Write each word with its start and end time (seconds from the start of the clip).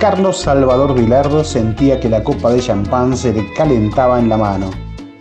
Carlos 0.00 0.38
Salvador 0.38 0.94
Vilardo 0.94 1.44
sentía 1.44 2.00
que 2.00 2.08
la 2.08 2.24
copa 2.24 2.50
de 2.50 2.60
champán 2.60 3.14
se 3.18 3.34
le 3.34 3.52
calentaba 3.52 4.18
en 4.18 4.30
la 4.30 4.38
mano, 4.38 4.70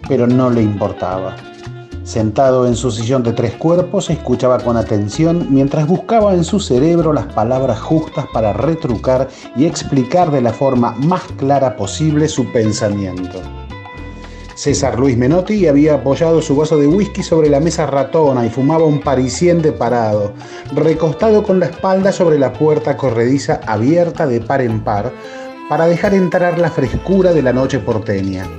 pero 0.08 0.26
no 0.26 0.50
le 0.50 0.62
importaba. 0.62 1.36
Sentado 2.04 2.66
en 2.66 2.78
su 2.78 2.90
sillón 2.90 3.22
de 3.24 3.34
tres 3.34 3.56
cuerpos, 3.56 4.10
escuchaba 4.10 4.58
con 4.60 4.78
atención 4.78 5.48
mientras 5.50 5.86
buscaba 5.86 6.34
en 6.34 6.46
su 6.46 6.62
cerebro 6.62 7.12
las 7.12 7.26
palabras 7.26 7.82
justas 7.82 8.26
para 8.34 8.54
retrucar 8.54 9.28
y 9.58 9.66
explicar 9.66 10.32
de 10.32 10.40
la 10.40 10.54
forma 10.54 10.96
más 11.00 11.24
clara 11.38 11.76
posible 11.76 12.30
su 12.30 12.50
pensamiento. 12.54 13.42
César 14.60 15.00
Luis 15.00 15.16
Menotti 15.16 15.68
había 15.68 15.94
apoyado 15.94 16.42
su 16.42 16.54
vaso 16.54 16.78
de 16.78 16.86
whisky 16.86 17.24
sobre 17.24 17.50
la 17.50 17.62
mesa 17.62 17.86
ratona 17.86 18.46
y 18.46 18.50
fumaba 18.50 18.84
un 18.84 19.00
parisiente 19.00 19.72
parado, 19.72 20.34
recostado 20.76 21.44
con 21.44 21.62
la 21.62 21.68
espalda 21.68 22.12
sobre 22.12 22.38
la 22.38 22.52
puerta 22.52 22.98
corrediza 22.98 23.62
abierta 23.66 24.28
de 24.28 24.42
par 24.42 24.60
en 24.60 24.84
par 24.84 25.14
para 25.70 25.88
dejar 25.88 26.14
entrar 26.14 26.60
la 26.60 26.70
frescura 26.70 27.32
de 27.32 27.42
la 27.42 27.54
noche 27.54 27.80
porteña. 27.80 28.50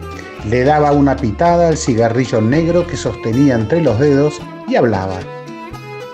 Le 0.48 0.64
daba 0.64 0.92
una 0.92 1.16
pitada 1.16 1.68
al 1.68 1.76
cigarrillo 1.76 2.40
negro 2.40 2.87
que 2.87 2.96
sostenía 2.96 3.54
entre 3.54 3.82
los 3.82 3.98
dedos 3.98 4.40
y 4.68 4.76
hablaba. 4.76 5.18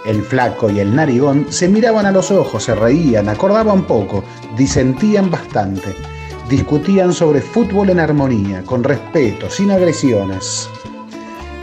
El 0.04 0.22
flaco 0.22 0.68
y 0.68 0.80
el 0.80 0.96
narigón 0.96 1.46
se 1.50 1.68
miraban 1.68 2.06
a 2.06 2.10
los 2.10 2.32
ojos, 2.32 2.64
se 2.64 2.74
reían, 2.74 3.28
acordaban 3.28 3.86
poco, 3.86 4.24
disentían 4.56 5.30
bastante. 5.30 6.15
Discutían 6.48 7.12
sobre 7.12 7.40
fútbol 7.40 7.90
en 7.90 8.00
armonía, 8.00 8.62
con 8.64 8.84
respeto, 8.84 9.50
sin 9.50 9.70
agresiones. 9.70 10.68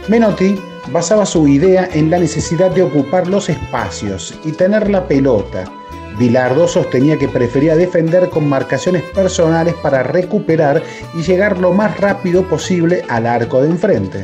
Menotti 0.08 0.58
basaba 0.92 1.24
su 1.24 1.48
idea 1.48 1.88
en 1.92 2.10
la 2.10 2.18
necesidad 2.18 2.70
de 2.70 2.82
ocupar 2.82 3.26
los 3.26 3.48
espacios 3.48 4.34
y 4.44 4.52
tener 4.52 4.90
la 4.90 5.08
pelota, 5.08 5.64
Bilardo 6.18 6.68
sostenía 6.68 7.18
que 7.18 7.28
prefería 7.28 7.74
defender 7.74 8.30
con 8.30 8.48
marcaciones 8.48 9.02
personales 9.02 9.74
para 9.74 10.04
recuperar 10.04 10.80
y 11.12 11.22
llegar 11.22 11.58
lo 11.58 11.72
más 11.72 11.98
rápido 11.98 12.48
posible 12.48 13.02
al 13.08 13.26
arco 13.26 13.60
de 13.60 13.70
enfrente. 13.70 14.22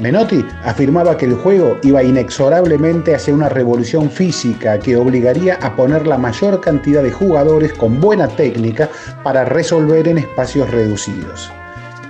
Menotti 0.00 0.44
afirmaba 0.64 1.16
que 1.16 1.26
el 1.26 1.34
juego 1.34 1.78
iba 1.82 2.02
inexorablemente 2.02 3.14
hacia 3.14 3.34
una 3.34 3.48
revolución 3.48 4.10
física 4.10 4.78
que 4.78 4.96
obligaría 4.96 5.58
a 5.60 5.74
poner 5.74 6.06
la 6.06 6.18
mayor 6.18 6.60
cantidad 6.60 7.02
de 7.02 7.10
jugadores 7.10 7.72
con 7.72 8.00
buena 8.00 8.28
técnica 8.28 8.88
para 9.22 9.44
resolver 9.44 10.06
en 10.06 10.18
espacios 10.18 10.70
reducidos. 10.70 11.50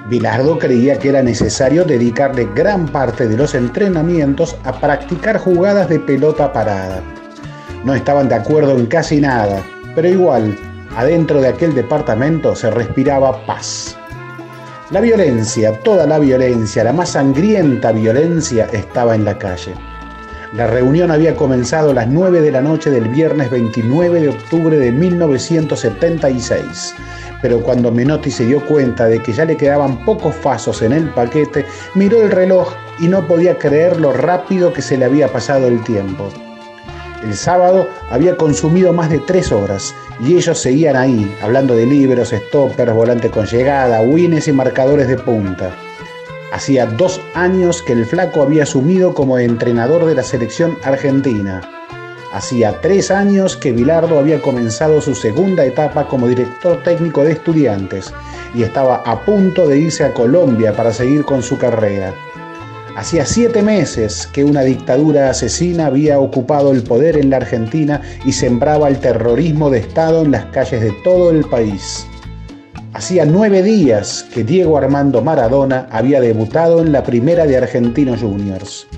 Bilardo 0.08 0.58
creía 0.58 0.98
que 0.98 1.10
era 1.10 1.22
necesario 1.22 1.84
dedicarle 1.84 2.48
gran 2.54 2.86
parte 2.86 3.28
de 3.28 3.36
los 3.36 3.54
entrenamientos 3.54 4.56
a 4.64 4.78
practicar 4.80 5.38
jugadas 5.38 5.88
de 5.88 6.00
pelota 6.00 6.52
parada 6.52 7.02
no 7.84 7.94
estaban 7.94 8.28
de 8.28 8.34
acuerdo 8.34 8.76
en 8.76 8.86
casi 8.86 9.20
nada, 9.20 9.62
pero 9.94 10.08
igual, 10.08 10.56
adentro 10.96 11.40
de 11.40 11.48
aquel 11.48 11.74
departamento 11.74 12.54
se 12.56 12.70
respiraba 12.70 13.44
paz. 13.46 13.97
La 14.90 15.02
violencia, 15.02 15.78
toda 15.80 16.06
la 16.06 16.18
violencia, 16.18 16.82
la 16.82 16.94
más 16.94 17.10
sangrienta 17.10 17.92
violencia 17.92 18.66
estaba 18.72 19.14
en 19.14 19.26
la 19.26 19.36
calle. 19.36 19.74
La 20.54 20.66
reunión 20.66 21.10
había 21.10 21.36
comenzado 21.36 21.90
a 21.90 21.94
las 21.94 22.08
9 22.08 22.40
de 22.40 22.50
la 22.50 22.62
noche 22.62 22.90
del 22.90 23.06
viernes 23.08 23.50
29 23.50 24.22
de 24.22 24.30
octubre 24.30 24.78
de 24.78 24.90
1976, 24.90 26.94
pero 27.42 27.60
cuando 27.60 27.92
Menotti 27.92 28.30
se 28.30 28.46
dio 28.46 28.64
cuenta 28.64 29.04
de 29.04 29.22
que 29.22 29.34
ya 29.34 29.44
le 29.44 29.58
quedaban 29.58 30.06
pocos 30.06 30.34
pasos 30.36 30.80
en 30.80 30.94
el 30.94 31.10
paquete, 31.10 31.66
miró 31.94 32.22
el 32.22 32.30
reloj 32.30 32.72
y 32.98 33.08
no 33.08 33.26
podía 33.26 33.58
creer 33.58 34.00
lo 34.00 34.14
rápido 34.14 34.72
que 34.72 34.80
se 34.80 34.96
le 34.96 35.04
había 35.04 35.28
pasado 35.28 35.68
el 35.68 35.84
tiempo. 35.84 36.30
El 37.22 37.34
sábado 37.34 37.86
había 38.10 38.38
consumido 38.38 38.94
más 38.94 39.10
de 39.10 39.18
tres 39.18 39.52
horas 39.52 39.94
y 40.20 40.36
ellos 40.36 40.58
seguían 40.58 40.96
ahí, 40.96 41.34
hablando 41.42 41.74
de 41.74 41.86
libros, 41.86 42.30
stoppers, 42.30 42.92
volantes 42.92 43.30
con 43.30 43.46
llegada, 43.46 44.00
wins 44.00 44.48
y 44.48 44.52
marcadores 44.52 45.08
de 45.08 45.16
punta. 45.16 45.74
Hacía 46.52 46.86
dos 46.86 47.20
años 47.34 47.82
que 47.82 47.92
el 47.92 48.06
flaco 48.06 48.42
había 48.42 48.62
asumido 48.62 49.14
como 49.14 49.38
entrenador 49.38 50.06
de 50.06 50.14
la 50.14 50.22
selección 50.22 50.78
argentina. 50.82 51.60
Hacía 52.32 52.80
tres 52.80 53.10
años 53.10 53.56
que 53.56 53.72
Bilardo 53.72 54.18
había 54.18 54.40
comenzado 54.40 55.00
su 55.00 55.14
segunda 55.14 55.64
etapa 55.64 56.08
como 56.08 56.26
director 56.26 56.82
técnico 56.82 57.24
de 57.24 57.32
estudiantes 57.32 58.12
y 58.54 58.62
estaba 58.62 58.96
a 58.96 59.24
punto 59.24 59.66
de 59.66 59.78
irse 59.78 60.04
a 60.04 60.12
Colombia 60.12 60.74
para 60.74 60.92
seguir 60.92 61.24
con 61.24 61.42
su 61.42 61.58
carrera. 61.58 62.14
Hacía 62.98 63.24
siete 63.24 63.62
meses 63.62 64.28
que 64.32 64.42
una 64.42 64.62
dictadura 64.62 65.30
asesina 65.30 65.86
había 65.86 66.18
ocupado 66.18 66.72
el 66.72 66.82
poder 66.82 67.16
en 67.16 67.30
la 67.30 67.36
Argentina 67.36 68.02
y 68.24 68.32
sembraba 68.32 68.88
el 68.88 68.98
terrorismo 68.98 69.70
de 69.70 69.78
Estado 69.78 70.22
en 70.22 70.32
las 70.32 70.46
calles 70.46 70.80
de 70.80 70.92
todo 71.04 71.30
el 71.30 71.44
país. 71.44 72.04
Hacía 72.94 73.24
nueve 73.24 73.62
días 73.62 74.26
que 74.34 74.42
Diego 74.42 74.76
Armando 74.76 75.22
Maradona 75.22 75.86
había 75.92 76.20
debutado 76.20 76.80
en 76.80 76.90
la 76.90 77.04
primera 77.04 77.46
de 77.46 77.58
Argentinos 77.58 78.18
Juniors. 78.18 78.88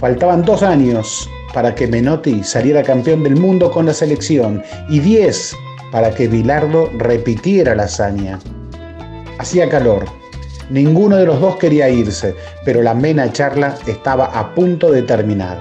Faltaban 0.00 0.42
dos 0.42 0.64
años 0.64 1.30
para 1.54 1.72
que 1.72 1.86
Menotti 1.86 2.42
saliera 2.42 2.82
campeón 2.82 3.22
del 3.22 3.36
mundo 3.36 3.70
con 3.70 3.86
la 3.86 3.94
selección 3.94 4.60
y 4.88 4.98
diez 4.98 5.54
para 5.92 6.12
que 6.12 6.26
Bilardo 6.26 6.90
repitiera 6.98 7.76
la 7.76 7.84
hazaña. 7.84 8.40
Hacía 9.38 9.68
calor 9.68 10.23
Ninguno 10.70 11.16
de 11.16 11.26
los 11.26 11.40
dos 11.40 11.56
quería 11.56 11.88
irse, 11.90 12.34
pero 12.64 12.82
la 12.82 12.92
amena 12.92 13.30
charla 13.32 13.76
estaba 13.86 14.26
a 14.26 14.54
punto 14.54 14.90
de 14.90 15.02
terminar. 15.02 15.58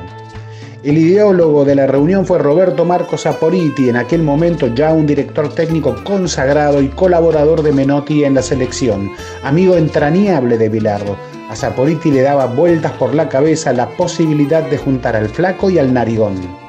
El 0.84 0.98
ideólogo 0.98 1.64
de 1.64 1.76
la 1.76 1.88
reunión 1.88 2.26
fue 2.26 2.40
Roberto 2.40 2.84
Marcos 2.84 3.22
Saporiti, 3.22 3.88
en 3.88 3.96
aquel 3.96 4.22
momento 4.22 4.68
ya 4.68 4.92
un 4.92 5.06
director 5.06 5.48
técnico 5.54 5.96
consagrado 6.04 6.82
y 6.82 6.90
colaborador 6.90 7.64
de 7.64 7.72
Menotti 7.72 8.26
en 8.26 8.34
la 8.34 8.42
selección, 8.42 9.10
amigo 9.44 9.78
entrañable 9.78 10.58
de 10.58 10.68
Bilardo. 10.68 11.16
A 11.50 11.56
Saporiti 11.56 12.12
le 12.12 12.22
daba 12.22 12.48
vueltas 12.48 12.92
por 12.94 13.14
la 13.16 13.30
cabeza 13.30 13.72
la 13.72 13.88
posibilidad 13.96 14.64
de 14.64 14.78
juntar 14.78 15.16
al 15.16 15.30
flaco 15.30 15.70
y 15.70 15.80
al 15.80 15.94
narigón. 15.94 16.63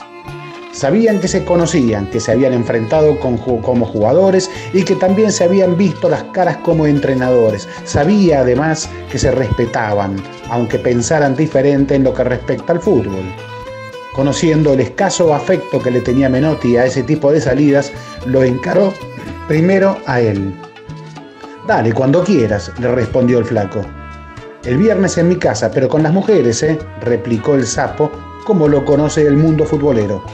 Sabían 0.74 1.20
que 1.20 1.28
se 1.28 1.44
conocían, 1.44 2.10
que 2.10 2.18
se 2.18 2.32
habían 2.32 2.52
enfrentado 2.52 3.20
como 3.20 3.86
jugadores 3.86 4.50
y 4.72 4.82
que 4.82 4.96
también 4.96 5.30
se 5.30 5.44
habían 5.44 5.76
visto 5.76 6.08
las 6.08 6.24
caras 6.24 6.56
como 6.58 6.84
entrenadores. 6.84 7.68
Sabía 7.84 8.40
además 8.40 8.88
que 9.08 9.20
se 9.20 9.30
respetaban, 9.30 10.16
aunque 10.50 10.80
pensaran 10.80 11.36
diferente 11.36 11.94
en 11.94 12.02
lo 12.02 12.12
que 12.12 12.24
respecta 12.24 12.72
al 12.72 12.80
fútbol. 12.80 13.22
Conociendo 14.14 14.72
el 14.72 14.80
escaso 14.80 15.32
afecto 15.32 15.80
que 15.80 15.92
le 15.92 16.00
tenía 16.00 16.28
Menotti 16.28 16.76
a 16.76 16.86
ese 16.86 17.04
tipo 17.04 17.30
de 17.30 17.40
salidas, 17.40 17.92
lo 18.26 18.42
encaró 18.42 18.92
primero 19.46 19.96
a 20.06 20.20
él. 20.20 20.52
Dale, 21.68 21.92
cuando 21.92 22.24
quieras, 22.24 22.72
le 22.80 22.88
respondió 22.88 23.38
el 23.38 23.44
flaco. 23.44 23.80
El 24.64 24.78
viernes 24.78 25.18
en 25.18 25.28
mi 25.28 25.36
casa, 25.36 25.70
pero 25.70 25.88
con 25.88 26.02
las 26.02 26.12
mujeres, 26.12 26.64
¿eh? 26.64 26.80
replicó 27.00 27.54
el 27.54 27.64
sapo, 27.64 28.10
como 28.44 28.66
lo 28.66 28.84
conoce 28.84 29.24
el 29.24 29.36
mundo 29.36 29.64
futbolero. 29.64 30.24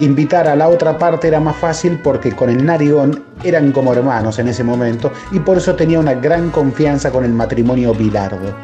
Invitar 0.00 0.46
a 0.46 0.54
la 0.54 0.68
otra 0.68 0.96
parte 0.96 1.26
era 1.26 1.40
más 1.40 1.56
fácil 1.56 1.98
porque 1.98 2.30
con 2.30 2.50
el 2.50 2.64
narigón 2.64 3.24
eran 3.42 3.72
como 3.72 3.92
hermanos 3.92 4.38
en 4.38 4.46
ese 4.46 4.62
momento 4.62 5.10
y 5.32 5.40
por 5.40 5.56
eso 5.56 5.74
tenía 5.74 5.98
una 5.98 6.14
gran 6.14 6.50
confianza 6.50 7.10
con 7.10 7.24
el 7.24 7.32
matrimonio 7.32 7.92
Bilardo. 7.92 8.54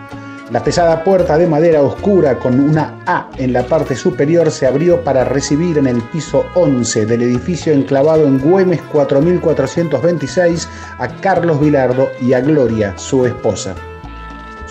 La 0.53 0.63
pesada 0.63 1.03
puerta 1.03 1.37
de 1.37 1.49
madera 1.49 1.83
oscura 1.83 2.39
con 2.39 2.61
una 2.61 3.01
A 3.07 3.31
en 3.39 3.53
la 3.53 3.67
parte 3.67 3.97
superior 3.97 4.51
se 4.53 4.67
abrió 4.67 5.03
para 5.03 5.25
recibir 5.25 5.79
en 5.79 5.89
el 5.89 6.01
piso 6.03 6.45
11 6.55 7.07
del 7.07 7.23
edificio 7.23 7.73
enclavado 7.73 8.27
en 8.27 8.39
Güemes 8.39 8.83
4426 8.93 10.69
a 10.99 11.09
Carlos 11.21 11.59
Bilardo 11.59 12.11
y 12.21 12.35
a 12.35 12.41
Gloria, 12.41 12.97
su 12.97 13.27
esposa. 13.27 13.75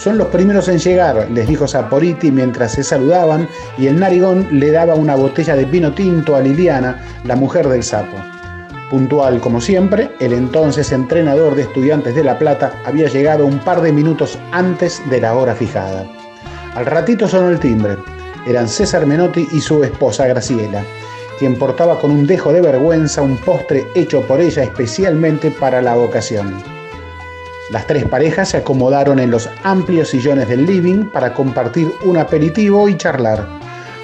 Son 0.03 0.17
los 0.17 0.27
primeros 0.27 0.67
en 0.67 0.79
llegar, 0.79 1.29
les 1.31 1.47
dijo 1.47 1.65
Saporiti 1.65 2.29
mientras 2.29 2.73
se 2.73 2.83
saludaban, 2.83 3.47
y 3.77 3.87
el 3.87 3.97
narigón 3.97 4.49
le 4.51 4.69
daba 4.69 4.95
una 4.95 5.15
botella 5.15 5.55
de 5.55 5.63
vino 5.63 5.93
tinto 5.93 6.35
a 6.35 6.41
Liliana, 6.41 7.01
la 7.23 7.37
mujer 7.37 7.69
del 7.69 7.83
sapo. 7.83 8.17
Puntual 8.89 9.39
como 9.39 9.61
siempre, 9.61 10.11
el 10.19 10.33
entonces 10.33 10.91
entrenador 10.91 11.55
de 11.55 11.61
estudiantes 11.61 12.15
de 12.15 12.23
La 12.25 12.37
Plata 12.37 12.73
había 12.85 13.07
llegado 13.07 13.45
un 13.45 13.59
par 13.59 13.79
de 13.79 13.93
minutos 13.93 14.37
antes 14.51 15.01
de 15.09 15.21
la 15.21 15.35
hora 15.35 15.55
fijada. 15.55 16.05
Al 16.75 16.85
ratito 16.85 17.25
sonó 17.29 17.49
el 17.49 17.61
timbre. 17.61 17.95
Eran 18.45 18.67
César 18.67 19.05
Menotti 19.05 19.47
y 19.53 19.61
su 19.61 19.85
esposa 19.85 20.27
Graciela, 20.27 20.83
quien 21.39 21.57
portaba 21.57 21.97
con 21.97 22.11
un 22.11 22.27
dejo 22.27 22.51
de 22.51 22.59
vergüenza 22.59 23.21
un 23.21 23.37
postre 23.37 23.87
hecho 23.95 24.19
por 24.23 24.41
ella 24.41 24.63
especialmente 24.63 25.49
para 25.49 25.81
la 25.81 25.95
ocasión. 25.95 26.72
Las 27.73 27.87
tres 27.87 28.05
parejas 28.05 28.49
se 28.49 28.57
acomodaron 28.57 29.17
en 29.17 29.31
los 29.31 29.49
amplios 29.63 30.09
sillones 30.09 30.47
del 30.47 30.67
living 30.67 31.05
para 31.05 31.33
compartir 31.33 31.91
un 32.05 32.17
aperitivo 32.17 32.87
y 32.87 32.95
charlar. 32.95 33.47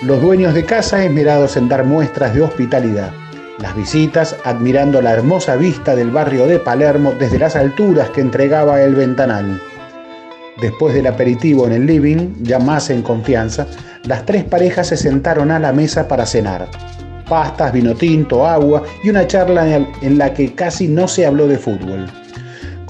Los 0.02 0.24
dueños 0.24 0.56
de 0.56 0.66
casa 0.66 1.06
esmerados 1.06 1.56
en 1.56 1.70
dar 1.70 1.86
muestras 1.86 2.34
de 2.34 2.42
hospitalidad. 2.42 3.12
Las 3.60 3.76
visitas 3.76 4.36
admirando 4.44 5.04
la 5.04 5.12
hermosa 5.12 5.56
vista 5.56 5.96
del 5.96 6.10
barrio 6.10 6.48
de 6.48 6.58
Palermo 6.58 7.14
desde 7.20 7.38
las 7.38 7.56
alturas 7.56 8.10
que 8.10 8.22
entregaba 8.22 8.82
el 8.82 8.96
ventanal. 8.96 9.62
Después 10.60 10.96
del 10.96 11.06
aperitivo 11.06 11.68
en 11.68 11.74
el 11.74 11.86
living, 11.86 12.38
ya 12.42 12.58
más 12.58 12.90
en 12.90 13.04
confianza, 13.04 13.68
las 14.04 14.26
tres 14.26 14.46
parejas 14.46 14.88
se 14.88 14.98
sentaron 14.98 15.52
a 15.52 15.60
la 15.60 15.74
mesa 15.74 16.08
para 16.08 16.26
cenar. 16.26 16.68
pastas, 17.30 17.72
vino 17.72 17.94
tinto, 17.94 18.48
agua 18.48 18.82
y 19.04 19.12
una 19.12 19.28
charla 19.28 19.76
en 20.02 20.18
la 20.18 20.34
que 20.34 20.56
casi 20.56 20.88
no 20.88 21.08
se 21.08 21.28
habló 21.28 21.48
de 21.48 21.60
fútbol. 21.60 22.08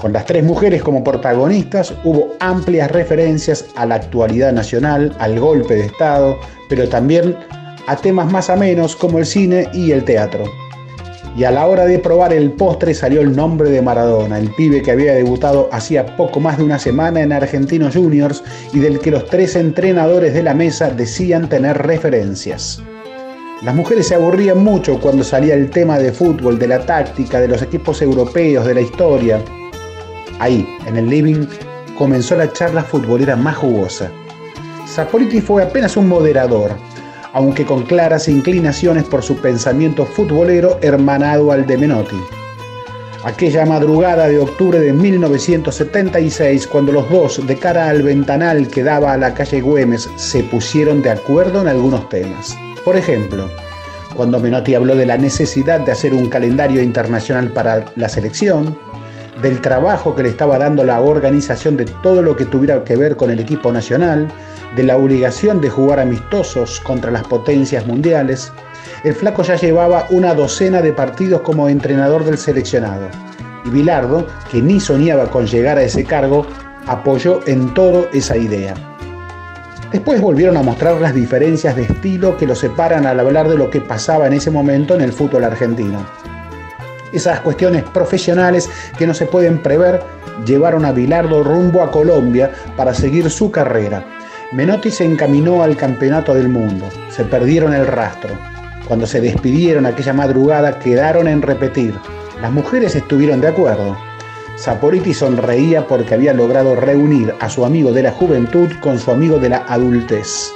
Con 0.00 0.14
las 0.14 0.24
tres 0.24 0.42
mujeres 0.42 0.82
como 0.82 1.04
protagonistas 1.04 1.92
hubo 2.04 2.34
amplias 2.40 2.90
referencias 2.90 3.66
a 3.76 3.84
la 3.84 3.96
actualidad 3.96 4.50
nacional, 4.50 5.14
al 5.18 5.38
golpe 5.38 5.74
de 5.74 5.86
Estado, 5.86 6.38
pero 6.70 6.88
también 6.88 7.36
a 7.86 7.96
temas 7.96 8.32
más 8.32 8.48
amenos 8.48 8.96
como 8.96 9.18
el 9.18 9.26
cine 9.26 9.68
y 9.74 9.92
el 9.92 10.04
teatro. 10.04 10.44
Y 11.36 11.44
a 11.44 11.50
la 11.50 11.66
hora 11.66 11.84
de 11.84 11.98
probar 11.98 12.32
el 12.32 12.50
postre 12.52 12.94
salió 12.94 13.20
el 13.20 13.36
nombre 13.36 13.68
de 13.68 13.82
Maradona, 13.82 14.38
el 14.38 14.48
pibe 14.54 14.80
que 14.80 14.90
había 14.90 15.12
debutado 15.12 15.68
hacía 15.70 16.16
poco 16.16 16.40
más 16.40 16.56
de 16.56 16.64
una 16.64 16.78
semana 16.78 17.20
en 17.20 17.32
Argentinos 17.32 17.94
Juniors 17.94 18.42
y 18.72 18.78
del 18.78 19.00
que 19.00 19.10
los 19.10 19.26
tres 19.26 19.54
entrenadores 19.54 20.32
de 20.32 20.42
la 20.42 20.54
mesa 20.54 20.88
decían 20.88 21.50
tener 21.50 21.76
referencias. 21.76 22.82
Las 23.62 23.74
mujeres 23.74 24.08
se 24.08 24.14
aburrían 24.14 24.64
mucho 24.64 24.98
cuando 24.98 25.22
salía 25.22 25.54
el 25.54 25.68
tema 25.68 25.98
de 25.98 26.10
fútbol, 26.10 26.58
de 26.58 26.68
la 26.68 26.86
táctica, 26.86 27.38
de 27.38 27.48
los 27.48 27.60
equipos 27.60 28.00
europeos, 28.00 28.64
de 28.64 28.74
la 28.74 28.80
historia. 28.80 29.44
Ahí, 30.40 30.66
en 30.86 30.96
el 30.96 31.08
living, 31.08 31.46
comenzó 31.98 32.34
la 32.34 32.50
charla 32.50 32.82
futbolera 32.82 33.36
más 33.36 33.56
jugosa. 33.56 34.10
Sapoliti 34.86 35.42
fue 35.42 35.62
apenas 35.62 35.98
un 35.98 36.08
moderador, 36.08 36.72
aunque 37.34 37.66
con 37.66 37.82
claras 37.82 38.26
inclinaciones 38.26 39.04
por 39.04 39.22
su 39.22 39.36
pensamiento 39.36 40.06
futbolero 40.06 40.78
hermanado 40.80 41.52
al 41.52 41.66
de 41.66 41.76
Menotti. 41.76 42.16
Aquella 43.22 43.66
madrugada 43.66 44.28
de 44.28 44.38
octubre 44.38 44.80
de 44.80 44.94
1976, 44.94 46.66
cuando 46.66 46.90
los 46.92 47.10
dos, 47.10 47.46
de 47.46 47.56
cara 47.56 47.90
al 47.90 48.02
ventanal 48.02 48.66
que 48.68 48.82
daba 48.82 49.12
a 49.12 49.18
la 49.18 49.34
calle 49.34 49.60
Güemes, 49.60 50.08
se 50.16 50.42
pusieron 50.44 51.02
de 51.02 51.10
acuerdo 51.10 51.60
en 51.60 51.68
algunos 51.68 52.08
temas. 52.08 52.56
Por 52.82 52.96
ejemplo, 52.96 53.50
cuando 54.16 54.40
Menotti 54.40 54.74
habló 54.74 54.96
de 54.96 55.04
la 55.04 55.18
necesidad 55.18 55.80
de 55.80 55.92
hacer 55.92 56.14
un 56.14 56.30
calendario 56.30 56.82
internacional 56.82 57.48
para 57.48 57.84
la 57.94 58.08
selección, 58.08 58.74
del 59.42 59.60
trabajo 59.60 60.14
que 60.14 60.22
le 60.22 60.28
estaba 60.28 60.58
dando 60.58 60.84
la 60.84 61.00
organización 61.00 61.76
de 61.76 61.86
todo 62.02 62.22
lo 62.22 62.36
que 62.36 62.44
tuviera 62.44 62.84
que 62.84 62.96
ver 62.96 63.16
con 63.16 63.30
el 63.30 63.40
equipo 63.40 63.72
nacional, 63.72 64.28
de 64.76 64.82
la 64.82 64.96
obligación 64.96 65.60
de 65.60 65.70
jugar 65.70 66.00
amistosos 66.00 66.80
contra 66.80 67.10
las 67.10 67.24
potencias 67.24 67.86
mundiales, 67.86 68.52
el 69.04 69.14
flaco 69.14 69.42
ya 69.42 69.56
llevaba 69.56 70.06
una 70.10 70.34
docena 70.34 70.82
de 70.82 70.92
partidos 70.92 71.40
como 71.40 71.68
entrenador 71.68 72.24
del 72.24 72.38
seleccionado. 72.38 73.08
Y 73.64 73.70
Bilardo, 73.70 74.26
que 74.50 74.60
ni 74.60 74.80
soñaba 74.80 75.30
con 75.30 75.46
llegar 75.46 75.78
a 75.78 75.82
ese 75.82 76.04
cargo, 76.04 76.46
apoyó 76.86 77.40
en 77.46 77.72
todo 77.74 78.08
esa 78.12 78.36
idea. 78.36 78.74
Después 79.92 80.20
volvieron 80.20 80.56
a 80.56 80.62
mostrar 80.62 81.00
las 81.00 81.14
diferencias 81.14 81.74
de 81.74 81.82
estilo 81.82 82.36
que 82.36 82.46
los 82.46 82.58
separan 82.58 83.06
al 83.06 83.18
hablar 83.18 83.48
de 83.48 83.56
lo 83.56 83.70
que 83.70 83.80
pasaba 83.80 84.26
en 84.26 84.34
ese 84.34 84.50
momento 84.50 84.94
en 84.94 85.00
el 85.00 85.12
fútbol 85.12 85.44
argentino. 85.44 86.06
Esas 87.12 87.40
cuestiones 87.40 87.82
profesionales 87.84 88.68
que 88.96 89.06
no 89.06 89.14
se 89.14 89.26
pueden 89.26 89.58
prever 89.58 90.00
llevaron 90.46 90.84
a 90.84 90.92
Bilardo 90.92 91.42
rumbo 91.42 91.82
a 91.82 91.90
Colombia 91.90 92.50
para 92.76 92.94
seguir 92.94 93.30
su 93.30 93.50
carrera. 93.50 94.04
Menotti 94.52 94.90
se 94.90 95.04
encaminó 95.04 95.62
al 95.62 95.76
campeonato 95.76 96.34
del 96.34 96.48
mundo. 96.48 96.88
Se 97.08 97.24
perdieron 97.24 97.74
el 97.74 97.86
rastro. 97.86 98.30
Cuando 98.86 99.06
se 99.06 99.20
despidieron 99.20 99.86
aquella 99.86 100.12
madrugada 100.12 100.78
quedaron 100.78 101.28
en 101.28 101.42
repetir. 101.42 101.94
Las 102.40 102.50
mujeres 102.50 102.96
estuvieron 102.96 103.40
de 103.40 103.48
acuerdo. 103.48 103.96
Saporiti 104.56 105.14
sonreía 105.14 105.86
porque 105.86 106.14
había 106.14 106.34
logrado 106.34 106.74
reunir 106.74 107.34
a 107.40 107.48
su 107.48 107.64
amigo 107.64 107.92
de 107.92 108.02
la 108.02 108.10
juventud 108.10 108.68
con 108.80 108.98
su 108.98 109.10
amigo 109.10 109.38
de 109.38 109.50
la 109.50 109.64
adultez. 109.68 110.52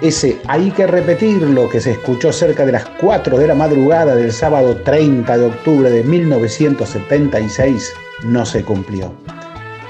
Ese 0.00 0.40
hay 0.46 0.70
que 0.70 0.86
repetir 0.86 1.42
lo 1.42 1.68
que 1.68 1.80
se 1.80 1.90
escuchó 1.90 2.32
cerca 2.32 2.64
de 2.64 2.70
las 2.70 2.86
4 3.00 3.36
de 3.36 3.48
la 3.48 3.56
madrugada 3.56 4.14
del 4.14 4.32
sábado 4.32 4.76
30 4.76 5.36
de 5.36 5.46
octubre 5.46 5.90
de 5.90 6.04
1976 6.04 7.94
no 8.22 8.46
se 8.46 8.62
cumplió. 8.62 9.12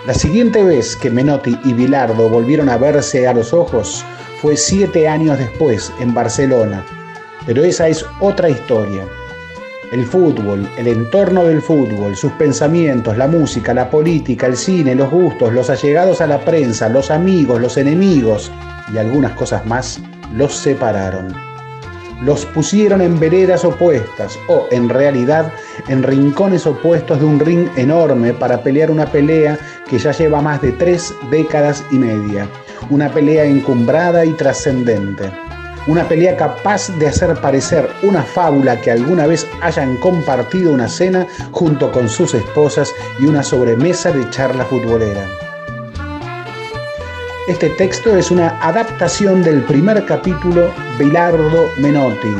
La 0.06 0.14
siguiente 0.14 0.64
vez 0.64 0.96
que 0.96 1.10
Menotti 1.10 1.58
y 1.62 1.74
Bilardo 1.74 2.30
volvieron 2.30 2.70
a 2.70 2.78
verse 2.78 3.28
a 3.28 3.34
los 3.34 3.52
ojos 3.52 4.02
fue 4.40 4.56
siete 4.56 5.06
años 5.06 5.38
después 5.38 5.92
en 6.00 6.14
Barcelona, 6.14 6.86
pero 7.44 7.62
esa 7.62 7.88
es 7.88 8.06
otra 8.20 8.48
historia. 8.48 9.04
El 9.90 10.04
fútbol, 10.04 10.68
el 10.76 10.86
entorno 10.86 11.44
del 11.44 11.62
fútbol, 11.62 12.14
sus 12.14 12.32
pensamientos, 12.32 13.16
la 13.16 13.26
música, 13.26 13.72
la 13.72 13.88
política, 13.88 14.46
el 14.46 14.58
cine, 14.58 14.94
los 14.94 15.10
gustos, 15.10 15.50
los 15.54 15.70
allegados 15.70 16.20
a 16.20 16.26
la 16.26 16.44
prensa, 16.44 16.90
los 16.90 17.10
amigos, 17.10 17.58
los 17.58 17.78
enemigos, 17.78 18.52
y 18.92 18.98
algunas 18.98 19.32
cosas 19.32 19.64
más 19.64 19.98
los 20.34 20.54
separaron. 20.54 21.34
Los 22.20 22.44
pusieron 22.44 23.00
en 23.00 23.18
veredas 23.18 23.64
opuestas 23.64 24.38
o, 24.48 24.66
en 24.70 24.90
realidad, 24.90 25.52
en 25.88 26.02
rincones 26.02 26.66
opuestos 26.66 27.20
de 27.20 27.24
un 27.24 27.40
ring 27.40 27.68
enorme 27.76 28.34
para 28.34 28.62
pelear 28.62 28.90
una 28.90 29.06
pelea 29.06 29.58
que 29.88 29.98
ya 29.98 30.12
lleva 30.12 30.42
más 30.42 30.60
de 30.60 30.72
tres 30.72 31.14
décadas 31.30 31.82
y 31.90 31.94
media. 31.94 32.46
Una 32.90 33.10
pelea 33.10 33.44
encumbrada 33.44 34.26
y 34.26 34.32
trascendente. 34.32 35.47
Una 35.88 36.06
pelea 36.06 36.36
capaz 36.36 36.90
de 36.98 37.06
hacer 37.06 37.34
parecer 37.40 37.88
una 38.02 38.22
fábula 38.22 38.78
que 38.78 38.90
alguna 38.90 39.26
vez 39.26 39.46
hayan 39.62 39.96
compartido 39.96 40.70
una 40.70 40.86
cena 40.86 41.26
junto 41.50 41.90
con 41.90 42.10
sus 42.10 42.34
esposas 42.34 42.92
y 43.18 43.24
una 43.24 43.42
sobremesa 43.42 44.12
de 44.12 44.28
charla 44.28 44.66
futbolera. 44.66 45.26
Este 47.48 47.70
texto 47.70 48.14
es 48.14 48.30
una 48.30 48.58
adaptación 48.60 49.42
del 49.42 49.62
primer 49.62 50.04
capítulo 50.04 50.70
Bilardo 50.98 51.70
Menotti, 51.78 52.36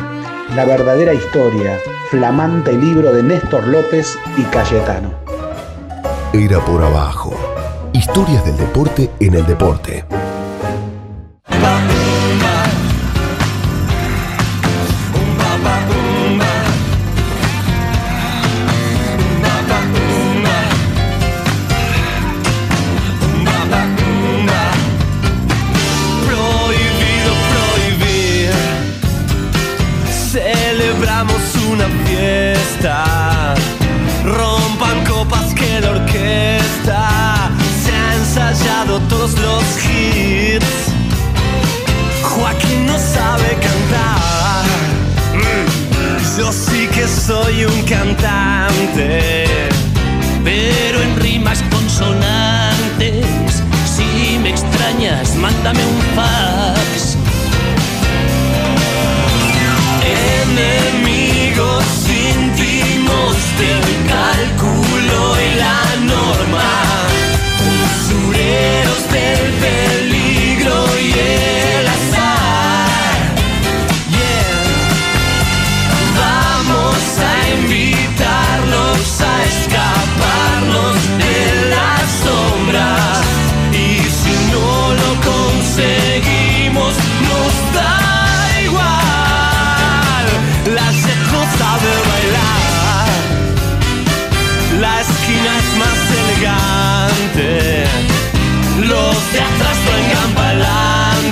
la 0.55 0.67
verdadera 0.67 1.15
historia, 1.15 1.79
flamante 2.11 2.75
libro 2.75 3.15
de 3.15 3.23
Néstor 3.23 3.67
López 3.67 4.19
y 4.37 4.43
Cayetano. 4.43 5.11
Era 6.35 6.61
por 6.61 6.85
abajo. 6.85 7.35
Historias 7.94 8.44
del 8.44 8.59
deporte 8.59 9.09
en 9.21 9.33
el 9.33 9.47
deporte. 9.47 10.05
Soy 47.08 47.64
un 47.67 47.82
cantante, 47.82 49.44
pero 50.43 51.02
en 51.02 51.20
rimas 51.20 51.62
consonantes. 51.70 53.26
Si 53.84 54.38
me 54.38 54.50
extrañas, 54.50 55.34
mándame 55.36 55.84
un 55.84 56.00
fax. 56.17 56.88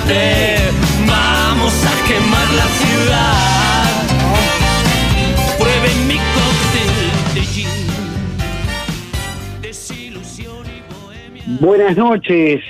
Vamos 0.07 1.73
a 1.85 2.07
quemar 2.07 2.49
la 2.53 2.65
ciudad. 2.79 3.87
Prueben 5.59 6.07
mi 6.07 6.15
cóctel 6.15 6.91
de 7.35 7.41
gin. 7.41 7.67
Desilusión 9.61 10.65
y 10.65 10.81
bohemia. 10.93 11.43
Buenas 11.59 11.97
noches. 11.97 12.63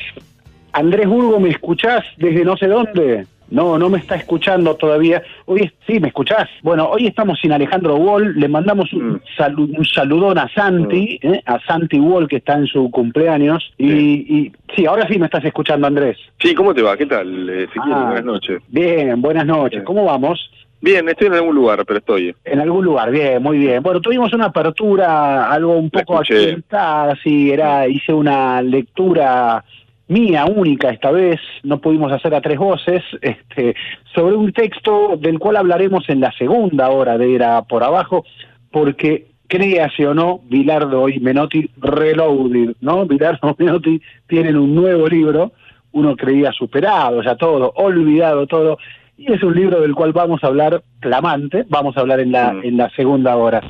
Andrés 0.73 1.07
Burgo, 1.07 1.39
¿me 1.39 1.49
escuchás 1.49 2.03
desde 2.17 2.43
no 2.43 2.57
sé 2.57 2.65
dónde? 2.65 3.27
No, 3.49 3.77
no 3.77 3.89
me 3.89 3.97
está 3.99 4.15
escuchando 4.15 4.75
todavía. 4.75 5.21
Hoy 5.45 5.71
sí, 5.87 5.99
¿me 5.99 6.09
escuchás? 6.09 6.49
Bueno, 6.63 6.89
hoy 6.89 7.07
estamos 7.07 7.39
sin 7.39 7.51
Alejandro 7.53 7.95
Wall. 7.95 8.33
Le 8.37 8.47
mandamos 8.49 8.91
un, 8.93 9.13
Mm. 9.13 9.19
salu- 9.37 9.77
un 9.77 9.85
saludón 9.85 10.37
a 10.37 10.49
Santi, 10.53 11.17
¿eh? 11.21 11.41
a 11.45 11.59
Santi 11.65 11.99
Wall, 11.99 12.27
que 12.27 12.37
está 12.37 12.53
en 12.57 12.67
su 12.67 12.91
cumpleaños. 12.91 13.71
Y, 13.77 13.87
y 13.91 14.51
sí, 14.75 14.85
ahora 14.85 15.07
sí 15.07 15.17
me 15.17 15.25
estás 15.27 15.45
escuchando, 15.45 15.87
Andrés. 15.87 16.17
Sí, 16.41 16.53
¿cómo 16.53 16.73
te 16.73 16.81
va? 16.81 16.97
¿Qué 16.97 17.05
tal, 17.05 17.49
eh, 17.49 17.63
Ezequiel? 17.63 17.93
Ah. 17.93 18.05
Buenas 18.07 18.25
noches. 18.25 18.61
Bien, 18.67 19.21
buenas 19.21 19.45
noches. 19.45 19.71
Bien. 19.79 19.85
¿Cómo 19.85 20.03
vamos? 20.03 20.51
Bien, 20.79 21.07
estoy 21.09 21.27
en 21.27 21.33
algún 21.33 21.55
lugar, 21.55 21.83
pero 21.87 21.97
estoy. 21.99 22.35
En 22.45 22.59
algún 22.59 22.85
lugar, 22.85 23.09
bien, 23.11 23.41
muy 23.41 23.57
bien. 23.57 23.81
Bueno, 23.81 23.99
tuvimos 23.99 24.31
una 24.33 24.45
apertura, 24.45 25.49
algo 25.51 25.73
un 25.75 25.89
poco 25.89 26.19
accidentada, 26.19 27.15
sí, 27.23 27.49
era, 27.49 27.87
hice 27.87 28.13
una 28.13 28.61
lectura 28.61 29.63
mía, 30.07 30.45
única 30.45 30.89
esta 30.89 31.11
vez, 31.11 31.39
no 31.63 31.79
pudimos 31.79 32.11
hacer 32.11 32.33
a 32.33 32.41
tres 32.41 32.57
voces, 32.57 33.03
este, 33.21 33.75
sobre 34.13 34.35
un 34.35 34.53
texto 34.53 35.17
del 35.17 35.39
cual 35.39 35.57
hablaremos 35.57 36.07
en 36.09 36.21
la 36.21 36.31
segunda 36.33 36.89
hora 36.89 37.17
de 37.17 37.35
Era 37.35 37.61
por 37.63 37.83
Abajo, 37.83 38.25
porque 38.71 39.27
créase 39.47 40.07
o 40.07 40.13
no, 40.13 40.41
Bilardo 40.43 41.09
y 41.09 41.19
Menotti 41.19 41.69
reloaded, 41.77 42.75
¿no? 42.81 43.05
Bilardo 43.05 43.55
y 43.57 43.63
Menotti 43.63 44.01
tienen 44.27 44.57
un 44.57 44.75
nuevo 44.75 45.07
libro, 45.07 45.51
uno 45.93 46.15
creía 46.15 46.51
superado 46.51 47.21
ya 47.23 47.35
todo, 47.35 47.71
olvidado 47.75 48.45
todo, 48.47 48.77
y 49.17 49.31
es 49.33 49.41
un 49.43 49.55
libro 49.55 49.81
del 49.81 49.95
cual 49.95 50.13
vamos 50.13 50.43
a 50.43 50.47
hablar 50.47 50.83
flamante, 51.01 51.65
vamos 51.69 51.97
a 51.97 52.01
hablar 52.01 52.19
en 52.19 52.31
la, 52.31 52.55
en 52.63 52.77
la 52.77 52.89
segunda 52.91 53.35
hora. 53.35 53.61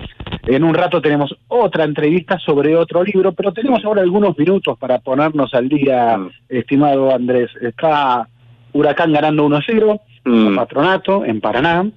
En 0.43 0.63
un 0.63 0.73
rato 0.73 1.01
tenemos 1.01 1.35
otra 1.47 1.83
entrevista 1.83 2.37
sobre 2.39 2.75
otro 2.75 3.03
libro, 3.03 3.31
pero 3.33 3.51
tenemos 3.53 3.83
ahora 3.83 4.01
algunos 4.01 4.37
minutos 4.37 4.77
para 4.77 4.99
ponernos 4.99 5.53
al 5.53 5.67
día, 5.69 6.17
Mm. 6.17 6.29
estimado 6.49 7.13
Andrés. 7.13 7.49
Está 7.61 8.27
Huracán 8.73 9.11
ganando 9.13 9.45
1-0, 9.45 9.99
Mm. 10.25 10.55
Patronato, 10.55 11.25
en 11.25 11.41
Paraná. 11.41 11.89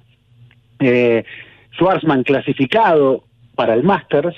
Eh, 0.79 1.23
Schwarzman 1.75 2.23
clasificado 2.23 3.23
para 3.55 3.73
el 3.73 3.83
Masters. 3.83 4.35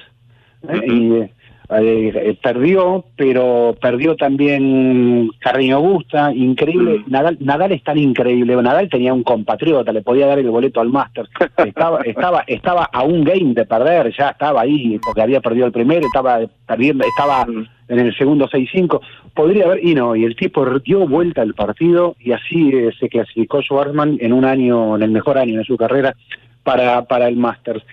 ¿eh? 0.70 1.29
Eh, 1.70 2.12
eh, 2.13 2.38
perdió, 2.41 3.05
pero 3.15 3.75
perdió 3.82 4.15
también 4.15 5.29
Carreño 5.39 5.82
Busta, 5.82 6.34
increíble. 6.34 7.00
Mm. 7.00 7.12
Nadal, 7.12 7.38
Nadal 7.39 7.72
es 7.72 7.84
tan 7.84 7.98
increíble. 7.98 8.55
Nadal 8.55 8.89
tenía 8.89 9.13
un 9.13 9.24
compatriota, 9.24 9.91
le 9.91 10.01
podía 10.01 10.27
dar 10.27 10.39
el 10.39 10.50
boleto 10.50 10.82
al 10.82 10.89
Masters. 10.89 11.29
Estaba, 11.58 12.01
estaba, 12.05 12.43
estaba 12.48 12.84
a 12.91 13.03
un 13.03 13.24
game 13.24 13.53
de 13.53 13.65
perder, 13.65 14.13
ya 14.15 14.29
estaba 14.29 14.62
ahí, 14.62 15.00
porque 15.00 15.22
había 15.22 15.41
perdido 15.41 15.65
el 15.65 15.72
primero, 15.72 16.05
estaba 16.05 16.39
perdiendo, 16.67 17.05
estaba 17.05 17.46
en 17.88 18.00
el 18.00 18.15
segundo 18.15 18.48
6-5, 18.48 19.00
podría 19.34 19.65
haber, 19.65 19.84
y 19.84 19.93
no, 19.96 20.15
y 20.15 20.24
el 20.25 20.36
tipo 20.36 20.65
dio 20.79 21.08
vuelta 21.08 21.41
al 21.41 21.53
partido 21.53 22.15
y 22.20 22.32
así 22.32 22.70
eh, 22.74 22.91
se 23.00 23.10
clasificó 23.10 23.62
Schwarzman 23.62 24.17
en 24.20 24.34
un 24.34 24.46
año, 24.46 24.96
en 24.96 25.03
el 25.03 25.12
mejor 25.12 25.38
año 25.38 25.60
de 25.60 25.65
su 25.65 25.77
carrera, 25.77 26.15
para, 26.63 27.03
para 27.05 27.27
el 27.27 27.36
Masters. 27.36 27.84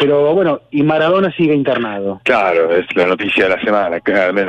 Pero 0.00 0.34
bueno, 0.34 0.62
y 0.70 0.82
Maradona 0.82 1.30
sigue 1.32 1.54
internado. 1.54 2.22
Claro, 2.24 2.74
es 2.74 2.86
la 2.96 3.04
noticia 3.04 3.44
de 3.44 3.50
la 3.50 3.60
semana, 3.62 4.00
de 4.02 4.44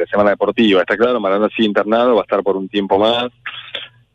la 0.00 0.06
semana 0.10 0.30
deportiva. 0.30 0.80
Está 0.80 0.96
claro, 0.96 1.20
Maradona 1.20 1.48
sigue 1.54 1.68
internado, 1.68 2.16
va 2.16 2.22
a 2.22 2.24
estar 2.24 2.42
por 2.42 2.56
un 2.56 2.68
tiempo 2.68 2.98
más. 2.98 3.28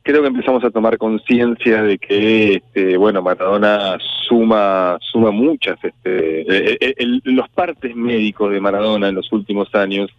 Creo 0.04 0.22
que 0.22 0.28
empezamos 0.28 0.66
a 0.66 0.72
tomar 0.72 0.98
conciencia 0.98 1.82
de 1.82 1.98
que, 1.98 2.56
este, 2.56 2.98
bueno, 2.98 3.22
Maradona 3.22 3.98
suma 4.28 4.98
suma 5.02 5.32
muchas, 5.32 5.78
este, 5.84 6.42
eh, 6.42 6.78
eh, 6.82 6.94
el- 6.98 7.22
los 7.26 7.48
partes 7.50 7.96
médicos 7.96 8.52
de 8.52 8.60
Maradona 8.60 9.10
en 9.10 9.16
los 9.16 9.32
últimos 9.32 9.74
años. 9.76 10.10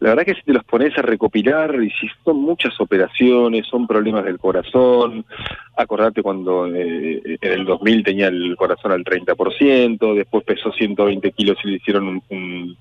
La 0.00 0.10
verdad 0.10 0.24
que 0.26 0.34
si 0.34 0.42
te 0.42 0.52
los 0.52 0.62
pones 0.64 0.96
a 0.96 1.02
recopilar, 1.02 1.74
y 1.82 1.90
si 1.90 2.08
son 2.24 2.36
muchas 2.40 2.80
operaciones, 2.80 3.66
son 3.66 3.86
problemas 3.86 4.24
del 4.24 4.38
corazón, 4.38 5.24
acordate 5.76 6.22
cuando 6.22 6.66
eh, 6.72 7.20
en 7.40 7.52
el 7.52 7.64
2000 7.64 8.04
tenía 8.04 8.28
el 8.28 8.54
corazón 8.56 8.92
al 8.92 9.02
30%, 9.04 10.14
después 10.14 10.44
pesó 10.44 10.70
120 10.72 11.32
kilos 11.32 11.56
y 11.64 11.68
le 11.70 11.76
hicieron 11.78 12.06
un, 12.06 12.22
un, 12.28 12.76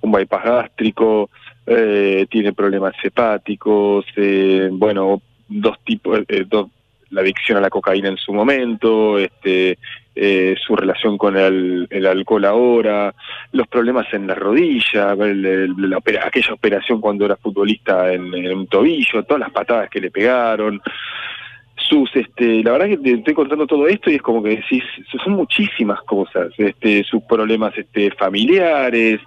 un 0.00 0.12
bypass 0.12 0.44
gástrico, 0.44 1.30
eh, 1.66 2.26
tiene 2.28 2.52
problemas 2.52 2.94
hepáticos, 3.02 4.04
eh, 4.16 4.68
bueno, 4.72 5.22
dos 5.48 5.78
tipos, 5.84 6.18
eh, 6.28 6.44
dos, 6.48 6.68
la 7.14 7.20
adicción 7.22 7.56
a 7.58 7.60
la 7.60 7.70
cocaína 7.70 8.08
en 8.08 8.16
su 8.18 8.32
momento, 8.34 9.18
este, 9.18 9.78
eh, 10.16 10.54
su 10.64 10.76
relación 10.76 11.16
con 11.16 11.36
el, 11.36 11.86
el 11.90 12.06
alcohol 12.06 12.44
ahora, 12.44 13.14
los 13.52 13.66
problemas 13.68 14.06
en 14.12 14.26
la 14.26 14.34
rodilla, 14.34 15.12
el- 15.12 15.44
el- 15.46 15.94
aquella 16.22 16.52
operación 16.54 17.00
cuando 17.00 17.24
era 17.24 17.36
futbolista 17.36 18.12
en, 18.12 18.32
en 18.34 18.52
un 18.58 18.66
tobillo, 18.66 19.22
todas 19.24 19.40
las 19.40 19.50
patadas 19.52 19.88
que 19.90 20.00
le 20.00 20.10
pegaron, 20.10 20.80
sus, 21.76 22.08
este, 22.16 22.62
la 22.62 22.72
verdad 22.72 22.86
que 22.88 22.96
te 22.98 23.12
estoy 23.12 23.34
contando 23.34 23.66
todo 23.66 23.86
esto 23.88 24.10
y 24.10 24.14
es 24.14 24.22
como 24.22 24.42
que 24.42 24.50
decís, 24.50 24.82
son 25.22 25.34
muchísimas 25.34 26.00
cosas, 26.02 26.48
este, 26.56 27.04
sus 27.04 27.22
problemas 27.24 27.76
este, 27.76 28.10
familiares, 28.12 29.20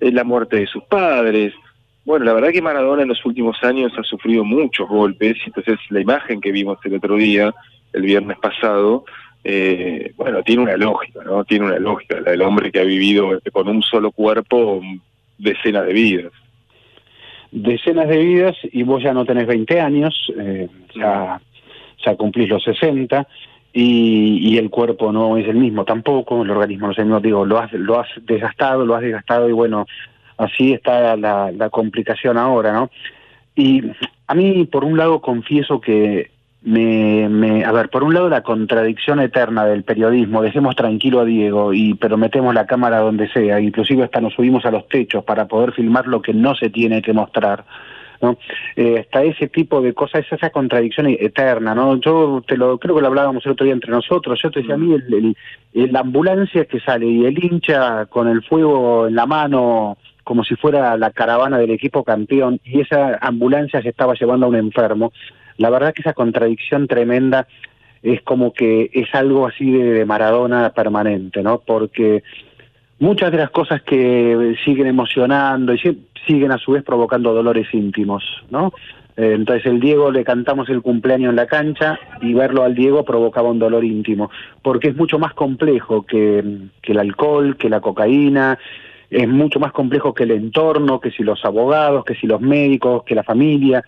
eh, 0.00 0.10
la 0.12 0.24
muerte 0.24 0.56
de 0.56 0.66
sus 0.66 0.82
padres. 0.84 1.54
Bueno, 2.04 2.26
la 2.26 2.34
verdad 2.34 2.50
que 2.50 2.60
Maradona 2.60 3.02
en 3.02 3.08
los 3.08 3.24
últimos 3.24 3.56
años 3.62 3.92
ha 3.98 4.02
sufrido 4.02 4.44
muchos 4.44 4.88
golpes, 4.88 5.36
entonces 5.46 5.78
la 5.88 6.00
imagen 6.00 6.40
que 6.40 6.52
vimos 6.52 6.78
el 6.84 6.94
otro 6.94 7.16
día, 7.16 7.54
el 7.94 8.02
viernes 8.02 8.36
pasado, 8.38 9.04
eh, 9.42 10.12
bueno, 10.16 10.42
tiene 10.42 10.62
una 10.62 10.76
lógica, 10.76 11.20
¿no? 11.24 11.44
Tiene 11.44 11.66
una 11.66 11.78
lógica, 11.78 12.20
la 12.20 12.32
del 12.32 12.42
hombre 12.42 12.70
que 12.70 12.80
ha 12.80 12.84
vivido 12.84 13.40
con 13.52 13.68
un 13.68 13.82
solo 13.82 14.10
cuerpo 14.10 14.82
decenas 15.38 15.86
de 15.86 15.92
vidas. 15.92 16.32
Decenas 17.50 18.08
de 18.08 18.18
vidas 18.18 18.56
y 18.64 18.82
vos 18.82 19.02
ya 19.02 19.14
no 19.14 19.24
tenés 19.24 19.46
20 19.46 19.80
años, 19.80 20.32
eh, 20.38 20.68
ya, 20.94 21.40
ya 22.04 22.16
cumplís 22.16 22.50
los 22.50 22.64
60 22.64 23.26
y, 23.72 24.50
y 24.50 24.58
el 24.58 24.68
cuerpo 24.68 25.10
no 25.10 25.38
es 25.38 25.48
el 25.48 25.56
mismo 25.56 25.84
tampoco, 25.84 26.42
el 26.42 26.50
organismo 26.50 26.86
no 26.86 26.92
es 26.92 26.98
el 26.98 27.06
mismo, 27.06 27.20
digo, 27.20 27.46
lo 27.46 27.58
has, 27.58 27.72
lo 27.72 27.98
has 27.98 28.08
desgastado, 28.22 28.84
lo 28.84 28.94
has 28.94 29.02
desgastado 29.02 29.48
y 29.48 29.52
bueno, 29.52 29.86
así 30.36 30.72
está 30.72 31.16
la, 31.16 31.50
la 31.52 31.70
complicación 31.70 32.38
ahora, 32.38 32.72
¿no? 32.72 32.90
Y 33.56 33.82
a 34.26 34.34
mí, 34.34 34.64
por 34.64 34.84
un 34.84 34.96
lado, 34.98 35.20
confieso 35.20 35.80
que 35.80 36.30
me, 36.62 37.28
me, 37.28 37.64
a 37.64 37.72
ver, 37.72 37.90
por 37.90 38.02
un 38.02 38.14
lado 38.14 38.28
la 38.28 38.42
contradicción 38.42 39.20
eterna 39.20 39.66
del 39.66 39.84
periodismo, 39.84 40.40
dejemos 40.42 40.74
tranquilo 40.74 41.20
a 41.20 41.24
Diego, 41.24 41.72
y 41.74 41.94
pero 41.94 42.16
metemos 42.16 42.54
la 42.54 42.66
cámara 42.66 42.98
donde 43.00 43.28
sea, 43.28 43.60
inclusive 43.60 44.02
hasta 44.02 44.20
nos 44.20 44.32
subimos 44.34 44.64
a 44.64 44.70
los 44.70 44.88
techos 44.88 45.22
para 45.24 45.46
poder 45.46 45.72
filmar 45.72 46.06
lo 46.06 46.22
que 46.22 46.32
no 46.32 46.54
se 46.54 46.70
tiene 46.70 47.02
que 47.02 47.12
mostrar. 47.12 47.64
¿no? 48.22 48.38
Eh, 48.76 49.00
hasta 49.00 49.22
ese 49.24 49.48
tipo 49.48 49.82
de 49.82 49.92
cosas, 49.92 50.24
es 50.24 50.32
esa 50.32 50.48
contradicción 50.48 51.08
eterna, 51.08 51.74
¿no? 51.74 52.00
Yo 52.00 52.42
te 52.46 52.56
lo 52.56 52.78
creo 52.78 52.94
que 52.94 53.02
lo 53.02 53.08
hablábamos 53.08 53.44
el 53.44 53.52
otro 53.52 53.64
día 53.64 53.74
entre 53.74 53.90
nosotros, 53.90 54.40
yo 54.42 54.50
te 54.50 54.60
decía 54.60 54.76
a 54.76 54.78
mí 54.78 54.94
el, 54.94 55.12
el- 55.12 55.36
el- 55.74 55.92
la 55.92 56.00
ambulancia 56.00 56.64
que 56.64 56.80
sale 56.80 57.04
y 57.06 57.26
el 57.26 57.44
hincha 57.44 58.06
con 58.06 58.26
el 58.28 58.42
fuego 58.42 59.08
en 59.08 59.14
la 59.16 59.26
mano 59.26 59.98
como 60.24 60.42
si 60.42 60.56
fuera 60.56 60.96
la 60.96 61.10
caravana 61.10 61.58
del 61.58 61.70
equipo 61.70 62.02
campeón 62.02 62.60
y 62.64 62.80
esa 62.80 63.18
ambulancia 63.20 63.80
se 63.82 63.90
estaba 63.90 64.14
llevando 64.14 64.46
a 64.46 64.48
un 64.48 64.56
enfermo. 64.56 65.12
La 65.58 65.70
verdad 65.70 65.94
que 65.94 66.02
esa 66.02 66.14
contradicción 66.14 66.88
tremenda 66.88 67.46
es 68.02 68.20
como 68.22 68.52
que 68.52 68.90
es 68.92 69.14
algo 69.14 69.46
así 69.46 69.70
de, 69.70 70.04
Maradona 70.04 70.70
permanente, 70.70 71.42
¿no? 71.42 71.60
Porque 71.64 72.22
muchas 72.98 73.30
de 73.32 73.38
las 73.38 73.50
cosas 73.50 73.82
que 73.82 74.56
siguen 74.64 74.86
emocionando 74.86 75.72
y 75.74 75.78
si- 75.78 76.06
siguen 76.26 76.52
a 76.52 76.58
su 76.58 76.72
vez 76.72 76.82
provocando 76.82 77.32
dolores 77.32 77.72
íntimos, 77.72 78.24
¿no? 78.50 78.72
Eh, 79.16 79.32
Entonces 79.36 79.64
el 79.66 79.78
Diego 79.78 80.10
le 80.10 80.24
cantamos 80.24 80.68
el 80.68 80.82
cumpleaños 80.82 81.30
en 81.30 81.36
la 81.36 81.46
cancha 81.46 81.98
y 82.20 82.34
verlo 82.34 82.64
al 82.64 82.74
Diego 82.74 83.04
provocaba 83.04 83.48
un 83.50 83.58
dolor 83.60 83.84
íntimo, 83.84 84.30
porque 84.62 84.88
es 84.88 84.96
mucho 84.96 85.18
más 85.18 85.34
complejo 85.34 86.02
que, 86.04 86.42
que 86.82 86.92
el 86.92 86.98
alcohol, 86.98 87.56
que 87.56 87.68
la 87.68 87.80
cocaína, 87.80 88.58
es 89.14 89.28
mucho 89.28 89.60
más 89.60 89.72
complejo 89.72 90.12
que 90.12 90.24
el 90.24 90.32
entorno, 90.32 91.00
que 91.00 91.10
si 91.10 91.22
los 91.22 91.44
abogados, 91.44 92.04
que 92.04 92.14
si 92.16 92.26
los 92.26 92.40
médicos, 92.40 93.04
que 93.04 93.14
la 93.14 93.22
familia. 93.22 93.84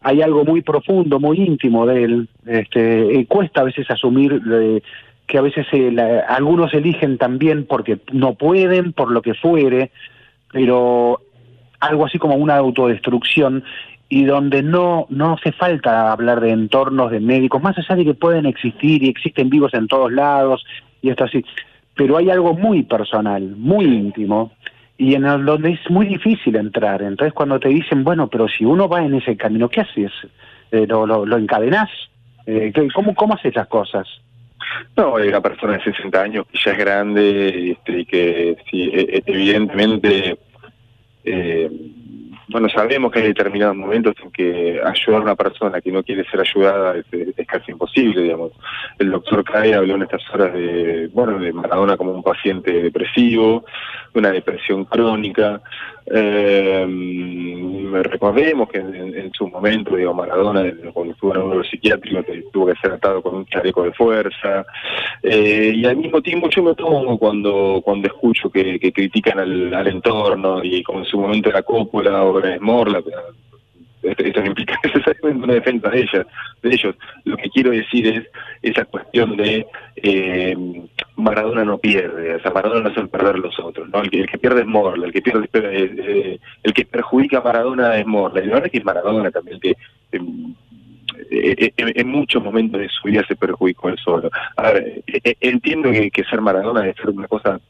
Hay 0.00 0.22
algo 0.22 0.44
muy 0.44 0.62
profundo, 0.62 1.18
muy 1.18 1.38
íntimo 1.38 1.84
de 1.84 2.04
él. 2.04 2.28
Este, 2.46 3.26
cuesta 3.26 3.62
a 3.62 3.64
veces 3.64 3.90
asumir 3.90 4.40
eh, 4.52 4.80
que 5.26 5.38
a 5.38 5.42
veces 5.42 5.66
eh, 5.72 5.90
la- 5.92 6.20
algunos 6.20 6.72
eligen 6.72 7.18
también 7.18 7.66
porque 7.66 7.98
no 8.12 8.34
pueden, 8.34 8.92
por 8.92 9.10
lo 9.10 9.20
que 9.20 9.34
fuere, 9.34 9.90
pero 10.52 11.20
algo 11.80 12.06
así 12.06 12.18
como 12.18 12.36
una 12.36 12.56
autodestrucción 12.56 13.64
y 14.08 14.24
donde 14.24 14.62
no 14.62 15.06
no 15.10 15.34
hace 15.34 15.52
falta 15.52 16.12
hablar 16.12 16.40
de 16.40 16.50
entornos 16.50 17.10
de 17.10 17.20
médicos, 17.20 17.62
más 17.62 17.76
allá 17.76 17.94
de 17.96 18.04
que 18.04 18.14
pueden 18.14 18.46
existir 18.46 19.02
y 19.02 19.08
existen 19.08 19.50
vivos 19.50 19.74
en 19.74 19.86
todos 19.88 20.10
lados 20.12 20.64
y 21.02 21.10
esto 21.10 21.24
así, 21.24 21.44
pero 21.98 22.16
hay 22.16 22.30
algo 22.30 22.54
muy 22.54 22.84
personal, 22.84 23.42
muy 23.56 23.84
íntimo 23.84 24.52
y 24.96 25.14
en 25.14 25.22
donde 25.22 25.72
es 25.72 25.90
muy 25.90 26.06
difícil 26.06 26.54
entrar. 26.56 27.02
Entonces 27.02 27.34
cuando 27.34 27.58
te 27.58 27.68
dicen, 27.68 28.04
bueno, 28.04 28.28
pero 28.28 28.46
si 28.48 28.64
uno 28.64 28.88
va 28.88 29.04
en 29.04 29.14
ese 29.14 29.36
camino, 29.36 29.68
¿qué 29.68 29.80
haces? 29.82 30.12
Eh, 30.70 30.86
¿lo, 30.86 31.06
lo, 31.06 31.26
lo 31.26 31.36
encadenás? 31.36 31.90
Eh, 32.46 32.70
¿qué- 32.74 32.88
¿cómo, 32.94 33.14
¿Cómo 33.16 33.34
haces 33.34 33.54
las 33.56 33.66
cosas? 33.66 34.06
No, 34.96 35.16
hay 35.16 35.28
una 35.28 35.40
persona 35.40 35.74
de 35.78 35.84
60 35.84 36.22
años 36.22 36.46
que 36.52 36.58
ya 36.64 36.70
es 36.72 36.78
grande 36.78 37.70
este, 37.72 38.00
y 38.00 38.04
que 38.04 38.56
sí, 38.70 38.90
e- 38.92 39.16
e- 39.18 39.22
evidentemente 39.26 40.38
eh, 41.24 41.70
bueno, 42.48 42.68
sabemos 42.70 43.12
que 43.12 43.20
hay 43.20 43.28
determinados 43.28 43.76
momentos 43.76 44.14
en 44.22 44.30
que 44.30 44.80
ayudar 44.82 45.20
a 45.20 45.24
una 45.24 45.36
persona 45.36 45.80
que 45.80 45.92
no 45.92 46.02
quiere 46.02 46.24
ser 46.30 46.40
ayudada 46.40 46.96
es, 46.96 47.46
casi 47.46 47.72
imposible, 47.72 48.22
digamos. 48.22 48.52
El 48.98 49.10
doctor 49.10 49.44
Cae 49.44 49.74
habló 49.74 49.96
en 49.96 50.02
estas 50.02 50.22
horas 50.32 50.52
de, 50.54 51.10
bueno, 51.12 51.38
de 51.38 51.52
Maradona 51.52 51.96
como 51.96 52.12
un 52.12 52.22
paciente 52.22 52.72
depresivo, 52.82 53.64
una 54.14 54.30
depresión 54.30 54.86
crónica. 54.86 55.60
Eh, 56.10 56.86
recordemos 58.02 58.68
que 58.68 58.78
en, 58.78 59.30
su 59.32 59.48
momento, 59.48 59.96
digo, 59.96 60.14
Maradona, 60.14 60.64
cuando 60.92 61.12
estuvo 61.12 61.34
en 61.34 61.42
un 61.42 61.64
psiquiátrico, 61.64 62.24
tuvo 62.52 62.66
que 62.66 62.74
ser 62.80 62.92
atado 62.92 63.22
con 63.22 63.36
un 63.36 63.46
chaleco 63.46 63.82
de 63.82 63.92
fuerza. 63.92 64.64
Eh, 65.22 65.72
y 65.74 65.84
al 65.84 65.96
mismo 65.96 66.20
tiempo 66.22 66.48
yo 66.48 66.62
me 66.62 66.74
tomo 66.74 67.18
cuando 67.18 67.80
cuando 67.84 68.08
escucho 68.08 68.50
que, 68.50 68.78
critican 68.92 69.38
al, 69.38 69.86
entorno 69.86 70.62
y 70.62 70.82
como 70.82 71.00
en 71.00 71.04
su 71.04 71.18
momento 71.18 71.48
era 71.50 71.62
Coppola 71.62 72.24
o 72.24 72.38
era 72.38 72.58
Morla, 72.60 73.02
esto 74.02 74.40
no 74.40 74.46
implica 74.46 74.78
necesariamente 74.84 75.44
una 75.44 75.54
defensa 75.54 75.88
de 75.90 76.00
ellas, 76.00 76.26
de 76.62 76.70
ellos. 76.70 76.94
Lo 77.24 77.36
que 77.36 77.50
quiero 77.50 77.70
decir 77.70 78.06
es 78.06 78.26
esa 78.62 78.84
cuestión 78.84 79.36
de 79.36 79.66
eh, 79.96 80.56
Maradona 81.16 81.64
no 81.64 81.78
pierde, 81.78 82.34
o 82.34 82.40
sea, 82.40 82.50
Maradona 82.50 82.82
no 82.82 82.90
hace 82.90 83.06
perder 83.08 83.38
los 83.38 83.58
otros, 83.58 83.88
¿no? 83.88 84.02
El 84.02 84.10
que, 84.10 84.38
pierde 84.38 84.60
es 84.60 84.66
Morla, 84.66 85.06
el 85.06 85.12
que 85.12 85.22
pierde 85.22 85.48
eh, 85.52 86.38
el 86.62 86.72
que 86.72 86.84
perjudica 86.84 87.38
a 87.38 87.42
Maradona 87.42 87.96
es 87.96 88.06
Morla, 88.06 88.40
y 88.40 88.46
la 88.46 88.54
verdad 88.54 88.66
es 88.66 88.72
que 88.72 88.78
es 88.78 88.84
Maradona 88.84 89.30
también 89.30 89.60
que 89.60 89.74
eh, 90.12 91.72
en, 91.76 92.08
muchos 92.08 92.42
momentos 92.42 92.80
de 92.80 92.88
su 92.88 93.08
vida 93.08 93.24
se 93.26 93.36
perjudicó 93.36 93.88
él 93.88 93.98
solo. 94.02 94.30
A 94.56 94.70
ver, 94.72 95.02
entiendo 95.40 95.90
que, 95.90 96.24
ser 96.24 96.40
Maradona 96.40 96.80
debe 96.80 96.94
ser 96.94 97.10
una 97.10 97.26
cosa 97.26 97.60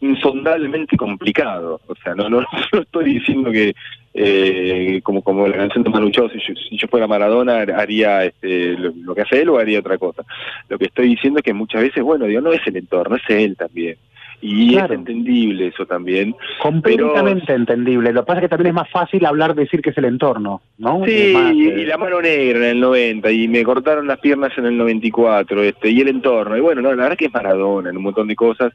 insondablemente 0.00 0.96
complicado, 0.96 1.80
o 1.86 1.94
sea, 1.96 2.14
no, 2.14 2.28
no, 2.28 2.40
no 2.72 2.80
estoy 2.80 3.14
diciendo 3.14 3.50
que 3.50 3.74
eh, 4.12 5.00
como 5.04 5.22
como 5.22 5.46
la 5.46 5.56
canción 5.56 5.84
de 5.84 5.90
Manu 5.90 6.10
si 6.10 6.76
yo, 6.76 6.88
fuera 6.88 7.06
Maradona 7.06 7.60
haría 7.60 8.24
este, 8.24 8.76
lo, 8.76 9.14
que 9.14 9.22
hace 9.22 9.42
él 9.42 9.50
o 9.50 9.58
haría 9.58 9.78
otra 9.78 9.98
cosa. 9.98 10.22
Lo 10.68 10.78
que 10.78 10.86
estoy 10.86 11.08
diciendo 11.10 11.38
es 11.38 11.44
que 11.44 11.54
muchas 11.54 11.82
veces, 11.82 12.02
bueno, 12.02 12.26
digo, 12.26 12.40
no 12.40 12.52
es 12.52 12.66
el 12.66 12.76
entorno, 12.76 13.16
es 13.16 13.22
él 13.28 13.56
también. 13.56 13.96
Y 14.42 14.74
es 14.74 14.90
entendible 14.90 15.66
eso 15.66 15.84
también. 15.84 16.34
Completamente 16.62 17.52
entendible. 17.52 18.10
Lo 18.12 18.22
que 18.22 18.26
pasa 18.26 18.38
es 18.38 18.44
que 18.44 18.48
también 18.48 18.68
es 18.68 18.74
más 18.74 18.90
fácil 18.90 19.26
hablar, 19.26 19.54
decir 19.54 19.82
que 19.82 19.90
es 19.90 19.98
el 19.98 20.06
entorno, 20.06 20.62
¿no? 20.78 21.04
Sí, 21.04 21.34
y, 21.54 21.68
eh, 21.68 21.84
la 21.86 21.98
mano 21.98 22.22
negra 22.22 22.58
en 22.58 22.76
el 22.76 22.80
90, 22.80 23.30
y 23.30 23.48
me 23.48 23.62
cortaron 23.62 24.06
las 24.06 24.18
piernas 24.18 24.56
en 24.56 24.64
el 24.64 24.78
94, 24.78 25.62
este, 25.62 25.90
y 25.90 26.00
el 26.00 26.08
entorno. 26.08 26.56
Y 26.56 26.60
bueno, 26.60 26.80
no, 26.80 26.94
la 26.94 27.02
verdad 27.02 27.18
que 27.18 27.26
es 27.26 27.34
Maradona 27.34 27.90
en 27.90 27.98
un 27.98 28.02
montón 28.02 28.28
de 28.28 28.34
cosas. 28.34 28.72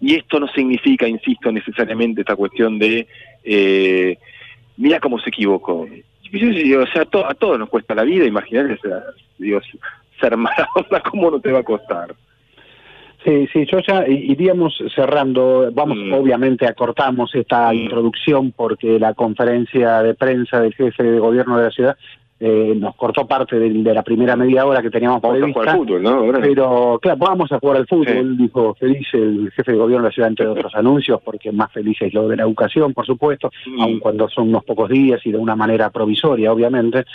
Y 0.00 0.16
esto 0.16 0.40
no 0.40 0.48
significa, 0.48 1.06
insisto, 1.06 1.52
necesariamente 1.52 2.22
esta 2.22 2.34
cuestión 2.34 2.78
de... 2.78 3.06
Eh, 3.44 4.18
mira 4.76 5.00
cómo 5.00 5.18
se 5.18 5.30
equivocó. 5.30 5.82
o 5.82 6.86
sea, 6.92 7.02
a 7.02 7.34
todos 7.34 7.58
nos 7.58 7.68
cuesta 7.68 7.94
la 7.94 8.04
vida, 8.04 8.24
imagínate, 8.24 8.78
Dios, 9.38 9.64
ser 10.20 10.36
Maradona, 10.36 11.00
¿cómo 11.10 11.30
no 11.30 11.40
te 11.40 11.52
va 11.52 11.60
a 11.60 11.64
costar? 11.64 12.14
Sí, 13.24 13.48
sí, 13.52 13.66
yo 13.70 13.78
ya 13.80 14.06
iríamos 14.06 14.76
cerrando, 14.94 15.70
vamos, 15.72 15.96
mm. 15.96 16.12
obviamente 16.12 16.66
acortamos 16.66 17.34
esta 17.34 17.72
mm. 17.72 17.74
introducción 17.74 18.52
porque 18.52 18.98
la 18.98 19.14
conferencia 19.14 20.02
de 20.02 20.14
prensa 20.14 20.60
del 20.60 20.74
jefe 20.74 21.02
de 21.02 21.18
gobierno 21.18 21.56
de 21.56 21.64
la 21.64 21.70
ciudad 21.70 21.96
eh, 22.46 22.74
nos 22.76 22.94
cortó 22.96 23.26
parte 23.26 23.58
de, 23.58 23.70
la 23.94 24.02
primera 24.02 24.36
media 24.36 24.66
hora 24.66 24.82
que 24.82 24.90
teníamos 24.90 25.22
vamos 25.22 25.38
prevista. 25.38 25.60
A 25.60 25.62
jugar 25.62 25.68
al 25.74 25.78
fútbol, 25.78 26.02
¿no? 26.02 26.40
Pero, 26.42 26.98
claro, 27.00 27.18
vamos 27.18 27.50
a 27.50 27.58
jugar 27.58 27.78
al 27.78 27.86
fútbol, 27.86 28.36
dijo 28.36 28.74
feliz 28.74 29.08
el 29.14 29.50
jefe 29.56 29.72
de 29.72 29.78
gobierno 29.78 30.02
de 30.04 30.10
la 30.10 30.14
ciudad, 30.14 30.28
entre 30.28 30.46
otros 30.46 30.74
anuncios, 30.74 31.22
porque 31.24 31.50
más 31.52 31.72
feliz 31.72 31.96
es 32.02 32.12
lo 32.12 32.28
de 32.28 32.36
la 32.36 32.42
educación, 32.42 32.92
por 32.92 33.06
supuesto, 33.06 33.50
mm. 33.66 33.80
aun 33.80 33.98
cuando 33.98 34.28
son 34.28 34.50
unos 34.50 34.62
pocos 34.62 34.90
días 34.90 35.22
y 35.24 35.32
de 35.32 35.38
una 35.38 35.56
manera 35.56 35.88
provisoria, 35.88 36.52
obviamente. 36.52 37.06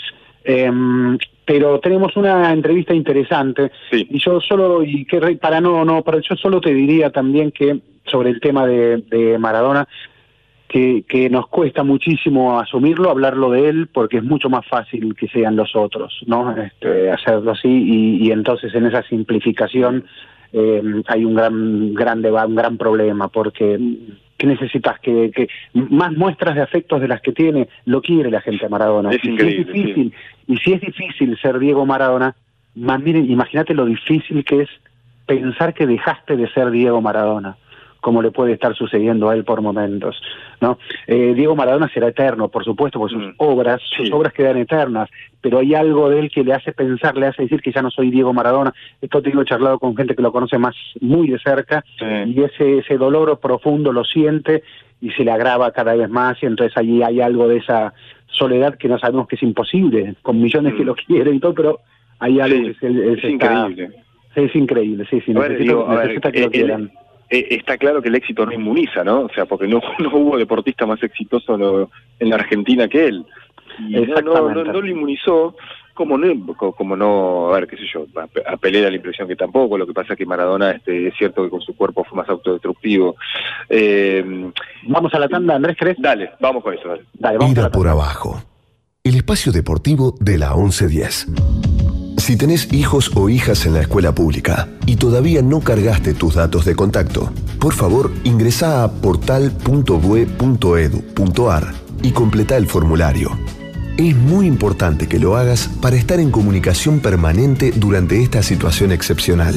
Em, 0.43 1.15
pero 1.45 1.79
tenemos 1.79 2.17
una 2.17 2.51
entrevista 2.51 2.95
interesante 2.95 3.71
y 3.91 4.17
yo 4.17 4.41
solo 4.41 4.81
y 4.81 5.05
que 5.05 5.19
para 5.35 5.59
no 5.61 5.83
no 5.83 6.01
pero 6.01 6.21
yo 6.21 6.35
solo 6.37 6.61
te 6.61 6.73
diría 6.73 7.09
también 7.11 7.51
que 7.51 7.81
sobre 8.05 8.29
el 8.29 8.39
tema 8.39 8.65
de, 8.65 9.03
de 9.09 9.37
Maradona 9.37 9.87
que, 10.69 11.03
que 11.09 11.29
nos 11.29 11.47
cuesta 11.47 11.83
muchísimo 11.83 12.59
asumirlo, 12.59 13.09
hablarlo 13.09 13.49
de 13.49 13.69
él, 13.69 13.89
porque 13.91 14.17
es 14.17 14.23
mucho 14.23 14.49
más 14.49 14.65
fácil 14.67 15.15
que 15.15 15.27
sean 15.27 15.55
los 15.55 15.75
otros, 15.75 16.21
¿no? 16.27 16.55
Este, 16.55 17.09
hacerlo 17.09 17.51
así 17.51 17.67
y, 17.67 18.27
y 18.27 18.31
entonces 18.31 18.73
en 18.75 18.85
esa 18.85 19.01
simplificación 19.03 20.05
eh, 20.53 20.81
hay 21.07 21.25
un 21.25 21.33
gran, 21.33 21.53
un 21.55 22.55
gran 22.55 22.77
problema, 22.77 23.27
porque 23.29 23.79
¿qué 24.37 24.47
necesitas? 24.47 24.99
Que, 24.99 25.31
que 25.31 25.47
más 25.73 26.13
muestras 26.13 26.55
de 26.55 26.61
afectos 26.61 27.01
de 27.01 27.07
las 27.07 27.21
que 27.21 27.31
tiene, 27.31 27.67
lo 27.85 28.01
quiere 28.01 28.29
la 28.29 28.41
gente 28.41 28.67
a 28.67 28.69
Maradona. 28.69 29.09
Es 29.09 29.25
increíble, 29.25 29.61
es 29.61 29.67
difícil, 29.73 30.13
y 30.47 30.57
si 30.57 30.73
es 30.73 30.81
difícil 30.81 31.35
ser 31.41 31.57
Diego 31.57 31.85
Maradona, 31.87 32.35
más 32.75 33.01
miren, 33.01 33.29
imagínate 33.29 33.73
lo 33.73 33.85
difícil 33.85 34.45
que 34.45 34.61
es 34.61 34.69
pensar 35.25 35.73
que 35.73 35.87
dejaste 35.87 36.37
de 36.37 36.47
ser 36.51 36.69
Diego 36.69 37.01
Maradona 37.01 37.57
como 38.01 38.21
le 38.21 38.31
puede 38.31 38.53
estar 38.53 38.75
sucediendo 38.75 39.29
a 39.29 39.35
él 39.35 39.43
por 39.43 39.61
momentos. 39.61 40.21
¿no? 40.61 40.77
Eh, 41.07 41.33
Diego 41.35 41.55
Maradona 41.55 41.89
será 41.93 42.07
eterno, 42.07 42.47
por 42.47 42.63
supuesto, 42.63 42.99
porque 42.99 43.15
sus 43.15 43.23
mm. 43.23 43.33
obras, 43.37 43.81
sus 43.95 44.11
obras 44.11 44.33
quedan 44.33 44.57
eternas, 44.57 45.09
pero 45.41 45.59
hay 45.59 45.75
algo 45.75 46.09
de 46.09 46.19
él 46.19 46.31
que 46.31 46.43
le 46.43 46.53
hace 46.53 46.71
pensar, 46.71 47.17
le 47.17 47.27
hace 47.27 47.43
decir 47.43 47.61
que 47.61 47.71
ya 47.71 47.81
no 47.81 47.91
soy 47.91 48.09
Diego 48.11 48.33
Maradona. 48.33 48.73
Esto 49.01 49.21
tengo 49.21 49.43
charlado 49.43 49.79
con 49.79 49.95
gente 49.95 50.15
que 50.15 50.21
lo 50.21 50.31
conoce 50.31 50.57
más 50.57 50.75
muy 51.01 51.29
de 51.29 51.39
cerca 51.39 51.83
y 51.99 52.41
ese, 52.41 52.79
ese 52.79 52.97
dolor 52.97 53.39
profundo 53.39 53.91
lo 53.91 54.03
siente 54.03 54.63
y 55.01 55.11
se 55.11 55.23
le 55.23 55.31
agrava 55.31 55.71
cada 55.71 55.95
vez 55.95 56.09
más 56.09 56.41
y 56.43 56.45
entonces 56.45 56.75
allí 56.77 57.01
hay 57.03 57.21
algo 57.21 57.47
de 57.47 57.57
esa 57.57 57.93
soledad 58.27 58.75
que 58.75 58.87
no 58.87 58.99
sabemos 58.99 59.27
que 59.27 59.35
es 59.35 59.43
imposible, 59.43 60.15
con 60.21 60.41
millones 60.41 60.73
que 60.75 60.83
mm. 60.83 60.87
lo 60.87 60.95
quieren 60.95 61.35
y 61.35 61.39
todo, 61.39 61.53
pero 61.53 61.79
hay 62.19 62.39
algo 62.39 62.63
que 62.79 62.87
es, 62.87 63.23
increíble. 63.23 63.91
Es 64.35 64.55
increíble, 64.55 65.05
sí, 65.09 65.21
sí, 65.25 65.33
necesita, 65.33 66.31
que 66.31 66.41
lo 66.41 66.51
quieran. 66.51 66.91
Está 67.29 67.77
claro 67.77 68.01
que 68.01 68.09
el 68.09 68.15
éxito 68.15 68.45
no 68.45 68.53
inmuniza, 68.53 69.03
¿no? 69.03 69.21
O 69.21 69.29
sea, 69.29 69.45
porque 69.45 69.67
no, 69.67 69.81
no 69.99 70.09
hubo 70.15 70.37
deportista 70.37 70.85
más 70.85 71.01
exitoso 71.03 71.89
en 72.19 72.29
la 72.29 72.35
Argentina 72.35 72.87
que 72.87 73.05
él. 73.05 73.25
Y 73.87 73.93
no, 73.95 74.21
no, 74.21 74.63
lo 74.63 74.87
inmunizó, 74.87 75.55
como 75.93 76.17
no, 76.17 76.55
como 76.55 76.95
no, 76.95 77.49
a 77.49 77.59
ver, 77.59 77.67
qué 77.67 77.77
sé 77.77 77.83
yo, 77.93 78.05
apelé 78.47 78.85
a 78.85 78.89
la 78.89 78.95
impresión 78.95 79.27
que 79.27 79.35
tampoco, 79.35 79.77
lo 79.77 79.87
que 79.87 79.93
pasa 79.93 80.13
es 80.13 80.17
que 80.17 80.25
Maradona, 80.25 80.71
este, 80.71 81.07
es 81.07 81.13
cierto 81.17 81.43
que 81.43 81.49
con 81.49 81.61
su 81.61 81.75
cuerpo 81.75 82.03
fue 82.03 82.17
más 82.17 82.29
autodestructivo. 82.29 83.15
Eh, 83.69 84.51
vamos 84.87 85.13
a 85.13 85.19
la 85.19 85.29
tanda, 85.29 85.55
Andrés, 85.55 85.77
¿crees? 85.79 85.97
Dale, 85.99 86.31
vamos 86.39 86.63
con 86.63 86.73
eso. 86.73 86.89
Dale, 87.13 87.37
vamos 87.37 87.53
Ida 87.53 87.71
por 87.71 87.87
abajo. 87.87 88.41
El 89.03 89.15
espacio 89.15 89.51
deportivo 89.51 90.15
de 90.19 90.37
la 90.37 90.55
1110. 90.55 91.88
Si 92.29 92.37
tenés 92.37 92.71
hijos 92.71 93.09
o 93.15 93.27
hijas 93.27 93.65
en 93.65 93.73
la 93.73 93.81
escuela 93.81 94.13
pública 94.13 94.69
y 94.85 94.97
todavía 94.97 95.41
no 95.41 95.61
cargaste 95.61 96.13
tus 96.13 96.35
datos 96.35 96.63
de 96.63 96.75
contacto, 96.75 97.33
por 97.57 97.73
favor 97.73 98.11
ingresa 98.23 98.83
a 98.83 98.91
portal.bue.edu.ar 98.91 101.73
y 102.03 102.11
completa 102.11 102.55
el 102.55 102.67
formulario. 102.67 103.31
Es 103.97 104.15
muy 104.15 104.45
importante 104.45 105.07
que 105.07 105.17
lo 105.17 105.37
hagas 105.37 105.71
para 105.81 105.95
estar 105.95 106.19
en 106.19 106.29
comunicación 106.29 106.99
permanente 106.99 107.71
durante 107.71 108.21
esta 108.21 108.43
situación 108.43 108.91
excepcional. 108.91 109.55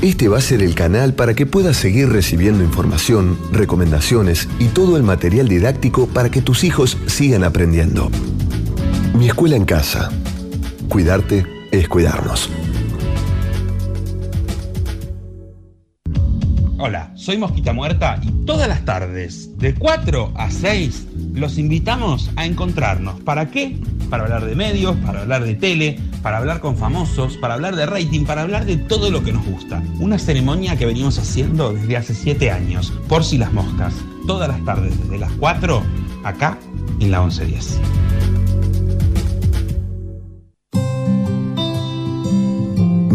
Este 0.00 0.28
va 0.28 0.38
a 0.38 0.42
ser 0.42 0.62
el 0.62 0.76
canal 0.76 1.12
para 1.12 1.34
que 1.34 1.44
puedas 1.44 1.76
seguir 1.76 2.08
recibiendo 2.08 2.62
información, 2.62 3.36
recomendaciones 3.50 4.48
y 4.60 4.66
todo 4.66 4.96
el 4.96 5.02
material 5.02 5.48
didáctico 5.48 6.06
para 6.06 6.30
que 6.30 6.40
tus 6.40 6.62
hijos 6.62 6.98
sigan 7.06 7.42
aprendiendo. 7.42 8.12
Mi 9.12 9.26
escuela 9.26 9.56
en 9.56 9.64
casa. 9.64 10.12
Cuidarte 10.88 11.55
es 11.80 11.88
cuidarnos. 11.88 12.50
Hola, 16.78 17.10
soy 17.16 17.38
Mosquita 17.38 17.72
Muerta 17.72 18.20
y 18.22 18.30
todas 18.44 18.68
las 18.68 18.84
tardes, 18.84 19.56
de 19.58 19.74
4 19.74 20.32
a 20.36 20.50
6, 20.50 21.06
los 21.32 21.58
invitamos 21.58 22.30
a 22.36 22.44
encontrarnos. 22.44 23.20
¿Para 23.22 23.50
qué? 23.50 23.78
Para 24.10 24.24
hablar 24.24 24.44
de 24.44 24.54
medios, 24.54 24.94
para 24.98 25.22
hablar 25.22 25.44
de 25.44 25.54
tele, 25.54 25.98
para 26.22 26.38
hablar 26.38 26.60
con 26.60 26.76
famosos, 26.76 27.38
para 27.38 27.54
hablar 27.54 27.76
de 27.76 27.86
rating, 27.86 28.24
para 28.24 28.42
hablar 28.42 28.66
de 28.66 28.76
todo 28.76 29.10
lo 29.10 29.24
que 29.24 29.32
nos 29.32 29.44
gusta. 29.46 29.82
Una 29.98 30.18
ceremonia 30.18 30.76
que 30.76 30.86
venimos 30.86 31.18
haciendo 31.18 31.72
desde 31.72 31.96
hace 31.96 32.14
7 32.14 32.50
años, 32.50 32.92
por 33.08 33.24
si 33.24 33.38
las 33.38 33.52
moscas. 33.52 33.94
Todas 34.26 34.48
las 34.48 34.62
tardes, 34.64 34.98
desde 35.00 35.18
las 35.18 35.32
4, 35.32 35.82
acá 36.24 36.58
en 37.00 37.10
la 37.10 37.20
1110. 37.22 37.80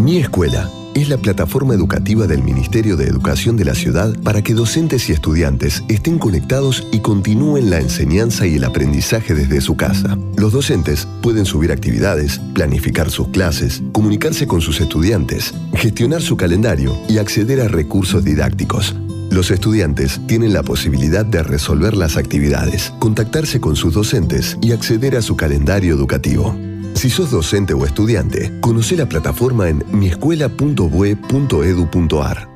Mi 0.02 0.16
Escuela 0.16 0.68
es 0.94 1.08
la 1.08 1.16
plataforma 1.16 1.74
educativa 1.74 2.26
del 2.26 2.42
Ministerio 2.42 2.96
de 2.96 3.04
Educación 3.04 3.56
de 3.56 3.64
la 3.64 3.76
Ciudad 3.76 4.12
para 4.24 4.42
que 4.42 4.52
docentes 4.52 5.08
y 5.08 5.12
estudiantes 5.12 5.84
estén 5.86 6.18
conectados 6.18 6.84
y 6.90 6.98
continúen 6.98 7.70
la 7.70 7.78
enseñanza 7.78 8.44
y 8.44 8.56
el 8.56 8.64
aprendizaje 8.64 9.32
desde 9.32 9.60
su 9.60 9.76
casa. 9.76 10.18
Los 10.36 10.54
docentes 10.54 11.06
pueden 11.22 11.44
subir 11.44 11.70
actividades, 11.70 12.40
planificar 12.52 13.12
sus 13.12 13.28
clases, 13.28 13.80
comunicarse 13.92 14.48
con 14.48 14.60
sus 14.60 14.80
estudiantes, 14.80 15.54
gestionar 15.74 16.20
su 16.20 16.36
calendario 16.36 16.98
y 17.08 17.18
acceder 17.18 17.60
a 17.60 17.68
recursos 17.68 18.24
didácticos. 18.24 18.96
Los 19.30 19.52
estudiantes 19.52 20.20
tienen 20.26 20.52
la 20.52 20.64
posibilidad 20.64 21.24
de 21.24 21.44
resolver 21.44 21.96
las 21.96 22.16
actividades, 22.16 22.92
contactarse 22.98 23.60
con 23.60 23.76
sus 23.76 23.94
docentes 23.94 24.58
y 24.62 24.72
acceder 24.72 25.14
a 25.14 25.22
su 25.22 25.36
calendario 25.36 25.94
educativo. 25.94 26.56
Si 26.94 27.10
sos 27.10 27.30
docente 27.30 27.74
o 27.74 27.84
estudiante, 27.84 28.50
conoce 28.60 28.96
la 28.96 29.06
plataforma 29.06 29.68
en 29.68 29.84
miescuela.bue.edu.ar. 29.90 32.48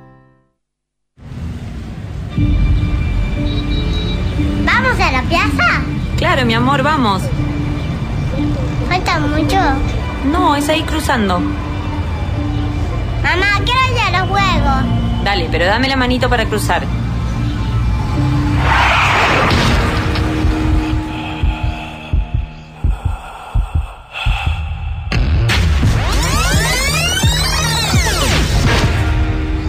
¿Vamos 4.64 5.00
a 5.00 5.12
la 5.12 5.22
plaza? 5.22 5.82
Claro, 6.16 6.46
mi 6.46 6.54
amor, 6.54 6.82
vamos. 6.82 7.22
¿Falta 8.88 9.18
mucho? 9.18 9.58
No, 10.30 10.54
es 10.54 10.68
ahí 10.68 10.82
cruzando. 10.82 11.40
Mamá, 13.22 13.46
quiero 13.64 13.80
ir 13.94 14.00
a 14.14 14.20
los 14.20 14.28
juegos. 14.28 14.84
Dale, 15.24 15.48
pero 15.50 15.64
dame 15.66 15.88
la 15.88 15.96
manito 15.96 16.28
para 16.28 16.46
cruzar. 16.46 16.84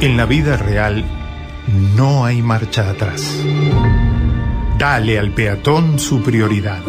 En 0.07 0.15
la 0.15 0.25
vida 0.25 0.55
real 0.55 1.03
no 1.97 2.23
hay 2.23 2.41
marcha 2.41 2.89
atrás. 2.89 3.29
Dale 4.79 5.19
al 5.19 5.31
peatón 5.31 5.99
su 5.99 6.23
prioridad, 6.23 6.79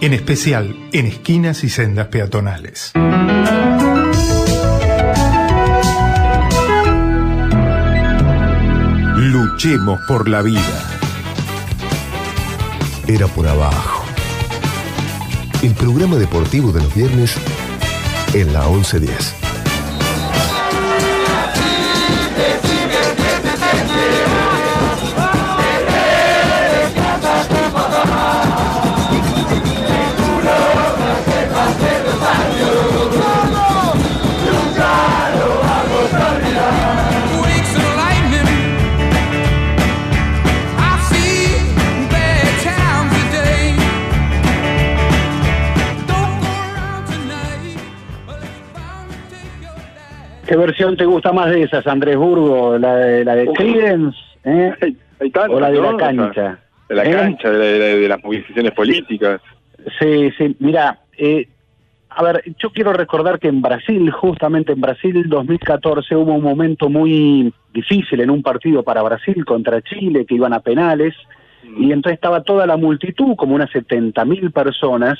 en 0.00 0.14
especial 0.14 0.74
en 0.92 1.04
esquinas 1.04 1.62
y 1.62 1.68
sendas 1.68 2.06
peatonales. 2.06 2.92
Luchemos 9.14 10.00
por 10.08 10.26
la 10.26 10.40
vida. 10.40 10.90
Era 13.06 13.26
por 13.26 13.46
abajo. 13.46 14.06
El 15.62 15.74
programa 15.74 16.16
deportivo 16.16 16.72
de 16.72 16.80
los 16.80 16.94
viernes 16.94 17.36
en 18.32 18.54
la 18.54 18.66
1110. 18.66 19.47
¿Qué 50.48 50.56
versión 50.56 50.96
te 50.96 51.04
gusta 51.04 51.30
más 51.32 51.50
de 51.50 51.62
esas, 51.62 51.86
Andrés 51.86 52.16
Burgo? 52.16 52.78
¿La 52.78 52.96
de, 52.96 53.24
la 53.24 53.34
de 53.36 53.48
Uf. 53.48 53.56
Creedence? 53.56 54.18
¿eh? 54.44 54.72
¿O 55.50 55.60
la 55.60 55.70
de 55.70 55.80
la 55.80 55.96
cancha? 55.96 56.58
de 56.88 56.94
la 56.94 57.04
¿Eh? 57.04 57.10
cancha, 57.10 57.50
de, 57.50 57.78
de- 57.78 57.98
de 58.00 58.08
las 58.08 58.24
movilizaciones 58.24 58.72
políticas. 58.72 59.42
Sí, 60.00 60.30
sí, 60.38 60.56
mira, 60.58 61.00
eh, 61.18 61.46
a 62.08 62.22
ver, 62.22 62.42
yo 62.58 62.70
quiero 62.70 62.94
recordar 62.94 63.38
que 63.38 63.48
en 63.48 63.60
Brasil, 63.60 64.10
justamente 64.10 64.72
en 64.72 64.80
Brasil 64.80 65.28
2014, 65.28 66.16
hubo 66.16 66.32
un 66.32 66.42
momento 66.42 66.88
muy 66.88 67.52
difícil 67.74 68.20
en 68.20 68.30
un 68.30 68.42
partido 68.42 68.82
para 68.82 69.02
Brasil 69.02 69.44
contra 69.44 69.82
Chile, 69.82 70.24
que 70.24 70.34
iban 70.34 70.54
a 70.54 70.60
penales, 70.60 71.14
y 71.76 71.92
entonces 71.92 72.14
estaba 72.14 72.42
toda 72.42 72.66
la 72.66 72.78
multitud, 72.78 73.36
como 73.36 73.54
unas 73.54 73.70
70 73.70 74.24
mil 74.24 74.50
personas, 74.50 75.18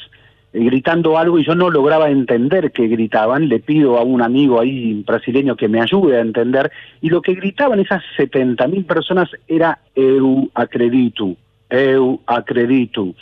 gritando 0.53 1.19
algo 1.19 1.39
y 1.39 1.45
yo 1.45 1.55
no 1.55 1.71
lograba 1.71 2.11
entender 2.11 2.73
qué 2.73 2.89
gritaban, 2.89 3.49
le 3.49 3.59
pido 3.61 3.99
a 3.99 4.03
un 4.03 4.23
amigo 4.23 4.61
ahí 4.61 5.03
brasileño 5.07 5.57
que 5.57 5.69
me 5.69 5.81
ayude 5.81 6.17
a 6.17 6.21
entender, 6.21 6.71
y 7.01 7.11
lo 7.11 7.21
que 7.21 7.35
gritaban 7.35 7.81
esas 7.81 8.03
70 8.17 8.67
mil 8.69 8.85
personas 8.85 9.29
era 9.47 9.79
eu 9.95 10.49
acredito, 10.55 11.37
eu 11.71 12.21
acredito. 12.27 13.15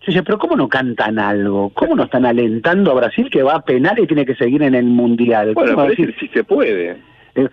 Yo 0.00 0.06
decía, 0.08 0.22
pero 0.22 0.38
¿cómo 0.38 0.54
no 0.54 0.68
cantan 0.68 1.18
algo? 1.18 1.70
¿Cómo 1.70 1.96
no 1.96 2.04
están 2.04 2.26
alentando 2.26 2.90
a 2.90 2.94
Brasil 2.94 3.30
que 3.30 3.42
va 3.42 3.54
a 3.54 3.64
penal 3.64 3.98
y 3.98 4.06
tiene 4.06 4.26
que 4.26 4.34
seguir 4.34 4.62
en 4.62 4.74
el 4.74 4.84
Mundial? 4.84 5.54
Bueno, 5.54 5.70
¿Cómo 5.70 5.76
va 5.78 5.82
a 5.84 5.86
parece 5.86 6.02
decir? 6.02 6.14
que 6.14 6.26
sí 6.26 6.32
se 6.34 6.44
puede. 6.44 6.96
Eh, 7.34 7.48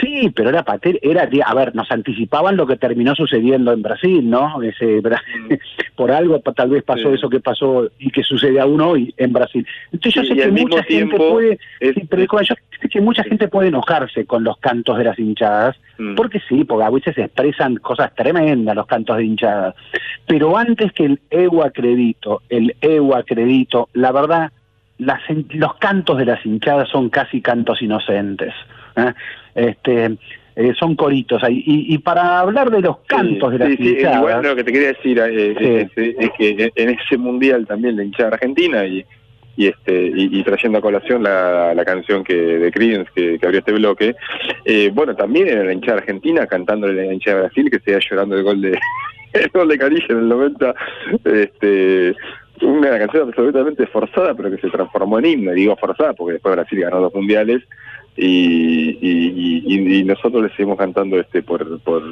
sí, 0.00 0.30
pero 0.34 0.48
era 0.50 0.64
era, 1.02 1.28
a 1.46 1.54
ver, 1.54 1.74
nos 1.74 1.90
anticipaban 1.90 2.56
lo 2.56 2.66
que 2.66 2.76
terminó 2.76 3.14
sucediendo 3.14 3.72
en 3.72 3.82
Brasil, 3.82 4.28
¿no? 4.28 4.60
Ese, 4.62 5.00
Bra- 5.02 5.20
por 5.96 6.10
algo 6.10 6.40
tal 6.40 6.70
vez 6.70 6.82
pasó 6.82 7.08
Sí. 7.10 7.14
eso 7.16 7.28
que 7.28 7.40
pasó 7.40 7.88
y 7.98 8.10
que 8.10 8.22
sucede 8.22 8.58
aún 8.60 8.80
hoy 8.80 9.14
en 9.16 9.32
Brasil. 9.32 9.66
Entonces 9.92 10.14
yo 10.22 10.34
sé 10.34 10.40
que 10.40 10.50
mucha 10.50 10.82
gente 10.82 11.16
puede, 11.16 11.58
es- 11.80 11.94
sí, 11.94 12.02
pero 12.08 12.22
yo 12.42 12.54
sé 12.80 12.88
que 12.88 13.00
mucha 13.00 13.24
gente 13.24 13.48
puede 13.48 13.68
enojarse 13.68 14.24
con 14.26 14.44
los 14.44 14.56
cantos 14.58 14.98
de 14.98 15.04
las 15.04 15.18
hinchadas, 15.18 15.76
Mm. 15.98 16.14
porque 16.16 16.40
sí, 16.48 16.64
porque 16.64 16.84
a 16.84 16.90
veces 16.90 17.14
se 17.14 17.22
expresan 17.22 17.76
cosas 17.76 18.12
tremendas 18.14 18.74
los 18.74 18.86
cantos 18.86 19.16
de 19.16 19.24
hinchadas. 19.24 19.74
Pero 20.26 20.56
antes 20.56 20.92
que 20.92 21.04
el 21.04 21.20
eu 21.30 21.62
acredito, 21.62 22.42
el 22.48 22.74
eu 22.80 23.14
acredito, 23.14 23.88
la 23.92 24.10
verdad, 24.12 24.50
las, 24.98 25.20
los 25.50 25.74
cantos 25.76 26.18
de 26.18 26.24
las 26.24 26.44
hinchadas 26.44 26.88
son 26.88 27.10
casi 27.10 27.40
cantos 27.40 27.80
inocentes. 27.82 28.52
¿eh? 28.96 29.12
Este, 29.54 30.16
eh, 30.56 30.72
son 30.78 30.94
coritos 30.94 31.42
ahí. 31.42 31.62
Y, 31.66 31.94
y 31.94 31.98
para 31.98 32.40
hablar 32.40 32.70
de 32.70 32.80
los 32.80 32.98
cantos 33.06 33.52
de 33.52 33.58
las 33.58 33.68
Sí, 33.68 33.76
sí, 33.76 33.98
igual 34.00 34.42
lo 34.42 34.56
que 34.56 34.64
te 34.64 34.72
quería 34.72 34.88
decir 34.88 35.18
eh, 35.18 35.86
es, 35.86 35.90
es 35.96 36.30
que 36.38 36.72
en 36.74 36.88
ese 36.90 37.16
mundial 37.16 37.66
también 37.66 37.96
la 37.96 38.04
hinchada 38.04 38.30
argentina 38.30 38.84
y 38.86 39.04
y 39.56 39.68
este 39.68 40.06
y, 40.14 40.40
y 40.40 40.42
trayendo 40.42 40.78
a 40.78 40.82
colación 40.82 41.22
la, 41.22 41.74
la 41.74 41.84
canción 41.84 42.24
que 42.24 42.34
de 42.34 42.72
Creedence 42.72 43.10
que, 43.14 43.38
que 43.38 43.46
abrió 43.46 43.60
este 43.60 43.72
bloque 43.72 44.16
eh, 44.64 44.90
bueno 44.92 45.14
también 45.14 45.48
era 45.48 45.64
la 45.64 45.72
hinchada 45.72 45.98
argentina 45.98 46.46
cantándole 46.46 47.06
la 47.06 47.12
hinchada 47.12 47.36
de 47.36 47.42
Brasil 47.42 47.70
que 47.70 47.78
se 47.80 47.92
iba 47.92 48.00
llorando 48.00 48.36
el 48.36 48.42
gol 48.42 48.60
de 48.60 48.78
el 49.32 49.48
gol 49.50 49.68
de 49.68 49.78
Canilla 49.78 50.06
en 50.08 50.18
el 50.18 50.28
90 50.28 50.74
este 51.24 52.16
una 52.62 52.98
canción 52.98 53.28
absolutamente 53.28 53.86
forzada 53.86 54.34
pero 54.34 54.50
que 54.50 54.58
se 54.58 54.70
transformó 54.70 55.18
en 55.18 55.26
himno 55.26 55.52
digo 55.52 55.76
forzada 55.76 56.14
porque 56.14 56.34
después 56.34 56.56
Brasil 56.56 56.80
ganó 56.80 57.00
dos 57.00 57.14
mundiales 57.14 57.62
y, 58.16 58.98
y, 59.00 59.62
y- 59.66 59.98
y 60.00 60.04
nosotros 60.04 60.42
le 60.42 60.48
seguimos 60.50 60.78
cantando 60.78 61.18
este 61.18 61.42
por 61.42 61.80
por 61.80 62.02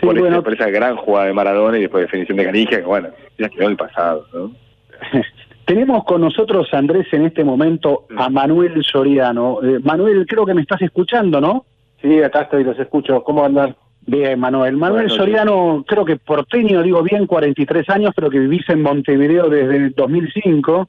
Sí, 0.00 0.06
por, 0.06 0.14
ese- 0.16 0.20
bueno, 0.22 0.42
por 0.42 0.52
esa 0.54 0.68
gran 0.70 0.96
jugada 0.96 1.26
de 1.26 1.32
Maradona 1.32 1.78
y 1.78 1.82
después 1.82 2.02
definición 2.02 2.36
de 2.38 2.44
Canija, 2.44 2.76
que 2.78 2.82
bueno, 2.82 3.08
ya 3.38 3.48
quedó 3.48 3.64
en 3.64 3.70
el 3.72 3.76
pasado, 3.76 4.26
¿no? 4.34 4.52
Tenemos 5.64 6.02
con 6.04 6.20
nosotros, 6.20 6.68
Andrés, 6.74 7.06
en 7.12 7.24
este 7.24 7.44
momento 7.44 8.06
a 8.16 8.28
Manuel 8.28 8.82
Soriano. 8.84 9.60
Eh, 9.62 9.78
Manuel, 9.82 10.26
creo 10.26 10.44
que 10.44 10.54
me 10.54 10.62
estás 10.62 10.82
escuchando, 10.82 11.40
¿no? 11.40 11.64
Sí, 12.02 12.20
acá 12.20 12.42
estoy, 12.42 12.64
los 12.64 12.76
escucho. 12.80 13.22
¿Cómo 13.22 13.44
andan? 13.44 13.76
Bien, 14.04 14.40
Manuel. 14.40 14.76
Manuel 14.76 15.06
Bueno, 15.06 15.14
Soriano, 15.16 15.84
creo 15.86 16.04
que 16.04 16.16
porteño, 16.16 16.82
digo 16.82 17.00
bien, 17.04 17.26
43 17.28 17.88
años, 17.90 18.12
pero 18.16 18.28
que 18.28 18.40
vivís 18.40 18.68
en 18.70 18.82
Montevideo 18.82 19.48
desde 19.48 19.76
el 19.76 19.92
2005. 19.92 20.88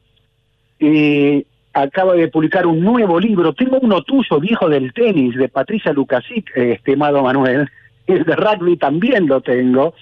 Y 0.79 1.45
acaba 1.73 2.13
de 2.13 2.27
publicar 2.27 2.65
un 2.67 2.79
nuevo 2.81 3.19
libro. 3.19 3.53
Tengo 3.53 3.79
uno 3.79 4.01
tuyo, 4.03 4.39
viejo 4.39 4.69
del 4.69 4.93
tenis, 4.93 5.35
de 5.35 5.49
Patricia 5.49 5.91
Lucasic, 5.91 6.55
estimado 6.55 7.23
Manuel. 7.23 7.69
El 8.05 8.23
de 8.23 8.35
rugby 8.35 8.77
también 8.77 9.27
lo 9.27 9.41
tengo. 9.41 9.95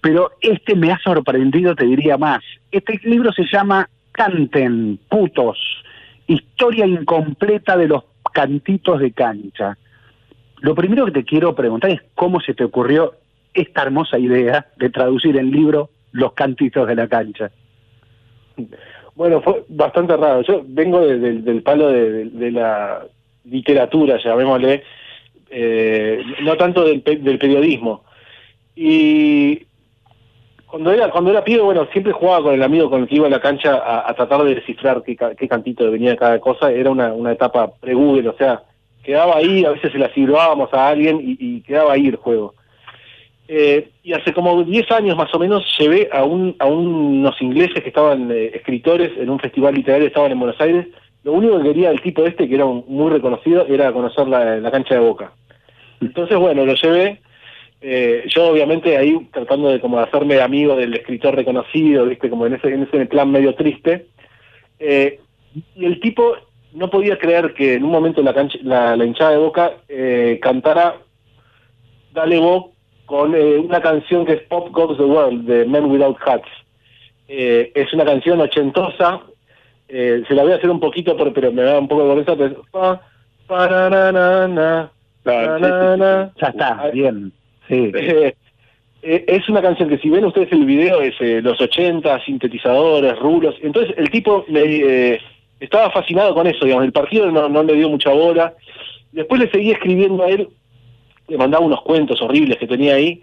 Pero 0.00 0.32
este 0.40 0.74
me 0.74 0.92
ha 0.92 0.98
sorprendido, 0.98 1.74
te 1.74 1.86
diría 1.86 2.18
más. 2.18 2.42
Este 2.70 3.00
libro 3.04 3.32
se 3.32 3.44
llama 3.50 3.88
Canten, 4.12 4.98
putos. 5.08 5.58
Historia 6.26 6.86
incompleta 6.86 7.76
de 7.76 7.88
los 7.88 8.04
cantitos 8.32 9.00
de 9.00 9.12
cancha. 9.12 9.78
Lo 10.60 10.74
primero 10.74 11.06
que 11.06 11.12
te 11.12 11.24
quiero 11.24 11.54
preguntar 11.54 11.90
es 11.90 12.00
cómo 12.14 12.40
se 12.40 12.54
te 12.54 12.64
ocurrió 12.64 13.14
esta 13.52 13.82
hermosa 13.82 14.18
idea 14.18 14.66
de 14.76 14.90
traducir 14.90 15.36
el 15.36 15.50
libro 15.50 15.90
Los 16.12 16.32
cantitos 16.32 16.88
de 16.88 16.96
la 16.96 17.06
cancha. 17.06 17.50
Bueno, 19.14 19.40
fue 19.42 19.64
bastante 19.68 20.16
raro. 20.16 20.42
Yo 20.42 20.62
vengo 20.66 21.00
de- 21.00 21.18
de- 21.18 21.42
del 21.42 21.62
palo 21.62 21.88
de, 21.88 22.50
la 22.50 23.04
literatura, 23.44 24.18
llamémosle, 24.22 24.82
eh, 25.50 26.22
no 26.42 26.56
tanto 26.56 26.84
del, 26.84 27.02
del 27.02 27.38
periodismo. 27.38 28.02
Y 28.74 29.66
cuando 30.66 30.90
era 30.90 31.10
cuando 31.10 31.30
era 31.30 31.44
pibe, 31.44 31.60
bueno, 31.62 31.86
siempre 31.92 32.12
jugaba 32.12 32.42
con 32.42 32.54
el 32.54 32.62
amigo 32.62 32.90
con 32.90 33.02
el 33.02 33.08
que 33.08 33.16
iba 33.16 33.28
a 33.28 33.30
la 33.30 33.40
cancha 33.40 33.80
a, 34.08 34.12
tratar 34.14 34.42
de 34.42 34.56
descifrar 34.56 35.02
qué, 35.04 35.16
qué 35.38 35.48
cantito 35.48 35.88
venía 35.90 36.16
cada 36.16 36.40
cosa. 36.40 36.72
Era 36.72 36.90
una, 36.90 37.12
una 37.12 37.32
etapa 37.32 37.70
pre-Google, 37.80 38.30
o 38.30 38.36
sea, 38.36 38.62
quedaba 39.04 39.36
ahí, 39.36 39.64
a 39.64 39.70
veces 39.70 39.92
se 39.92 39.98
la 39.98 40.12
silbábamos 40.12 40.72
a 40.74 40.88
alguien 40.88 41.20
y 41.22 41.60
quedaba 41.60 41.92
ahí 41.92 42.08
el 42.08 42.16
juego. 42.16 42.54
Eh, 43.46 43.90
y 44.02 44.12
hace 44.14 44.32
como 44.32 44.62
10 44.64 44.90
años 44.90 45.16
más 45.16 45.32
o 45.34 45.38
menos 45.38 45.62
llevé 45.78 46.08
a, 46.12 46.24
un, 46.24 46.56
a 46.58 46.66
unos 46.66 47.40
ingleses 47.42 47.82
que 47.82 47.88
estaban 47.88 48.30
eh, 48.30 48.52
escritores 48.54 49.12
en 49.18 49.28
un 49.28 49.38
festival 49.38 49.74
literario, 49.74 50.06
estaban 50.06 50.32
en 50.32 50.40
Buenos 50.40 50.60
Aires. 50.60 50.86
Lo 51.24 51.32
único 51.32 51.58
que 51.58 51.64
quería 51.64 51.90
el 51.90 52.00
tipo 52.02 52.24
este, 52.26 52.48
que 52.48 52.54
era 52.54 52.64
un- 52.64 52.84
muy 52.88 53.10
reconocido, 53.10 53.66
era 53.66 53.92
conocer 53.92 54.28
la, 54.28 54.70
cancha 54.70 54.94
de 54.94 55.00
Boca. 55.00 55.32
Entonces, 56.00 56.36
bueno, 56.38 56.64
lo 56.64 56.74
llevé, 56.74 57.20
Eh, 57.86 58.24
yo 58.28 58.46
obviamente 58.48 58.96
ahí 58.96 59.14
tratando 59.30 59.68
de 59.68 59.78
como 59.78 59.98
hacerme 59.98 60.40
amigo 60.40 60.74
del 60.74 60.94
escritor 60.94 61.34
reconocido, 61.36 62.06
viste, 62.06 62.30
como 62.30 62.46
en 62.46 62.54
ese, 62.54 62.68
en 62.68 62.84
ese 62.84 63.04
plan 63.06 63.30
medio 63.30 63.54
triste. 63.54 64.06
Eh, 64.78 65.20
y 65.76 65.84
el 65.84 66.00
tipo 66.00 66.34
no 66.72 66.88
podía 66.88 67.18
creer 67.18 67.52
que 67.52 67.74
en 67.74 67.84
un 67.84 67.90
momento 67.90 68.22
la, 68.22 68.32
cancha, 68.32 68.58
la, 68.62 68.96
hinchada 69.04 69.32
de 69.32 69.36
Boca 69.36 69.72
eh, 69.88 70.38
cantara 70.40 70.96
Dale 72.12 72.38
Bo 72.38 72.73
con 73.06 73.34
eh, 73.34 73.58
una 73.58 73.80
canción 73.80 74.24
que 74.24 74.34
es 74.34 74.42
Pop 74.42 74.70
Goes 74.72 74.96
the 74.96 75.04
World 75.04 75.46
de 75.46 75.64
Men 75.66 75.86
Without 75.86 76.16
Hats. 76.24 76.48
Eh, 77.28 77.72
es 77.74 77.92
una 77.92 78.04
canción 78.04 78.40
ochentosa, 78.40 79.20
eh, 79.88 80.22
se 80.26 80.34
la 80.34 80.42
voy 80.42 80.52
a 80.52 80.56
hacer 80.56 80.70
un 80.70 80.80
poquito, 80.80 81.16
pero, 81.16 81.32
pero 81.32 81.52
me 81.52 81.62
da 81.62 81.78
un 81.78 81.88
poco 81.88 82.02
de 82.02 82.08
vergüenza, 82.08 82.36
pero 82.36 82.62
es 82.62 82.70
pa, 82.70 83.00
pa, 83.46 83.68
na, 83.68 83.90
na, 83.90 84.12
na, 84.12 84.48
na, 84.48 84.90
Claro, 85.22 85.58
na, 85.58 85.66
sí, 85.66 85.72
na, 85.72 85.94
sí, 85.94 86.00
na. 86.00 86.32
Ya 86.40 86.46
está, 86.48 86.90
bien. 86.90 87.32
Sí. 87.68 87.92
Eh, 89.06 89.22
es 89.28 89.46
una 89.50 89.60
canción 89.60 89.90
que 89.90 89.98
si 89.98 90.08
ven 90.08 90.24
ustedes 90.24 90.50
el 90.50 90.64
video 90.64 91.02
es 91.02 91.14
eh, 91.20 91.42
los 91.42 91.60
80, 91.60 92.24
sintetizadores, 92.24 93.18
rulos. 93.18 93.54
Entonces 93.60 93.94
el 93.98 94.08
tipo 94.10 94.46
me, 94.48 94.62
eh, 94.62 95.20
estaba 95.60 95.90
fascinado 95.90 96.32
con 96.34 96.46
eso, 96.46 96.64
digamos. 96.64 96.86
El 96.86 96.92
partido 96.92 97.30
no, 97.30 97.46
no 97.50 97.62
le 97.62 97.74
dio 97.74 97.90
mucha 97.90 98.10
bola. 98.10 98.54
Después 99.12 99.42
le 99.42 99.50
seguí 99.50 99.72
escribiendo 99.72 100.24
a 100.24 100.30
él, 100.30 100.48
le 101.28 101.38
mandaba 101.38 101.64
unos 101.64 101.82
cuentos 101.82 102.20
horribles 102.22 102.58
que 102.58 102.66
tenía 102.66 102.94
ahí. 102.94 103.22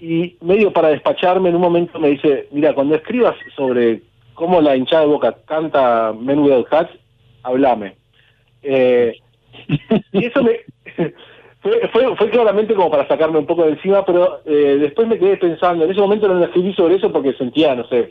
Y 0.00 0.36
medio 0.40 0.72
para 0.72 0.88
despacharme, 0.88 1.48
en 1.48 1.56
un 1.56 1.62
momento 1.62 1.98
me 1.98 2.08
dice, 2.08 2.48
mira, 2.50 2.74
cuando 2.74 2.94
escribas 2.94 3.36
sobre 3.56 4.02
cómo 4.34 4.60
la 4.60 4.76
hinchada 4.76 5.02
de 5.02 5.08
Boca 5.08 5.36
canta 5.46 6.12
Men 6.12 6.40
Without 6.40 6.72
Hats, 6.72 6.92
hablame. 7.42 7.94
Eh, 8.62 9.16
y 10.12 10.24
eso 10.24 10.42
me... 10.42 10.60
Fue, 11.64 11.88
fue, 11.88 12.14
fue 12.16 12.28
claramente 12.28 12.74
como 12.74 12.90
para 12.90 13.08
sacarme 13.08 13.38
un 13.38 13.46
poco 13.46 13.64
de 13.64 13.70
encima, 13.70 14.04
pero 14.04 14.40
eh, 14.44 14.76
después 14.78 15.08
me 15.08 15.18
quedé 15.18 15.38
pensando, 15.38 15.86
en 15.86 15.90
ese 15.92 16.00
momento 16.02 16.28
no 16.28 16.44
escribí 16.44 16.74
sobre 16.74 16.96
eso 16.96 17.10
porque 17.10 17.32
sentía, 17.32 17.74
no 17.74 17.88
sé, 17.88 18.10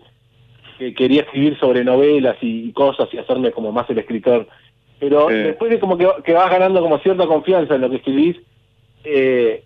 que 0.80 0.96
quería 0.96 1.22
escribir 1.22 1.60
sobre 1.60 1.84
novelas 1.84 2.36
y, 2.42 2.72
cosas 2.72 3.10
y 3.14 3.20
hacerme 3.20 3.52
como 3.52 3.72
más 3.72 3.88
el 3.92 4.00
escritor. 4.00 4.48
Pero 5.00 5.28
después 5.28 5.70
de 5.70 5.80
como 5.80 6.00
que, 6.00 6.08
que 6.24 6.34
vas 6.34 6.50
ganando 6.50 6.82
como 6.82 6.98
cierta 6.98 7.28
confianza 7.28 7.76
en 7.76 7.82
lo 7.82 7.92
que 7.92 7.98
escribís, 7.98 8.38
eh, 9.04 9.64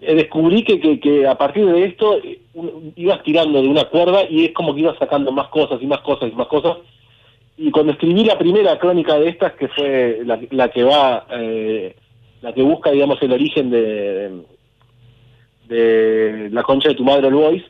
descubrí 0.00 0.62
que, 0.62 0.80
que, 0.80 1.00
que 1.00 1.26
a 1.26 1.36
partir 1.36 1.66
de 1.66 1.84
esto 1.84 2.18
eh, 2.22 2.40
ibas 2.96 3.22
tirando 3.22 3.60
de 3.62 3.68
una 3.68 3.84
cuerda 3.84 4.24
y 4.28 4.46
es 4.46 4.52
como 4.52 4.74
que 4.74 4.80
ibas 4.80 4.98
sacando 4.98 5.32
más 5.32 5.48
cosas 5.48 5.80
y 5.82 5.86
más 5.86 6.00
cosas 6.00 6.30
y 6.32 6.36
más 6.36 6.46
cosas. 6.46 6.78
Y 7.56 7.70
cuando 7.72 7.92
escribí 7.92 8.24
la 8.24 8.38
primera 8.38 8.78
crónica 8.78 9.18
de 9.18 9.30
estas, 9.30 9.54
que 9.54 9.66
fue 9.68 10.20
la, 10.24 10.38
la 10.50 10.68
que 10.70 10.84
va, 10.84 11.26
eh, 11.32 11.96
la 12.40 12.52
que 12.52 12.62
busca, 12.62 12.92
digamos, 12.92 13.20
el 13.20 13.32
origen 13.32 13.70
de, 13.70 14.42
de 15.66 16.50
la 16.52 16.62
concha 16.62 16.90
de 16.90 16.94
tu 16.94 17.02
madre, 17.02 17.26
el 17.26 17.34
Boys, 17.34 17.64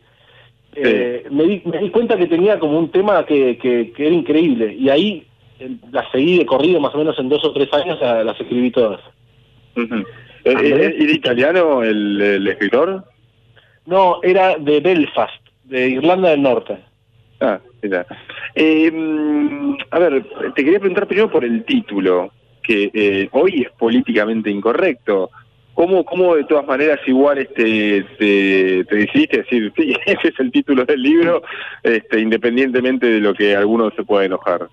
eh, 0.74 1.24
me, 1.30 1.44
di, 1.44 1.62
me 1.64 1.78
di 1.78 1.88
cuenta 1.88 2.18
que 2.18 2.26
tenía 2.26 2.58
como 2.58 2.78
un 2.78 2.90
tema 2.90 3.24
que, 3.24 3.56
que, 3.56 3.92
que 3.92 4.06
era 4.06 4.14
increíble. 4.14 4.74
Y 4.74 4.90
ahí 4.90 5.26
eh, 5.58 5.70
las 5.90 6.10
seguí 6.12 6.36
de 6.36 6.44
corrido 6.44 6.80
más 6.80 6.94
o 6.94 6.98
menos 6.98 7.18
en 7.18 7.30
dos 7.30 7.42
o 7.46 7.52
tres 7.52 7.72
años, 7.72 7.98
las 8.00 8.38
escribí 8.38 8.70
todas. 8.70 9.00
Eh, 10.50 10.96
¿Y 10.98 11.06
de 11.06 11.12
italiano 11.12 11.82
el, 11.82 12.20
el 12.20 12.48
escritor? 12.48 13.04
No, 13.86 14.20
era 14.22 14.56
de 14.58 14.80
Belfast, 14.80 15.42
de 15.64 15.88
Irlanda 15.88 16.30
del 16.30 16.42
Norte. 16.42 16.78
Ah, 17.40 17.58
mira. 17.82 18.06
Eh, 18.54 18.90
mm, 18.90 19.76
a 19.90 19.98
ver, 19.98 20.26
te 20.54 20.64
quería 20.64 20.80
preguntar 20.80 21.06
primero 21.06 21.30
por 21.30 21.44
el 21.44 21.64
título, 21.64 22.32
que 22.62 22.90
eh, 22.92 23.28
hoy 23.32 23.62
es 23.62 23.70
políticamente 23.78 24.50
incorrecto. 24.50 25.30
¿Cómo, 25.74 26.04
¿Cómo 26.04 26.34
de 26.34 26.44
todas 26.44 26.66
maneras 26.66 26.98
igual 27.06 27.38
este 27.38 28.04
te, 28.18 28.84
te 28.84 28.96
decidiste 28.96 29.38
decir, 29.38 29.72
sí, 29.76 29.94
ese 30.06 30.28
es 30.28 30.40
el 30.40 30.50
título 30.50 30.84
del 30.84 31.00
libro, 31.00 31.42
este, 31.82 32.20
independientemente 32.20 33.06
de 33.06 33.20
lo 33.20 33.32
que 33.32 33.54
alguno 33.54 33.90
se 33.92 34.02
pueda 34.02 34.24
enojar? 34.24 34.68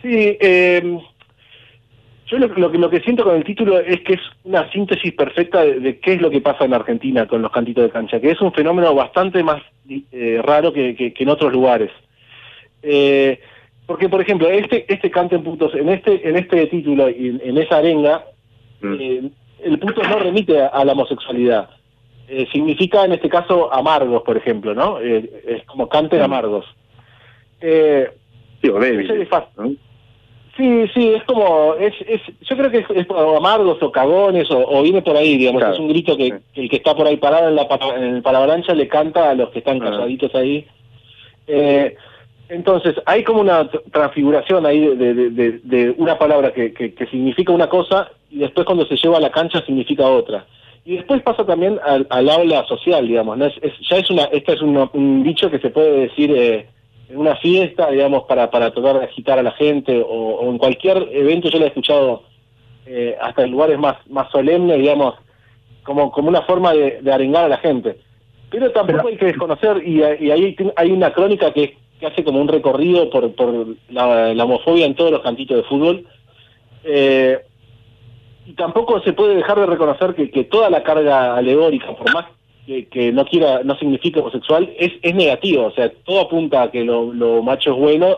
Sí, 0.00 0.38
eh, 0.40 0.98
yo 2.28 2.38
lo, 2.38 2.46
lo 2.48 2.70
que 2.70 2.78
lo 2.78 2.90
que 2.90 3.00
siento 3.00 3.24
con 3.24 3.34
el 3.36 3.44
título 3.44 3.78
es 3.80 4.00
que 4.02 4.14
es 4.14 4.20
una 4.44 4.70
síntesis 4.70 5.12
perfecta 5.14 5.62
de, 5.62 5.80
de 5.80 5.98
qué 5.98 6.14
es 6.14 6.20
lo 6.20 6.30
que 6.30 6.40
pasa 6.40 6.64
en 6.64 6.74
Argentina 6.74 7.26
con 7.26 7.42
los 7.42 7.50
cantitos 7.50 7.84
de 7.84 7.90
cancha, 7.90 8.20
que 8.20 8.30
es 8.30 8.40
un 8.40 8.52
fenómeno 8.52 8.94
bastante 8.94 9.42
más 9.42 9.62
eh, 10.12 10.40
raro 10.44 10.72
que, 10.72 10.94
que- 10.94 11.12
que 11.14 11.22
en 11.24 11.30
otros 11.30 11.52
lugares. 11.52 11.90
Eh, 12.82 13.40
porque, 13.86 14.08
por 14.08 14.20
ejemplo, 14.20 14.48
este 14.48 14.84
este 14.92 15.10
cante 15.10 15.34
en 15.36 15.42
putos, 15.42 15.74
en 15.74 15.88
este 15.88 16.28
en 16.28 16.36
este 16.36 16.66
título 16.66 17.08
y 17.08 17.28
en, 17.28 17.40
en 17.44 17.58
esa 17.58 17.78
arenga, 17.78 18.24
eh, 18.82 19.30
el 19.64 19.78
puto 19.78 20.02
no 20.02 20.18
remite 20.18 20.60
a, 20.60 20.66
a 20.68 20.84
la 20.84 20.92
homosexualidad. 20.92 21.70
Eh, 22.28 22.46
significa, 22.52 23.04
en 23.06 23.12
este 23.12 23.30
caso, 23.30 23.72
amargos, 23.72 24.22
por 24.22 24.36
ejemplo, 24.36 24.74
¿no? 24.74 25.00
Eh, 25.00 25.30
es 25.46 25.64
como 25.64 25.88
canten 25.88 26.20
amargos. 26.20 26.66
Eh, 27.60 28.10
Digo, 28.62 28.78
débil. 28.78 29.10
ese 29.10 29.22
es 29.22 29.28
fácil. 29.28 29.78
Sí, 30.58 30.84
sí, 30.92 31.10
es 31.14 31.22
como, 31.22 31.74
es, 31.76 31.94
es, 32.06 32.20
yo 32.42 32.56
creo 32.56 32.70
que 32.70 32.78
es, 32.78 32.86
es 32.90 33.06
amargos 33.10 33.80
o 33.80 33.92
cagones 33.92 34.50
o, 34.50 34.58
o 34.58 34.82
viene 34.82 35.00
por 35.02 35.16
ahí, 35.16 35.38
digamos, 35.38 35.60
Claro. 35.60 35.74
es 35.74 35.80
un 35.80 35.88
grito 35.88 36.16
que, 36.16 36.34
que 36.52 36.62
el 36.62 36.68
que 36.68 36.76
está 36.76 36.94
por 36.96 37.06
ahí 37.06 37.16
parado 37.16 37.48
en 37.48 37.54
la 37.54 37.68
en 37.96 38.02
el 38.16 38.22
palabrancha 38.22 38.74
le 38.74 38.88
canta 38.88 39.30
a 39.30 39.34
los 39.34 39.50
que 39.50 39.60
están 39.60 39.80
Ah. 39.80 39.84
calladitos 39.90 40.34
ahí. 40.34 40.66
Eh, 41.46 41.94
entonces, 42.48 42.96
hay 43.06 43.22
como 43.22 43.40
una 43.40 43.70
tr- 43.70 43.82
transfiguración 43.92 44.66
ahí 44.66 44.80
de, 44.80 44.96
de- 44.96 45.14
de- 45.14 45.30
de- 45.30 45.58
de 45.62 45.94
una 45.96 46.18
palabra 46.18 46.52
que, 46.52 46.72
que, 46.72 46.92
que 46.92 47.06
significa 47.06 47.52
una 47.52 47.68
cosa 47.68 48.10
y 48.30 48.38
después 48.38 48.66
cuando 48.66 48.84
se 48.86 48.96
lleva 48.96 49.18
a 49.18 49.20
la 49.20 49.30
cancha 49.30 49.64
significa 49.64 50.06
otra. 50.08 50.44
Y 50.84 50.96
después 50.96 51.22
pasa 51.22 51.44
también 51.46 51.78
al, 51.84 52.06
al 52.10 52.28
aula 52.30 52.64
social, 52.66 53.06
digamos, 53.06 53.36
¿no? 53.38 53.44
Es, 53.46 53.54
es- 53.62 53.78
ya 53.88 53.98
es 53.98 54.10
una, 54.10 54.24
esta 54.24 54.54
es 54.54 54.62
una- 54.62 54.90
un 54.92 55.22
dicho 55.22 55.50
que 55.50 55.58
se 55.60 55.70
puede 55.70 56.00
decir 56.08 56.32
eh, 56.34 56.66
una 57.14 57.36
fiesta, 57.36 57.90
digamos, 57.90 58.24
para, 58.24 58.50
para 58.50 58.70
tratar 58.72 58.98
de 58.98 59.04
agitar 59.06 59.38
a 59.38 59.42
la 59.42 59.52
gente, 59.52 60.00
o, 60.00 60.06
o 60.06 60.50
en 60.50 60.58
cualquier 60.58 61.08
evento, 61.12 61.48
yo 61.48 61.58
lo 61.58 61.64
he 61.64 61.68
escuchado 61.68 62.22
eh, 62.86 63.16
hasta 63.20 63.44
en 63.44 63.50
lugares 63.50 63.78
más, 63.78 63.96
más 64.08 64.30
solemnes, 64.30 64.78
digamos, 64.78 65.14
como, 65.84 66.10
como 66.10 66.28
una 66.28 66.42
forma 66.42 66.72
de, 66.74 67.00
de 67.00 67.12
arengar 67.12 67.44
a 67.44 67.48
la 67.48 67.58
gente. 67.58 67.98
Pero 68.50 68.70
tampoco 68.72 69.08
hay 69.08 69.16
que 69.16 69.26
desconocer, 69.26 69.82
y, 69.86 69.98
y 70.00 70.02
ahí 70.02 70.30
hay- 70.32 70.56
hay 70.76 70.90
una 70.90 71.12
crónica 71.12 71.52
que, 71.52 71.76
que 71.98 72.06
hace 72.06 72.24
como 72.24 72.40
un 72.40 72.48
recorrido 72.48 73.08
por, 73.10 73.34
por 73.34 73.66
la, 73.90 74.34
la 74.34 74.44
homofobia 74.44 74.86
en 74.86 74.94
todos 74.94 75.10
los 75.10 75.20
cantitos 75.22 75.56
de 75.56 75.62
fútbol. 75.64 76.06
Eh, 76.84 77.38
y 78.46 78.52
tampoco 78.52 79.00
se 79.02 79.12
puede 79.12 79.34
dejar 79.36 79.60
de 79.60 79.66
reconocer 79.66 80.14
que, 80.14 80.30
que 80.30 80.44
toda 80.44 80.70
la 80.70 80.82
carga 80.82 81.36
alegórica, 81.36 81.94
por 81.94 82.12
más 82.14 82.26
que, 82.68 83.12
no 83.12 83.24
quiera, 83.24 83.62
no 83.64 83.76
signifique 83.78 84.20
homosexual, 84.20 84.70
es, 84.78 84.92
es 85.02 85.14
negativo. 85.14 85.66
O 85.66 85.70
sea, 85.72 85.90
todo 86.04 86.20
apunta 86.20 86.62
a 86.62 86.70
que 86.70 86.84
lo, 86.84 87.12
lo 87.12 87.42
macho 87.42 87.72
es 87.72 87.78
bueno, 87.78 88.16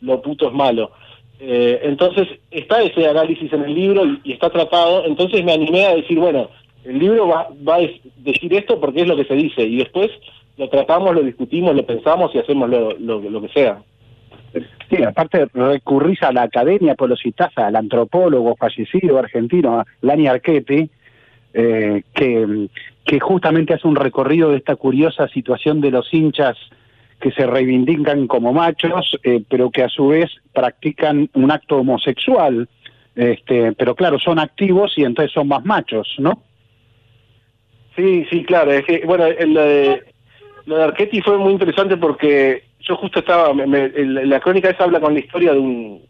lo 0.00 0.22
puto 0.22 0.48
es 0.48 0.54
malo. 0.54 0.90
Eh, 1.38 1.80
entonces, 1.84 2.28
está 2.50 2.82
ese 2.82 3.06
análisis 3.06 3.52
en 3.52 3.64
el 3.64 3.74
libro 3.74 4.04
y, 4.24 4.32
está 4.32 4.50
tratado. 4.50 5.04
Entonces 5.04 5.44
me 5.44 5.52
animé 5.52 5.86
a 5.86 5.94
decir, 5.94 6.18
bueno, 6.18 6.48
el 6.84 6.98
libro 6.98 7.28
va, 7.28 7.48
va 7.66 7.76
a 7.76 7.88
decir 8.18 8.54
esto 8.54 8.80
porque 8.80 9.02
es 9.02 9.06
lo 9.06 9.16
que 9.16 9.24
se 9.24 9.34
dice. 9.34 9.62
Y 9.62 9.76
después 9.76 10.10
lo 10.56 10.68
tratamos, 10.68 11.14
lo 11.14 11.22
discutimos, 11.22 11.74
lo 11.74 11.84
pensamos 11.84 12.34
y 12.34 12.38
hacemos 12.38 12.68
lo, 12.70 12.92
lo, 12.98 13.42
que 13.42 13.48
sea. 13.48 13.82
Sí, 14.90 15.02
aparte 15.02 15.46
recurrís 15.54 16.22
a 16.22 16.32
la 16.32 16.42
academia, 16.42 16.94
pues 16.94 17.10
lo 17.10 17.16
citás 17.16 17.56
al 17.56 17.76
antropólogo 17.76 18.56
fallecido 18.56 19.18
argentino, 19.18 19.84
Lani 20.00 20.26
Archetti, 20.26 20.90
eh, 21.54 22.02
que, 22.14 22.68
justamente 23.20 23.74
hace 23.74 23.88
un 23.88 23.96
recorrido 23.96 24.50
de 24.50 24.58
esta 24.58 24.76
curiosa 24.76 25.26
situación 25.28 25.80
de 25.80 25.90
los 25.90 26.12
hinchas 26.14 26.56
que 27.20 27.32
se 27.32 27.44
reivindican 27.44 28.26
como 28.28 28.52
machos, 28.52 29.18
eh, 29.24 29.42
pero 29.48 29.70
que 29.70 29.82
a 29.82 29.88
su 29.88 30.08
vez 30.08 30.30
practican 30.52 31.28
un 31.34 31.50
acto 31.50 31.78
homosexual, 31.78 32.68
este, 33.16 33.72
pero 33.72 33.94
claro, 33.96 34.18
son 34.20 34.38
activos 34.38 34.92
y 34.96 35.02
entonces 35.04 35.32
son 35.32 35.48
más 35.48 35.64
machos, 35.64 36.14
¿no? 36.18 36.42
Sí, 37.96 38.24
sí, 38.30 38.44
claro. 38.44 38.70
Es 38.72 38.84
que, 38.84 39.02
bueno, 39.04 39.24
lo 39.28 39.60
de, 39.62 40.02
lo 40.66 40.76
de 40.76 40.84
Archetti 40.84 41.20
fue 41.20 41.36
muy 41.36 41.52
interesante 41.52 41.96
porque 41.96 42.62
yo 42.80 42.96
justo 42.96 43.18
estaba, 43.18 43.52
me- 43.52 43.66
me- 43.66 43.88
la 44.26 44.40
crónica 44.40 44.70
esa 44.70 44.84
habla 44.84 45.00
con 45.00 45.12
la 45.14 45.20
historia 45.20 45.52
de 45.52 45.58
un, 45.58 46.00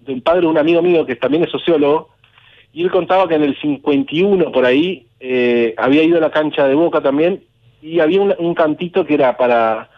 de 0.00 0.12
un 0.12 0.20
padre 0.20 0.46
un 0.46 0.58
amigo 0.58 0.82
mío 0.82 1.06
que 1.06 1.16
también 1.16 1.44
es 1.44 1.50
sociólogo, 1.50 2.10
y 2.72 2.82
él 2.82 2.90
contaba 2.90 3.28
que 3.28 3.34
en 3.34 3.44
el 3.44 3.58
51 3.60 4.52
por 4.52 4.64
ahí 4.64 5.06
eh, 5.20 5.74
había 5.76 6.02
ido 6.02 6.18
a 6.18 6.20
la 6.20 6.30
cancha 6.30 6.66
de 6.68 6.74
Boca 6.74 7.00
también, 7.00 7.42
y 7.80 8.00
había 8.00 8.20
un, 8.20 8.54
cantito 8.54 9.04
que 9.04 9.14
era 9.14 9.36
para 9.36 9.88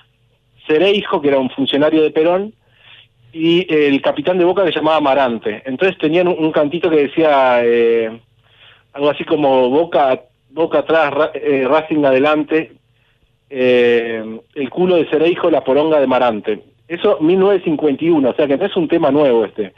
Cereijo, 0.67 1.21
que 1.21 1.29
era 1.29 1.39
un 1.39 1.51
funcionario 1.51 2.03
de 2.03 2.11
Perón, 2.11 2.53
y 3.33 3.61
eh, 3.73 3.89
el 3.89 4.03
capitán 4.03 4.39
de 4.39 4.45
Boca 4.45 4.65
que 4.65 4.73
se 4.73 4.79
llamaba 4.79 4.97
Amarante. 4.99 5.63
Entonces 5.65 5.97
tenían 5.99 6.29
un, 6.29 6.39
un 6.39 6.53
cantito 6.53 6.91
que 6.91 7.05
decía 7.09 7.61
eh, 7.65 8.11
algo 8.93 9.11
así 9.11 9.25
como 9.25 9.71
Boca, 9.71 10.21
Boca 10.51 10.81
atrás, 10.81 11.13
Ra- 11.13 11.31
eh, 11.35 11.67
Racing 11.69 12.05
adelante, 12.05 12.73
eh, 13.49 14.39
el 14.55 14.71
culo 14.71 14.97
de 14.97 15.07
Cereijo, 15.09 15.51
la 15.51 15.65
poronga 15.65 16.01
de 16.01 16.07
Marante. 16.07 16.63
Eso 16.87 17.19
1951, 17.21 18.31
o 18.31 18.35
sea 18.35 18.47
que 18.47 18.57
no 18.57 18.67
es 18.67 18.77
un 18.77 18.89
tema 18.89 19.11
nuevo 19.11 19.45
este. 19.45 19.73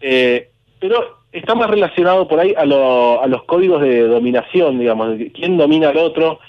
Eh, 0.00 0.48
pero 0.78 1.19
está 1.32 1.54
más 1.54 1.70
relacionado 1.70 2.26
por 2.28 2.40
ahí 2.40 2.54
a, 2.56 2.64
lo- 2.64 3.22
a 3.22 3.26
los 3.26 3.44
códigos 3.44 3.82
de 3.82 4.00
dominación, 4.02 4.78
digamos, 4.78 5.18
de 5.18 5.30
quién 5.32 5.56
domina 5.56 5.90
al 5.90 5.98
otro. 5.98 6.40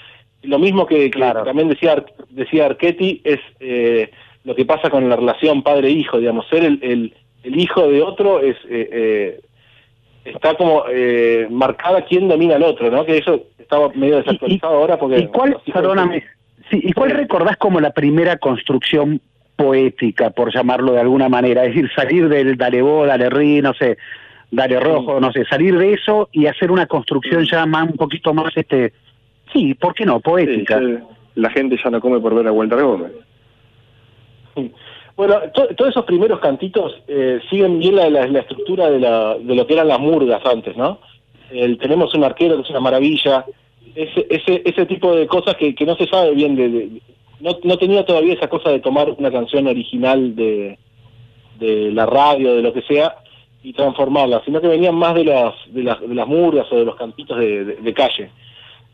Lo 0.42 0.58
mismo 0.58 0.86
que, 0.86 1.10
que 1.10 1.20
también 1.20 1.68
decía 1.68 2.04
decía 2.30 2.66
Archetti 2.66 3.20
es 3.24 3.38
eh, 3.60 4.10
lo 4.44 4.54
que 4.56 4.64
pasa 4.64 4.90
con 4.90 5.08
la 5.08 5.14
relación 5.16 5.62
padre-hijo, 5.62 6.18
digamos, 6.18 6.46
ser 6.48 6.64
el, 6.64 6.78
el, 6.82 7.14
el 7.44 7.60
hijo 7.60 7.86
de 7.88 8.02
otro 8.02 8.40
es 8.40 8.56
eh, 8.68 8.88
eh, 8.92 9.40
está 10.24 10.54
como 10.54 10.84
eh, 10.90 11.46
marcada 11.50 12.04
quién 12.04 12.28
domina 12.28 12.56
al 12.56 12.64
otro, 12.64 12.90
¿no? 12.90 13.04
Que 13.04 13.18
eso 13.18 13.44
estaba 13.58 13.88
medio 13.94 14.16
desactualizado 14.16 14.74
ahora 14.76 14.98
porque 14.98 15.20
¿Y 15.20 15.26
cuál, 15.28 15.56
perdóname, 15.72 16.24
sí, 16.70 16.80
¿y 16.82 16.92
cuál 16.92 17.10
recordás 17.10 17.56
como 17.56 17.80
la 17.80 17.90
primera 17.90 18.36
construcción 18.38 19.20
poética, 19.56 20.30
por 20.30 20.52
llamarlo 20.52 20.92
de 20.92 21.00
alguna 21.00 21.28
manera? 21.28 21.64
Es 21.64 21.74
decir, 21.74 21.90
salir 21.94 22.28
del 22.28 22.56
dale 22.56 22.82
vos, 22.82 23.06
dale 23.06 23.30
ri, 23.30 23.60
no 23.62 23.74
sé, 23.74 23.96
dale 24.52 24.78
rojo, 24.78 25.18
no 25.18 25.32
sé, 25.32 25.44
salir 25.46 25.76
de 25.76 25.94
eso 25.94 26.28
y 26.30 26.46
hacer 26.46 26.70
una 26.70 26.86
construcción 26.86 27.44
ya 27.50 27.66
más, 27.66 27.90
un 27.90 27.96
poquito 27.96 28.32
más, 28.34 28.56
este, 28.56 28.92
sí, 29.52 29.74
¿por 29.74 29.94
qué 29.94 30.04
no? 30.06 30.20
Poética. 30.20 30.78
Sí, 30.78 30.98
la 31.34 31.50
gente 31.50 31.76
ya 31.82 31.90
no 31.90 32.00
come 32.00 32.20
por 32.20 32.34
ver 32.34 32.46
a 32.46 32.52
Walter 32.52 32.80
Gómez. 32.82 33.12
Bueno, 35.16 35.36
to- 35.54 35.68
todos 35.74 35.90
esos 35.90 36.04
primeros 36.04 36.40
cantitos 36.40 36.94
eh, 37.08 37.40
siguen 37.50 37.78
bien 37.78 37.96
la, 37.96 38.08
la- 38.10 38.26
la 38.26 38.40
estructura 38.40 38.90
de, 38.90 39.00
la- 39.00 39.36
de 39.38 39.54
lo 39.54 39.66
que 39.66 39.74
eran 39.74 39.88
las 39.88 39.98
murgas 40.00 40.44
antes, 40.46 40.76
¿no? 40.76 40.98
El, 41.50 41.78
tenemos 41.78 42.14
un 42.14 42.24
arquero 42.24 42.56
que 42.56 42.62
es 42.62 42.70
una 42.70 42.80
maravilla, 42.80 43.44
ese, 43.94 44.26
ese, 44.30 44.62
ese 44.64 44.86
tipo 44.86 45.14
de 45.14 45.26
cosas 45.26 45.56
que, 45.56 45.74
que 45.74 45.84
no 45.86 45.96
se 45.96 46.06
sabe 46.06 46.32
bien, 46.34 46.56
de, 46.56 46.68
de- 46.68 47.02
no, 47.40 47.58
no 47.64 47.76
tenía 47.76 48.04
todavía 48.04 48.34
esa 48.34 48.48
cosa 48.48 48.70
de 48.70 48.80
tomar 48.80 49.10
una 49.10 49.30
canción 49.30 49.66
original 49.66 50.34
de, 50.36 50.78
de 51.58 51.90
la 51.92 52.06
radio, 52.06 52.54
de 52.54 52.62
lo 52.62 52.72
que 52.72 52.82
sea, 52.82 53.16
y 53.62 53.72
transformarla, 53.72 54.42
sino 54.44 54.60
que 54.60 54.66
venían 54.68 54.94
más 54.94 55.14
de 55.14 55.24
las, 55.24 55.54
de 55.68 55.82
las, 55.84 56.00
de 56.00 56.14
las 56.14 56.26
murgas 56.26 56.66
o 56.72 56.76
de 56.76 56.84
los 56.84 56.96
cantitos 56.96 57.38
de, 57.38 57.94
calle. 57.94 58.30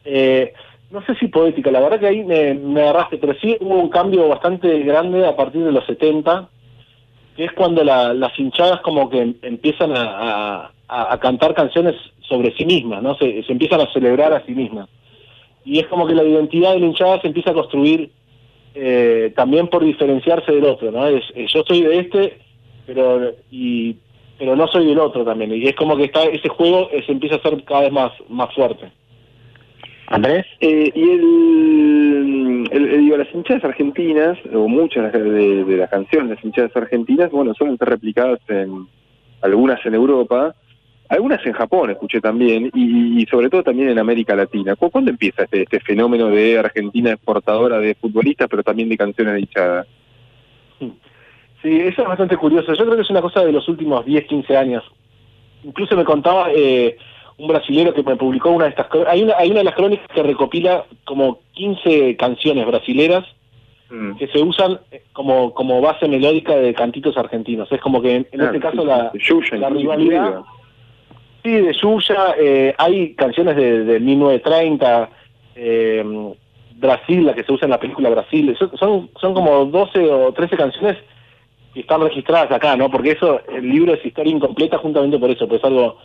Eh, 0.05 0.53
no 0.91 1.03
sé 1.05 1.15
si 1.17 1.29
poética, 1.29 1.71
la 1.71 1.81
verdad 1.81 2.01
que 2.01 2.07
ahí 2.07 2.25
me, 2.25 2.55
me 2.55 2.83
agarraste, 2.83 3.19
pero 3.19 3.35
sí 3.41 3.57
hubo 3.61 3.77
un 3.77 3.89
cambio 3.91 4.29
bastante 4.29 4.79
grande 4.81 5.27
a 5.27 5.37
partir 5.37 5.65
de 5.65 5.73
los 5.73 5.85
70, 5.87 6.49
que 7.37 7.45
es 7.45 7.53
cuando 7.53 7.85
la- 7.85 8.13
las 8.15 8.39
hinchadas 8.39 8.81
como 8.81 9.09
que 9.11 9.21
em- 9.21 9.35
empiezan 9.43 9.93
a, 9.97 10.71
a- 10.89 11.19
cantar 11.19 11.55
canciones 11.55 11.95
sobre 12.21 12.55
sí 12.57 12.65
mismas, 12.65 13.03
¿no? 13.03 13.15
Se, 13.17 13.43
se 13.45 13.53
empiezan 13.53 13.81
a 13.81 13.93
celebrar 13.93 14.33
a 14.33 14.45
sí 14.45 14.53
mismas. 14.53 14.89
Y 15.65 15.79
es 15.79 15.87
como 15.87 16.07
que 16.07 16.15
la 16.15 16.25
identidad 16.25 16.73
de 16.73 16.81
la 16.81 16.87
hinchada 16.87 17.21
se 17.21 17.27
empieza 17.27 17.51
a 17.51 17.55
construir 17.55 18.11
eh, 18.75 19.33
también 19.37 19.69
por 19.69 19.85
diferenciarse 19.85 20.53
del 20.53 20.65
otro, 20.65 20.91
¿no? 20.91 21.07
Es, 21.07 21.25
es, 21.35 21.53
yo 21.53 21.63
soy 21.67 21.83
de 21.83 21.99
este, 21.99 22.39
pero 22.87 23.33
y 23.51 23.97
pero 24.39 24.55
no 24.57 24.67
soy 24.69 24.87
del 24.87 24.99
otro 24.99 25.25
también. 25.25 25.53
Y 25.55 25.67
es 25.67 25.75
como 25.75 25.97
que 25.97 26.05
está 26.05 26.25
ese 26.25 26.49
juego 26.49 26.89
se 27.07 27.13
empieza 27.13 27.37
a 27.37 27.39
hacer 27.39 27.63
cada 27.65 27.83
vez 27.83 27.93
más, 27.93 28.13
más 28.29 28.55
fuerte. 28.55 28.91
Andrés. 30.07 30.47
Eh, 30.61 30.91
y 30.95 31.03
el, 31.03 32.69
el- 32.73 32.89
el- 32.93 33.01
digo, 33.01 33.17
las 33.17 33.33
hinchadas 33.35 33.65
argentinas, 33.65 34.39
o 34.55 34.67
muchas 34.69 35.13
de, 35.13 35.23
de- 35.23 35.65
de 35.65 35.77
las 35.77 35.91
canciones 35.91 36.31
de 36.31 36.35
las 36.37 36.45
hinchadas 36.45 36.75
argentinas, 36.77 37.31
bueno, 37.31 37.53
suelen 37.55 37.77
ser 37.79 37.89
replicadas 37.89 38.41
en 38.49 38.87
algunas 39.43 39.85
en 39.85 39.95
Europa, 39.95 40.55
algunas 41.11 41.45
en 41.47 41.53
Japón, 41.53 41.91
escuché 41.91 42.21
también, 42.21 42.71
y, 42.75 43.23
y 43.23 43.27
sobre 43.27 43.49
todo 43.51 43.63
también 43.63 43.89
en 43.91 43.99
América 43.99 44.35
Latina. 44.35 44.77
¿Cu- 44.77 44.91
¿Cuándo 44.91 45.11
empieza 45.11 45.45
este, 45.45 45.63
este 45.63 45.81
fenómeno 45.81 46.29
de 46.29 46.59
Argentina 46.59 47.13
exportadora 47.13 47.79
de 47.79 47.95
futbolistas, 47.95 48.49
pero 48.49 48.63
también 48.63 48.89
de 48.89 48.97
canciones 48.97 49.35
de 49.35 49.41
hinchadas? 49.41 49.87
Sí, 51.63 51.81
eso 51.81 52.03
es 52.03 52.09
bastante 52.09 52.37
curioso. 52.37 52.73
Yo 52.75 52.85
creo 52.85 52.97
que 52.97 53.03
es 53.03 53.11
una 53.11 53.23
cosa 53.23 53.45
de 53.45 53.53
los 53.53 53.69
últimos 53.69 54.05
10, 54.05 54.27
15 54.27 54.57
años. 54.57 54.85
Incluso 55.65 55.97
me 55.97 56.05
contaba 56.05 56.51
eh, 56.55 56.97
un 57.37 57.49
brasilero 57.49 57.93
que 57.93 58.03
me 58.03 58.17
publicó 58.17 58.51
una 58.51 58.65
de 58.65 58.71
estas... 58.71 58.87
Hay 59.09 59.23
una, 59.23 59.35
hay 59.37 59.51
una 59.51 59.59
de 59.61 59.65
las 59.65 59.75
crónicas 59.75 60.07
que 60.15 60.23
recopila 60.23 60.85
como 61.05 61.41
15 61.53 62.17
canciones 62.17 62.67
brasileras 62.67 63.25
que 64.19 64.27
se 64.29 64.43
usan 64.43 64.81
eh, 64.91 65.03
como, 65.15 65.55
como 65.55 65.81
base 65.81 66.07
melódica 66.09 66.55
de 66.55 66.75
cantitos 66.75 67.17
argentinos. 67.17 67.73
Es 67.73 67.81
como 67.81 68.03
que 68.03 68.17
en, 68.17 68.29
en 68.33 68.41
Ah, 68.43 68.45
este 68.45 68.59
sí, 68.59 68.63
caso 68.63 68.85
la, 68.85 69.11
Yuya, 69.15 69.69
rivalidad... 69.71 70.41
Sí, 71.43 71.53
de 71.53 71.73
Yuya, 71.73 72.35
eh, 72.39 72.75
hay 72.77 73.15
canciones 73.15 73.57
de, 73.57 73.85
de 73.85 73.99
1930, 73.99 75.09
eh, 75.57 76.35
Brasil, 76.75 77.25
la 77.25 77.35
que 77.35 77.45
se 77.45 77.53
usa 77.53 77.65
en 77.65 77.71
la 77.71 77.81
película 77.81 78.11
Brasil, 78.11 78.55
son, 78.59 78.77
son, 78.77 79.11
son 79.19 79.33
como 79.33 79.65
12 79.65 79.99
o 80.11 80.33
13 80.35 80.57
canciones 80.57 80.99
que 81.75 81.81
están 81.81 82.01
registradas 82.01 82.51
acá, 82.51 82.77
¿no? 82.77 82.91
Porque 82.91 83.13
eso, 83.13 83.41
el 83.53 83.69
libro 83.69 83.95
es 83.95 84.05
historia 84.05 84.33
incompleta 84.33 84.79
justamente 84.79 85.19
por 85.19 85.31
eso, 85.31 85.47
pues 85.47 85.61
es 85.61 85.65
algo 85.65 85.99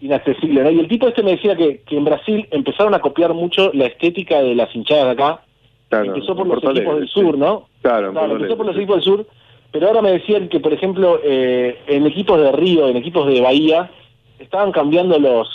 inaccesible, 0.00 0.62
¿no? 0.62 0.70
Y 0.70 0.80
el 0.80 0.88
tipo 0.88 1.08
este 1.08 1.22
me 1.22 1.32
decía 1.32 1.56
que, 1.56 1.82
que 1.82 1.96
en 1.96 2.04
Brasil 2.04 2.46
empezaron 2.50 2.94
a 2.94 3.00
copiar 3.00 3.32
mucho 3.34 3.70
la 3.72 3.86
estética 3.86 4.42
de 4.42 4.54
las 4.54 4.74
hinchadas 4.74 5.04
de 5.04 5.10
acá, 5.10 5.40
Claro, 5.88 6.14
empezó 6.14 6.34
por 6.34 6.46
los 6.46 6.54
Porto 6.56 6.70
equipos 6.70 6.94
Alegre, 6.94 7.00
del 7.00 7.08
sí. 7.08 7.20
sur, 7.20 7.38
¿no? 7.38 7.68
Claro, 7.82 8.12
Claro, 8.12 8.36
empezó 8.36 8.56
por 8.56 8.66
los 8.66 8.76
equipos 8.76 8.96
del 8.96 9.04
sur, 9.04 9.26
pero 9.70 9.88
ahora 9.88 10.02
me 10.02 10.12
decían 10.12 10.48
que, 10.48 10.60
por 10.60 10.72
ejemplo, 10.72 11.20
eh, 11.22 11.78
en 11.86 12.06
equipos 12.06 12.40
de 12.40 12.52
Río, 12.52 12.88
en 12.88 12.96
equipos 12.96 13.26
de 13.26 13.40
Bahía, 13.40 13.90
estaban 14.38 14.72
cambiando 14.72 15.18
los 15.18 15.48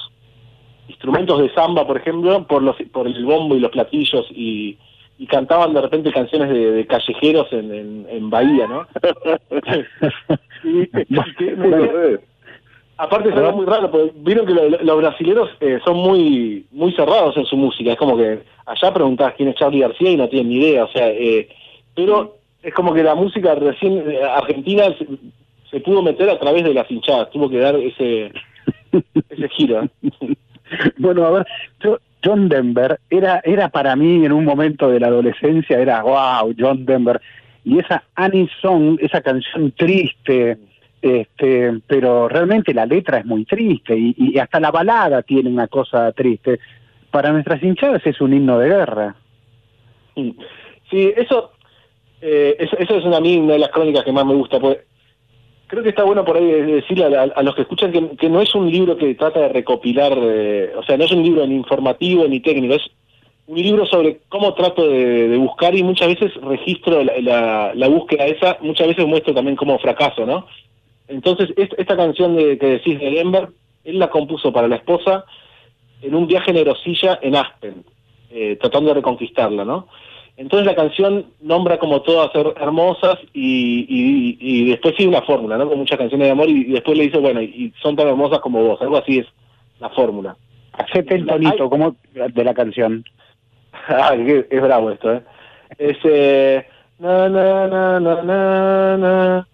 instrumentos 0.88 1.40
de 1.42 1.54
samba, 1.54 1.86
por 1.86 1.98
ejemplo, 1.98 2.46
por 2.48 2.64
los 2.64 2.76
por 2.92 3.08
el 3.08 3.26
bombo 3.26 3.56
y 3.56 3.60
los 3.60 3.72
platillos 3.72 4.28
y, 4.32 4.78
y 5.20 5.28
cantaban 5.28 5.74
de 5.74 5.82
repente 5.82 6.12
canciones 6.12 6.50
de, 6.50 6.72
de 6.72 6.88
callejeros 6.88 7.52
en, 7.52 7.72
en, 7.74 8.08
en 8.10 8.30
Bahía, 8.32 8.66
¿no? 8.68 8.88
Y- 10.64 10.88
que 11.38 11.56
me 11.56 11.68
decía- 11.70 12.20
Aparte 12.98 13.32
algo 13.32 13.54
muy 13.54 13.66
raro, 13.66 13.90
porque 13.90 14.12
vieron 14.18 14.46
que 14.46 14.54
lo- 14.54 14.68
lo- 14.70 14.82
los 14.84 14.98
brasileros 14.98 15.50
eh, 15.62 15.80
son 15.86 15.96
muy 15.98 16.66
muy 16.72 16.92
cerrados 16.94 17.38
en 17.38 17.46
su 17.46 17.56
música. 17.56 17.92
Es 17.94 17.98
como 17.98 18.18
que 18.18 18.40
allá 18.66 18.94
preguntás 18.94 19.36
quién 19.38 19.48
es 19.50 19.56
Charlie 19.56 19.80
García 19.80 20.12
y 20.12 20.18
no 20.18 20.28
tienen 20.28 20.50
ni 20.50 20.56
idea. 20.58 20.84
O 20.84 20.90
sea, 20.90 21.10
eh, 21.10 21.48
pero 21.96 22.36
es 22.62 22.74
como 22.74 22.94
que 22.94 23.02
la 23.04 23.16
música 23.16 23.56
recién 23.56 24.04
eh, 24.10 24.20
argentina 24.22 24.84
se, 24.98 25.08
se 25.72 25.80
pudo 25.80 26.02
meter 26.02 26.30
a 26.30 26.40
través 26.40 26.66
de 26.66 26.74
las 26.74 26.92
hinchadas. 26.92 27.30
Tuvo 27.32 27.50
que 27.50 27.60
dar 27.60 27.76
ese 27.78 28.34
ese 29.30 29.50
giro. 29.50 29.84
¿eh? 29.84 29.90
Bueno, 30.98 31.24
a 31.26 31.32
ver, 31.32 31.46
yo- 31.82 32.00
John 32.24 32.50
Denver 32.50 33.00
era, 33.10 33.42
era 33.44 33.70
para 33.70 33.96
mí 33.96 34.26
en 34.26 34.32
un 34.32 34.46
momento 34.46 34.90
de 34.90 35.00
la 35.00 35.08
adolescencia, 35.08 35.80
era 35.80 36.02
wow, 36.04 36.54
John 36.58 36.86
Denver. 36.86 37.22
Y 37.64 37.80
esa 37.80 38.04
Annie 38.16 38.50
Song, 38.62 38.98
esa 39.02 39.22
canción 39.22 39.72
triste, 39.72 40.58
este, 41.02 41.80
pero 41.88 42.28
realmente 42.28 42.74
la 42.74 42.86
letra 42.86 43.20
es 43.20 43.26
muy 43.26 43.46
triste 43.46 43.98
y, 43.98 44.16
y 44.18 44.38
hasta 44.38 44.60
la 44.60 44.72
balada 44.72 45.22
tiene 45.22 45.50
una 45.50 45.68
cosa 45.68 46.12
triste. 46.12 46.60
Para 47.12 47.32
nuestras 47.32 47.62
hinchadas 47.64 48.06
es 48.06 48.20
un 48.22 48.34
himno 48.34 48.60
de 48.60 48.70
guerra. 48.70 49.16
Sí, 50.90 51.14
eso, 51.16 51.52
eh, 52.22 52.56
eso, 52.60 52.78
eso 52.78 52.96
es 52.98 53.06
una, 53.06 53.20
una 53.20 53.54
de 53.54 53.60
las 53.60 53.70
crónicas 53.70 54.04
que 54.04 54.12
más 54.12 54.26
me 54.26 54.36
gusta. 54.36 54.60
Pues, 54.60 54.80
creo 55.70 55.84
que 55.84 55.90
está 55.90 56.04
bueno 56.04 56.26
por 56.26 56.36
ahí 56.36 56.46
decirle 56.46 57.16
a, 57.16 57.22
a- 57.24 57.44
los 57.44 57.56
que 57.56 57.62
escuchan 57.62 57.92
que, 58.18 58.30
no 58.30 58.42
es 58.42 58.54
un 58.56 58.70
libro 58.70 58.98
que 58.98 59.16
trata 59.16 59.40
de 59.40 59.50
recopilar, 59.50 60.12
eh, 60.22 60.74
o 60.76 60.84
sea, 60.84 60.98
no 60.98 61.06
es 61.06 61.12
un 61.12 61.24
libro 61.24 61.48
ni 61.48 61.56
informativo 61.56 62.28
ni 62.28 62.42
técnico, 62.42 62.74
es 62.76 62.90
un 63.48 63.58
libro 63.62 63.86
sobre 63.86 64.20
cómo 64.30 64.54
trato 64.54 64.88
de, 64.88 65.38
buscar 65.38 65.74
y 65.76 65.84
muchas 65.84 66.10
veces 66.10 66.34
registro 66.42 67.02
la, 67.04 67.88
búsqueda 67.90 68.26
esa, 68.26 68.58
muchas 68.62 68.88
veces 68.88 69.06
muestro 69.08 69.34
también 69.34 69.56
como 69.56 69.80
fracaso, 69.80 70.26
¿no? 70.26 70.46
Entonces, 71.08 71.50
est- 71.58 71.74
esta 71.78 71.96
canción 71.96 72.36
de, 72.36 72.58
que 72.60 72.68
decís 72.68 73.00
de 73.00 73.10
Denver, 73.12 73.48
él 73.86 73.98
la 74.00 74.10
compuso 74.10 74.52
para 74.52 74.68
la 74.68 74.76
esposa 74.76 75.26
en 76.02 76.14
un 76.16 76.28
viaje 76.28 76.52
en 76.52 76.58
Erosilla 76.58 77.18
en 77.22 77.36
Aspen, 77.36 77.84
eh, 78.32 78.58
tratando 78.62 78.90
de 78.90 78.96
reconquistarla, 78.96 79.66
¿no? 79.66 79.88
Entonces 80.40 80.66
la 80.66 80.74
canción 80.76 81.26
nombra 81.42 81.78
como 81.80 82.02
todas 82.02 82.32
her- 82.34 82.54
hermosas 82.62 83.20
y, 83.34 83.86
y, 83.90 84.38
y 84.40 84.70
después 84.70 84.96
sigue 84.96 85.10
una 85.10 85.22
fórmula, 85.24 85.58
¿no? 85.58 85.68
Con 85.68 85.80
muchas 85.80 85.98
canciones 85.98 86.28
de 86.28 86.32
amor 86.32 86.48
y, 86.50 86.62
y 86.62 86.72
después 86.72 86.98
le 86.98 87.04
dice, 87.04 87.18
bueno, 87.18 87.42
y 87.42 87.74
son 87.82 87.96
tan 87.98 88.08
hermosas 88.08 88.40
como 88.40 88.64
vos, 88.64 88.82
algo 88.82 88.98
así 88.98 89.20
es 89.20 89.28
la 89.82 89.90
fórmula. 89.90 90.38
Hacete 90.74 91.16
el 91.16 91.26
tonito 91.26 91.70
como 91.70 91.96
de 92.14 92.44
la 92.44 92.54
canción. 92.54 93.04
Ah, 93.90 94.14
qué- 94.16 94.48
es 94.50 94.62
bravo 94.62 94.92
esto, 94.92 95.14
¿eh? 95.14 95.22
Es... 95.78 95.98
Eh, 96.06 96.66
na, 97.00 97.28
na, 97.30 97.68
na, 97.68 98.00
na, 98.00 98.24
na, 98.24 98.98
na. 98.98 99.48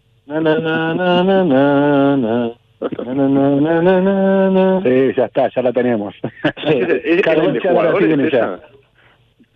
Sí, 4.84 5.14
ya 5.18 5.26
está, 5.26 5.50
ya 5.50 5.62
la 5.64 5.72
tenemos. 5.74 6.14
Ya 7.64 7.72
la 7.74 7.92
siguen 8.00 8.30
ya. 8.32 8.60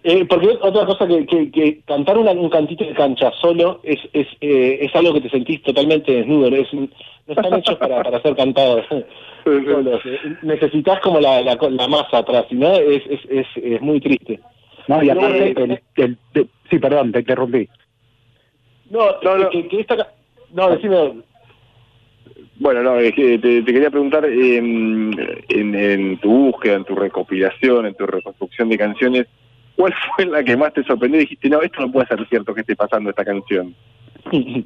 Eh, 0.03 0.25
porque 0.25 0.47
otra 0.61 0.85
cosa 0.85 1.05
que, 1.07 1.25
que, 1.25 1.51
que 1.51 1.81
cantar 1.85 2.17
una- 2.17 2.31
un 2.31 2.49
cantito 2.49 2.85
de 2.85 2.93
cancha 2.93 3.31
solo 3.41 3.81
es 3.83 3.99
es, 4.13 4.27
eh, 4.39 4.79
es 4.81 4.95
algo 4.95 5.13
que 5.13 5.21
te 5.21 5.29
sentís 5.29 5.61
totalmente 5.61 6.11
desnudo, 6.13 6.49
¿no? 6.49 6.55
Es, 6.55 6.71
un- 6.71 6.89
no 7.27 7.33
están 7.33 7.53
hechos 7.59 7.75
para, 7.75 8.01
para 8.01 8.21
ser 8.21 8.35
cantados 8.35 8.85
solos. 9.43 10.01
Eh, 10.05 10.35
Necesitas 10.41 11.01
como 11.01 11.19
la, 11.19 11.41
la, 11.41 11.57
la 11.69 11.87
masa 11.89 12.19
atrás, 12.19 12.45
si 12.49 12.55
no 12.55 12.73
es, 12.75 13.03
es, 13.09 13.19
es, 13.29 13.47
es 13.61 13.81
muy 13.81 13.99
triste. 13.99 14.39
No, 14.87 15.03
y 15.03 15.09
aparte, 15.09 15.49
eh, 15.49 15.53
el- 15.57 15.81
el- 15.97 16.17
de- 16.33 16.47
sí, 16.69 16.79
perdón, 16.79 17.11
te 17.11 17.19
interrumpí. 17.19 17.67
No, 18.89 19.19
que- 19.19 19.49
Que, 19.63 19.67
que 19.67 19.79
esta... 19.81 19.97
ca- 19.97 20.13
No, 20.53 20.69
decime... 20.71 21.21
Bueno, 22.55 22.83
no, 22.83 22.97
es 22.99 23.13
que 23.13 23.37
te, 23.37 23.61
te 23.63 23.73
quería 23.73 23.89
preguntar, 23.89 24.25
eh, 24.25 24.57
en, 24.57 25.75
en 25.75 26.17
tu 26.19 26.29
búsqueda, 26.51 26.75
en 26.75 26.83
tu 26.85 26.95
recopilación, 26.95 27.85
en 27.85 27.93
tu 27.95 28.05
reconstrucción 28.05 28.67
de 28.69 28.77
canciones, 28.77 29.27
¿cuál 29.79 29.93
fue 30.13 30.25
la 30.25 30.43
que 30.43 30.57
más 30.57 30.73
te 30.73 30.83
sorprendió 30.83 31.21
y 31.21 31.23
dijiste, 31.23 31.47
no, 31.47 31.61
esto 31.61 31.79
no 31.79 31.89
puede 31.89 32.05
ser 32.07 32.27
cierto 32.27 32.53
que 32.53 32.61
esté 32.61 32.75
pasando 32.75 33.09
esta 33.09 33.23
canción? 33.23 33.73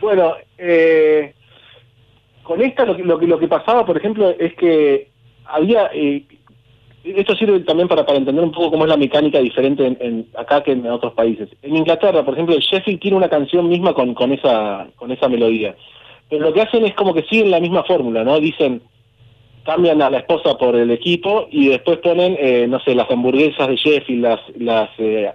Bueno, 0.00 0.32
eh, 0.56 1.34
con 2.42 2.62
esta 2.62 2.86
lo 2.86 2.96
que, 2.96 3.04
lo 3.04 3.18
que 3.18 3.26
lo 3.26 3.38
que 3.38 3.48
pasaba, 3.48 3.84
por 3.84 3.98
ejemplo, 3.98 4.30
es 4.30 4.54
que 4.54 5.10
había 5.44 5.90
eh, 5.92 6.24
esto 7.04 7.36
sirve 7.36 7.60
también 7.60 7.86
para, 7.86 8.06
para 8.06 8.16
entender 8.16 8.42
un 8.42 8.50
poco 8.50 8.70
cómo 8.70 8.84
es 8.84 8.88
la 8.88 8.96
mecánica 8.96 9.40
diferente 9.40 9.84
en, 10.00 10.26
acá 10.38 10.62
que 10.62 10.72
en 10.72 10.86
otros 10.86 11.12
países. 11.12 11.50
En 11.60 11.76
Inglaterra, 11.76 12.24
por 12.24 12.32
ejemplo, 12.32 12.54
el 12.54 12.62
Sheffield 12.62 12.98
tiene 12.98 13.18
una 13.18 13.28
canción 13.28 13.68
misma 13.68 13.92
con, 13.92 14.14
con 14.14 14.32
esa 14.32 14.88
con 14.96 15.12
esa 15.12 15.28
melodía. 15.28 15.76
Pero 16.30 16.44
lo 16.44 16.54
que 16.54 16.62
hacen 16.62 16.86
es 16.86 16.94
como 16.94 17.12
que 17.12 17.24
siguen 17.24 17.50
la 17.50 17.60
misma 17.60 17.84
fórmula, 17.84 18.24
¿no? 18.24 18.40
Dicen, 18.40 18.80
cambian 19.64 20.00
a 20.02 20.10
la 20.10 20.18
esposa 20.18 20.56
por 20.56 20.74
el 20.76 20.90
equipo 20.90 21.46
y 21.50 21.68
después 21.68 21.98
ponen, 21.98 22.36
eh, 22.38 22.66
no 22.68 22.80
sé, 22.80 22.94
las 22.94 23.10
hamburguesas 23.10 23.68
de 23.68 23.76
Sheffield, 23.76 24.22
las, 24.22 24.40
las 24.58 24.90
eh, 24.98 25.30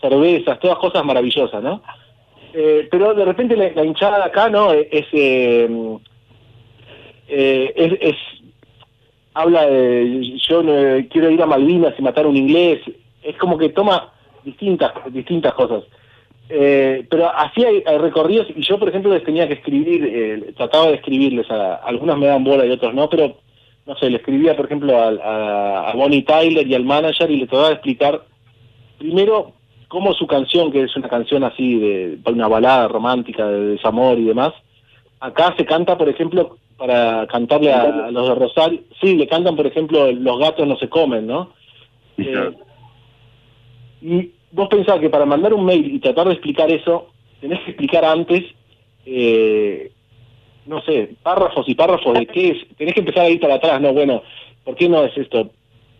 cervezas, 0.00 0.58
todas 0.60 0.78
cosas 0.78 1.04
maravillosas, 1.04 1.62
¿no? 1.62 1.82
Eh, 2.54 2.88
pero 2.90 3.12
de 3.14 3.24
repente 3.24 3.56
la, 3.56 3.70
la 3.72 3.84
hinchada 3.84 4.24
acá, 4.24 4.48
¿no? 4.48 4.72
Es, 4.72 5.06
eh, 5.12 5.68
eh, 7.28 7.72
es, 7.76 7.92
es- 8.00 8.16
habla 9.34 9.66
de 9.66 10.36
yo 10.48 10.62
quiero 11.10 11.30
ir 11.30 11.40
a 11.42 11.46
Malvinas 11.46 11.94
y 11.98 12.02
matar 12.02 12.24
a 12.24 12.28
un 12.28 12.36
inglés, 12.36 12.80
es 13.22 13.36
como 13.36 13.56
que 13.58 13.68
toma 13.68 14.12
distintas 14.44 14.92
distintas 15.12 15.54
cosas. 15.54 15.84
Eh, 16.48 17.04
pero 17.10 17.28
así 17.28 17.62
hay, 17.64 17.82
hay 17.86 17.98
recorridos 17.98 18.46
y 18.56 18.62
yo, 18.62 18.78
por 18.78 18.88
ejemplo, 18.88 19.12
les 19.12 19.22
tenía 19.22 19.46
que 19.46 19.54
escribir, 19.54 20.02
eh, 20.10 20.52
trataba 20.56 20.86
de 20.88 20.94
escribirles, 20.94 21.48
a, 21.50 21.74
algunas 21.76 22.16
me 22.16 22.26
dan 22.26 22.42
bola 22.42 22.64
y 22.64 22.70
otros 22.70 22.94
no, 22.94 23.08
pero 23.10 23.36
no 23.88 23.96
sé, 23.96 24.10
le 24.10 24.18
escribía, 24.18 24.54
por 24.54 24.66
ejemplo, 24.66 24.96
a, 24.98 25.90
a 25.90 25.94
Bonnie 25.94 26.22
Tyler 26.22 26.66
y 26.66 26.74
al 26.74 26.84
manager 26.84 27.30
y 27.30 27.38
le 27.38 27.46
trataba 27.46 27.68
de 27.68 27.74
explicar 27.74 28.22
primero 28.98 29.52
cómo 29.88 30.12
su 30.12 30.26
canción, 30.26 30.70
que 30.70 30.82
es 30.82 30.94
una 30.94 31.08
canción 31.08 31.42
así 31.42 31.78
de 31.78 32.18
una 32.26 32.48
balada 32.48 32.86
romántica 32.88 33.46
de 33.46 33.70
desamor 33.70 34.18
y 34.18 34.24
demás, 34.24 34.52
acá 35.20 35.54
se 35.56 35.64
canta, 35.64 35.96
por 35.96 36.10
ejemplo, 36.10 36.58
para 36.76 37.26
cantarle 37.28 37.72
a, 37.72 37.80
a 37.80 38.10
los 38.10 38.28
de 38.28 38.34
Rosario, 38.34 38.80
sí, 39.00 39.16
le 39.16 39.26
cantan, 39.26 39.56
por 39.56 39.66
ejemplo, 39.66 40.12
Los 40.12 40.38
gatos 40.38 40.66
no 40.66 40.76
se 40.76 40.90
comen, 40.90 41.26
¿no? 41.26 41.50
Eh, 42.18 42.52
y 44.02 44.30
vos 44.52 44.68
pensás 44.68 45.00
que 45.00 45.08
para 45.08 45.24
mandar 45.24 45.54
un 45.54 45.64
mail 45.64 45.94
y 45.94 45.98
tratar 45.98 46.26
de 46.26 46.34
explicar 46.34 46.70
eso, 46.70 47.08
tenés 47.40 47.60
que 47.60 47.70
explicar 47.70 48.04
antes, 48.04 48.44
eh, 49.06 49.90
no 50.68 50.82
sé, 50.82 51.16
párrafos 51.22 51.68
y 51.68 51.74
párrafos 51.74 52.18
de 52.18 52.26
qué 52.26 52.50
es, 52.50 52.76
tenés 52.76 52.94
que 52.94 53.00
empezar 53.00 53.24
a 53.24 53.30
ir 53.30 53.40
para 53.40 53.54
atrás, 53.54 53.80
no, 53.80 53.92
bueno, 53.92 54.22
¿por 54.64 54.76
qué 54.76 54.88
no 54.88 55.02
es 55.02 55.16
esto? 55.16 55.50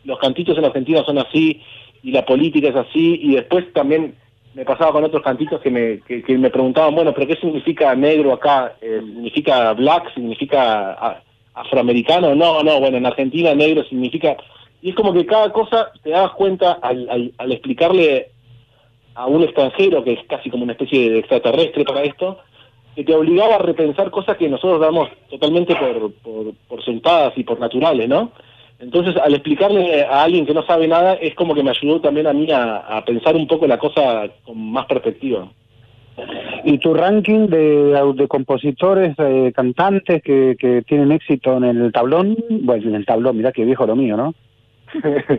Los 0.04 0.18
cantitos 0.18 0.56
en 0.58 0.66
Argentina 0.66 1.02
son 1.04 1.18
así, 1.18 1.60
y 2.02 2.12
la 2.12 2.24
política 2.24 2.68
es 2.68 2.76
así, 2.76 3.18
y 3.22 3.34
después 3.34 3.72
también 3.72 4.14
me 4.54 4.64
pasaba 4.64 4.92
con 4.92 5.04
otros 5.04 5.22
cantitos 5.22 5.60
que 5.60 5.70
me, 5.70 6.00
que, 6.00 6.38
me 6.38 6.50
preguntaban, 6.50 6.94
bueno, 6.94 7.14
pero 7.14 7.26
¿qué 7.26 7.36
significa 7.36 7.94
negro 7.94 8.32
acá? 8.32 8.74
Eh, 8.80 9.00
¿Significa 9.04 9.72
black? 9.72 10.12
¿Significa 10.14 11.22
afroamericano? 11.54 12.34
No, 12.34 12.62
no, 12.62 12.80
bueno, 12.80 12.96
en 12.96 13.06
Argentina 13.06 13.54
negro 13.54 13.84
significa... 13.84 14.36
Y 14.80 14.90
es 14.90 14.94
como 14.94 15.12
que 15.12 15.26
cada 15.26 15.52
cosa 15.52 15.90
te 16.02 16.10
das 16.10 16.30
cuenta 16.32 16.78
al, 16.82 17.08
al, 17.08 17.32
al 17.38 17.52
explicarle 17.52 18.30
a 19.14 19.26
un 19.26 19.42
extranjero, 19.42 20.04
que 20.04 20.12
es 20.12 20.20
casi 20.28 20.50
como 20.50 20.62
una 20.62 20.72
especie 20.72 21.10
de 21.10 21.18
extraterrestre 21.18 21.84
para 21.84 22.02
esto, 22.02 22.38
que 22.98 23.04
te 23.04 23.14
obligaba 23.14 23.54
a 23.54 23.58
repensar 23.58 24.10
cosas 24.10 24.36
que 24.36 24.48
nosotros 24.48 24.80
damos 24.80 25.08
totalmente 25.30 25.72
por, 25.76 26.12
por, 26.14 26.52
por 26.66 26.84
sentadas 26.84 27.32
y 27.36 27.44
por 27.44 27.60
naturales, 27.60 28.08
¿no? 28.08 28.32
Entonces, 28.80 29.16
al 29.16 29.34
explicarle 29.34 30.02
a 30.04 30.24
alguien 30.24 30.44
que 30.44 30.52
no 30.52 30.64
sabe 30.66 30.88
nada, 30.88 31.14
es 31.14 31.32
como 31.36 31.54
que 31.54 31.62
me 31.62 31.70
ayudó 31.70 32.00
también 32.00 32.26
a 32.26 32.32
mí 32.32 32.50
a, 32.50 32.78
a 32.78 33.04
pensar 33.04 33.36
un 33.36 33.46
poco 33.46 33.68
la 33.68 33.78
cosa 33.78 34.24
con 34.44 34.72
más 34.72 34.86
perspectiva. 34.86 35.46
¿Y 36.64 36.78
tu 36.78 36.92
ranking 36.92 37.46
de, 37.46 37.94
de 38.16 38.26
compositores, 38.26 39.14
eh, 39.18 39.52
cantantes 39.54 40.20
que, 40.20 40.56
que 40.58 40.82
tienen 40.82 41.12
éxito 41.12 41.56
en 41.56 41.64
el 41.64 41.92
tablón? 41.92 42.36
Bueno, 42.50 42.88
en 42.88 42.96
el 42.96 43.06
tablón, 43.06 43.36
mirá 43.36 43.52
qué 43.52 43.64
viejo 43.64 43.86
lo 43.86 43.94
mío, 43.94 44.16
¿no? 44.16 44.34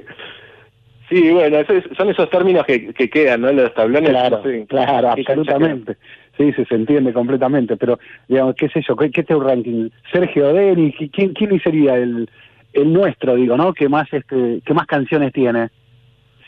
Sí, 1.10 1.32
bueno, 1.32 1.58
eso 1.58 1.74
es- 1.74 1.86
son 1.98 2.08
esos 2.12 2.30
términos 2.30 2.64
que, 2.68 2.94
que 2.94 3.10
quedan, 3.10 3.42
¿no? 3.42 3.52
Los 3.52 3.74
tablones. 3.74 4.12
Claro, 4.12 4.38
no 4.38 4.44
sé, 4.44 4.66
claro, 4.68 5.10
absolutamente. 5.10 5.98
Sí, 6.40 6.54
sí, 6.54 6.64
se 6.70 6.76
entiende 6.76 7.12
completamente, 7.12 7.76
pero, 7.76 8.00
digamos, 8.30 8.56
qué 8.56 8.70
sé 8.70 8.82
yo, 8.88 8.96
¿qué, 8.96 9.12
qué 9.12 9.22
es 9.22 9.28
tu 9.28 9.42
ranking? 9.42 9.90
Sergio 10.10 10.54
Denis, 10.54 10.96
¿quién, 11.12 11.34
quién 11.34 11.60
sería 11.62 11.98
el, 11.98 12.30
el 12.72 12.94
nuestro, 12.94 13.36
digo, 13.36 13.58
¿no? 13.58 13.74
Que 13.74 13.90
más, 13.90 14.08
este, 14.14 14.62
que 14.66 14.74
más 14.74 14.88
canciones 14.88 15.34
tiene. 15.34 15.68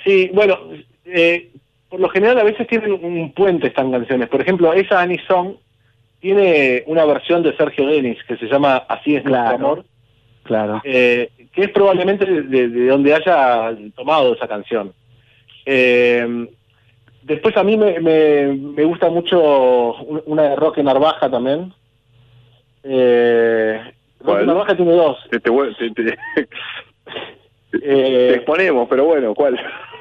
Sí, 0.06 0.32
bueno, 0.34 0.58
eh, 1.04 1.50
por 1.90 2.00
lo 2.00 2.08
general 2.08 2.40
a 2.40 2.44
veces 2.46 2.68
tienen 2.68 2.94
un 2.94 3.34
puente 3.34 3.68
estas 3.68 3.92
canciones. 3.92 4.30
Por 4.30 4.40
ejemplo, 4.40 4.72
esa 4.72 5.02
Annie 5.02 5.20
Song 5.28 5.56
tiene 6.22 6.84
una 6.88 7.04
versión 7.04 7.44
de 7.44 7.54
Sergio 7.58 7.86
Denis 7.88 8.18
que 8.26 8.38
se 8.38 8.46
llama 8.48 8.78
Así 8.88 9.18
es 9.18 9.26
nuestro 9.26 9.44
Claro. 9.44 9.56
amor, 9.56 9.86
Claro. 10.44 10.82
eh, 10.86 11.30
que 11.52 11.64
es 11.64 11.70
probablemente 11.72 12.26
de, 12.26 12.44
de- 12.44 12.70
de 12.70 12.88
donde 12.88 13.14
haya 13.14 13.76
tomado 13.94 14.36
esa 14.36 14.48
canción. 14.48 14.94
Eh, 15.66 16.48
después 17.24 17.56
a 17.58 17.64
mí 17.64 17.78
me, 17.78 18.00
me, 18.00 18.48
me 18.54 18.84
gusta 18.84 19.10
mucho 19.10 19.94
un- 20.04 20.24
una 20.26 20.44
de 20.44 20.56
Roque 20.56 20.84
Narvaja 20.84 21.30
también. 21.30 21.74
Eh, 22.84 23.80
Roque. 24.20 24.46
Narvaja 24.46 24.76
tiene 24.76 24.94
dos. 24.94 25.18
Te, 25.30 25.40
te, 25.40 26.18
Eh, 27.84 28.34
exponemos, 28.36 28.88
pero 28.90 29.06
bueno, 29.06 29.34
¿cuál? 29.34 29.58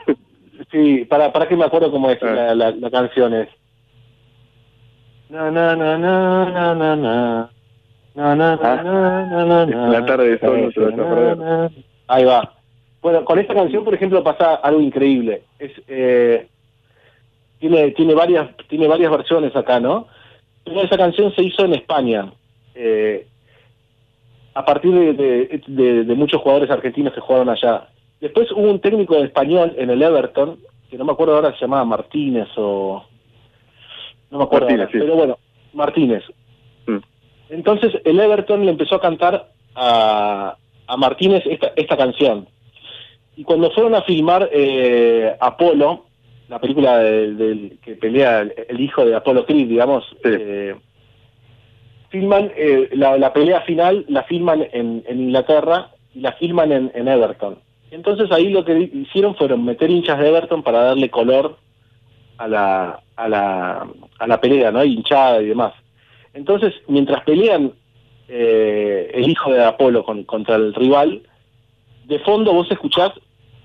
Sí, 0.71 1.05
para, 1.07 1.33
para 1.33 1.49
que 1.49 1.57
me 1.57 1.65
acuerdo 1.65 1.91
cómo 1.91 2.11
es 2.11 2.23
Ah. 2.23 2.27
la, 2.33 2.55
la, 2.55 2.71
la 2.73 2.91
canción 2.91 3.33
es. 3.35 3.49
Na, 5.29 5.51
na, 5.51 5.75
na, 5.75 5.97
na, 5.99 6.45
na, 6.51 6.75
na, 6.75 6.97
na. 6.97 7.51
Na, 8.15 8.35
na, 8.37 8.57
na, 8.57 8.59
Ah. 8.63 8.83
na, 8.83 9.25
na, 9.27 9.45
na, 9.45 9.67
na. 9.67 9.89
La 9.89 10.05
tarde 10.07 10.31
de 10.31 10.39
sol 10.39 10.61
no 10.63 10.71
te 10.71 10.81
vas 10.81 10.93
a 10.93 10.97
Na, 10.97 11.05
perder. 11.09 11.37
na. 11.39 11.71
Ahí 12.09 12.25
va. 12.25 12.53
Bueno, 13.01 13.25
con 13.25 13.39
esta 13.39 13.55
canción, 13.55 13.85
por 13.85 13.95
ejemplo, 13.95 14.23
pasa 14.23 14.57
algo 14.57 14.81
increíble. 14.81 15.43
Es, 15.59 15.73
eh, 15.89 16.47
tiene, 17.61 17.91
tiene 17.93 18.15
varias, 18.15 18.57
tiene 18.69 18.89
varias 18.89 19.11
versiones 19.13 19.55
acá, 19.55 19.79
¿no? 19.79 20.09
Pero 20.65 20.83
esa 20.83 20.97
canción 20.97 21.33
se 21.35 21.43
hizo 21.43 21.65
en 21.65 21.75
España. 21.75 22.33
Eh, 22.75 23.27
a 24.55 24.65
partir 24.65 24.93
de, 24.93 25.13
de- 25.13 25.63
de- 25.67 26.05
de 26.05 26.15
muchos 26.15 26.41
jugadores 26.43 26.71
argentinos 26.71 27.13
que 27.15 27.21
jugaron 27.21 27.49
allá. 27.49 27.89
Después 28.21 28.51
hubo 28.53 28.69
un 28.71 28.81
técnico 28.81 29.15
de 29.15 29.25
español 29.27 29.75
en 29.79 29.91
el 29.91 30.03
Everton, 30.03 30.59
que 30.91 30.99
no 30.99 31.05
me 31.05 31.13
acuerdo 31.13 31.37
ahora 31.37 31.53
se 31.53 31.61
llamaba 31.61 31.85
Martínez 31.85 32.49
o... 32.57 33.05
No 34.31 34.39
me 34.39 34.45
acuerdo 34.45 34.67
Martínez, 34.67 34.87
ahora, 34.89 34.93
sí. 34.93 34.99
pero 34.99 35.15
bueno, 35.17 35.39
Martínez. 35.73 36.25
Mm. 36.87 36.99
Entonces 37.51 37.93
el 38.05 38.19
Everton 38.21 38.65
le 38.65 38.73
empezó 38.73 38.97
a 38.97 39.01
cantar 39.01 39.49
a, 39.75 40.57
a 40.87 40.97
Martínez 40.97 41.43
esta, 41.47 41.73
esta 41.77 41.97
canción. 41.97 42.47
Y 43.37 43.45
cuando 43.45 43.71
fueron 43.71 43.95
a 43.95 44.03
filmar 44.03 44.49
eh, 44.53 45.35
Apolo, 45.41 46.07
la 46.51 46.59
película 46.59 46.99
del, 46.99 47.39
del- 47.39 47.79
que 47.83 47.95
pelea 47.95 48.41
el, 48.41 48.53
el 48.69 48.81
hijo 48.81 49.05
de 49.07 49.15
Apolo 49.15 49.47
Creed, 49.47 49.69
digamos, 49.69 50.05
eh, 50.25 50.75
filman 52.11 52.51
eh, 52.57 52.89
la, 52.93 53.17
la 53.17 53.33
pelea 53.33 53.61
final, 53.63 54.05
la 54.09 54.25
filman 54.25 54.67
en, 54.73 55.05
en 55.07 55.21
Inglaterra 55.21 55.91
y 56.15 56.21
la 56.21 56.33
filman 56.33 56.73
en, 56.73 56.91
en 56.95 57.07
Everton. 57.09 57.59
Entonces 57.93 58.31
ahí 58.33 58.49
lo 58.51 58.65
que 58.65 58.79
hicieron 58.93 59.35
fueron 59.37 59.65
meter 59.65 59.91
hinchas 59.91 60.19
de 60.19 60.29
Everton 60.29 60.63
para 60.63 60.83
darle 60.83 61.09
color 61.09 61.57
a 62.39 62.49
la, 62.49 63.01
a 63.17 63.29
la, 63.29 63.87
a 64.19 64.27
la 64.27 64.41
pelea, 64.41 64.73
¿no? 64.73 64.85
Hinchada 64.85 65.41
y 65.43 65.47
demás. 65.47 65.73
Entonces, 66.35 66.73
mientras 66.89 67.23
pelean 67.25 67.73
eh, 68.29 69.11
el 69.15 69.29
hijo 69.29 69.53
de 69.53 69.65
Apolo 69.65 70.05
con- 70.05 70.25
contra 70.25 70.57
el 70.57 70.75
rival, 70.75 71.23
de 72.07 72.19
fondo 72.21 72.53
vos 72.53 72.71
escuchás 72.71 73.13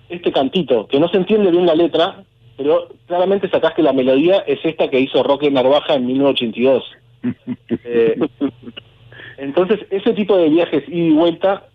este 0.09 0.31
cantito, 0.31 0.87
que 0.87 0.99
no 0.99 1.07
se 1.07 1.17
entiende 1.17 1.49
bien 1.51 1.65
la 1.65 1.73
letra, 1.75 2.23
pero 2.57 2.89
claramente 3.07 3.49
sacás 3.49 3.73
que 3.73 3.83
la 3.83 3.93
melodía 3.93 4.39
es 4.47 4.59
esta 4.63 4.89
que 4.89 4.99
hizo 4.99 5.23
Roque 5.23 5.51
Narvaja 5.51 5.95
en 5.95 6.05
1982. 6.05 6.83
Eh, 7.83 8.19
entonces, 9.37 9.79
ese 9.89 10.13
tipo 10.13 10.37
de 10.37 10.49
viajes 10.49 10.83
ida 10.87 11.07
y 11.07 11.11
vuelta, 11.11 11.67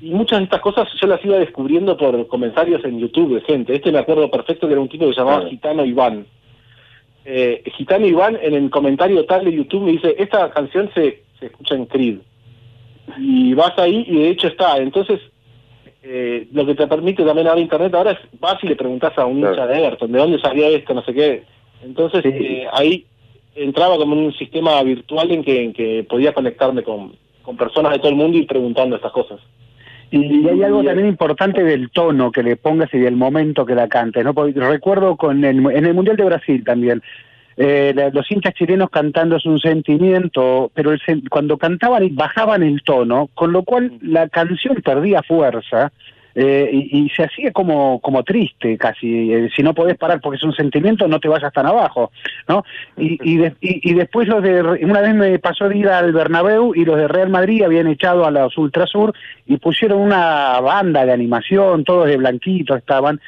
y 0.00 0.10
muchas 0.10 0.38
de 0.38 0.44
estas 0.44 0.60
cosas 0.60 0.88
yo 1.00 1.06
las 1.06 1.24
iba 1.24 1.38
descubriendo 1.38 1.96
por 1.96 2.26
comentarios 2.28 2.84
en 2.84 3.00
YouTube 3.00 3.34
de 3.34 3.40
gente. 3.42 3.74
Este 3.74 3.92
me 3.92 3.98
acuerdo 3.98 4.30
perfecto 4.30 4.66
que 4.66 4.72
era 4.72 4.80
un 4.80 4.88
tipo 4.88 5.06
que 5.06 5.14
se 5.14 5.20
llamaba 5.20 5.38
Claro. 5.38 5.50
Gitano 5.50 5.84
Iván. 5.84 6.26
Eh, 7.24 7.62
Gitano 7.76 8.06
Iván 8.06 8.38
en 8.40 8.54
el 8.54 8.70
comentario 8.70 9.26
tal 9.26 9.44
de 9.44 9.52
YouTube 9.52 9.84
me 9.84 9.92
dice, 9.92 10.14
esta 10.18 10.50
canción 10.50 10.90
se, 10.94 11.22
se 11.38 11.46
escucha 11.46 11.74
en 11.74 11.86
Creed. 11.86 12.18
Y 13.18 13.54
vas 13.54 13.76
ahí 13.78 14.04
y 14.06 14.18
de 14.20 14.28
hecho 14.30 14.46
está. 14.46 14.78
Entonces, 14.78 15.20
eh, 16.02 16.48
lo 16.52 16.64
que 16.66 16.74
te 16.74 16.86
permite 16.86 17.24
también 17.24 17.46
ahora 17.48 17.60
Internet 17.60 17.94
ahora 17.94 18.12
es, 18.12 18.18
vas 18.40 18.56
y 18.62 18.68
le 18.68 18.76
preguntas 18.76 19.16
a 19.18 19.26
un 19.26 19.38
hincha 19.38 19.52
Claro. 19.52 19.72
de 19.72 19.78
Everton, 19.86 20.12
¿de 20.12 20.18
dónde 20.18 20.38
salió 20.40 20.66
esto? 20.66 20.94
No 20.94 21.02
sé 21.02 21.12
qué. 21.12 21.42
Entonces, 21.84 22.22
Sí. 22.22 22.28
eh, 22.32 22.66
ahí 22.72 23.04
entraba 23.54 23.96
como 23.96 24.14
en 24.14 24.24
un 24.26 24.32
sistema 24.34 24.82
virtual 24.82 25.30
en 25.30 25.44
que, 25.44 25.64
en 25.64 25.72
que 25.72 26.06
podía 26.08 26.32
conectarme 26.32 26.82
con, 26.82 27.12
con 27.42 27.56
personas 27.56 27.92
de 27.92 27.98
todo 27.98 28.08
el 28.08 28.16
mundo 28.16 28.38
y 28.38 28.46
preguntando 28.46 28.96
estas 28.96 29.12
cosas. 29.12 29.40
Y, 30.12 30.46
hay 30.48 30.62
algo 30.64 30.82
también 30.82 31.06
importante 31.06 31.62
del 31.62 31.90
tono 31.90 32.32
que 32.32 32.42
le 32.42 32.56
pongas 32.56 32.92
y 32.92 32.98
del 32.98 33.14
momento 33.16 33.64
que 33.64 33.76
la 33.76 33.88
cantes, 33.88 34.24
¿no? 34.24 34.34
Porque 34.34 34.58
recuerdo 34.58 35.16
con 35.16 35.44
el, 35.44 35.58
en 35.70 35.86
el 35.86 35.94
Mundial 35.94 36.16
de 36.16 36.24
Brasil 36.24 36.64
también, 36.64 37.00
eh, 37.62 38.10
los 38.14 38.30
hinchas 38.30 38.54
chilenos 38.54 38.88
cantando 38.88 39.36
es 39.36 39.44
un 39.44 39.58
sentimiento, 39.60 40.70
pero 40.74 40.92
el 40.92 41.00
cuando 41.28 41.58
cantaban 41.58 42.08
bajaban 42.16 42.62
el 42.62 42.82
tono, 42.82 43.28
con 43.34 43.52
lo 43.52 43.62
cual 43.64 43.92
la 44.00 44.28
canción 44.30 44.76
perdía 44.82 45.22
fuerza 45.22 45.92
eh, 46.34 46.70
y, 46.72 46.98
y 47.06 47.08
se 47.10 47.24
hacía 47.24 47.50
como, 47.52 48.00
como 48.00 48.22
triste 48.22 48.78
casi. 48.78 49.32
eh, 49.32 49.50
si 49.54 49.62
no 49.64 49.74
podés 49.74 49.98
parar 49.98 50.20
porque 50.20 50.36
es 50.36 50.44
un 50.44 50.54
sentimiento, 50.54 51.08
no 51.08 51.18
te 51.18 51.26
vayas 51.28 51.52
tan 51.52 51.66
abajo, 51.66 52.12
¿no? 52.48 52.64
Y, 52.96 53.18
y, 53.30 53.36
de- 53.38 53.54
y- 53.60 53.90
y 53.90 53.94
después 53.94 54.28
los 54.28 54.40
de, 54.42 54.62
una 54.62 55.00
vez 55.00 55.12
me 55.14 55.38
pasó 55.40 55.68
de 55.68 55.76
ir 55.76 55.88
al 55.88 56.12
Bernabéu 56.12 56.72
y 56.74 56.84
los 56.84 56.96
de 56.96 57.08
Real 57.08 57.30
Madrid 57.30 57.62
habían 57.64 57.88
echado 57.88 58.24
a 58.24 58.30
los 58.30 58.56
Ultrasur 58.56 59.12
y 59.46 59.56
pusieron 59.58 60.00
una 60.00 60.60
banda 60.60 61.04
de 61.04 61.12
animación, 61.12 61.82
todos 61.84 62.06
de 62.06 62.16
blanquito 62.16 62.76
estaban, 62.76 63.20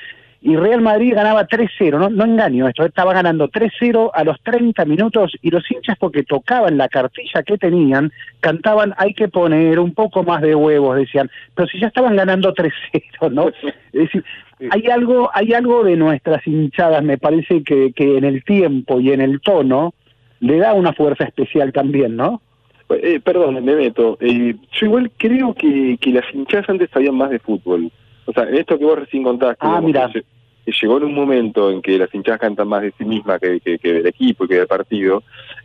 y 0.42 0.56
Real 0.56 0.80
Madrid 0.80 1.14
ganaba 1.14 1.46
3-0, 1.46 1.98
no, 1.98 2.10
no 2.10 2.24
engaño 2.24 2.66
esto, 2.66 2.84
estaba 2.84 3.14
ganando 3.14 3.48
3-0 3.48 4.10
a 4.12 4.24
los 4.24 4.40
30 4.42 4.84
minutos 4.86 5.32
y 5.40 5.50
los 5.50 5.70
hinchas 5.70 5.96
porque 5.98 6.24
tocaban 6.24 6.76
la 6.76 6.88
cartilla 6.88 7.44
que 7.44 7.56
tenían, 7.56 8.12
cantaban 8.40 8.92
hay 8.96 9.14
que 9.14 9.28
poner 9.28 9.78
un 9.78 9.94
poco 9.94 10.24
más 10.24 10.42
de 10.42 10.56
huevos, 10.56 10.96
decían, 10.96 11.30
pero 11.54 11.68
si 11.68 11.78
ya 11.78 11.86
estaban 11.86 12.16
ganando 12.16 12.52
3-0, 12.52 13.30
¿no? 13.30 13.48
Es 13.92 14.00
decir, 14.04 14.24
hay 14.70 14.86
algo, 14.86 15.30
hay 15.34 15.52
algo 15.52 15.84
de 15.84 15.96
nuestras 15.96 16.46
hinchadas, 16.46 17.04
me 17.04 17.18
parece 17.18 17.62
que, 17.62 17.92
que 17.92 18.16
en 18.16 18.24
el 18.24 18.42
tiempo 18.42 19.00
y 19.00 19.12
en 19.12 19.20
el 19.20 19.40
tono 19.40 19.92
le 20.40 20.56
da 20.58 20.72
una 20.72 20.92
fuerza 20.92 21.24
especial 21.24 21.72
también, 21.72 22.16
¿no? 22.16 22.40
Eh, 22.88 23.20
perdón, 23.20 23.64
me 23.64 23.76
meto. 23.76 24.18
Eh, 24.20 24.54
yo 24.72 24.86
igual 24.86 25.10
creo 25.16 25.54
que, 25.54 25.98
que 26.00 26.10
las 26.10 26.24
hinchadas 26.34 26.68
antes 26.68 26.90
sabían 26.90 27.16
más 27.16 27.30
de 27.30 27.38
fútbol. 27.38 27.90
O 28.26 28.32
sea, 28.32 28.44
en 28.44 28.54
esto 28.56 28.78
que 28.78 28.84
vos 28.84 28.98
recién 28.98 29.22
contaste, 29.22 29.56
Ah, 29.60 29.80
digamos, 29.84 30.12
que 30.12 30.20
lle- 30.20 30.24
que 30.64 30.72
llegó 30.80 30.96
en 30.98 31.04
un 31.04 31.14
momento 31.14 31.70
en 31.72 31.82
que 31.82 31.98
las 31.98 32.14
hinchadas 32.14 32.40
cantan 32.40 32.68
más 32.68 32.82
de 32.82 32.92
sí 32.96 33.04
mismas 33.04 33.40
que, 33.40 33.58
que- 33.60 33.78
que 33.78 33.92
del 33.94 34.06
equipo 34.06 34.44
y 34.44 34.48
que 34.48 34.56
del 34.58 34.66
partido. 34.68 35.22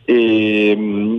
Eh, 0.08 0.76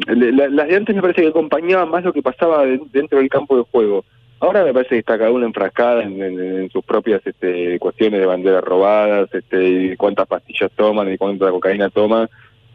la- 0.07 0.49
las 0.49 0.67
de 0.67 0.75
antes 0.75 0.95
me 0.95 1.01
parece 1.01 1.21
que 1.21 1.27
acompañaban 1.29 1.89
más 1.89 2.03
lo 2.03 2.11
que 2.11 2.21
pasaba 2.21 2.65
de- 2.65 2.81
dentro 2.91 3.19
del 3.19 3.29
campo 3.29 3.55
de 3.55 3.63
juego. 3.71 4.03
Ahora 4.41 4.63
me 4.63 4.73
parece 4.73 4.95
que 4.95 4.99
está 4.99 5.17
cada 5.17 5.31
una 5.31 5.45
enfrascada 5.45 6.03
en, 6.03 6.21
en- 6.21 6.39
en 6.39 6.69
sus 6.71 6.83
propias 6.83 7.21
este, 7.25 7.77
cuestiones 7.79 8.19
de 8.19 8.25
banderas 8.25 8.63
robadas, 8.63 9.29
este, 9.33 9.95
cuántas 9.97 10.27
pastillas 10.27 10.71
toman 10.75 11.11
y 11.13 11.17
cuánta 11.17 11.49
cocaína 11.51 11.89
toman. 11.89 12.27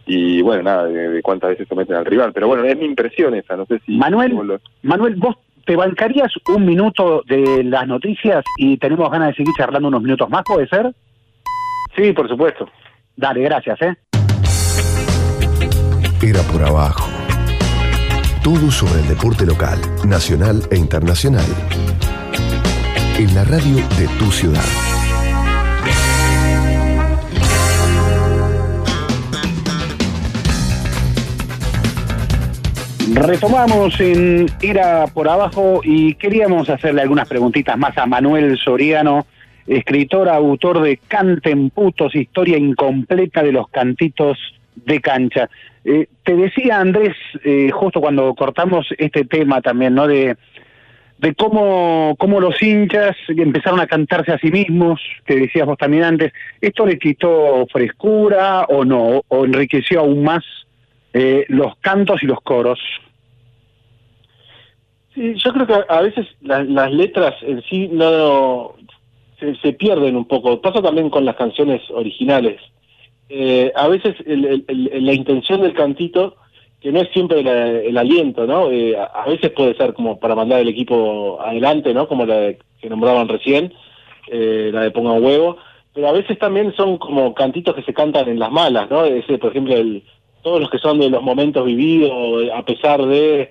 Y 0.07 0.43
bueno, 0.43 0.63
nada, 0.63 0.85
de, 0.87 1.09
de 1.09 1.23
cuántas 1.23 1.51
veces 1.51 1.67
someten 1.69 1.97
al 1.97 2.05
rival. 2.05 2.33
Pero 2.35 2.49
bueno, 2.49 2.65
es 2.65 2.77
mi 2.79 2.85
impresión 2.85 3.35
esa, 3.35 3.57
no 3.57 3.65
sé 3.67 3.79
si... 3.87 3.97
Manuel, 3.97 4.33
lo- 4.33 4.61
Manuel, 4.83 5.17
vos 5.17 5.37
te 5.67 5.77
bancarías 5.77 6.33
un 6.49 6.65
minuto 6.65 7.23
de 7.27 7.65
las 7.65 7.87
noticias 7.87 8.45
y 8.59 8.77
tenemos 8.77 9.11
ganas 9.11 9.29
de 9.29 9.35
seguir 9.35 9.55
charlando 9.57 9.89
unos 9.89 10.03
minutos 10.03 10.29
más, 10.31 10.43
¿puede 10.45 10.69
ser? 10.69 10.95
Sí, 11.97 12.13
por 12.13 12.29
supuesto. 12.29 12.69
Dale, 13.17 13.43
gracias, 13.43 13.81
¿eh? 13.83 13.97
Era 16.23 16.41
por 16.53 16.63
abajo. 16.63 17.09
Todo 18.43 18.71
sobre 18.71 19.01
el 19.01 19.09
deporte 19.09 19.47
local, 19.47 19.79
nacional 20.07 20.63
e 20.71 20.77
internacional. 20.77 21.47
En 23.19 23.35
la 23.35 23.45
radio 23.45 23.77
de 23.97 24.09
tu 24.19 24.31
ciudad. 24.31 24.94
Retomamos 33.13 34.01
en 34.01 34.47
Era 34.63 35.07
por 35.07 35.29
Abajo 35.29 35.83
y 35.85 36.15
queríamos 36.15 36.71
hacerle 36.71 37.03
algunas 37.03 37.29
preguntitas 37.29 37.77
más 37.77 37.97
a 37.99 38.07
Manuel 38.07 38.57
Soriano, 38.57 39.27
escritor, 39.67 40.29
autor 40.29 40.81
de 40.81 40.97
Canten 40.97 41.71
Putos, 41.71 42.15
historia 42.15 42.57
incompleta 42.57 43.43
de 43.43 43.53
los 43.53 43.69
cantitos 43.69 44.39
de 44.75 45.01
cancha. 45.01 45.51
Eh, 45.85 46.07
te 46.25 46.35
decía 46.35 46.81
Andrés, 46.81 47.15
eh, 47.45 47.71
justo 47.73 48.01
cuando 48.01 48.35
cortamos 48.35 48.87
este 48.97 49.25
tema 49.25 49.61
también, 49.61 49.95
¿no? 49.95 50.07
De, 50.07 50.37
de 51.19 51.35
cómo, 51.35 52.17
cómo 52.19 52.41
los 52.41 52.61
hinchas 52.63 53.17
empezaron 53.29 53.81
a 53.81 53.87
cantarse 53.87 54.33
a 54.33 54.39
sí 54.39 54.51
mismos, 54.51 55.01
que 55.27 55.37
decías 55.37 55.67
vos 55.67 55.79
también 55.79 56.05
antes, 56.05 56.33
¿esto 56.61 56.87
le 56.87 56.99
quitó 56.99 57.67
frescura 57.71 58.65
o 58.65 58.85
no? 58.85 59.23
¿O 59.29 59.45
enriqueció 59.45 60.01
aún 60.01 60.25
más 60.25 60.43
eh, 61.15 61.47
los 61.49 61.77
cantos 61.79 62.23
y 62.23 62.27
los 62.27 62.41
coros? 62.43 62.79
Sí, 65.15 65.35
yo 65.37 65.53
creo 65.53 65.67
que 65.67 65.75
a 65.89 66.01
veces 66.03 66.27
la- 66.43 66.65
las 66.65 66.93
letras 66.93 67.35
en 67.43 67.63
sí 67.63 67.89
no 67.91 68.75
se, 69.39 69.55
se 69.57 69.73
pierden 69.73 70.17
un 70.17 70.25
poco. 70.27 70.61
Pasa 70.61 70.83
también 70.83 71.09
con 71.11 71.25
las 71.25 71.37
canciones 71.37 71.81
originales. 71.91 72.61
Eh, 73.29 73.73
a 73.75 73.89
veces 73.89 74.17
el- 74.27 74.45
el- 74.45 74.65
el- 74.93 75.07
la 75.07 75.13
intención 75.13 75.63
del 75.63 75.73
cantito, 75.73 76.37
que 76.81 76.93
no 76.93 77.01
es 77.01 77.09
siempre 77.13 77.41
el 77.41 77.97
aliento, 77.97 78.47
¿no? 78.47 78.71
Eh, 78.71 78.95
a, 78.97 79.05
a 79.05 79.27
veces 79.27 79.51
puede 79.53 79.75
ser 79.77 79.95
como 79.95 80.19
para 80.19 80.35
mandar 80.35 80.61
el 80.61 80.69
equipo 80.69 81.41
adelante, 81.41 81.95
¿no? 81.95 82.07
Como 82.09 82.27
la 82.27 82.37
de- 82.37 82.59
que 82.81 82.91
nombraban 82.91 83.29
recién, 83.29 83.73
eh, 84.31 84.71
la 84.73 84.83
de 84.83 84.91
Ponga 84.91 85.13
huevo. 85.13 85.57
Pero 85.95 86.09
a 86.09 86.13
veces 86.13 86.37
también 86.41 86.75
son 86.77 86.99
como 86.99 87.33
cantitos 87.35 87.75
que 87.77 87.83
se 87.85 87.95
cantan 87.95 88.29
en 88.29 88.39
las 88.41 88.51
malas, 88.51 88.91
¿no? 88.91 89.05
Ese, 89.05 89.39
por 89.39 89.51
ejemplo, 89.53 89.75
el, 89.77 90.03
todos 90.45 90.61
los 90.61 90.71
que 90.71 90.79
son 90.79 91.01
de 91.01 91.11
los 91.11 91.23
momentos 91.23 91.65
vividos, 91.67 92.49
a 92.55 92.65
pesar 92.65 93.05
de... 93.05 93.51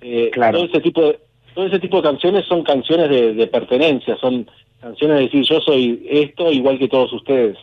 Eh, 0.00 0.30
todo 0.52 0.64
ese 0.64 0.80
tipo 0.80 1.02
de 1.02 1.18
todo 1.54 1.66
ese 1.66 1.80
tipo 1.80 1.96
de 1.96 2.04
canciones 2.04 2.46
son 2.46 2.62
canciones 2.62 3.10
de, 3.10 3.34
de 3.34 3.46
pertenencia 3.48 4.16
son 4.18 4.48
canciones 4.80 5.16
de 5.16 5.22
decir 5.24 5.42
yo 5.42 5.60
soy 5.60 6.06
esto 6.08 6.52
igual 6.52 6.78
que 6.78 6.86
todos 6.86 7.12
ustedes. 7.12 7.58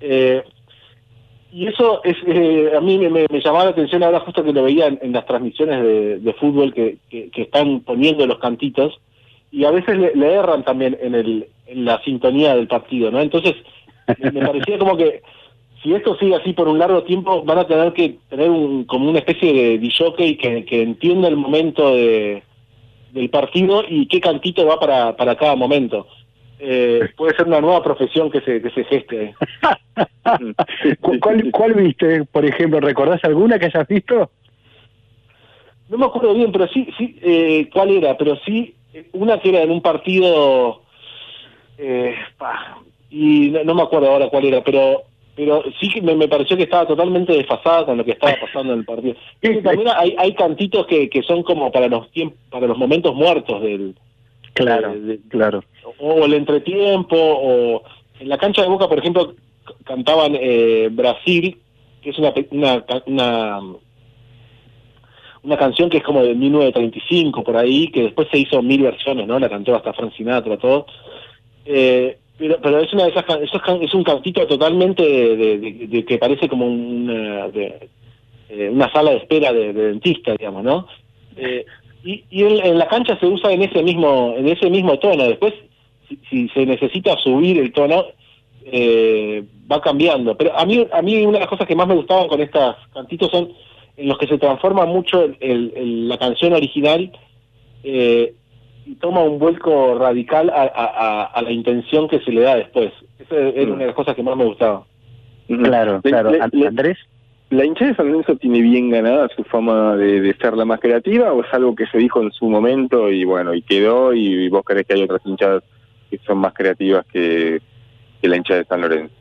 Eh, 0.00 0.42
y 1.52 1.68
eso 1.68 2.02
es 2.04 2.16
eh, 2.26 2.72
a 2.76 2.80
mí 2.80 2.98
me, 2.98 3.08
me- 3.08 3.26
me 3.30 3.40
llamaba 3.40 3.66
la 3.66 3.70
atención 3.70 4.02
ahora 4.02 4.20
justo 4.20 4.42
que 4.42 4.52
lo 4.52 4.64
veía 4.64 4.88
en, 4.88 4.98
en 5.02 5.12
las 5.12 5.24
transmisiones 5.24 5.82
de, 5.84 6.18
de 6.18 6.32
fútbol 6.34 6.74
que, 6.74 6.96
que, 7.08 7.30
que 7.30 7.42
están 7.42 7.80
poniendo 7.80 8.26
los 8.26 8.38
cantitos 8.38 8.98
y 9.52 9.64
a 9.64 9.70
veces 9.70 9.96
le, 9.96 10.14
le 10.16 10.32
erran 10.34 10.64
también 10.64 10.98
en 11.00 11.14
el 11.14 11.46
en 11.68 11.84
la 11.84 12.02
sintonía 12.02 12.56
del 12.56 12.66
partido 12.66 13.10
no 13.12 13.20
entonces 13.20 13.54
me 14.32 14.40
parecía 14.44 14.78
como 14.78 14.96
que 14.96 15.22
si 15.86 15.94
esto 15.94 16.16
sigue 16.16 16.34
así 16.34 16.52
por 16.52 16.66
un 16.66 16.80
largo 16.80 17.04
tiempo, 17.04 17.44
van 17.44 17.58
a 17.58 17.66
tener 17.68 17.92
que 17.92 18.16
tener 18.28 18.50
un, 18.50 18.84
como 18.86 19.08
una 19.08 19.20
especie 19.20 19.52
de 19.52 19.78
disjockey 19.78 20.36
que, 20.36 20.64
que 20.64 20.82
entienda 20.82 21.28
el 21.28 21.36
momento 21.36 21.94
de, 21.94 22.42
del 23.12 23.30
partido 23.30 23.84
y 23.88 24.06
qué 24.08 24.20
cantito 24.20 24.66
va 24.66 24.80
para, 24.80 25.16
para 25.16 25.36
cada 25.36 25.54
momento. 25.54 26.08
Eh, 26.58 27.08
puede 27.16 27.36
ser 27.36 27.46
una 27.46 27.60
nueva 27.60 27.84
profesión 27.84 28.32
que 28.32 28.40
se, 28.40 28.60
que 28.60 28.70
se 28.70 28.82
geste. 28.82 29.34
¿Cu- 31.00 31.20
¿Cuál, 31.20 31.50
¿Cuál 31.52 31.74
viste, 31.74 32.24
por 32.24 32.44
ejemplo? 32.44 32.80
¿Recordás 32.80 33.22
alguna 33.22 33.56
que 33.60 33.66
hayas 33.66 33.86
visto? 33.86 34.28
No 35.88 35.98
me 35.98 36.06
acuerdo 36.06 36.34
bien, 36.34 36.50
pero 36.50 36.66
sí, 36.66 36.88
sí, 36.98 37.16
eh, 37.22 37.68
cuál 37.72 37.90
era, 37.90 38.16
pero 38.18 38.34
sí, 38.44 38.74
una 39.12 39.38
que 39.38 39.50
era 39.50 39.62
en 39.62 39.70
un 39.70 39.80
partido, 39.80 40.82
eh, 41.78 42.16
y 43.08 43.50
no, 43.50 43.62
no 43.62 43.74
me 43.76 43.82
acuerdo 43.82 44.10
ahora 44.10 44.28
cuál 44.30 44.46
era, 44.46 44.64
pero 44.64 45.02
pero 45.36 45.62
sí 45.78 45.88
que 45.90 46.00
me, 46.00 46.14
me 46.16 46.26
pareció 46.26 46.56
que 46.56 46.64
estaba 46.64 46.86
totalmente 46.86 47.34
desfasada 47.34 47.84
con 47.84 47.98
lo 47.98 48.04
que 48.04 48.12
estaba 48.12 48.34
pasando 48.40 48.72
en 48.72 48.80
el 48.80 48.84
partido. 48.84 49.14
También 49.62 49.88
hay, 49.94 50.16
hay 50.18 50.34
cantitos 50.34 50.86
que, 50.86 51.08
que 51.08 51.22
son 51.22 51.42
como 51.42 51.70
para 51.70 51.86
los 51.88 52.10
tiempos, 52.10 52.38
para 52.50 52.66
los 52.66 52.78
momentos 52.78 53.14
muertos 53.14 53.62
del 53.62 53.94
Claro, 54.54 54.94
claro. 55.28 55.64
o 55.98 56.24
el 56.24 56.32
entretiempo 56.32 57.14
o 57.14 57.82
en 58.18 58.28
la 58.30 58.38
cancha 58.38 58.62
de 58.62 58.68
Boca, 58.68 58.88
por 58.88 58.98
ejemplo, 58.98 59.34
cantaban 59.84 60.32
eh, 60.34 60.88
Brasil, 60.90 61.60
que 62.00 62.08
es 62.08 62.18
una, 62.18 62.32
una 62.50 62.84
una 63.04 63.60
una 65.42 65.56
canción 65.58 65.90
que 65.90 65.98
es 65.98 66.02
como 66.02 66.22
de 66.22 66.34
1935 66.34 67.44
por 67.44 67.56
ahí, 67.56 67.88
que 67.88 68.04
después 68.04 68.28
se 68.30 68.38
hizo 68.38 68.62
mil 68.62 68.82
versiones, 68.82 69.26
¿no? 69.26 69.38
La 69.38 69.50
cantó 69.50 69.76
hasta 69.76 69.92
Frank 69.92 70.14
Sinatra, 70.16 70.56
todo. 70.56 70.86
Eh, 71.66 72.18
pero, 72.38 72.58
pero 72.62 72.80
es 72.80 72.92
una 72.92 73.04
de 73.04 73.10
esas 73.10 73.24
es 73.82 73.94
un 73.94 74.04
cantito 74.04 74.46
totalmente 74.46 75.02
de, 75.02 76.04
que 76.06 76.18
parece 76.18 76.48
como 76.48 76.66
una, 76.66 77.46
eh, 77.48 78.68
una 78.70 78.90
sala 78.92 79.12
de 79.12 79.16
espera 79.18 79.52
de, 79.52 79.72
de 79.72 79.82
dentista, 79.88 80.32
digamos, 80.32 80.62
¿no? 80.64 80.86
Eh, 81.36 81.64
y 82.04 82.44
en, 82.44 82.78
la 82.78 82.86
cancha 82.86 83.18
se 83.18 83.26
usa 83.26 83.50
en 83.52 83.62
ese 83.62 83.82
mismo 83.82 84.34
en 84.36 84.48
ese 84.48 84.70
mismo 84.70 84.98
tono. 84.98 85.24
Después, 85.24 85.54
si, 86.30 86.48
se 86.50 86.64
necesita 86.64 87.16
subir 87.16 87.58
el 87.58 87.72
tono, 87.72 88.04
eh, 88.64 89.42
va 89.70 89.80
cambiando. 89.80 90.36
Pero 90.36 90.56
a 90.56 90.64
mí 90.64 90.86
a 90.92 91.02
mí 91.02 91.22
una 91.22 91.32
de 91.38 91.40
las 91.40 91.48
cosas 91.48 91.66
que 91.66 91.74
más 91.74 91.88
me 91.88 91.96
gustaban 91.96 92.28
con 92.28 92.40
estos 92.40 92.76
cantitos 92.94 93.30
son 93.30 93.52
en 93.96 94.08
los 94.08 94.18
que 94.18 94.28
se 94.28 94.38
transforma 94.38 94.84
mucho 94.86 95.24
el- 95.40 96.08
la 96.08 96.18
canción 96.18 96.52
original 96.52 97.10
eh, 97.82 98.34
y 98.86 98.94
toma 98.94 99.20
un 99.22 99.38
vuelco 99.38 99.98
radical 99.98 100.48
a, 100.50 100.62
a- 100.62 100.68
a- 100.74 101.24
a 101.24 101.42
la 101.42 101.50
intención 101.50 102.08
que 102.08 102.20
se 102.20 102.30
le 102.32 102.42
da 102.42 102.54
después. 102.56 102.92
Esa 103.18 103.36
era 103.36 103.72
una 103.72 103.80
de 103.80 103.86
las 103.86 103.94
cosas 103.96 104.14
que 104.14 104.22
más 104.22 104.36
me 104.36 104.44
gustaba. 104.44 104.84
Claro, 105.48 106.00
Le- 106.04 106.10
claro. 106.10 106.30
le- 106.30 106.40
An- 106.40 106.50
le- 106.52 106.66
Andrés. 106.68 106.98
¿La 107.50 107.64
hinchada 107.64 107.90
de 107.92 107.96
San 107.96 108.06
Lorenzo 108.08 108.34
tiene 108.36 108.60
bien 108.60 108.90
ganada 108.90 109.28
su 109.36 109.44
fama 109.44 109.94
de, 109.96 110.20
de 110.20 110.34
ser 110.34 110.54
la 110.56 110.64
más 110.64 110.80
creativa 110.80 111.32
o 111.32 111.44
es 111.44 111.54
algo 111.54 111.76
que 111.76 111.86
se 111.86 111.98
dijo 111.98 112.20
en 112.20 112.32
su 112.32 112.48
momento 112.48 113.08
y 113.10 113.24
bueno, 113.24 113.54
y 113.54 113.62
quedó 113.62 114.12
y, 114.12 114.48
vos 114.48 114.62
crees 114.64 114.84
que 114.86 114.94
hay 114.94 115.02
otras 115.02 115.20
hinchadas 115.24 115.62
que 116.10 116.18
son 116.26 116.38
más 116.38 116.52
creativas 116.54 117.06
que, 117.06 117.60
que 118.20 118.28
la 118.28 118.36
hinchada 118.36 118.60
de 118.60 118.66
San 118.66 118.80
Lorenzo? 118.80 119.14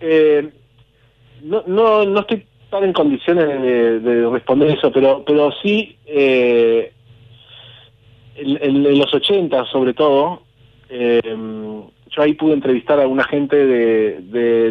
Eh, 0.00 0.50
no, 1.42 1.62
no, 1.66 2.04
no 2.04 2.20
estoy 2.20 2.44
tan 2.70 2.84
en 2.84 2.92
condiciones 2.92 3.46
de, 3.48 4.00
de 4.00 4.30
responder 4.30 4.70
eso, 4.70 4.92
pero, 4.92 5.24
pero 5.26 5.50
sí, 5.62 5.96
eh, 6.06 6.92
en, 8.36 8.98
los 8.98 9.12
80 9.12 9.64
sobre 9.66 9.94
todo, 9.94 10.42
eh, 10.88 11.20
yo 12.10 12.22
ahí 12.22 12.34
pude 12.34 12.54
entrevistar 12.54 12.98
a 12.98 13.02
alguna 13.02 13.24
gente 13.24 13.56
de, 13.56 14.20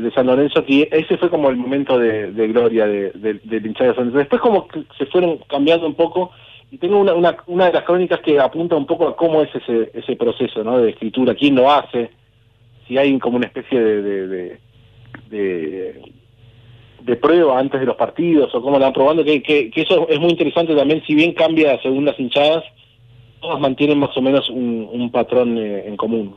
de, 0.02 0.12
San 0.12 0.28
Lorenzo 0.28 0.64
y 0.68 0.88
ese 0.92 1.18
fue 1.18 1.30
como 1.30 1.50
el 1.50 1.58
momento 1.58 2.00
de, 2.00 2.32
gloria 2.48 2.88
de, 2.88 3.12
de, 3.12 3.34
de 3.44 3.74
San 3.74 3.88
Lorenzo. 3.88 4.18
Después 4.18 4.42
como 4.42 4.68
que 4.68 4.84
se 4.98 5.06
fueron 5.08 5.40
cambiando 5.48 5.86
un 5.86 5.96
poco 5.96 6.32
y 6.72 6.78
tengo 6.78 6.98
una, 6.98 7.14
una, 7.14 7.38
una 7.48 7.66
de 7.68 7.74
las 7.74 7.84
crónicas 7.84 8.20
que 8.22 8.40
apunta 8.40 8.76
un 8.76 8.86
poco 8.86 9.08
a 9.08 9.16
cómo 9.16 9.42
es 9.42 9.50
ese, 9.54 9.92
ese 9.94 10.16
proceso 10.16 10.64
¿no? 10.64 10.80
de 10.80 10.90
escritura, 10.92 11.36
quién 11.36 11.56
lo 11.56 11.72
hace, 11.72 12.10
si 12.88 12.98
hay 12.98 13.18
como 13.20 13.38
una 13.38 13.48
especie 13.48 13.80
de, 13.80 14.58
de, 15.30 16.02
de, 17.02 17.16
prueba 17.18 17.60
antes 17.60 17.80
de 17.80 17.86
los 17.86 17.96
partidos 17.96 18.54
o 18.54 18.62
cómo 18.62 18.78
la 18.80 18.88
van 18.88 18.94
probando, 18.94 19.24
que, 19.24 19.42
que, 19.42 19.70
que 19.70 19.82
eso 19.82 20.08
es 20.10 20.20
muy 20.20 20.32
interesante 20.32 20.76
también, 20.76 21.04
si 21.06 21.16
bien 21.16 21.34
cambia 21.34 21.80
según 21.82 22.06
las 22.06 22.20
hinchadas, 22.20 22.64
todas 23.46 23.62
mantienen 23.62 24.00
más 24.00 24.16
o 24.18 24.22
menos 24.22 24.50
un, 24.50 25.10
patrón 25.12 25.58
eh, 25.58 25.88
en 25.88 25.96
común. 25.98 26.36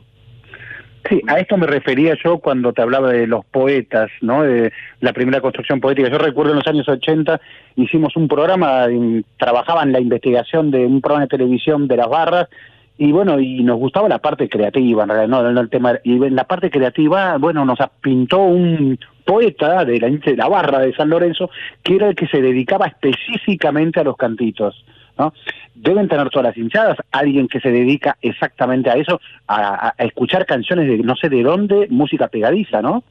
Sí, 1.09 1.21
a 1.27 1.39
esto 1.39 1.57
me 1.57 1.65
refería 1.65 2.15
yo 2.23 2.37
cuando 2.37 2.71
te 2.71 2.81
hablaba 2.83 3.11
de 3.11 3.25
los 3.25 3.43
poetas, 3.45 4.11
¿no? 4.21 4.43
De 4.43 4.71
la 4.99 5.11
primera 5.13 5.41
construcción 5.41 5.79
poética. 5.79 6.09
Yo 6.09 6.19
recuerdo 6.19 6.51
en 6.51 6.57
los 6.57 6.67
años 6.67 6.87
80 6.87 7.41
hicimos 7.77 8.15
un 8.15 8.27
programa, 8.27 8.85
en- 8.85 9.25
trabajaba 9.37 9.81
en 9.81 9.91
la 9.91 9.99
investigación 9.99 10.69
de 10.69 10.85
un 10.85 11.01
programa 11.01 11.25
de 11.25 11.37
televisión 11.37 11.87
de 11.87 11.97
las 11.97 12.09
barras 12.09 12.47
y 12.97 13.11
bueno, 13.11 13.39
y 13.39 13.63
nos 13.63 13.79
gustaba 13.79 14.09
la 14.09 14.19
parte 14.19 14.47
creativa, 14.49 15.03
en 15.03 15.09
realidad, 15.09 15.29
no, 15.29 15.51
no 15.51 15.61
el 15.61 15.69
tema. 15.69 15.97
Y 16.03 16.23
en 16.23 16.35
la 16.35 16.43
parte 16.43 16.69
creativa, 16.69 17.37
bueno, 17.37 17.65
nos 17.65 17.79
pintó 18.01 18.39
un 18.43 18.99
poeta 19.25 19.85
de 19.85 19.99
la, 19.99 20.09
de 20.09 20.35
la 20.35 20.47
barra 20.47 20.79
de 20.79 20.93
San 20.93 21.09
Lorenzo 21.09 21.49
que 21.81 21.95
era 21.95 22.09
el 22.09 22.15
que 22.15 22.27
se 22.27 22.41
dedicaba 22.41 22.85
específicamente 22.87 23.99
a 23.99 24.03
los 24.03 24.17
cantitos. 24.17 24.85
¿No? 25.19 25.33
Deben 25.75 26.07
tener 26.07 26.29
todas 26.29 26.47
las 26.47 26.57
hinchadas 26.57 26.97
alguien 27.11 27.47
que 27.47 27.59
se 27.59 27.71
dedica 27.71 28.17
exactamente 28.21 28.89
a 28.89 28.93
eso, 28.93 29.19
a, 29.47 29.93
escuchar 29.97 30.45
canciones 30.45 30.87
de 30.87 30.97
no 30.99 31.15
sé 31.15 31.29
de 31.29 31.43
dónde, 31.43 31.87
música 31.89 32.27
pegadiza, 32.27 32.81
¿no? 32.81 33.03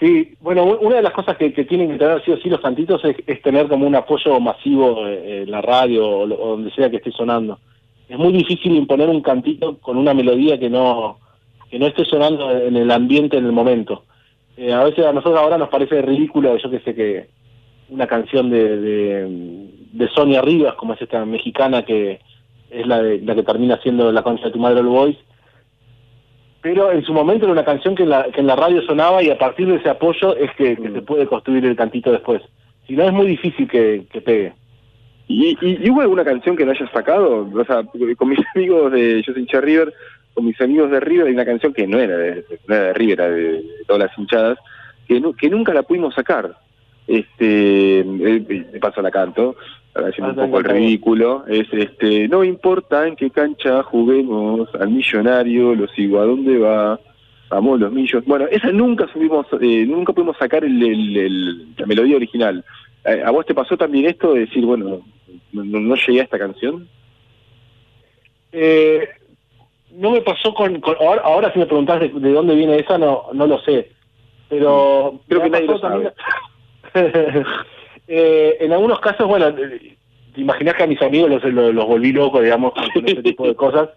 Sí, 0.00 0.34
bueno, 0.40 0.64
una 0.64 0.96
de 0.96 1.02
las 1.02 1.12
cosas 1.12 1.36
que, 1.36 1.50
tienen 1.50 1.92
que 1.92 1.98
tener 1.98 2.22
sí 2.24 2.32
o 2.32 2.36
sí 2.38 2.48
los 2.48 2.60
cantitos 2.60 3.00
es, 3.04 3.42
tener 3.42 3.68
como 3.68 3.86
un 3.86 3.94
apoyo 3.94 4.40
masivo 4.40 5.06
eh, 5.06 5.42
en 5.42 5.50
la 5.50 5.62
radio 5.62 6.04
o, 6.04 6.22
o 6.24 6.50
donde 6.50 6.72
sea 6.72 6.90
que 6.90 6.96
esté 6.96 7.12
sonando. 7.12 7.60
Es 8.08 8.18
muy 8.18 8.32
difícil 8.32 8.74
imponer 8.74 9.08
un 9.08 9.22
cantito 9.22 9.78
con 9.78 9.96
una 9.96 10.12
melodía 10.12 10.58
que 10.58 10.68
no 10.68 11.18
que 11.72 11.78
no 11.78 11.86
esté 11.86 12.04
sonando 12.04 12.50
en 12.50 12.76
el 12.76 12.90
ambiente 12.90 13.38
en 13.38 13.46
el 13.46 13.52
momento. 13.52 14.04
Eh, 14.58 14.72
a 14.74 14.84
veces 14.84 15.06
a 15.06 15.12
nosotros 15.12 15.40
ahora 15.40 15.56
nos 15.56 15.70
parece 15.70 16.02
ridículo, 16.02 16.54
yo 16.58 16.70
que 16.70 16.80
sé 16.80 16.94
que 16.94 17.28
una 17.88 18.06
canción 18.06 18.50
de, 18.50 18.76
de, 18.78 19.68
de 19.92 20.08
Sonia 20.08 20.42
Rivas, 20.42 20.74
como 20.74 20.94
es 20.94 21.02
esta 21.02 21.24
mexicana 21.24 21.84
que 21.84 22.20
es 22.70 22.86
la, 22.86 23.02
de, 23.02 23.20
la 23.20 23.34
que 23.34 23.42
termina 23.42 23.76
siendo 23.82 24.10
La 24.12 24.22
concha 24.22 24.46
de 24.46 24.50
tu 24.52 24.58
madre 24.58 24.80
All 24.80 24.86
Boys, 24.86 25.16
pero 26.60 26.92
en 26.92 27.02
su 27.04 27.12
momento 27.12 27.44
era 27.44 27.52
una 27.52 27.64
canción 27.64 27.94
que 27.94 28.04
en 28.04 28.10
la, 28.10 28.24
que 28.30 28.40
en 28.40 28.46
la 28.46 28.56
radio 28.56 28.82
sonaba 28.82 29.22
y 29.22 29.30
a 29.30 29.38
partir 29.38 29.66
de 29.66 29.76
ese 29.76 29.88
apoyo 29.90 30.36
es 30.36 30.50
que, 30.56 30.76
que 30.76 30.90
se 30.90 31.02
puede 31.02 31.26
construir 31.26 31.64
el 31.66 31.76
cantito 31.76 32.12
después. 32.12 32.40
Si 32.86 32.94
no 32.94 33.04
es 33.04 33.12
muy 33.12 33.26
difícil 33.26 33.68
que, 33.68 34.06
que 34.12 34.20
pegue. 34.20 34.52
¿Y, 35.28 35.56
y, 35.60 35.86
y 35.86 35.90
hubo 35.90 36.02
alguna 36.02 36.24
canción 36.24 36.56
que 36.56 36.64
no 36.64 36.70
hayas 36.72 36.90
sacado? 36.90 37.48
O 37.52 37.64
sea, 37.64 37.82
con 38.16 38.28
mis 38.28 38.38
amigos 38.54 38.92
de 38.92 39.22
Yo 39.26 39.32
soy 39.32 39.42
hincha 39.42 39.58
de 39.60 39.66
River, 39.66 39.94
con 40.34 40.44
mis 40.46 40.60
amigos 40.60 40.90
de 40.90 41.00
River 41.00 41.26
hay 41.26 41.34
una 41.34 41.44
canción 41.44 41.72
que 41.72 41.86
no 41.86 41.98
era 41.98 42.16
de, 42.16 42.44
no 42.68 42.74
era 42.74 42.84
de 42.86 42.92
River, 42.94 43.20
era 43.20 43.30
de, 43.30 43.42
de 43.52 43.84
todas 43.86 44.08
las 44.08 44.18
hinchadas, 44.18 44.58
que, 45.08 45.20
nu- 45.20 45.34
que 45.34 45.50
nunca 45.50 45.74
la 45.74 45.82
pudimos 45.82 46.14
sacar. 46.14 46.56
Este, 47.08 47.98
eh, 48.00 48.04
de 48.72 48.78
paso 48.80 49.02
la 49.02 49.10
canto, 49.10 49.56
haciendo 49.94 50.30
un 50.32 50.50
poco 50.50 50.58
el 50.58 50.64
ridículo, 50.64 51.44
es 51.46 51.66
este, 51.72 52.26
no 52.28 52.42
importa 52.44 53.06
en 53.06 53.16
qué 53.16 53.30
cancha 53.30 53.82
juguemos, 53.82 54.68
al 54.74 54.88
millonario 54.90 55.74
lo 55.74 55.86
sigo 55.88 56.20
a 56.20 56.24
dónde 56.24 56.58
va, 56.58 56.98
vamos 57.50 57.78
los 57.80 57.92
millos. 57.92 58.24
Bueno, 58.24 58.46
esa 58.50 58.70
nunca 58.72 59.06
subimos, 59.12 59.46
eh, 59.60 59.84
nunca 59.86 60.12
pudimos 60.12 60.36
sacar 60.38 60.64
el, 60.64 60.82
el- 60.82 61.16
el- 61.16 61.74
la 61.76 61.86
melodía 61.86 62.16
original. 62.16 62.64
Eh, 63.04 63.22
¿A 63.24 63.30
vos 63.30 63.44
te 63.44 63.54
pasó 63.54 63.76
también 63.76 64.06
esto 64.06 64.32
de 64.32 64.40
decir, 64.40 64.64
bueno, 64.64 65.00
no, 65.52 65.64
no- 65.64 65.94
llegué 65.96 66.20
a 66.20 66.24
esta 66.24 66.38
canción? 66.38 66.88
Eh, 68.52 69.08
no 69.92 70.10
me 70.12 70.22
pasó 70.22 70.54
con... 70.54 70.80
con- 70.80 70.96
ahora, 71.00 71.22
ahora 71.22 71.52
si 71.52 71.58
me 71.58 71.66
preguntás 71.66 72.00
de, 72.00 72.08
de 72.08 72.32
dónde 72.32 72.54
viene 72.54 72.76
esa, 72.78 72.96
no 72.98 73.24
no 73.34 73.46
lo 73.46 73.58
sé. 73.60 73.90
Pero... 74.48 75.20
Creo 75.28 75.42
que 75.42 75.50
nadie 75.50 75.66
lo 75.66 75.80
también- 75.80 76.12
Eh, 78.08 78.56
en 78.60 78.72
algunos 78.72 79.00
casos, 79.00 79.26
bueno, 79.26 79.48
eh, 79.48 79.96
te 80.34 80.40
imaginás 80.40 80.74
que 80.74 80.82
a 80.82 80.86
mis 80.86 81.00
amigos 81.02 81.30
los, 81.30 81.44
los, 81.44 81.74
los 81.74 81.86
volví 81.86 82.12
locos, 82.12 82.42
digamos, 82.42 82.72
con, 82.72 83.06
este 83.06 83.22
tipo 83.22 83.46
de 83.46 83.54
cosas. 83.54 83.90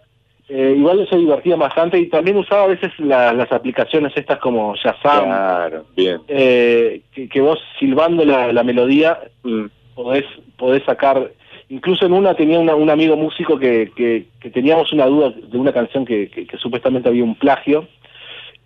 Eh, 0.48 0.74
igual 0.76 1.04
se 1.10 1.16
divertían 1.16 1.58
bastante 1.58 1.98
y 1.98 2.06
también 2.08 2.36
usaba 2.36 2.64
a 2.64 2.68
veces 2.68 2.92
la- 2.98 3.32
las 3.32 3.50
aplicaciones 3.50 4.12
estas 4.16 4.38
como 4.38 4.76
Shazam, 4.76 5.24
Claro, 5.24 5.84
bien. 5.96 6.20
eh, 6.28 7.00
que, 7.12 7.28
que 7.28 7.40
vos 7.40 7.58
silbando 7.80 8.24
la, 8.24 8.52
la 8.52 8.62
melodía 8.62 9.18
Mm. 9.42 9.66
podés, 9.96 10.24
podés 10.56 10.84
sacar, 10.84 11.32
incluso 11.68 12.06
en 12.06 12.12
una 12.12 12.34
tenía 12.34 12.60
una- 12.60 12.76
un 12.76 12.90
amigo 12.90 13.16
músico 13.16 13.58
que, 13.58 13.90
que, 13.96 14.26
que 14.38 14.50
teníamos 14.50 14.92
una 14.92 15.06
duda 15.06 15.30
de 15.30 15.58
una 15.58 15.72
canción 15.72 16.04
que, 16.04 16.28
que, 16.30 16.46
que 16.46 16.56
supuestamente 16.58 17.08
había 17.08 17.24
un 17.24 17.34
plagio, 17.34 17.88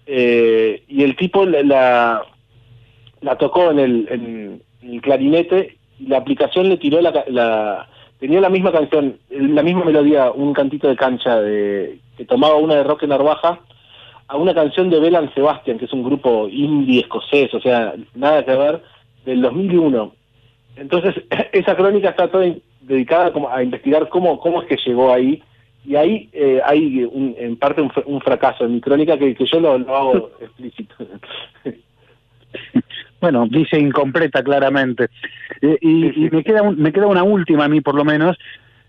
eh, 0.06 0.82
y 0.86 1.02
el 1.02 1.16
tipo 1.16 1.46
la, 1.46 1.62
la, 1.62 2.22
la 3.22 3.36
tocó 3.38 3.70
en 3.70 3.78
el, 3.78 4.08
en 4.10 4.62
el 4.82 5.00
clarinete 5.00 5.76
y 5.98 6.06
la 6.06 6.18
aplicación 6.18 6.68
le 6.68 6.76
tiró 6.78 7.00
la, 7.00 7.24
la 7.28 7.88
tenía 8.18 8.40
la 8.40 8.48
misma 8.50 8.72
canción, 8.72 9.18
la 9.30 9.62
misma 9.62 9.84
melodía, 9.84 10.30
un 10.30 10.52
cantito 10.52 10.88
de 10.88 10.96
cancha 10.96 11.40
de, 11.40 11.98
que 12.16 12.24
tomaba 12.24 12.56
una 12.56 12.76
de 12.76 12.84
Roque 12.84 13.06
Narvaja 13.06 13.60
a 14.28 14.36
una 14.36 14.54
canción 14.54 14.90
de 14.90 15.00
Belan 15.00 15.32
Sebastian, 15.34 15.78
que 15.78 15.86
es 15.86 15.92
un 15.92 16.04
grupo 16.04 16.48
indie 16.48 17.00
escocés, 17.00 17.52
o 17.54 17.60
sea, 17.60 17.94
nada 18.14 18.44
que 18.44 18.54
ver, 18.54 18.82
del 19.24 19.42
2001. 19.42 20.12
Entonces, 20.76 21.14
esa 21.52 21.74
crónica 21.76 22.10
está 22.10 22.30
toda 22.30 22.46
dedicada 22.82 23.32
como 23.32 23.48
a 23.50 23.62
investigar 23.62 24.08
cómo, 24.08 24.38
cómo 24.40 24.62
es 24.62 24.68
que 24.68 24.76
llegó 24.86 25.12
ahí. 25.12 25.42
Y 25.84 25.96
ahí 25.96 26.28
eh, 26.34 26.60
hay 26.64 27.04
un- 27.04 27.34
en 27.38 27.56
parte 27.56 27.80
un 28.04 28.20
fracaso 28.20 28.64
en 28.64 28.74
mi 28.74 28.80
crónica 28.82 29.18
que, 29.18 29.34
que 29.34 29.46
yo 29.46 29.58
lo, 29.60 29.78
lo 29.78 29.96
hago 29.96 30.30
explícito. 30.40 30.94
Bueno, 33.20 33.46
dice 33.48 33.78
incompleta 33.78 34.42
claramente. 34.42 35.08
Eh, 35.60 35.76
y 35.80 36.26
y 36.26 36.30
me, 36.30 36.42
queda 36.42 36.62
un- 36.62 36.78
me 36.80 36.92
queda 36.92 37.06
una 37.06 37.22
última 37.22 37.64
a 37.64 37.68
mí, 37.68 37.80
por 37.80 37.94
lo 37.94 38.04
menos. 38.04 38.36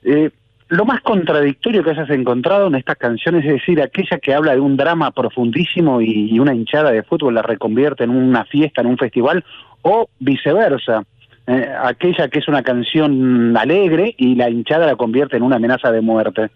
Eh, 0.04 0.30
lo 0.70 0.86
más 0.86 1.02
contradictorio 1.02 1.84
que 1.84 1.90
hayas 1.90 2.10
encontrado 2.10 2.68
en 2.68 2.76
estas 2.76 2.96
canciones 2.98 3.44
es 3.46 3.52
decir, 3.54 3.82
aquella 3.82 4.20
que 4.20 4.34
habla 4.34 4.54
de 4.54 4.62
un 4.62 4.78
drama 4.78 5.12
profundísimo 5.12 6.00
y, 6.00 6.30
y 6.32 6.40
una 6.40 6.56
hinchada 6.56 6.92
de 6.92 7.04
fútbol 7.04 7.34
la 7.36 7.42
reconvierte 7.42 8.06
en 8.06 8.10
una 8.12 8.46
fiesta, 8.46 8.80
en 8.80 8.88
un 8.88 8.98
festival, 8.98 9.44
o 9.82 10.08
viceversa. 10.20 11.04
Eh, 11.48 11.68
aquella 11.84 12.30
que 12.30 12.40
es 12.40 12.48
una 12.48 12.64
canción 12.64 13.58
alegre 13.58 14.16
y 14.18 14.36
la 14.36 14.50
hinchada 14.50 14.86
la 14.86 14.96
convierte 14.96 15.36
en 15.36 15.44
una 15.44 15.58
amenaza 15.58 15.92
de 15.92 16.00
muerte. 16.00 16.50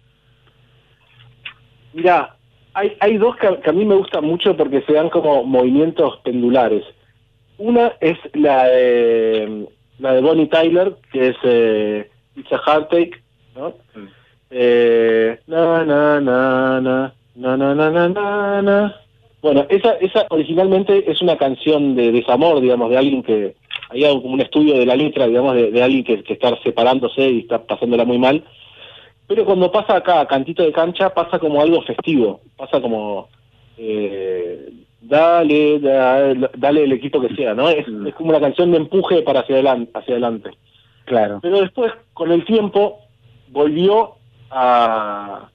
Mira, 1.92 2.36
hay, 2.72 2.96
hay 3.00 3.18
dos 3.18 3.36
que, 3.36 3.46
a- 3.48 3.60
que 3.60 3.68
a 3.70 3.72
mí 3.74 3.84
me 3.84 3.96
gustan 3.96 4.24
mucho 4.24 4.56
porque 4.56 4.80
se 4.82 4.92
dan 4.94 5.10
como 5.10 5.44
movimientos 5.44 6.18
pendulares. 6.24 6.84
Una 7.58 7.92
es 8.00 8.18
la 8.34 8.68
de, 8.68 9.66
la 9.98 10.12
de 10.12 10.20
Bonnie 10.20 10.46
Tyler, 10.46 10.94
que 11.12 11.28
es 11.28 11.36
eh, 11.42 12.10
It's 12.36 12.52
a 12.52 12.60
Heartache, 12.66 13.12
¿no? 13.54 13.74
Eh, 14.50 15.38
na, 15.46 15.84
na, 15.84 16.20
na, 16.20 16.80
na, 16.80 17.14
na, 17.34 17.56
na, 17.56 18.08
na, 18.08 18.62
na. 18.62 18.96
Bueno, 19.40 19.66
esa, 19.68 19.92
esa 19.94 20.26
originalmente 20.30 21.10
es 21.10 21.22
una 21.22 21.36
canción 21.38 21.94
de 21.94 22.12
desamor, 22.12 22.60
digamos, 22.60 22.90
de 22.90 22.98
alguien 22.98 23.22
que... 23.22 23.54
Hay 23.88 24.02
como 24.02 24.34
un 24.34 24.40
estudio 24.40 24.76
de 24.76 24.84
la 24.84 24.96
letra, 24.96 25.28
digamos, 25.28 25.54
de, 25.54 25.82
alguien 25.82 26.02
que, 26.02 26.24
está 26.26 26.56
separándose 26.62 27.22
y 27.30 27.38
está 27.40 27.62
pasándola 27.62 28.04
muy 28.04 28.18
mal. 28.18 28.44
Pero 29.28 29.44
cuando 29.44 29.70
pasa 29.70 29.96
acá 29.96 30.26
Cantito 30.26 30.64
de 30.64 30.72
Cancha, 30.72 31.14
pasa 31.14 31.38
como 31.38 31.60
algo 31.60 31.80
festivo. 31.82 32.40
Pasa 32.56 32.80
como... 32.80 33.28
eh, 33.78 34.70
dale, 35.00 35.78
dale, 35.80 36.50
dale 36.56 36.84
el 36.84 36.92
equipo 36.92 37.20
que 37.20 37.34
sea, 37.34 37.54
¿no? 37.54 37.68
Es, 37.68 37.86
es 37.88 38.14
como 38.14 38.30
una 38.30 38.40
canción 38.40 38.70
de 38.72 38.78
empuje 38.78 39.22
para 39.22 39.40
hacia 39.40 39.56
adelante. 39.56 39.90
Hacia 39.94 40.14
adelante. 40.14 40.50
Claro. 41.04 41.38
Pero 41.42 41.60
después, 41.60 41.92
con 42.14 42.32
el 42.32 42.44
tiempo, 42.44 42.98
volvió 43.50 44.14
a, 44.50 45.48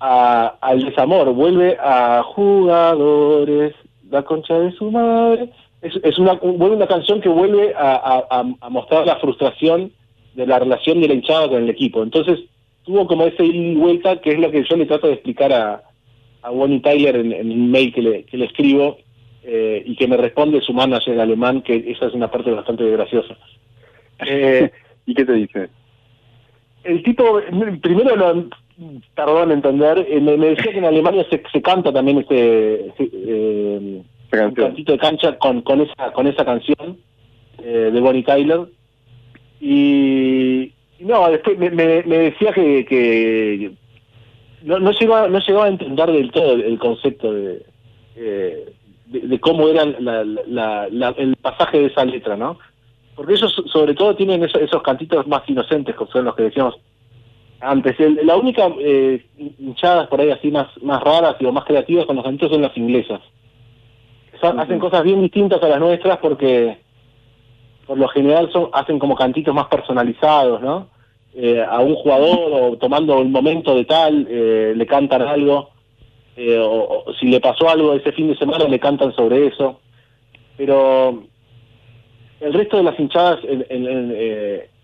a- 0.00 0.54
al 0.60 0.84
desamor, 0.84 1.32
vuelve 1.32 1.76
a 1.80 2.22
jugadores, 2.24 3.74
la 4.10 4.22
concha 4.22 4.58
de 4.58 4.72
su 4.72 4.90
madre, 4.90 5.50
es, 5.82 5.94
es 6.02 6.18
una, 6.18 6.34
un- 6.42 6.58
vuelve 6.58 6.76
una 6.76 6.86
canción 6.86 7.20
que 7.20 7.28
vuelve 7.28 7.74
a, 7.76 7.94
a- 7.94 8.26
a- 8.40 8.44
a 8.60 8.68
mostrar 8.70 9.06
la 9.06 9.16
frustración 9.16 9.92
de 10.34 10.46
la 10.46 10.58
relación 10.58 11.00
de 11.00 11.08
la 11.08 11.14
hinchada 11.14 11.48
con 11.48 11.62
el 11.62 11.70
equipo. 11.70 12.02
Entonces 12.02 12.40
tuvo 12.84 13.06
como 13.06 13.24
ese 13.24 13.44
ida 13.44 13.54
y 13.56 13.74
vuelta 13.74 14.20
que 14.20 14.30
es 14.32 14.38
lo 14.38 14.50
que 14.50 14.64
yo 14.68 14.76
le 14.76 14.86
trato 14.86 15.06
de 15.06 15.14
explicar 15.14 15.52
a, 15.52 15.82
a 16.46 16.50
Bonnie 16.50 16.80
Tyler 16.80 17.16
en, 17.16 17.32
en 17.32 17.50
un 17.50 17.70
mail 17.70 17.92
que 17.92 18.02
le, 18.02 18.24
que 18.24 18.36
le 18.36 18.44
escribo 18.46 18.98
eh, 19.42 19.82
y 19.84 19.96
que 19.96 20.06
me 20.08 20.16
responde 20.16 20.60
su 20.60 20.72
manager 20.72 21.18
alemán, 21.20 21.62
que 21.62 21.76
esa 21.88 22.06
es 22.06 22.14
una 22.14 22.30
parte 22.30 22.50
bastante 22.50 22.88
graciosa. 22.90 23.36
Eh, 24.26 24.70
¿Y 25.06 25.14
qué 25.14 25.24
te 25.24 25.32
dice? 25.32 25.68
el 26.84 27.02
tipo, 27.02 27.40
primero 27.82 28.14
lo 28.14 28.44
tardó 29.14 29.42
en 29.42 29.50
entender, 29.50 30.06
eh, 30.08 30.20
me, 30.20 30.36
me 30.36 30.50
decía 30.50 30.70
que 30.70 30.78
en 30.78 30.84
Alemania 30.84 31.26
se, 31.28 31.42
se 31.52 31.60
canta 31.60 31.92
también 31.92 32.18
este, 32.18 32.86
este, 32.88 33.10
eh, 33.12 34.02
un 34.32 34.54
cantito 34.54 34.92
de 34.92 34.98
cancha 34.98 35.36
con, 35.38 35.62
con 35.62 35.80
esa 35.80 36.12
con 36.12 36.26
esa 36.28 36.44
canción 36.44 36.96
de 37.58 38.00
Bonnie 38.00 38.22
Tyler 38.22 38.60
y, 39.60 40.72
y 40.98 41.04
no 41.04 41.28
después 41.30 41.58
me, 41.58 41.70
me- 41.70 42.02
me 42.04 42.18
decía 42.18 42.52
que, 42.52 42.84
que 42.84 43.72
no, 44.66 44.78
no 44.78 44.90
llegaba 44.92 45.28
no 45.28 45.38
llegaba 45.38 45.64
a 45.64 45.68
entender 45.68 46.10
del 46.12 46.30
todo 46.30 46.52
el, 46.52 46.60
el 46.62 46.78
concepto 46.78 47.32
de, 47.32 47.64
eh, 48.16 48.72
de, 49.06 49.20
de 49.20 49.40
cómo 49.40 49.68
era 49.68 49.84
la- 49.86 50.24
la- 50.24 50.88
la- 50.90 51.14
el 51.16 51.36
pasaje 51.36 51.78
de 51.80 51.86
esa 51.86 52.04
letra 52.04 52.36
no 52.36 52.58
porque 53.14 53.32
ellos 53.34 53.52
so- 53.52 53.66
sobre 53.68 53.94
todo 53.94 54.14
tienen 54.14 54.44
esos, 54.44 54.60
esos 54.60 54.82
cantitos 54.82 55.26
más 55.26 55.42
inocentes 55.48 55.96
que 55.96 56.04
son 56.06 56.24
los 56.26 56.34
que 56.34 56.42
decíamos 56.44 56.74
antes. 57.60 57.98
El- 57.98 58.20
la 58.26 58.36
única 58.36 58.68
eh, 58.78 59.24
hinchadas 59.58 60.08
por 60.08 60.20
ahí 60.20 60.30
así 60.30 60.50
más 60.50 60.68
más 60.82 61.02
raras 61.02 61.36
y 61.40 61.46
o 61.46 61.52
más 61.52 61.64
creativas 61.64 62.04
con 62.04 62.16
los 62.16 62.24
cantitos 62.24 62.50
son 62.52 62.60
las 62.62 62.76
inglesas. 62.76 63.20
Son- 64.40 64.60
hacen 64.60 64.78
cosas 64.78 65.02
bien 65.02 65.22
distintas 65.22 65.62
a 65.62 65.68
las 65.68 65.80
nuestras 65.80 66.18
porque 66.18 66.76
por 67.86 67.96
lo 67.98 68.08
general 68.08 68.50
son 68.52 68.68
hacen 68.74 68.98
como 68.98 69.14
cantitos 69.14 69.54
más 69.54 69.66
personalizados, 69.68 70.60
¿no? 70.60 70.88
Eh, 71.38 71.62
a 71.62 71.80
un 71.80 71.94
jugador 71.96 72.38
o 72.50 72.76
tomando 72.78 73.20
un 73.20 73.30
momento 73.30 73.74
de 73.76 73.84
tal, 73.84 74.26
eh, 74.30 74.72
le 74.74 74.86
cantan 74.86 75.20
algo, 75.20 75.68
eh, 76.34 76.58
o, 76.58 77.04
si 77.20 77.26
le 77.26 77.40
pasó 77.40 77.68
algo 77.68 77.92
ese 77.94 78.10
fin 78.12 78.28
de 78.28 78.36
semana 78.38 78.64
le 78.66 78.78
cantan 78.78 79.12
sobre 79.14 79.46
eso. 79.48 79.78
Pero 80.56 81.24
el 82.40 82.52
resto 82.54 82.78
de 82.78 82.84
las 82.84 82.98
hinchadas 82.98 83.40
en, 83.44 83.66
en- 83.68 83.86
en, 83.86 84.16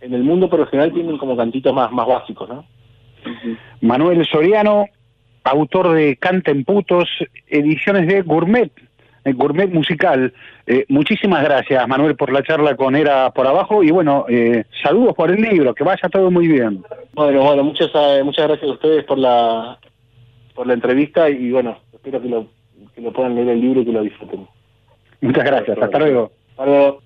en 0.02 0.14
el 0.14 0.22
mundo 0.24 0.50
por 0.50 0.60
lo 0.60 0.66
general 0.66 0.92
tienen 0.92 1.16
como 1.16 1.36
cantitos 1.38 1.72
más, 1.72 1.90
más 1.90 2.06
básicos, 2.06 2.46
¿no? 2.48 2.66
Manuel 3.80 4.26
Soriano, 4.26 4.86
autor 5.44 5.92
de 5.94 6.16
Canten 6.16 6.64
Putos, 6.64 7.08
ediciones 7.48 8.06
de 8.08 8.20
Gourmet, 8.22 8.70
Gourmet 9.24 9.68
Musical. 9.68 10.32
Eh, 10.66 10.84
muchísimas 10.88 11.42
gracias, 11.44 11.86
Manuel, 11.88 12.16
por 12.16 12.32
la 12.32 12.42
charla 12.42 12.76
con 12.76 12.96
Era 12.96 13.30
por 13.30 13.46
Abajo 13.46 13.82
y 13.82 13.90
bueno, 13.90 14.26
eh, 14.28 14.64
saludos 14.82 15.14
por 15.14 15.30
el 15.30 15.40
libro, 15.40 15.74
que 15.74 15.84
vaya 15.84 16.08
todo 16.08 16.30
muy 16.30 16.48
bien. 16.48 16.82
Bueno, 17.14 17.42
bueno, 17.42 17.64
muchas 17.64 17.90
eh, 17.94 18.22
muchas 18.24 18.48
gracias 18.48 18.70
a 18.70 18.74
ustedes 18.74 19.04
por 19.04 19.18
la 19.18 19.78
por 20.54 20.66
la 20.66 20.74
entrevista 20.74 21.30
y 21.30 21.50
bueno, 21.50 21.78
espero 21.92 22.20
que 22.20 22.28
lo 22.28 22.46
que 22.94 23.00
lo 23.00 23.12
puedan 23.12 23.34
leer 23.34 23.48
el 23.48 23.60
libro 23.60 23.80
y 23.80 23.84
que 23.84 23.92
lo 23.92 24.02
disfruten. 24.02 24.46
Muchas 25.20 25.44
gracias, 25.44 25.78
hasta 25.78 25.98
luego. 25.98 26.32
Hasta 26.50 26.66
luego. 26.66 27.00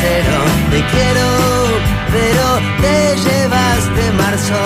Te 0.00 0.82
quiero, 0.92 1.28
pero 2.10 2.46
te 2.80 3.16
llevaste 3.20 4.12
marzo 4.16 4.62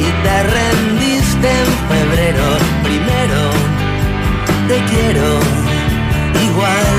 y 0.00 0.08
te 0.24 0.42
rendiste 0.42 1.48
en 1.48 1.70
febrero. 1.90 2.46
Primero, 2.82 3.42
te 4.66 4.78
quiero 4.90 5.28
igual. 6.48 6.96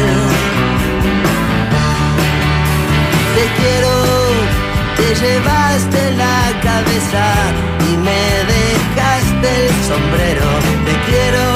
Te 3.35 3.45
quiero, 3.59 3.93
te 4.95 5.07
llevaste 5.21 6.11
la 6.23 6.39
cabeza 6.63 7.25
y 7.89 7.97
me 7.97 8.23
dejaste 8.55 9.47
el 9.65 9.69
sombrero. 9.89 10.49
Te 10.85 10.95
quiero, 11.11 11.46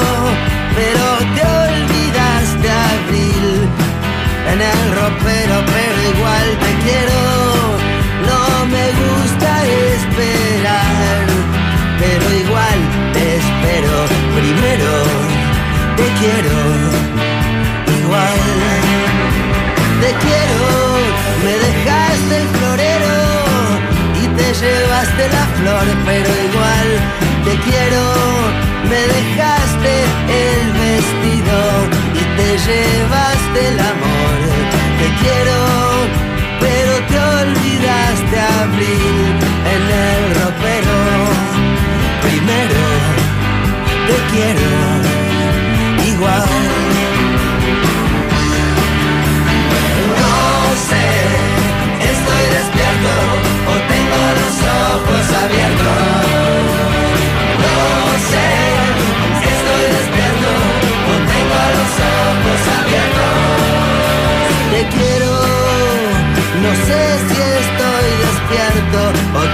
quiero. 6.84 7.20
No 8.28 8.66
me 8.66 8.86
gusta 9.02 9.50
esperar, 9.94 11.24
pero 12.00 12.24
igual 12.44 12.78
te 13.14 13.22
espero. 13.40 13.94
Primero, 14.38 14.92
te 15.98 16.06
quiero 16.20 16.56
igual. 18.00 18.40
Te 20.02 20.10
quiero, 20.24 20.62
me 21.44 21.54
dejaste 21.66 22.34
el 22.42 22.48
florero 22.56 23.14
y 24.20 24.26
te 24.36 24.48
llevaste 24.60 25.28
la 25.28 25.44
flor, 25.58 25.86
pero 26.04 26.28
igual 26.48 26.88
te 27.44 27.54
quiero, 27.66 28.02
me 28.90 29.00
dejaste 29.14 29.92
el 30.28 30.72
vestido 30.72 30.91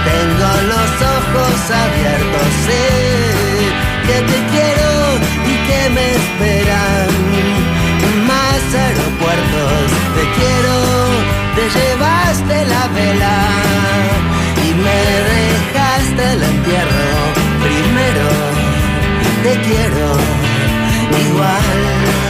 tengo 0.09 0.51
los 0.73 0.91
ojos 1.17 1.57
abiertos. 1.83 2.47
Sé 2.65 2.85
que 4.07 4.17
te 4.31 4.39
quiero 4.53 4.91
y 5.51 5.55
que 5.67 5.81
me 5.95 6.05
esperan 6.19 7.09
más 8.29 8.61
aeropuertos. 8.85 9.85
Te 10.15 10.23
quiero, 10.37 10.75
te 11.57 11.63
llevaste 11.77 12.55
la 12.73 12.83
vela 12.97 13.37
y 14.65 14.69
me 14.85 14.99
dejaste 15.33 16.23
el 16.33 16.43
entierro. 16.43 17.09
Primero, 17.65 18.27
te 19.43 19.53
quiero 19.67 20.07
igual. 21.27 22.28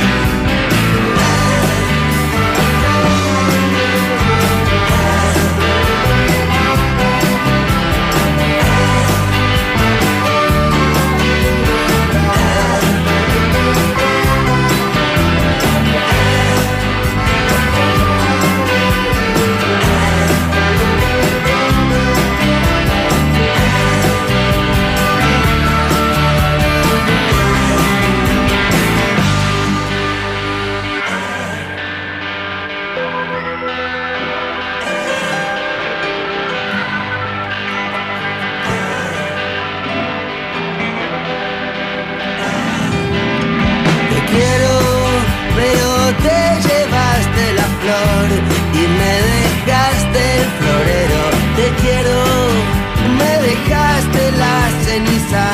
Ceniza 55.00 55.46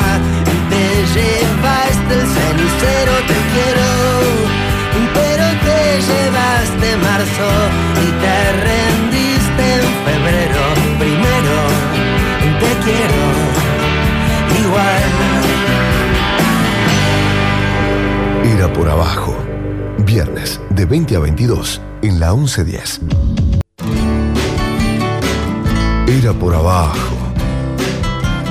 y 0.41 0.57
te 0.69 0.85
llevaste 1.13 2.13
el 2.13 2.27
cenicero, 2.35 3.13
te 3.27 3.37
quiero. 3.53 3.89
Pero 5.13 5.45
te 5.65 5.79
llevaste 6.07 6.87
marzo 6.97 7.49
y 8.01 8.07
te 8.21 8.37
rendiste 8.67 9.63
en 9.75 9.87
febrero. 10.05 10.63
Primero 10.99 11.55
te 12.61 12.71
quiero 12.85 13.21
igual. 14.63 15.03
Era 18.55 18.67
por 18.73 18.89
abajo. 18.89 19.35
Viernes 19.99 20.59
de 20.69 20.85
20 20.85 21.15
a 21.15 21.19
22 21.19 21.81
en 22.01 22.19
la 22.19 22.33
1110. 22.33 23.01
Era 26.07 26.33
por 26.33 26.53
abajo. 26.53 27.14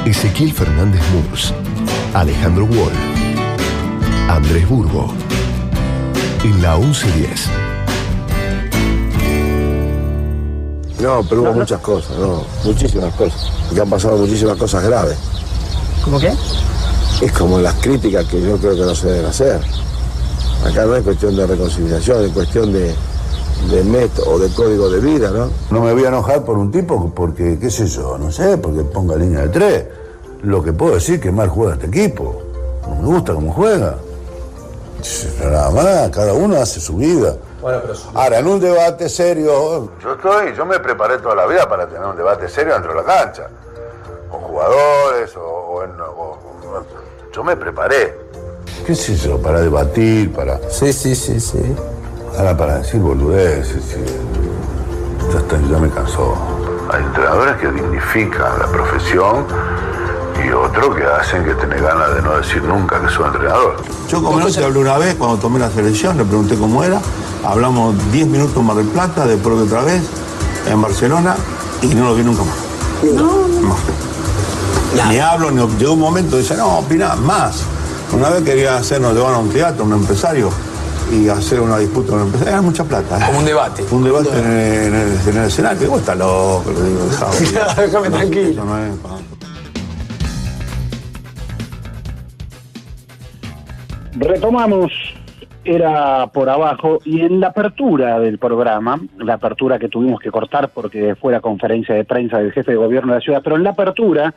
Ezequiel 0.04 0.52
Fernández 0.52 1.00
Murs, 1.14 1.54
Alejandro 2.12 2.66
Wall, 2.66 2.92
Andrés 4.28 4.68
Burgo. 4.68 5.14
En 6.44 6.60
la 6.60 6.76
1110. 6.76 7.48
No, 11.00 11.22
pero 11.26 11.42
hubo 11.42 11.54
muchas 11.54 11.80
cosas, 11.80 12.18
no, 12.18 12.44
muchísimas 12.64 13.14
cosas. 13.14 13.50
Porque 13.66 13.80
han 13.80 13.88
pasado 13.88 14.18
muchísimas 14.18 14.58
cosas 14.58 14.84
graves. 14.84 15.16
¿Cómo 16.04 16.20
qué? 16.20 16.34
Es 17.22 17.32
como 17.32 17.58
las 17.58 17.74
críticas 17.76 18.26
que 18.26 18.42
yo 18.42 18.58
creo 18.58 18.74
que 18.74 18.82
no 18.82 18.94
se 18.94 19.08
deben 19.08 19.24
hacer. 19.24 19.58
Acá 20.66 20.84
no 20.84 20.96
es 20.96 21.02
cuestión 21.02 21.34
de 21.34 21.46
reconciliación, 21.46 22.26
es 22.26 22.32
cuestión 22.32 22.74
de, 22.74 22.94
de 23.70 23.82
método 23.84 24.30
o 24.32 24.38
de 24.38 24.48
código 24.54 24.88
de 24.90 25.00
vida, 25.00 25.30
¿no? 25.30 25.50
No 25.70 25.80
me 25.84 25.92
voy 25.92 26.04
a 26.04 26.08
enojar 26.08 26.44
por 26.44 26.56
un 26.58 26.70
tipo 26.70 27.12
porque, 27.14 27.58
qué 27.58 27.70
sé 27.70 27.86
yo, 27.86 28.18
no 28.18 28.30
sé, 28.30 28.58
porque 28.58 28.82
ponga 28.84 29.16
línea 29.16 29.40
de 29.42 29.48
tres. 29.48 29.84
Lo 30.42 30.62
que 30.62 30.72
puedo 30.72 30.94
decir 30.94 31.16
es 31.16 31.20
que 31.20 31.32
mal 31.32 31.48
juega 31.48 31.74
este 31.74 31.86
equipo. 31.86 32.42
No 32.88 32.96
me 32.96 33.06
gusta 33.06 33.32
cómo 33.34 33.52
juega. 33.52 33.96
Nada 35.42 35.70
más, 35.70 36.10
cada 36.10 36.32
uno 36.32 36.56
hace 36.56 36.80
su 36.80 36.96
vida. 36.96 37.36
Ahora, 38.14 38.38
en 38.38 38.46
un 38.46 38.60
debate 38.60 39.08
serio, 39.08 39.90
yo 40.02 40.12
estoy, 40.12 40.54
yo 40.54 40.66
me 40.66 40.78
preparé 40.80 41.18
toda 41.18 41.34
la 41.34 41.46
vida 41.46 41.66
para 41.68 41.86
tener 41.86 42.04
un 42.06 42.16
debate 42.16 42.48
serio 42.48 42.74
dentro 42.74 42.92
de 42.92 42.98
la 42.98 43.04
cancha. 43.04 43.48
Con 44.30 44.40
jugadores 44.40 45.34
o, 45.36 45.40
o 45.42 45.82
en- 45.82 46.00
o- 46.00 46.04
o- 46.04 46.38
yo 47.34 47.42
me 47.44 47.56
preparé. 47.56 48.18
¿Qué 48.86 48.94
sé 48.94 49.14
yo? 49.16 49.38
Para 49.40 49.60
debatir, 49.60 50.32
para. 50.34 50.58
Sí, 50.70 50.92
sí, 50.92 51.14
sí, 51.14 51.40
sí. 51.40 51.74
Ahora 52.36 52.56
para 52.56 52.78
decir 52.78 53.00
boludeces, 53.00 53.82
sí. 53.84 54.00
ya, 55.32 55.38
está, 55.38 55.56
ya 55.70 55.78
me 55.78 55.88
cansó. 55.88 56.34
Hay 56.92 57.02
entrenadores 57.04 57.56
que 57.60 57.70
dignifican 57.70 58.58
la 58.58 58.66
profesión 58.66 59.46
y 60.44 60.50
otros 60.50 60.96
que 60.96 61.04
hacen 61.04 61.44
que 61.44 61.54
tenés 61.54 61.80
ganas 61.80 62.12
de 62.14 62.22
no 62.22 62.36
decir 62.36 62.62
nunca 62.64 63.00
que 63.00 63.08
soy 63.08 63.26
entrenador. 63.26 63.76
Yo 64.08 64.22
con 64.22 64.42
él 64.42 64.52
se 64.52 64.64
hablé 64.64 64.80
una 64.80 64.98
vez 64.98 65.14
cuando 65.14 65.38
tomé 65.38 65.60
la 65.60 65.70
selección, 65.70 66.16
le 66.16 66.24
pregunté 66.24 66.56
cómo 66.56 66.82
era, 66.82 67.00
hablamos 67.44 67.94
10 68.10 68.26
minutos 68.26 68.56
en 68.56 68.64
Mar 68.64 68.76
del 68.76 68.86
Plata, 68.86 69.26
después 69.26 69.56
otra 69.60 69.82
vez 69.82 70.02
en 70.68 70.82
Barcelona 70.82 71.36
y 71.82 71.94
no 71.94 72.04
lo 72.04 72.14
vi 72.16 72.24
nunca 72.24 72.42
más. 72.42 72.56
No. 73.14 73.44
Ni 75.08 75.18
hablo, 75.18 75.50
ni 75.52 75.60
llegó 75.76 75.92
un 75.92 76.00
momento 76.00 76.36
dice, 76.36 76.56
no, 76.56 76.78
opina 76.78 77.14
más. 77.14 77.62
Una 78.12 78.28
vez 78.30 78.42
quería 78.42 78.76
hacernos 78.76 79.14
llevar 79.14 79.34
a 79.34 79.38
un 79.38 79.50
teatro, 79.50 79.84
un 79.84 79.92
empresario, 79.92 80.50
y 81.12 81.28
hacer 81.28 81.60
una 81.60 81.78
disputa 81.78 82.10
con 82.10 82.20
un 82.20 82.24
empresario, 82.26 82.52
era 82.52 82.62
mucha 82.62 82.84
plata. 82.84 83.18
¿eh? 83.18 83.22
Como 83.26 83.38
un 83.40 83.44
debate. 83.44 83.84
Un 83.90 84.04
debate 84.04 84.28
en 84.38 84.46
el, 84.46 84.84
en 84.86 84.94
el- 84.94 85.28
en 85.28 85.36
el 85.38 85.44
escenario, 85.48 85.78
que 85.80 85.86
vos 85.86 86.00
estás 86.00 86.16
loco, 86.18 86.64
digo, 86.70 87.06
Déjame 87.76 88.10
tranquilo. 88.10 88.64
No 88.64 88.78
es. 88.78 88.92
Retomamos, 94.16 94.92
era 95.64 96.28
por 96.28 96.48
abajo, 96.48 96.98
y 97.04 97.20
en 97.22 97.40
la 97.40 97.48
apertura 97.48 98.20
del 98.20 98.38
programa, 98.38 99.00
la 99.18 99.34
apertura 99.34 99.78
que 99.78 99.88
tuvimos 99.88 100.20
que 100.20 100.30
cortar 100.30 100.68
porque 100.68 101.16
fue 101.16 101.32
la 101.32 101.40
conferencia 101.40 101.94
de 101.94 102.04
prensa 102.04 102.38
del 102.38 102.52
jefe 102.52 102.72
de 102.72 102.76
gobierno 102.76 103.12
de 103.12 103.18
la 103.18 103.24
ciudad, 103.24 103.40
pero 103.42 103.56
en 103.56 103.64
la 103.64 103.70
apertura 103.70 104.34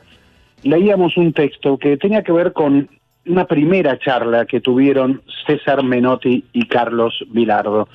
leíamos 0.62 1.16
un 1.16 1.32
texto 1.32 1.78
que 1.78 1.96
tenía 1.96 2.22
que 2.24 2.32
ver 2.32 2.52
con 2.52 2.88
una 3.28 3.44
primera 3.46 3.98
charla 3.98 4.46
que 4.46 4.60
tuvieron 4.60 5.22
César 5.46 5.82
Menotti 5.82 6.44
y 6.52 6.66
Carlos 6.66 7.24
Vilardo. 7.28 7.88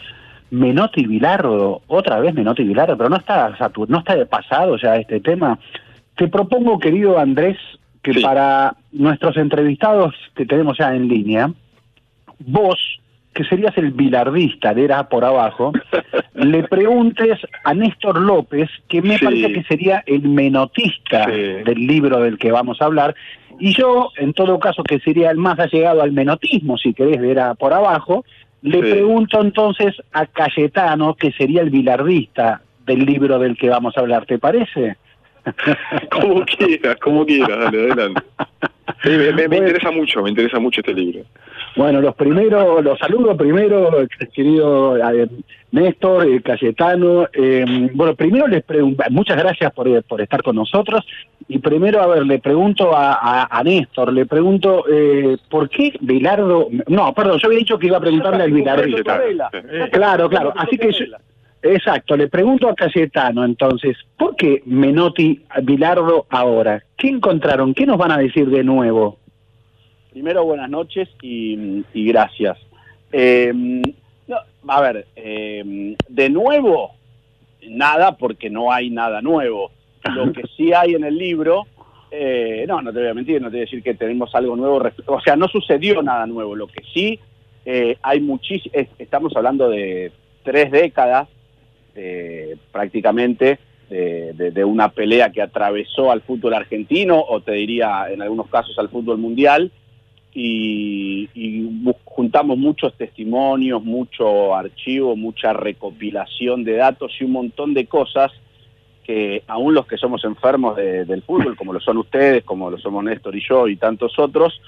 Menotti 0.52 1.02
y 1.02 1.08
Vilardo, 1.08 1.82
otra 1.88 2.20
vez 2.20 2.34
Menotti 2.34 2.62
y 2.62 2.68
Vilardo, 2.68 2.96
pero 2.96 3.10
no 3.10 3.18
está 3.18 3.56
no 3.88 3.98
está 4.00 4.16
de 4.16 4.26
pasado 4.28 4.78
ya 4.78 4.96
este 4.98 5.20
tema. 5.20 5.58
Te 6.16 6.28
propongo, 6.28 6.78
querido 6.78 7.18
Andrés, 7.18 7.58
que 8.04 8.22
para 8.22 8.76
nuestros 8.92 9.36
entrevistados 9.38 10.14
que 10.36 10.46
tenemos 10.46 10.78
ya 10.78 10.94
en 10.96 11.08
línea, 11.08 11.52
vos, 12.40 13.00
que 13.34 13.44
serías 13.46 13.76
el 13.78 13.92
bilardista 13.92 14.76
de 14.76 14.86
Era 14.86 15.10
por 15.10 15.26
Abajo, 15.26 15.74
le 16.36 16.64
preguntes 16.68 17.40
a 17.64 17.74
Néstor 17.74 18.20
López, 18.22 18.70
que 18.88 19.02
me 19.02 19.18
Sí. 19.18 19.26
parece 19.26 19.54
que 19.54 19.64
sería 19.64 20.04
el 20.06 20.22
menotista 20.30 21.26
del 21.26 21.88
libro 21.88 22.20
del 22.20 22.38
que 22.38 22.52
vamos 22.52 22.80
a 22.80 22.86
hablar, 22.86 23.16
y 23.60 23.74
yo, 23.74 24.10
en 24.18 24.34
todo 24.34 24.60
caso, 24.60 24.84
que 24.84 25.00
sería 25.00 25.32
el 25.32 25.38
más 25.38 25.60
allegado 25.60 26.02
al 26.02 26.12
menotismo, 26.12 26.78
si 26.78 26.94
querés, 26.94 27.22
Era 27.22 27.56
por 27.56 27.74
Abajo, 27.74 28.26
le 28.62 28.82
Sí. 28.82 28.92
pregunto 28.92 29.42
entonces 29.42 29.96
a 30.12 30.26
Cayetano, 30.26 31.16
que 31.16 31.32
sería 31.34 31.62
el 31.62 31.70
bilardista 31.70 32.62
del 32.86 33.06
libro 33.06 33.40
del 33.40 33.58
que 33.58 33.70
vamos 33.70 33.98
a 33.98 34.02
hablar, 34.02 34.26
¿te 34.26 34.40
parece? 34.40 34.98
Como 36.12 36.46
quieras, 36.46 36.98
como 37.02 37.26
quieras, 37.26 37.60
dale, 37.60 37.92
adelante. 37.92 38.22
Sí, 39.04 39.10
me, 39.10 39.58
interesa 39.58 39.92
mucho, 39.92 40.22
me 40.22 40.30
interesa 40.30 40.60
mucho 40.60 40.82
este 40.82 40.94
libro. 40.94 41.22
Bueno, 41.76 42.02
los 42.02 42.16
primeros, 42.16 42.84
los 42.84 43.00
saludo 43.00 43.36
primero, 43.36 43.90
querido 44.34 44.98
eh, 44.98 45.28
Néstor, 45.72 46.28
eh, 46.28 46.42
Cayetano. 46.42 47.28
eh, 47.34 47.90
bueno, 47.94 48.14
primero 48.16 48.48
les 48.48 48.64
pregunto, 48.64 49.04
muchas 49.10 49.38
gracias 49.38 49.72
por, 49.74 49.88
eh, 49.88 50.02
por 50.02 50.22
estar 50.22 50.44
con 50.44 50.56
nosotros. 50.56 51.04
Y 51.48 51.60
primero, 51.60 52.02
a 52.02 52.08
ver, 52.08 52.26
le 52.26 52.40
pregunto 52.40 52.96
a, 52.96 53.14
a- 53.14 53.48
a 53.60 53.64
Néstor, 53.64 54.14
le 54.14 54.26
pregunto, 54.26 54.86
eh, 54.92 55.38
¿por 55.50 55.70
qué 55.70 55.94
Bilardo? 56.00 56.68
No, 56.88 57.14
perdón, 57.14 57.40
yo 57.40 57.48
había 57.48 57.60
dicho 57.60 57.80
que 57.80 57.88
iba 57.88 57.98
a 57.98 58.02
preguntarle 58.02 58.44
al 58.44 58.52
Bilardista. 58.52 59.22
Claro, 59.92 60.30
claro. 60.30 60.54
Así 60.56 60.78
que 60.78 60.92
yo- 60.92 61.06
exacto, 61.64 62.16
le 62.16 62.28
pregunto 62.28 62.70
a 62.70 62.76
Cayetano 62.76 63.44
entonces, 63.44 63.98
¿por 64.18 64.36
qué 64.36 64.62
Menotti, 64.66 65.44
Bilardo 65.64 66.26
ahora? 66.30 66.84
¿Qué 66.98 67.08
encontraron? 67.08 67.74
¿Qué 67.74 67.86
nos 67.86 67.98
van 67.98 68.12
a 68.12 68.18
decir 68.18 68.50
de 68.50 68.64
nuevo? 68.64 69.18
Primero, 70.12 70.44
buenas 70.44 70.70
noches 70.70 71.10
y, 71.22 71.84
y 71.94 72.06
gracias. 72.06 72.58
Eh, 73.12 73.52
no, 74.28 74.38
a 74.68 74.82
ver, 74.82 75.08
eh, 75.16 75.96
de 76.08 76.30
nuevo, 76.30 76.92
nada 77.68 78.16
porque 78.18 78.50
no 78.50 78.72
hay 78.72 78.90
nada 78.90 79.22
nuevo. 79.22 79.72
Lo 80.14 80.32
que 80.34 80.44
sí 80.56 80.74
hay 80.74 80.94
en 80.94 81.04
el 81.04 81.18
libro, 81.18 81.66
eh, 82.12 82.66
no, 82.68 82.82
no 82.82 82.94
te 82.94 83.00
voy 83.00 83.08
a 83.08 83.14
mentir, 83.14 83.42
no 83.42 83.48
te 83.48 83.54
voy 83.54 83.62
a 83.62 83.66
decir 83.66 83.82
que 83.82 83.96
tenemos 83.96 84.34
algo 84.36 84.56
nuevo, 84.56 84.82
o 85.08 85.22
sea, 85.22 85.36
no 85.36 85.48
sucedió 85.48 86.02
nada 86.02 86.26
nuevo. 86.26 86.56
Lo 86.56 86.68
que 86.68 86.84
sí 86.94 87.20
eh, 87.66 87.98
hay 88.02 88.20
muchísimo, 88.20 88.74
estamos 89.00 89.36
hablando 89.36 89.70
de 89.70 90.12
tres 90.44 90.72
décadas 90.72 91.30
eh, 91.96 92.56
prácticamente 92.72 93.60
de, 93.90 94.52
de- 94.52 94.64
una 94.66 94.90
pelea 94.90 95.32
que 95.32 95.42
atravesó 95.42 96.12
al 96.12 96.22
fútbol 96.22 96.56
argentino 96.56 97.20
o 97.20 97.42
te 97.42 97.52
diría 97.52 98.06
en 98.10 98.22
algunos 98.24 98.48
casos 98.48 98.78
al 98.80 98.90
fútbol 98.90 99.20
mundial 99.20 99.72
y, 100.34 101.30
juntamos 102.06 102.58
muchos 102.58 102.96
testimonios, 102.96 103.84
mucho 103.84 104.56
archivo, 104.56 105.16
mucha 105.16 105.54
recopilación 105.54 106.64
de 106.64 106.76
datos 106.78 107.12
y 107.20 107.24
un 107.24 107.32
montón 107.32 107.74
de 107.74 107.86
cosas 107.86 108.32
que 109.04 109.44
aún 109.48 109.74
los 109.74 109.86
que 109.86 109.98
somos 109.98 110.24
enfermos 110.24 110.76
de- 110.76 111.06
del 111.06 111.22
fútbol, 111.24 111.56
como 111.58 111.74
lo 111.74 111.80
son 111.80 111.98
ustedes, 111.98 112.44
como 112.44 112.70
lo 112.72 112.78
somos 112.78 113.04
Néstor 113.04 113.36
y 113.36 113.44
yo 113.48 113.68
y 113.68 113.76
tantos 113.76 114.18
otros, 114.18 114.62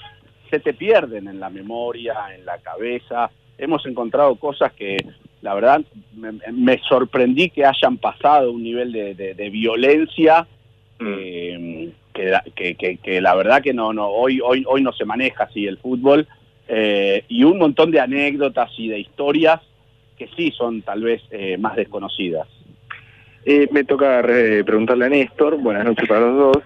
se 0.50 0.60
te 0.60 0.74
pierden 0.74 1.28
en 1.28 1.40
la 1.40 1.50
memoria, 1.50 2.16
en 2.38 2.46
la 2.46 2.58
cabeza. 2.60 3.30
Hemos 3.58 3.86
encontrado 3.86 4.36
cosas 4.36 4.74
que, 4.74 4.98
la 5.46 5.54
verdad, 5.54 5.82
me, 6.16 6.32
me 6.52 6.80
sorprendí 6.90 7.50
que 7.52 7.64
hayan 7.66 7.98
pasado 7.98 8.52
un 8.52 8.64
nivel 8.64 8.92
de, 8.92 9.14
de- 9.14 9.34
de 9.36 9.50
violencia 9.52 10.48
eh, 11.00 11.92
que, 12.14 12.34
que, 12.56 12.76
que- 12.76 12.98
que 12.98 13.22
la 13.22 13.36
verdad 13.36 13.62
que 13.62 13.74
no, 13.74 13.94
no 13.94 14.08
hoy, 14.08 14.40
hoy, 14.44 14.64
hoy 14.68 14.82
no 14.82 14.92
se 14.92 15.06
maneja 15.06 15.44
así 15.44 15.68
el 15.68 15.78
fútbol 15.78 16.28
eh, 16.68 17.24
y 17.28 17.44
un 17.44 17.60
montón 17.60 17.92
de 17.92 18.00
anécdotas 18.00 18.72
y 18.78 18.88
de 18.88 19.00
historias 19.00 19.62
que 20.18 20.28
sí 20.36 20.52
son 20.52 20.82
tal 20.82 21.04
vez 21.04 21.22
eh, 21.30 21.58
más 21.58 21.76
desconocidas. 21.76 22.48
Eh, 23.46 23.68
me 23.72 23.84
toca 23.84 24.22
re- 24.24 24.64
preguntarle 24.64 25.06
a 25.06 25.10
Néstor, 25.10 25.58
buenas 25.58 25.86
noches 25.86 26.08
para 26.08 26.22
los 26.22 26.38
dos. 26.54 26.64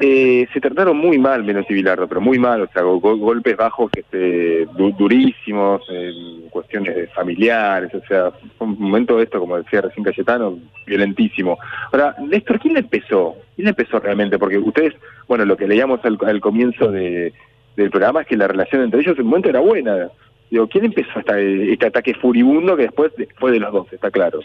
Eh, 0.00 0.46
se 0.52 0.60
trataron 0.60 0.98
muy 0.98 1.16
mal 1.16 1.44
Menotti 1.44 1.72
y 1.72 1.76
Bilardo, 1.76 2.06
pero 2.06 2.20
muy 2.20 2.38
mal, 2.38 2.60
o 2.60 2.68
sea, 2.68 2.82
go- 2.82 3.00
go- 3.00 3.16
golpes 3.16 3.56
bajos 3.56 3.90
este, 3.96 4.66
du- 4.76 4.92
durísimos, 4.92 5.80
en 5.88 6.48
cuestiones 6.50 7.10
familiares, 7.14 7.94
o 7.94 8.00
sea, 8.06 8.30
fue 8.58 8.66
un 8.66 8.78
momento 8.78 9.18
esto, 9.18 9.40
como 9.40 9.56
decía 9.56 9.80
recién 9.80 10.04
Cayetano, 10.04 10.58
violentísimo. 10.86 11.56
Ahora, 11.90 12.14
Néstor, 12.20 12.60
¿quién 12.60 12.76
empezó? 12.76 13.36
¿Quién 13.56 13.68
empezó 13.68 13.98
realmente? 13.98 14.38
Porque 14.38 14.58
ustedes, 14.58 14.92
bueno, 15.26 15.46
lo 15.46 15.56
que 15.56 15.66
leíamos 15.66 16.04
al, 16.04 16.18
al 16.26 16.40
comienzo 16.40 16.90
de- 16.92 17.32
del 17.76 17.90
programa 17.90 18.20
es 18.20 18.26
que 18.26 18.36
la 18.36 18.46
relación 18.48 18.82
entre 18.82 19.00
ellos 19.00 19.16
en 19.16 19.22
un 19.24 19.30
momento 19.30 19.48
era 19.48 19.60
buena. 19.60 20.08
Digo, 20.50 20.66
¿quién 20.68 20.84
empezó 20.84 21.18
esta- 21.18 21.40
este 21.40 21.86
ataque 21.86 22.12
furibundo 22.12 22.76
que 22.76 22.82
después 22.82 23.12
fue 23.38 23.52
de 23.52 23.60
los 23.60 23.72
dos, 23.72 23.90
está 23.92 24.10
claro? 24.10 24.40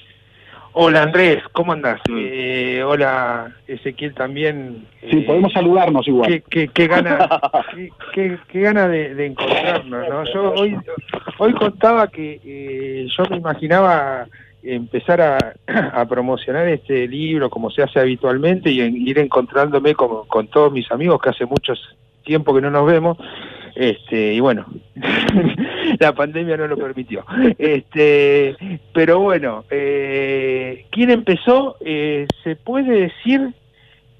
Hola 0.76 1.03
Andrés, 1.03 1.43
¿cómo 1.51 1.71
andás? 1.74 2.01
Eh, 2.09 2.82
hola 2.84 3.51
Ezequiel 3.67 4.15
también. 4.15 4.88
Sí, 5.01 5.17
Eh, 5.19 5.24
podemos 5.28 5.53
saludarnos 5.53 6.07
igual. 6.07 6.28
Qué, 6.28 6.41
qué, 6.49 6.67
qué 6.69 6.88
gana, 6.88 7.30
qué, 7.76 7.89
qué- 8.13 8.38
qué 8.47 8.59
gana 8.61 8.88
de, 8.88 9.13
de 9.13 9.26
encontrarnos, 9.28 10.09
¿no? 10.09 10.24
Yo 10.34 10.51
hoy, 10.53 10.76
hoy 11.38 11.53
contaba 11.53 12.07
que 12.07 12.39
eh, 12.43 13.07
yo 13.15 13.24
me 13.30 13.38
imaginaba 13.38 14.26
empezar 14.63 15.21
a, 15.21 15.38
a 15.93 16.05
promocionar 16.07 16.67
este 16.67 17.07
libro 17.07 17.51
como 17.51 17.69
se 17.69 17.84
hace 17.84 17.99
habitualmente 17.99 18.71
y 18.71 18.82
en- 18.82 18.97
ir 18.97 19.19
encontrándome 19.19 19.93
con, 19.93 20.26
con 20.28 20.47
todos 20.47 20.71
mis 20.74 20.91
amigos 20.91 21.21
que 21.21 21.30
hace 21.30 21.45
mucho 21.45 21.74
tiempo 22.24 22.51
que 22.55 22.61
no 22.61 22.71
nos 22.71 22.88
vemos. 22.88 23.17
Este, 23.76 24.34
y 24.34 24.39
bueno, 24.39 24.65
la 25.99 26.13
pandemia 26.13 26.57
no 26.57 26.67
lo 26.67 26.78
permitió. 26.78 27.26
Este, 27.57 28.55
pero 28.93 29.19
bueno, 29.19 29.65
eh, 29.69 30.86
¿quién 30.91 31.09
empezó? 31.09 31.76
Eh, 31.84 32.28
se 32.43 32.55
puede 32.55 33.01
decir 33.09 33.49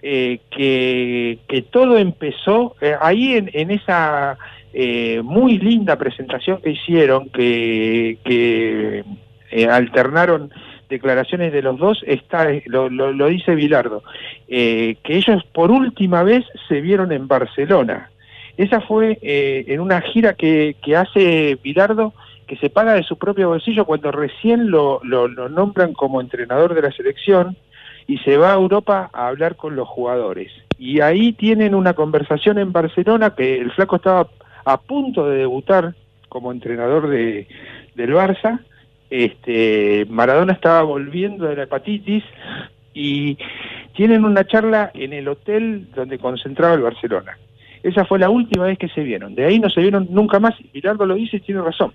eh, 0.02 0.40
que, 0.50 1.40
que 1.48 1.62
todo 1.62 1.98
empezó 1.98 2.76
eh, 2.82 2.96
ahí 3.00 3.34
en, 3.36 3.50
en 3.54 3.72
esa 3.72 4.38
eh, 4.74 5.22
muy 5.24 5.60
linda 5.60 5.98
presentación 5.98 6.60
que 6.62 6.72
hicieron, 6.72 7.30
que, 7.30 8.18
que 8.26 9.04
eh, 9.52 9.68
alternaron 9.68 10.52
declaraciones 10.90 11.54
de 11.54 11.62
los 11.62 11.78
dos, 11.78 12.04
está, 12.08 12.48
lo, 12.66 12.90
lo- 12.90 13.14
lo 13.14 13.28
dice 13.28 13.56
Bilardo, 13.56 14.04
que 14.48 14.98
ellos 15.08 15.44
por 15.54 15.72
última 15.72 16.22
vez 16.24 16.44
se 16.68 16.82
vieron 16.82 17.12
en 17.12 17.28
Barcelona. 17.28 18.10
Esa 18.58 18.82
fue 18.82 19.18
eh, 19.22 19.66
en 19.68 19.80
una 19.80 20.02
gira 20.02 20.34
que, 20.34 20.76
hace 20.96 21.58
Bilardo, 21.64 22.14
que 22.48 22.56
se 22.58 22.70
paga 22.70 22.94
de 22.94 23.04
su 23.04 23.18
propio 23.18 23.50
bolsillo 23.50 23.86
cuando 23.86 24.12
recién 24.12 24.70
lo, 24.70 25.00
lo- 25.04 25.28
lo 25.28 25.50
nombran 25.50 25.94
como 25.94 26.22
entrenador 26.22 26.74
de 26.76 26.82
la 26.84 26.92
selección 26.92 27.58
y 28.06 28.18
se 28.20 28.38
va 28.38 28.52
a 28.52 28.56
Europa 28.56 29.10
a 29.14 29.28
hablar 29.28 29.56
con 29.56 29.76
los 29.76 29.88
jugadores. 29.88 30.52
Y 30.78 31.00
ahí 31.00 31.34
tienen 31.34 31.74
una 31.74 31.94
conversación 31.94 32.58
en 32.60 32.72
Barcelona 32.74 33.34
que 33.34 33.58
el 33.60 33.72
flaco 33.72 33.96
estaba 33.96 34.28
a 34.66 34.78
punto 34.82 35.28
de 35.30 35.38
debutar 35.40 35.96
como 36.30 36.52
entrenador 36.52 37.08
de, 37.10 37.48
del 37.96 38.14
Barça. 38.14 38.60
Este, 39.10 40.06
Maradona 40.10 40.54
estaba 40.54 40.82
volviendo 40.84 41.46
de 41.46 41.56
la 41.56 41.64
hepatitis 41.64 42.24
y 42.94 43.38
tienen 43.96 44.26
una 44.26 44.46
charla 44.46 44.92
en 44.94 45.14
el 45.14 45.28
hotel 45.28 45.88
donde 45.96 46.20
concentraba 46.20 46.74
el 46.74 46.82
Barcelona. 46.82 47.38
Esa 47.84 48.06
fue 48.06 48.18
la 48.18 48.30
última 48.30 48.66
vez 48.66 48.78
que 48.80 48.88
se 48.88 49.04
vieron. 49.04 49.36
De 49.36 49.46
ahí 49.46 49.60
no 49.60 49.70
se 49.70 49.82
vieron 49.82 50.08
nunca 50.10 50.40
más. 50.40 50.56
Y 50.60 50.70
Bilardo 50.74 51.06
lo 51.06 51.16
dice 51.16 51.38
y 51.38 51.42
tiene 51.42 51.62
razón. 51.62 51.92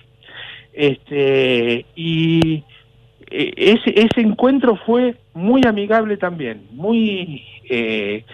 Este, 0.73 1.87
y 1.97 2.63
eh, 3.31 3.53
ese, 3.57 3.91
ese 4.01 4.21
encuentro 4.21 4.77
fue 4.77 5.17
muy 5.35 5.63
amigable 5.67 6.17
también, 6.17 6.67
muy 6.71 7.43
eh, 7.69 8.25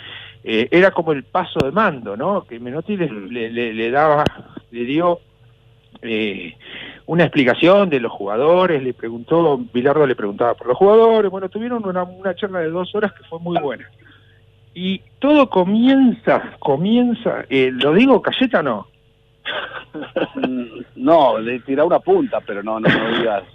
eh, 0.44 0.68
era 0.70 0.90
como 0.90 1.12
el 1.12 1.22
paso 1.24 1.59
de 1.64 1.70
mando, 1.72 2.16
¿no? 2.16 2.44
Que 2.44 2.61
Menotti 2.61 2.96
le, 2.96 3.09
le- 3.09 3.50
le- 3.50 3.72
le 3.72 3.90
daba, 3.90 4.24
le 4.70 4.84
dio 4.84 5.20
eh, 6.02 6.55
una 7.07 7.24
explicación 7.24 7.88
de 7.88 8.00
los 8.00 8.12
jugadores, 8.12 8.82
le 8.82 8.92
preguntó, 8.92 9.59
Bilardo 9.72 10.07
le 10.07 10.14
preguntaba 10.16 10.55
por 10.55 10.66
los 10.66 10.76
jugadores, 10.76 11.30
bueno, 11.30 11.48
tuvieron 11.48 11.86
una, 11.86 12.02
una 12.02 12.34
charla 12.34 12.61
de 12.61 12.68
dos 12.70 12.94
horas 12.94 13.12
que 13.14 13.24
fue 13.24 13.38
muy 13.38 13.59
buena. 13.59 13.88
Y 14.75 15.01
todo 15.20 15.49
comienza, 15.49 16.57
comienza, 16.59 17.45
eh, 17.49 17.70
lo 17.72 17.95
digo, 17.95 18.20
Cayeta 18.20 18.62
no, 18.62 18.89
Mm, 20.35 20.64
No, 20.97 21.43
de 21.43 21.61
tirar 21.61 21.87
una 21.87 21.99
punta, 21.99 22.41
pero 22.41 22.62
no, 22.62 22.81
no, 22.81 22.89
no 22.89 23.18
digas. 23.18 23.45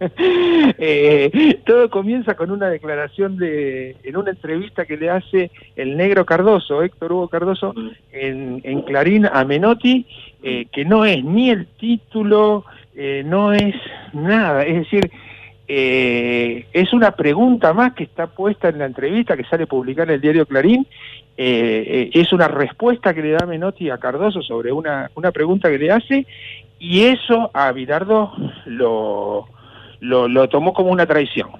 Eh, 0.00 1.58
todo 1.66 1.90
comienza 1.90 2.36
con 2.36 2.52
una 2.52 2.70
declaración 2.70 3.36
de, 3.36 3.96
en 4.04 4.16
una 4.16 4.30
entrevista 4.30 4.86
que 4.86 4.96
le 4.96 5.10
hace 5.10 5.50
el 5.74 5.96
negro 5.96 6.24
Cardoso, 6.24 6.84
Héctor 6.84 7.12
Hugo 7.12 7.26
Cardoso, 7.26 7.74
en, 8.12 8.60
en 8.62 8.82
Clarín 8.82 9.26
a 9.26 9.44
Menotti, 9.44 10.06
eh, 10.44 10.66
que 10.70 10.84
no 10.84 11.04
es 11.04 11.24
ni 11.24 11.50
el 11.50 11.66
título, 11.66 12.64
eh, 12.94 13.24
no 13.26 13.52
es 13.52 13.74
nada, 14.12 14.62
es 14.62 14.76
decir, 14.76 15.10
eh, 15.70 16.66
es 16.72 16.94
una 16.94 17.10
pregunta 17.10 17.74
más 17.74 17.92
que 17.92 18.04
está 18.04 18.26
puesta 18.26 18.70
en 18.70 18.78
la 18.78 18.86
entrevista 18.86 19.36
que 19.36 19.44
sale 19.44 19.66
publicada 19.66 20.08
en 20.08 20.14
el 20.14 20.20
diario 20.22 20.46
Clarín, 20.46 20.86
eh, 21.36 21.84
eh, 21.86 22.10
es 22.14 22.32
una 22.32 22.48
respuesta 22.48 23.12
que 23.12 23.22
le 23.22 23.32
da 23.32 23.46
Menotti 23.46 23.90
a 23.90 23.98
Cardoso 23.98 24.40
sobre 24.40 24.72
una, 24.72 25.10
una 25.14 25.30
pregunta 25.30 25.68
que 25.68 25.78
le 25.78 25.92
hace, 25.92 26.26
y 26.78 27.04
eso 27.04 27.50
a 27.52 27.70
Bilardo 27.72 28.32
lo, 28.64 29.46
lo, 30.00 30.26
lo 30.26 30.48
tomó 30.48 30.72
como 30.72 30.90
una 30.90 31.06
traición. 31.06 31.50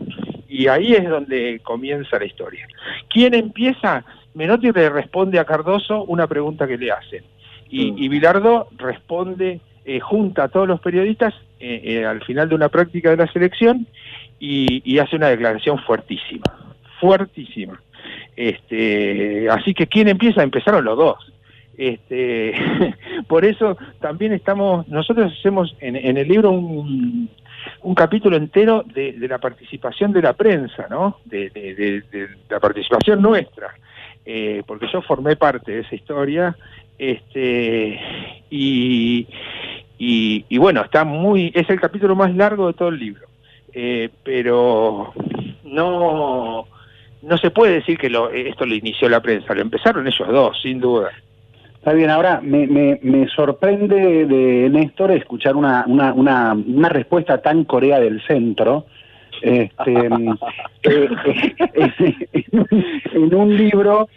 Y 0.49 0.69
ahí 0.69 0.95
es 0.95 1.07
donde 1.09 1.61
comienza 1.63 2.19
la 2.19 2.25
historia. 2.25 2.67
¿Quién 3.11 3.35
empieza? 3.35 4.05
Menotti 4.33 4.73
le 4.73 4.89
responde 4.89 5.39
a 5.39 5.45
Cardoso 5.45 6.05
una 6.05 6.27
pregunta 6.27 6.67
que 6.67 6.79
le 6.79 6.91
hacen. 6.91 7.23
Y, 7.69 8.03
y 8.03 8.09
Bilardo 8.09 8.69
responde, 8.79 9.61
eh, 9.89 10.01
junta 10.01 10.45
a 10.45 10.49
todos 10.49 10.69
los 10.69 10.81
periodistas 10.81 11.33
eh, 11.61 11.81
eh, 11.83 12.05
al 12.05 12.23
final 12.23 12.47
de 12.49 12.55
una 12.55 12.69
práctica 12.69 13.09
de 13.11 13.17
la 13.17 13.27
selección 13.33 13.87
y, 14.39 14.99
hace 14.99 15.17
una 15.17 15.29
declaración 15.31 15.79
fuertísima, 15.79 16.45
fuertísima. 17.01 17.81
Este, 18.37 19.49
así 19.51 19.73
que 19.73 19.87
¿quién 19.87 20.09
empieza? 20.09 20.43
Empezaron 20.43 20.85
los 20.85 20.97
dos. 20.99 21.33
Este, 21.79 22.53
por 23.29 23.47
eso 23.47 23.79
también 23.99 24.35
estamos, 24.35 24.87
nosotros 24.89 25.33
hacemos 25.39 25.75
en, 25.81 25.97
en 25.97 26.19
el 26.19 26.29
libro 26.29 26.51
un, 26.51 27.31
un 27.83 27.95
capítulo 27.95 28.37
entero 28.37 28.85
de, 28.95 29.15
la 29.27 29.39
participación 29.39 30.13
de 30.13 30.21
la 30.23 30.35
prensa, 30.35 30.87
¿no? 30.91 31.19
De, 31.25 31.49
de- 31.51 32.03
de- 32.13 32.29
la 32.51 32.61
participación 32.61 33.23
nuestra, 33.23 33.75
porque 34.67 34.87
yo 34.93 35.01
formé 35.01 35.37
parte 35.37 35.73
de 35.73 35.81
esa 35.81 35.95
historia, 35.95 36.55
este, 36.99 38.01
y, 38.51 39.27
y, 39.99 40.45
y 40.49 40.59
bueno, 40.59 40.83
está 40.83 41.05
muy, 41.05 41.53
es 41.55 41.69
el 41.71 41.81
capítulo 41.81 42.17
más 42.17 42.35
largo 42.35 42.67
de 42.67 42.75
todo 42.75 42.89
el 42.89 42.99
libro, 42.99 43.27
Eh, 43.73 44.09
pero 44.25 45.13
no, 45.65 46.67
no 47.23 47.39
se 47.39 47.51
puede 47.51 47.75
decir 47.75 47.99
que 47.99 48.11
lo, 48.11 48.31
esto 48.31 48.67
lo 48.67 48.75
inició 48.75 49.09
la 49.09 49.21
prensa, 49.21 49.55
lo 49.55 49.61
empezaron 49.61 50.07
ellos 50.07 50.29
dos, 50.29 50.61
sin 50.61 50.81
duda. 50.81 51.11
Está 51.75 51.93
bien, 51.93 52.11
ahora 52.11 52.41
me, 52.43 52.67
me, 52.67 52.99
me 53.03 53.29
sorprende 53.29 54.27
de 54.27 54.69
Néstor 54.69 55.13
escuchar 55.13 55.55
una, 55.55 55.85
una, 55.87 56.13
una, 56.13 56.53
una 56.53 56.89
respuesta 56.89 57.41
tan 57.41 57.65
Corea 57.65 58.01
del 58.01 58.21
Centro. 58.27 58.87
Este, 59.41 59.93
eh, 60.83 61.09
eh, 61.75 62.45
en 63.13 63.35
un 63.35 63.57
libro 63.57 64.09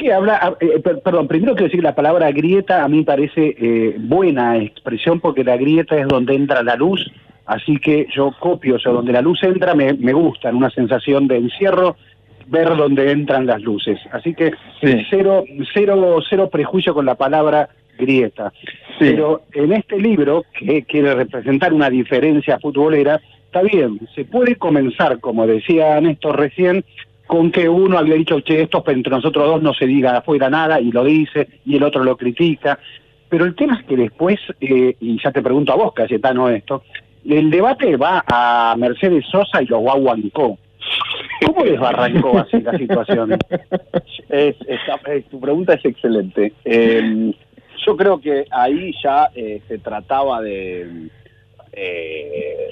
que 0.00 0.12
habla, 0.12 0.56
eh, 0.60 0.80
per- 0.80 1.00
perdón, 1.00 1.28
primero 1.28 1.52
quiero 1.52 1.64
decir 1.66 1.80
que 1.80 1.86
la 1.86 1.94
palabra 1.94 2.30
grieta 2.32 2.84
a 2.84 2.88
mí 2.88 2.98
me 2.98 3.04
parece 3.04 3.54
eh, 3.58 3.96
buena 3.98 4.56
expresión 4.58 5.20
porque 5.20 5.44
la 5.44 5.56
grieta 5.56 5.96
es 5.96 6.08
donde 6.08 6.34
entra 6.34 6.62
la 6.62 6.76
luz, 6.76 7.10
así 7.46 7.76
que 7.78 8.06
yo 8.14 8.32
copio, 8.38 8.76
o 8.76 8.78
sea, 8.78 8.92
donde 8.92 9.12
la 9.12 9.20
luz 9.22 9.42
entra 9.42 9.74
me, 9.74 9.92
me 9.94 10.12
gusta, 10.12 10.48
en 10.48 10.56
una 10.56 10.70
sensación 10.70 11.28
de 11.28 11.36
encierro, 11.36 11.96
ver 12.46 12.74
dónde 12.76 13.12
entran 13.12 13.46
las 13.46 13.60
luces. 13.62 14.00
Así 14.10 14.34
que 14.34 14.52
cero, 15.08 15.44
cero, 15.72 16.16
cero 16.28 16.48
prejuicio 16.50 16.92
con 16.94 17.06
la 17.06 17.14
palabra 17.14 17.68
grieta. 17.96 18.52
Pero 18.98 19.42
en 19.52 19.72
este 19.72 19.98
libro, 19.98 20.44
que 20.58 20.82
quiere 20.82 21.14
representar 21.14 21.72
una 21.72 21.88
diferencia 21.90 22.58
futbolera, 22.58 23.20
está 23.44 23.62
bien, 23.62 24.00
se 24.14 24.24
puede 24.24 24.56
comenzar, 24.56 25.20
como 25.20 25.46
decía 25.46 26.00
Néstor 26.00 26.38
recién, 26.40 26.84
con 27.30 27.52
que 27.52 27.68
uno 27.68 27.96
había 27.96 28.16
dicho, 28.16 28.40
che, 28.40 28.62
esto 28.62 28.82
entre 28.88 29.12
nosotros 29.12 29.46
dos 29.46 29.62
no 29.62 29.72
se 29.72 29.86
diga 29.86 30.16
afuera 30.16 30.50
nada, 30.50 30.80
y 30.80 30.90
lo 30.90 31.04
dice, 31.04 31.46
y 31.64 31.76
el 31.76 31.84
otro 31.84 32.02
lo 32.02 32.16
critica. 32.16 32.76
Pero 33.28 33.44
el 33.44 33.54
tema 33.54 33.78
es 33.78 33.86
que 33.86 33.96
después, 33.96 34.40
eh, 34.60 34.96
y 34.98 35.22
ya 35.22 35.30
te 35.30 35.40
pregunto 35.40 35.72
a 35.72 35.76
vos, 35.76 35.92
Cayetano, 35.94 36.48
esto, 36.48 36.82
el 37.24 37.48
debate 37.48 37.96
va 37.96 38.24
a 38.26 38.74
Mercedes 38.76 39.24
Sosa 39.30 39.62
y 39.62 39.66
los 39.66 39.78
Guaguancó. 39.80 40.58
¿Cómo 41.46 41.64
les 41.64 41.80
arrancó 41.80 42.36
así 42.40 42.60
la 42.60 42.76
situación? 42.76 43.38
Es, 44.28 44.56
es- 44.66 45.26
tu 45.30 45.38
pregunta 45.38 45.74
es 45.74 45.84
excelente. 45.84 46.52
Eh, 46.64 47.32
yo 47.86 47.96
creo 47.96 48.20
que 48.20 48.44
ahí 48.50 48.92
ya 49.04 49.30
eh, 49.36 49.60
se 49.68 49.78
trataba 49.78 50.42
de, 50.42 51.08
eh, 51.72 52.70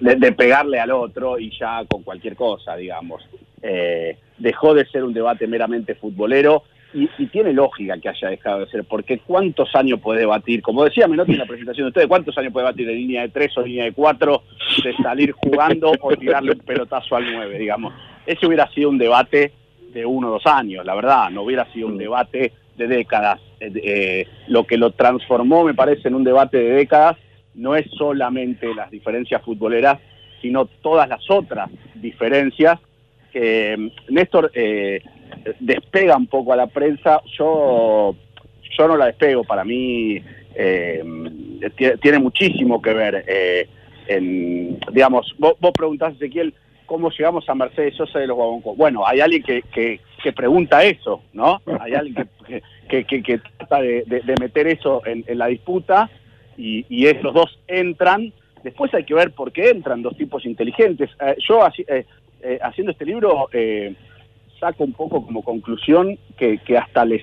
de, 0.00 0.16
de 0.16 0.32
pegarle 0.32 0.80
al 0.80 0.90
otro 0.90 1.38
y 1.38 1.50
ya 1.56 1.84
con 1.88 2.02
cualquier 2.02 2.34
cosa, 2.34 2.74
digamos. 2.76 3.22
Eh, 3.62 4.16
dejó 4.38 4.74
de 4.74 4.86
ser 4.86 5.04
un 5.04 5.12
debate 5.12 5.46
meramente 5.46 5.94
futbolero 5.94 6.62
y, 6.94 7.08
y 7.18 7.26
tiene 7.26 7.52
lógica 7.52 7.98
que 7.98 8.08
haya 8.08 8.30
dejado 8.30 8.60
de 8.60 8.70
ser, 8.70 8.84
porque 8.84 9.18
¿cuántos 9.18 9.74
años 9.74 10.00
puede 10.00 10.20
debatir? 10.20 10.62
Como 10.62 10.84
decía 10.84 11.06
Menotti 11.06 11.32
en 11.32 11.38
la 11.38 11.46
presentación 11.46 11.86
de 11.86 11.88
ustedes, 11.88 12.08
¿cuántos 12.08 12.36
años 12.38 12.52
puede 12.52 12.66
debatir 12.66 12.86
de 12.86 12.94
línea 12.94 13.22
de 13.22 13.28
tres 13.28 13.56
o 13.56 13.62
línea 13.62 13.84
de 13.84 13.92
cuatro, 13.92 14.42
de 14.82 14.96
salir 14.96 15.32
jugando 15.32 15.92
o 16.00 16.16
tirarle 16.16 16.52
un 16.52 16.58
pelotazo 16.60 17.16
al 17.16 17.30
nueve, 17.30 17.58
digamos? 17.58 17.94
Ese 18.26 18.46
hubiera 18.46 18.66
sido 18.70 18.88
un 18.88 18.98
debate 18.98 19.52
de 19.92 20.06
uno 20.06 20.28
o 20.28 20.32
dos 20.32 20.46
años, 20.46 20.84
la 20.84 20.94
verdad, 20.94 21.30
no 21.30 21.42
hubiera 21.42 21.70
sido 21.72 21.88
un 21.88 21.98
debate 21.98 22.52
de 22.76 22.86
décadas. 22.86 23.40
Eh, 23.60 23.72
eh, 23.82 24.26
lo 24.48 24.64
que 24.64 24.78
lo 24.78 24.92
transformó, 24.92 25.64
me 25.64 25.74
parece, 25.74 26.08
en 26.08 26.14
un 26.14 26.24
debate 26.24 26.58
de 26.58 26.70
décadas, 26.70 27.16
no 27.54 27.76
es 27.76 27.86
solamente 27.96 28.74
las 28.74 28.90
diferencias 28.90 29.42
futboleras, 29.42 29.98
sino 30.40 30.64
todas 30.64 31.08
las 31.08 31.28
otras 31.30 31.68
diferencias 31.94 32.80
que 33.32 33.76
mm, 33.76 34.12
Néstor 34.14 34.50
eh, 34.54 35.02
despega 35.60 36.16
un 36.16 36.26
poco 36.26 36.52
a 36.52 36.56
la 36.56 36.66
prensa. 36.66 37.20
Yo, 37.38 38.14
yo 38.78 38.88
no 38.88 38.96
la 38.96 39.06
despego, 39.06 39.44
para 39.44 39.64
mí 39.64 40.20
eh, 40.54 41.02
tie- 41.76 41.98
tiene 42.00 42.18
muchísimo 42.18 42.80
que 42.82 42.92
ver. 42.94 43.24
eh, 43.26 43.68
en, 44.08 44.78
digamos, 44.92 45.32
vos, 45.38 45.54
vos 45.60 45.72
preguntás, 45.72 46.14
Ezequiel, 46.14 46.52
¿cómo 46.86 47.10
llegamos 47.10 47.48
a 47.48 47.54
Mercedes 47.54 47.94
Sosa 47.94 48.18
de 48.18 48.26
los 48.26 48.36
Guaboncos? 48.36 48.76
Bueno, 48.76 49.06
hay 49.06 49.20
alguien 49.20 49.42
que, 49.44 49.62
que, 49.72 50.00
que 50.22 50.32
pregunta 50.32 50.82
eso, 50.82 51.22
¿no? 51.32 51.60
Hay 51.78 51.94
alguien 51.94 52.28
que, 52.88 53.04
que, 53.04 53.22
que- 53.22 53.40
trata 53.58 53.80
de, 53.80 54.02
de- 54.06 54.20
de 54.22 54.34
meter 54.40 54.66
eso 54.66 55.02
en, 55.06 55.22
en 55.28 55.38
la 55.38 55.46
disputa 55.46 56.10
y, 56.56 56.84
y 56.88 57.06
esos 57.06 57.32
dos 57.32 57.58
entran. 57.68 58.32
Después 58.64 58.92
hay 58.94 59.04
que 59.04 59.14
ver 59.14 59.30
por 59.30 59.52
qué 59.52 59.70
entran 59.70 60.02
dos 60.02 60.16
tipos 60.16 60.44
inteligentes. 60.44 61.08
Eh, 61.20 61.36
yo 61.48 61.60
haci- 61.60 61.86
eh, 61.88 62.04
eh, 62.42 62.58
haciendo 62.62 62.92
este 62.92 63.04
libro 63.06 63.48
eh, 63.52 63.94
saco 64.58 64.84
un 64.84 64.92
poco 64.92 65.24
como 65.24 65.42
conclusión 65.42 66.18
que, 66.36 66.58
que 66.58 66.76
hasta 66.78 67.04
les 67.04 67.22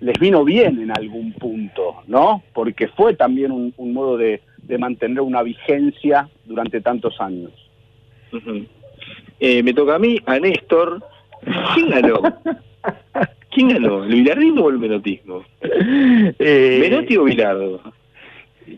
les 0.00 0.18
vino 0.18 0.44
bien 0.44 0.80
en 0.82 0.90
algún 0.90 1.32
punto, 1.34 2.02
¿no? 2.08 2.42
Porque 2.52 2.88
fue 2.88 3.14
también 3.14 3.52
un, 3.52 3.72
un 3.76 3.92
modo 3.92 4.16
de, 4.16 4.40
de 4.58 4.76
mantener 4.76 5.20
una 5.20 5.44
vigencia 5.44 6.28
durante 6.44 6.80
tantos 6.80 7.20
años. 7.20 7.52
Eh, 9.38 9.62
me 9.62 9.72
toca 9.72 9.94
a 9.94 9.98
mí, 10.00 10.18
a 10.26 10.38
Néstor. 10.40 11.04
¿Quién 11.74 11.90
ganó? 11.90 12.20
¿Quién 13.50 13.68
ganó? 13.68 14.02
¿El 14.04 14.12
bilardismo 14.14 14.62
o 14.64 14.70
el 14.70 14.78
menotismo? 14.78 15.44
Eh, 15.60 16.78
¿Menotti 16.80 17.16
o 17.16 17.24
Bilardo? 17.24 17.80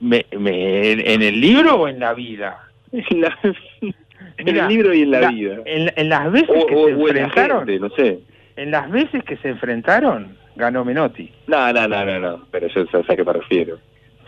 me- 0.02 0.26
me- 0.38 0.92
¿En 0.92 1.22
el 1.22 1.40
libro 1.40 1.76
o 1.82 1.88
en 1.88 2.00
la 2.00 2.12
vida? 2.14 2.68
En, 2.92 3.20
la- 3.22 3.38
en 3.42 3.94
Mira, 4.38 4.62
el 4.64 4.68
libro 4.68 4.94
y 4.94 5.02
en 5.02 5.10
la, 5.10 5.20
la- 5.20 5.28
vida. 5.30 5.56
En, 5.64 5.92
en 5.94 6.08
las 6.08 6.32
veces 6.32 6.50
O, 6.50 6.66
que 6.66 6.74
o- 6.74 6.86
se 6.86 6.90
en 6.92 7.00
enfrentaron, 7.00 7.58
gente, 7.66 7.78
no 7.80 7.88
sé. 7.90 8.20
en 8.56 8.70
las 8.70 8.90
veces 8.90 9.22
que 9.24 9.36
se 9.38 9.48
enfrentaron, 9.50 10.36
ganó 10.56 10.84
Menotti. 10.84 11.30
No, 11.46 11.72
no, 11.72 11.86
no, 11.88 12.04
no, 12.04 12.18
no. 12.20 12.44
Pero 12.50 12.68
yo 12.68 12.84
sé 12.86 12.98
a 13.12 13.16
qué 13.16 13.24
me 13.24 13.32
refiero. 13.32 13.78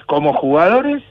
Como 0.07 0.33
jugadores 0.35 1.03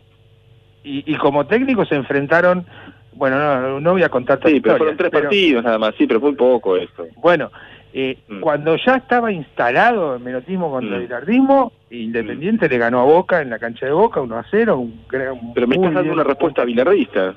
y, 0.83 1.03
y 1.11 1.15
como 1.17 1.45
técnicos 1.47 1.89
se 1.89 1.95
enfrentaron, 1.95 2.65
bueno, 3.13 3.37
no, 3.61 3.79
no 3.79 3.91
voy 3.93 4.03
a 4.03 4.09
contar 4.09 4.39
Sí, 4.45 4.59
pero 4.61 4.77
fueron 4.77 4.97
tres 4.97 5.09
pero- 5.11 5.23
partidos 5.23 5.63
nada 5.63 5.77
más. 5.77 5.95
Sí, 5.97 6.05
pero 6.07 6.19
fue 6.19 6.35
poco 6.35 6.77
eso. 6.77 7.07
Bueno, 7.17 7.51
eh, 7.93 8.17
Mm. 8.27 8.39
cuando 8.41 8.75
ya 8.75 8.95
estaba 8.97 9.31
instalado 9.31 10.15
el 10.15 10.21
menotismo 10.21 10.69
contra 10.69 10.91
Mm. 10.91 10.93
el 10.95 11.01
bilardismo, 11.07 11.71
Independiente 11.89 12.67
le 12.67 12.77
ganó 12.77 12.99
a 12.99 13.05
Boca 13.05 13.41
en 13.41 13.49
la 13.49 13.57
cancha 13.59 13.85
de 13.85 13.93
Boca 13.93 14.19
1 14.19 14.37
a 14.37 14.45
0. 14.51 14.77
Un, 14.79 15.01
gran- 15.07 15.53
Pero 15.53 15.65
me 15.67 15.75
estás 15.75 15.93
dando 15.93 16.11
una 16.11 16.23
respuesta 16.25 16.65
bilardista. 16.65 17.35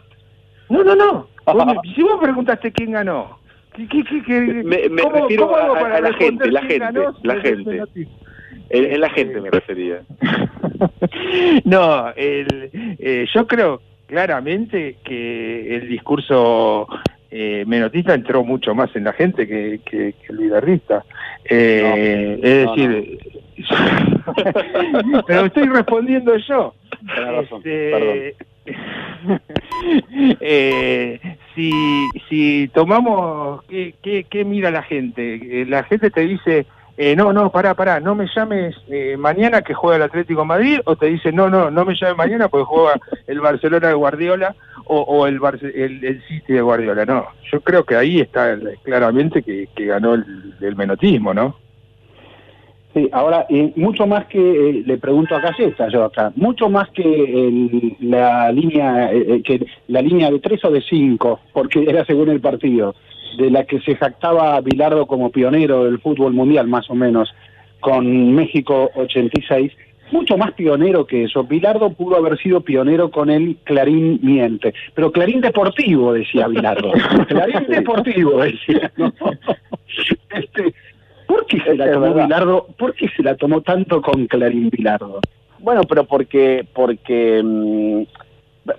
No, 0.68 0.82
no, 0.82 0.96
no. 0.96 1.28
Vos 1.52 1.66
me- 1.66 1.74
si 1.94 2.02
vos 2.02 2.18
preguntaste 2.20 2.72
quién 2.72 2.92
ganó, 2.92 3.38
¿qué, 3.74 3.86
qué, 3.88 4.40
Me, 4.64 4.88
me 4.88 5.02
cómo- 5.02 5.14
refiero 5.22 5.46
cómo 5.48 5.56
a, 5.56 6.00
la 6.00 6.12
gente, 6.14 6.50
la 6.50 6.60
gente, 6.62 6.78
ganó 6.78 7.14
la 7.22 7.36
gente. 7.40 7.82
En, 8.70 8.84
en 8.92 9.00
la 9.00 9.10
gente 9.10 9.40
me 9.40 9.50
refería. 9.50 10.02
No, 11.64 12.08
el, 12.16 12.70
eh, 12.72 13.26
yo 13.34 13.46
creo 13.46 13.80
claramente 14.06 14.96
que 15.04 15.76
el 15.76 15.88
discurso 15.88 16.86
eh, 17.30 17.64
menotista 17.66 18.14
entró 18.14 18.44
mucho 18.44 18.74
más 18.74 18.94
en 18.94 19.04
la 19.04 19.12
gente 19.12 19.46
que, 19.46 19.80
que, 19.84 20.12
que 20.14 20.32
el 20.32 20.38
bilardista. 20.38 21.04
Eh, 21.44 22.38
es 22.42 22.64
no, 22.66 22.74
decir, 22.76 23.18
pero 25.26 25.46
estoy 25.46 25.66
respondiendo 25.68 26.36
yo. 26.36 26.74
Este, 27.42 28.34
eh, 30.40 31.20
si, 31.54 31.72
si 32.28 32.68
tomamos, 32.74 33.62
¿qué, 33.64 33.94
qué, 34.28 34.44
mira 34.44 34.70
la 34.70 34.82
gente? 34.82 35.62
Eh, 35.62 35.66
La 35.66 35.82
gente 35.84 36.10
te 36.10 36.20
dice, 36.22 36.66
eh, 36.96 37.14
no, 37.16 37.32
no, 37.32 37.50
pará, 37.50 37.74
pará, 37.74 38.00
no 38.00 38.14
me 38.14 38.26
llames 38.34 38.74
eh, 38.88 39.16
mañana 39.18 39.62
que 39.62 39.74
juega 39.74 39.96
el 39.96 40.02
Atlético 40.02 40.44
Madrid, 40.44 40.80
o 40.84 40.96
te 40.96 41.06
dice, 41.06 41.32
no, 41.32 41.48
no, 41.48 41.70
no 41.70 41.84
me 41.84 41.94
llames 41.94 42.16
mañana 42.16 42.48
porque 42.48 42.64
juega 42.64 42.98
el 43.26 43.40
Barcelona 43.40 43.88
de 43.88 43.94
Guardiola 43.94 44.54
o, 44.86 45.26
el, 45.26 45.38
Barce- 45.40 45.72
el, 45.74 46.02
el 46.04 46.22
City 46.26 46.54
de 46.54 46.62
Guardiola. 46.62 47.04
No, 47.04 47.26
yo 47.52 47.60
creo 47.60 47.84
que 47.84 47.94
ahí 47.96 48.20
está 48.20 48.56
claramente 48.82 49.42
que, 49.42 49.68
que 49.76 49.84
ganó 49.86 50.14
el 50.14 50.76
menotismo, 50.76 51.34
¿no? 51.34 51.56
Sí, 52.98 53.08
ahora, 53.12 53.46
y 53.48 53.72
mucho 53.76 54.06
más 54.08 54.26
que, 54.26 54.38
eh, 54.40 54.82
le 54.84 54.98
pregunto 54.98 55.36
a 55.36 55.40
Callesta, 55.40 55.88
yo 55.88 56.02
acá, 56.04 56.32
mucho 56.34 56.68
más 56.68 56.88
que 56.90 57.02
el- 57.02 57.96
la 58.00 58.50
línea 58.50 59.12
eh, 59.12 59.24
eh, 59.36 59.42
que 59.44 59.64
la 59.86 60.02
línea 60.02 60.30
de 60.32 60.40
tres 60.40 60.64
o 60.64 60.70
de 60.70 60.80
cinco, 60.82 61.38
porque 61.52 61.84
era 61.88 62.04
según 62.04 62.28
el 62.30 62.40
partido, 62.40 62.96
de 63.38 63.50
la 63.52 63.62
que 63.64 63.78
se 63.80 63.94
jactaba 63.94 64.60
Bilardo 64.62 65.06
como 65.06 65.30
pionero 65.30 65.84
del 65.84 66.00
fútbol 66.00 66.32
mundial, 66.32 66.66
más 66.66 66.90
o 66.90 66.96
menos, 66.96 67.32
con 67.78 68.34
México 68.34 68.90
86, 68.96 69.70
mucho 70.10 70.36
más 70.36 70.52
pionero 70.54 71.06
que 71.06 71.24
eso. 71.24 71.44
Bilardo 71.44 71.90
pudo 71.90 72.16
haber 72.16 72.36
sido 72.38 72.62
pionero 72.62 73.10
con 73.12 73.30
el 73.30 73.58
Clarín 73.62 74.18
Miente, 74.22 74.74
pero 74.94 75.12
Clarín 75.12 75.40
Deportivo, 75.40 76.14
decía 76.14 76.48
Bilardo. 76.48 76.90
Clarín 77.28 77.64
Deportivo, 77.68 78.40
decía. 78.42 78.90
¿no? 78.96 79.12
Este, 80.30 80.62
¿Por 80.62 80.67
qué 81.48 81.60
se 81.60 81.74
la 81.74 81.90
tomó. 81.92 82.14
Bilardo? 82.14 82.66
¿Por 82.78 82.94
qué 82.94 83.08
se 83.08 83.22
la 83.22 83.34
tomó 83.36 83.60
tanto 83.62 84.00
con 84.00 84.26
Clarín 84.26 84.70
Bilardo? 84.70 85.20
Bueno, 85.58 85.82
pero 85.88 86.04
porque, 86.04 86.64
porque 86.72 87.42
mm, 87.42 88.02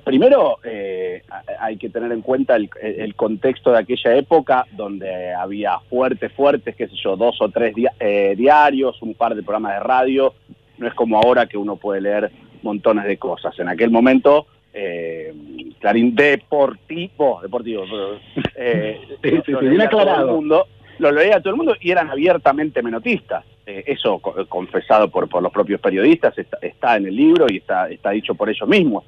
primero 0.04 0.60
eh, 0.64 1.24
hay 1.60 1.78
que 1.78 1.90
tener 1.90 2.12
en 2.12 2.22
cuenta 2.22 2.56
el, 2.56 2.70
el 2.82 3.16
contexto 3.16 3.72
de 3.72 3.80
aquella 3.80 4.16
época 4.16 4.66
donde 4.72 5.34
había 5.34 5.80
fuertes, 5.90 6.32
fuertes, 6.34 6.76
qué 6.76 6.88
sé 6.88 6.96
yo, 6.96 7.18
dos 7.18 7.42
o 7.42 7.50
tres 7.50 7.74
eh, 8.00 8.34
diarios, 8.38 9.02
un 9.02 9.14
par 9.14 9.36
de 9.36 9.44
programas 9.44 9.74
de 9.74 9.80
radio. 9.82 10.34
No 10.78 10.88
es 10.88 10.94
como 10.94 11.18
ahora 11.18 11.48
que 11.48 11.58
uno 11.58 11.76
puede 11.76 12.02
leer 12.02 12.32
montones 12.62 13.06
de 13.06 13.18
cosas. 13.18 13.58
En 13.60 13.68
aquel 13.68 13.90
momento, 13.90 14.46
eh, 14.74 15.34
Clarín 15.80 16.16
Deportivo, 16.16 17.40
Deportivo, 17.41 17.84
eh, 18.56 19.00
Sí, 19.22 19.30
sí, 19.46 19.52
lo 19.52 19.60
sí, 19.60 19.66
leía 19.66 19.78
bien 19.78 19.90
todo 19.90 20.02
el 20.04 20.08
aclarado. 20.10 20.36
mundo, 20.36 20.68
lo 21.00 21.12
leía 21.12 21.40
todo 21.40 21.52
el 21.52 21.58
mundo 21.58 21.76
y 21.82 21.92
eran 21.92 22.10
abiertamente 22.10 22.82
menotistas. 22.84 23.44
Eh, 23.66 23.84
eso 23.88 24.20
co- 24.20 24.46
confesado 24.48 25.10
por, 25.10 25.28
por 25.28 25.42
los 25.42 25.52
propios 25.52 25.82
periodistas 25.82 26.38
está, 26.38 26.58
está 26.62 26.98
en 26.98 27.08
el 27.08 27.16
libro 27.16 27.48
y 27.50 27.58
está, 27.58 27.90
está 27.90 28.12
dicho 28.12 28.36
por 28.36 28.50
ellos 28.50 28.68
mismos. 28.68 29.04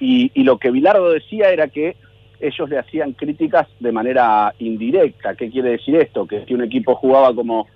Y, 0.00 0.30
y 0.34 0.44
lo 0.44 0.58
que 0.58 0.70
Bilardo 0.70 1.10
decía 1.10 1.50
era 1.50 1.68
que 1.68 1.96
ellos 2.40 2.68
le 2.68 2.78
hacían 2.78 3.12
críticas 3.12 3.68
de 3.78 3.92
manera 3.92 4.52
indirecta. 4.58 5.34
¿Qué 5.36 5.48
quiere 5.50 5.70
decir 5.70 5.94
esto? 5.96 6.26
Que 6.26 6.44
si 6.44 6.54
un 6.54 6.62
equipo 6.64 6.96
jugaba 6.96 7.32
como, 7.34 7.68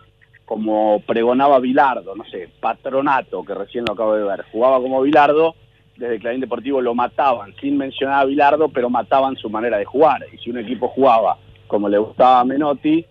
como 0.45 1.01
pregonaba 1.07 1.61
Bilardo, 1.61 2.17
no 2.17 2.25
sé, 2.25 2.49
Patronato, 2.61 3.45
que 3.45 3.55
recién 3.55 3.85
lo 3.87 3.95
acabo 3.95 4.15
de 4.17 4.25
ver, 4.25 4.45
jugaba 4.51 4.81
como 4.81 5.03
Bilardo, 5.03 5.55
desde 5.97 6.19
Clarín 6.19 6.41
Deportivo 6.41 6.81
lo 6.81 6.95
mataban, 6.95 7.55
sin 7.61 7.77
mencionar 7.79 8.23
a 8.23 8.25
Bilardo, 8.25 8.69
pero 8.69 8.91
mataban 8.91 9.37
su 9.37 9.49
manera 9.49 9.79
de 9.79 9.85
jugar. 9.85 10.27
Y 10.33 10.39
si 10.39 10.51
un 10.51 10.59
equipo 10.59 10.89
jugaba 10.89 11.39
como 11.69 11.89
le 11.89 11.99
gustaba 11.99 12.41
a 12.41 12.45
Menotti, 12.45 13.07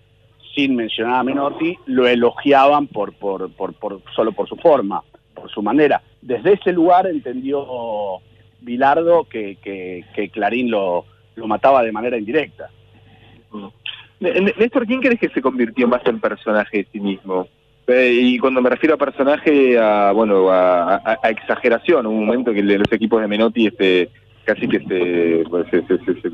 sin 0.56 0.76
mencionar 0.76 1.20
a 1.20 1.24
Menotti, 1.24 1.78
lo 1.86 2.08
elogiaban 2.08 2.88
por, 2.88 3.14
por, 3.14 3.52
por, 3.52 3.74
por- 3.74 4.02
solo 4.16 4.32
por 4.32 4.48
su 4.48 4.56
forma, 4.56 5.02
por 5.34 5.50
su 5.52 5.62
manera. 5.62 6.02
Desde 6.22 6.54
ese 6.54 6.72
lugar 6.72 7.06
entendió 7.08 7.66
Bilardo 8.62 9.26
que, 9.26 9.58
Clarín 10.30 10.72
lo, 10.72 11.06
mataba 11.48 11.84
de 11.84 11.92
manera 11.92 12.18
indirecta. 12.18 12.70
N- 14.20 14.54
Néstor, 14.58 14.86
¿quién 14.88 15.02
crees 15.02 15.20
que 15.20 15.30
se 15.30 15.42
convirtió 15.42 15.88
más 15.88 16.02
en 16.06 16.20
personaje 16.20 16.78
de 16.78 16.88
sí 16.92 17.00
mismo? 17.00 17.48
Eh, 17.88 18.18
y 18.20 18.40
cuando 18.40 18.62
me 18.62 18.70
refiero 18.70 18.96
a 18.96 18.98
personaje, 18.98 19.78
a 19.78 20.12
bueno, 20.12 20.50
a, 20.50 20.96
a- 20.96 21.20
exageración, 21.30 22.08
un 22.08 22.26
momento 22.26 22.52
que 22.54 22.64
los 22.64 22.92
equipos 22.92 23.22
de 23.22 23.28
Menotti 23.28 23.68
este, 23.68 24.10
casi 24.44 24.68
que 24.68 24.80
se, 24.80 25.44
pues, 25.50 25.68
se, 25.70 25.82
se, 25.86 25.98
se- 26.22 26.22
se. 26.22 26.30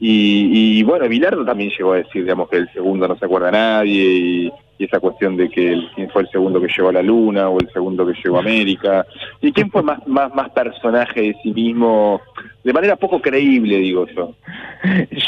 Y, 0.00 0.78
y 0.78 0.82
bueno, 0.84 1.08
Bilardo 1.08 1.44
también 1.44 1.70
llegó 1.76 1.92
a 1.92 1.96
decir, 1.96 2.22
digamos, 2.22 2.48
que 2.48 2.56
el 2.58 2.72
segundo 2.72 3.08
no 3.08 3.16
se 3.18 3.24
acuerda 3.24 3.48
a 3.48 3.52
nadie 3.52 4.02
y, 4.04 4.52
y 4.78 4.84
esa 4.84 5.00
cuestión 5.00 5.36
de 5.36 5.48
que 5.48 5.72
el- 5.72 5.90
quién 5.96 6.08
fue 6.10 6.22
el 6.22 6.28
segundo 6.30 6.60
que 6.60 6.68
llegó 6.68 6.90
a 6.90 6.92
la 6.92 7.02
Luna 7.02 7.48
o 7.48 7.58
el 7.58 7.68
segundo 7.72 8.06
que 8.06 8.12
llegó 8.22 8.36
a 8.36 8.40
América. 8.40 9.04
¿Y 9.40 9.50
quién 9.50 9.70
fue 9.72 9.82
más, 9.82 10.06
más, 10.06 10.32
más 10.34 10.50
personaje 10.50 11.20
de 11.20 11.36
sí 11.42 11.52
mismo? 11.52 12.20
De 12.62 12.72
manera 12.72 12.94
poco 12.94 13.20
creíble, 13.20 13.78
digo 13.78 14.06
yo. 14.14 14.34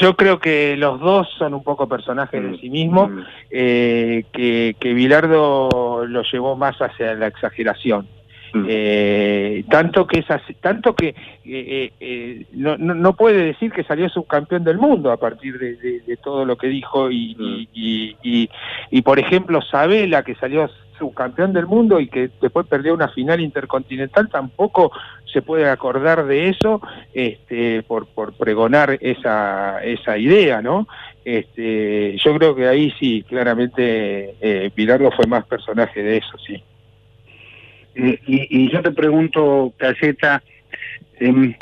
Yo 0.01 0.15
creo 0.17 0.39
que 0.39 0.77
los 0.77 1.01
dos 1.01 1.29
son 1.37 1.55
un 1.55 1.65
poco 1.65 1.89
personajes 1.89 2.41
de 2.41 2.57
sí 2.59 2.71
mismos, 2.71 3.11
eh, 3.51 4.23
que, 4.33 4.77
que 4.79 4.95
Bilardo 4.95 6.07
lo 6.07 6.23
llevó 6.23 6.55
más 6.55 6.77
hacia 6.81 7.15
la 7.15 7.27
exageración. 7.27 8.07
Eh, 8.69 9.65
tanto 9.71 10.07
que 10.07 10.21
es 10.21 10.31
así- 10.31 10.55
tanto 10.55 10.95
que 10.95 11.09
eh, 11.09 11.15
eh, 11.45 11.93
eh, 12.01 12.47
no, 12.53 12.77
no, 12.79 12.95
no 12.95 13.15
puede 13.15 13.45
decir 13.45 13.71
que 13.73 13.85
salió 13.85 14.09
subcampeón 14.09 14.65
del 14.65 14.79
mundo 14.79 15.13
a 15.13 15.17
partir 15.19 15.59
de, 15.59 15.77
de- 15.77 16.01
de 16.01 16.17
todo 16.17 16.45
lo 16.45 16.57
que 16.57 16.67
dijo 16.69 17.11
y, 17.11 17.37
y, 17.39 17.69
y- 17.73 18.17
y- 18.23 18.51
y, 18.91 19.03
por 19.03 19.19
ejemplo 19.19 19.61
Sabela 19.63 20.23
que 20.23 20.35
salió 20.35 20.69
subcampeón 20.99 21.53
del 21.53 21.67
mundo 21.67 21.99
y 22.01 22.09
que 22.09 22.29
después 22.43 22.67
perdió 22.67 22.93
una 22.93 23.09
final 23.09 23.41
intercontinental 23.41 24.29
tampoco 24.29 24.93
se 25.33 25.41
puede 25.43 25.69
acordar 25.69 26.27
de 26.27 26.49
eso 26.49 26.83
este, 27.15 27.83
por, 27.85 28.07
por 28.09 28.33
pregonar 28.35 28.99
esa, 29.01 29.83
esa 29.83 30.19
idea, 30.19 30.61
¿no? 30.61 30.87
Este, 31.25 32.17
yo 32.19 32.37
creo 32.37 32.55
que 32.55 32.67
ahí 32.67 32.93
sí, 32.99 33.23
claramente 33.29 34.35
eh, 34.41 34.71
Bilardo 34.75 35.11
fue 35.13 35.27
más 35.27 35.45
personaje 35.47 36.03
de 36.03 36.17
eso, 36.19 36.37
sí. 36.45 36.63
Eh, 37.95 38.19
y, 38.27 38.65
y 38.65 38.71
yo 38.71 38.83
te 38.83 38.93
pregunto, 38.93 39.73
Cayeta, 39.77 40.43
em, 41.19 41.55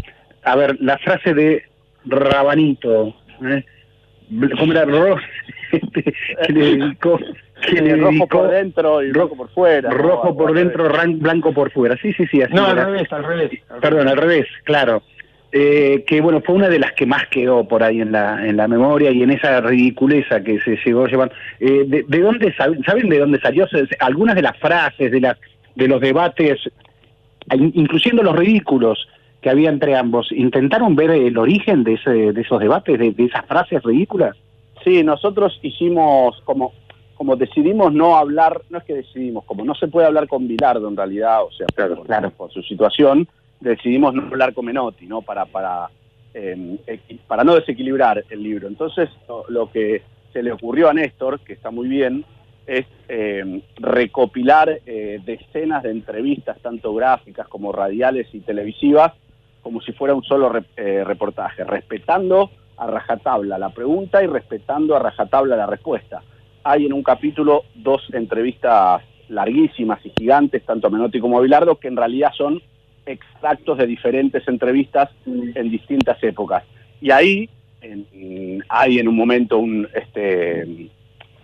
a 0.44 0.56
ver, 0.56 0.76
la 0.80 0.98
frase 0.98 1.34
de 1.34 1.62
Rabanito, 2.04 3.14
¿eh? 3.44 3.64
¿cómo 4.58 4.72
era? 4.72 4.84
Ro- 4.84 5.16
este, 5.72 6.02
que 6.46 6.52
le 6.52 6.76
dedicó, 6.76 7.18
que 7.66 7.80
le 7.82 7.96
rojo 7.96 8.10
dedicó- 8.12 8.28
por 8.28 8.50
dentro 8.50 9.02
y 9.02 9.12
rojo 9.12 9.36
por 9.36 9.50
fuera. 9.50 9.90
rojo 9.90 10.36
por 10.36 10.52
dentro, 10.54 10.88
ran- 10.88 11.18
blanco 11.18 11.52
por 11.52 11.70
fuera. 11.72 11.96
Sí, 12.00 12.12
sí, 12.14 12.26
sí. 12.30 12.42
Así 12.42 12.54
No, 12.54 12.66
al 12.66 12.76
revés, 12.76 13.12
al 13.12 13.24
revés. 13.24 13.50
Perdón, 13.80 14.08
al 14.08 14.16
revés, 14.16 14.46
claro. 14.64 15.02
Eh, 15.50 16.04
que 16.06 16.20
bueno, 16.20 16.42
fue 16.42 16.54
una 16.56 16.68
de 16.68 16.78
las 16.78 16.92
que 16.92 17.06
más 17.06 17.26
quedó 17.28 17.66
por 17.66 17.82
ahí 17.82 18.02
en 18.02 18.12
la, 18.12 18.46
en 18.46 18.58
la 18.58 18.68
memoria 18.68 19.10
y 19.10 19.22
en 19.22 19.30
esa 19.30 19.62
ridiculeza 19.62 20.42
que 20.42 20.60
se 20.60 20.76
llegó 20.84 21.06
llevando. 21.06 21.34
Eh, 21.58 21.84
de, 21.86 22.04
de 22.06 22.20
dónde 22.20 22.54
sab- 22.54 22.84
saben 22.84 23.08
de 23.08 23.18
dónde 23.18 23.40
salió? 23.40 23.66
Algunas 24.00 24.34
de 24.36 24.42
las 24.42 24.58
frases, 24.58 25.10
de 25.10 25.20
las 25.20 25.38
de 25.78 25.88
los 25.88 26.00
debates, 26.00 26.58
in- 27.52 27.72
incluyendo 27.74 28.22
los 28.22 28.36
ridículos 28.36 29.08
que 29.40 29.50
había 29.50 29.70
entre 29.70 29.94
ambos, 29.96 30.32
¿intentaron 30.32 30.96
ver 30.96 31.10
el 31.12 31.38
origen 31.38 31.84
de, 31.84 31.94
ese, 31.94 32.10
de 32.32 32.40
esos 32.40 32.58
debates, 32.60 32.98
de, 32.98 33.12
de 33.12 33.24
esas 33.24 33.46
frases 33.46 33.82
ridículas? 33.84 34.36
Sí, 34.84 35.02
nosotros 35.02 35.58
hicimos 35.62 36.40
como 36.44 36.72
como 37.14 37.34
decidimos 37.34 37.92
no 37.92 38.16
hablar, 38.16 38.60
no 38.70 38.78
es 38.78 38.84
que 38.84 38.94
decidimos, 38.94 39.42
como 39.44 39.64
no 39.64 39.74
se 39.74 39.88
puede 39.88 40.06
hablar 40.06 40.28
con 40.28 40.46
Bilardo 40.46 40.86
en 40.86 40.96
realidad, 40.96 41.42
o 41.42 41.50
sea, 41.50 41.66
por, 41.66 42.30
por 42.30 42.52
su 42.52 42.62
situación, 42.62 43.26
decidimos 43.58 44.14
no 44.14 44.22
hablar 44.22 44.54
con 44.54 44.64
Menotti, 44.66 45.04
¿no? 45.06 45.22
Para 45.22 45.44
para 45.44 45.88
eh, 46.32 46.78
equi- 46.86 47.18
para 47.26 47.42
no 47.42 47.56
desequilibrar 47.56 48.22
el 48.30 48.40
libro. 48.40 48.68
Entonces, 48.68 49.08
lo, 49.28 49.44
lo 49.48 49.68
que 49.72 50.02
se 50.32 50.44
le 50.44 50.52
ocurrió 50.52 50.88
a 50.88 50.94
Néstor, 50.94 51.40
que 51.40 51.54
está 51.54 51.72
muy 51.72 51.88
bien, 51.88 52.24
es 52.68 52.84
eh, 53.08 53.62
recopilar 53.76 54.80
eh, 54.84 55.20
decenas 55.24 55.82
de 55.82 55.90
entrevistas, 55.90 56.58
tanto 56.60 56.94
gráficas 56.94 57.48
como 57.48 57.72
radiales 57.72 58.28
y 58.34 58.40
televisivas, 58.40 59.14
como 59.62 59.80
si 59.80 59.92
fuera 59.92 60.14
un 60.14 60.22
solo 60.22 60.52
eh, 60.76 61.02
reportaje, 61.02 61.64
respetando 61.64 62.50
a 62.76 62.86
rajatabla 62.86 63.58
la 63.58 63.70
pregunta 63.70 64.22
y 64.22 64.26
respetando 64.26 64.94
a 64.94 64.98
rajatabla 64.98 65.56
la 65.56 65.66
respuesta. 65.66 66.22
Hay 66.62 66.84
en 66.84 66.92
un 66.92 67.02
capítulo 67.02 67.64
dos 67.74 68.02
entrevistas 68.12 69.02
larguísimas 69.30 70.04
y 70.04 70.12
gigantes, 70.18 70.62
tanto 70.64 70.88
a 70.88 70.90
Menotti 70.90 71.20
como 71.20 71.38
a 71.38 71.40
Bilardo, 71.40 71.76
que 71.76 71.88
en 71.88 71.96
realidad 71.96 72.32
son 72.36 72.60
extractos 73.06 73.78
de 73.78 73.86
diferentes 73.86 74.46
entrevistas 74.46 75.08
en 75.26 75.70
distintas 75.70 76.22
épocas. 76.22 76.64
Y 77.00 77.10
ahí 77.10 77.48
hay 78.68 78.98
en 78.98 79.08
un 79.08 79.16
momento 79.16 79.58
un, 79.58 79.88
este, 79.94 80.90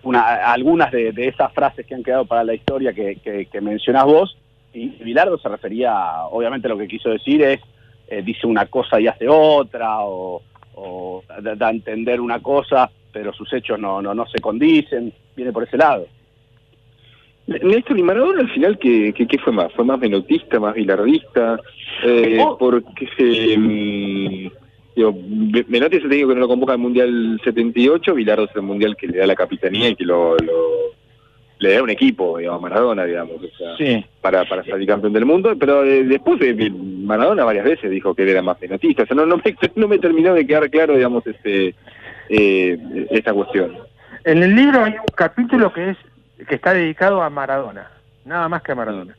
una, 0.04 0.52
algunas 0.52 0.90
de, 0.92 1.12
de 1.12 1.28
esas 1.28 1.52
frases 1.52 1.86
que 1.86 1.94
han 1.94 2.02
quedado 2.02 2.24
para 2.24 2.44
la 2.44 2.54
historia 2.54 2.92
que, 2.92 3.16
que, 3.16 3.46
que 3.46 3.60
mencionás 3.60 4.04
vos, 4.04 4.38
y 4.72 4.88
Bilardo 5.02 5.38
se 5.38 5.48
refería, 5.48 6.24
obviamente 6.30 6.68
lo 6.68 6.76
que 6.78 6.88
quiso 6.88 7.10
decir 7.10 7.42
es, 7.42 7.60
eh, 8.08 8.22
dice 8.22 8.46
una 8.46 8.66
cosa 8.66 9.00
y 9.00 9.06
hace 9.06 9.28
otra, 9.28 10.00
o, 10.00 10.42
o 10.74 11.22
da, 11.40 11.68
a 11.68 11.70
entender 11.70 12.20
una 12.20 12.40
cosa, 12.40 12.90
pero 13.12 13.32
sus 13.32 13.52
hechos 13.52 13.78
no, 13.78 14.02
no, 14.02 14.14
no 14.14 14.26
se 14.26 14.40
condicen, 14.40 15.12
viene 15.36 15.52
por 15.52 15.62
ese 15.64 15.76
lado. 15.76 16.06
Néstor 17.46 17.98
y 17.98 18.02
Maradona 18.02 18.40
al 18.40 18.50
final, 18.50 18.78
¿qué, 18.78 19.12
qué, 19.12 19.26
qué 19.26 19.38
fue 19.38 19.52
más? 19.52 19.70
¿Fue 19.74 19.84
más 19.84 19.98
menotista, 19.98 20.58
más 20.58 20.74
bilardista? 20.74 21.58
Eh, 22.02 22.42
Porque, 22.58 23.06
eh, 23.18 24.50
digo, 24.96 25.14
Menotti 25.68 25.96
es 25.96 26.02
el 26.04 26.08
técnico 26.10 26.28
que 26.28 26.34
no 26.34 26.40
lo 26.42 26.48
convoca 26.48 26.72
al 26.72 26.78
Mundial 26.78 27.40
78, 27.44 28.14
Bilardo 28.14 28.44
es 28.44 28.50
el 28.56 28.62
Mundial 28.62 28.96
que 28.96 29.08
le 29.08 29.18
da 29.18 29.26
la 29.26 29.34
capitanía 29.34 29.88
y 29.88 29.96
que 29.96 30.04
lo, 30.04 30.36
lo- 30.38 30.94
le 31.60 31.72
da 31.74 31.82
un 31.82 31.90
equipo, 31.90 32.36
digamos, 32.38 32.58
a 32.58 32.62
Maradona, 32.62 33.04
digamos, 33.04 33.36
o 33.36 33.56
sea, 33.56 33.76
Sí. 33.78 34.04
para, 34.20 34.44
para 34.44 34.64
salir 34.64 34.86
campeón 34.88 35.12
del 35.12 35.24
mundo, 35.24 35.54
pero 35.58 35.84
eh, 35.84 36.02
después 36.04 36.38
eh, 36.42 36.70
Maradona 36.70 37.44
varias 37.44 37.64
veces 37.64 37.90
dijo 37.90 38.14
que 38.14 38.22
él 38.24 38.30
era 38.30 38.42
más 38.42 38.60
menotista, 38.60 39.04
o 39.04 39.06
sea, 39.06 39.16
no, 39.16 39.24
no, 39.24 39.36
me, 39.36 39.42
no 39.76 39.88
me 39.88 39.98
terminó 39.98 40.34
de 40.34 40.46
quedar 40.46 40.68
claro, 40.68 40.94
digamos, 40.96 41.26
este 41.26 41.74
eh, 42.28 43.06
esta 43.10 43.32
cuestión. 43.32 43.76
En 44.24 44.42
el 44.42 44.54
libro 44.54 44.82
hay 44.84 44.92
un 44.92 45.14
capítulo 45.14 45.72
que 45.72 45.90
es 45.90 45.96
que 46.48 46.56
está 46.56 46.74
dedicado 46.74 47.22
a 47.22 47.30
Maradona, 47.30 47.88
nada 48.24 48.48
más 48.48 48.62
que 48.62 48.72
a 48.72 48.74
Maradona. 48.74 49.14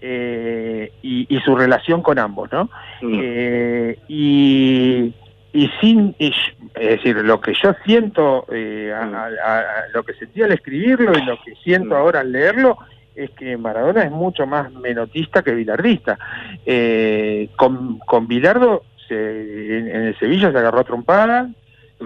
Eh, 0.00 0.92
y, 1.02 1.26
y 1.34 1.40
su 1.40 1.54
relación 1.56 2.02
con 2.02 2.18
ambos, 2.18 2.50
¿no? 2.52 2.68
Eh, 3.02 3.98
y, 4.08 5.12
y 5.52 5.68
sin, 5.80 6.14
y 6.18 6.32
es 6.74 6.88
decir, 6.88 7.16
lo 7.16 7.40
que 7.40 7.52
yo 7.54 7.74
siento, 7.84 8.44
eh, 8.52 8.92
a- 8.94 9.02
a- 9.04 9.58
a- 9.60 9.64
lo 9.94 10.02
que 10.02 10.14
sentí 10.14 10.42
al 10.42 10.52
escribirlo 10.52 11.12
y 11.18 11.22
lo 11.24 11.38
que 11.42 11.54
siento 11.62 11.96
ahora 11.96 12.20
al 12.20 12.32
leerlo, 12.32 12.76
es 13.14 13.30
que 13.30 13.56
Maradona 13.56 14.02
es 14.04 14.10
mucho 14.12 14.46
más 14.46 14.70
menotista 14.72 15.42
que 15.42 15.52
bilardista. 15.52 16.18
Eh, 16.64 17.48
con, 17.56 17.98
con 18.00 18.28
Bilardo 18.28 18.82
se- 19.08 19.78
en, 19.78 19.88
en 19.88 20.02
el 20.04 20.18
Sevilla 20.18 20.52
se 20.52 20.58
agarró 20.58 20.80
a 20.80 20.84
trompada, 20.84 21.48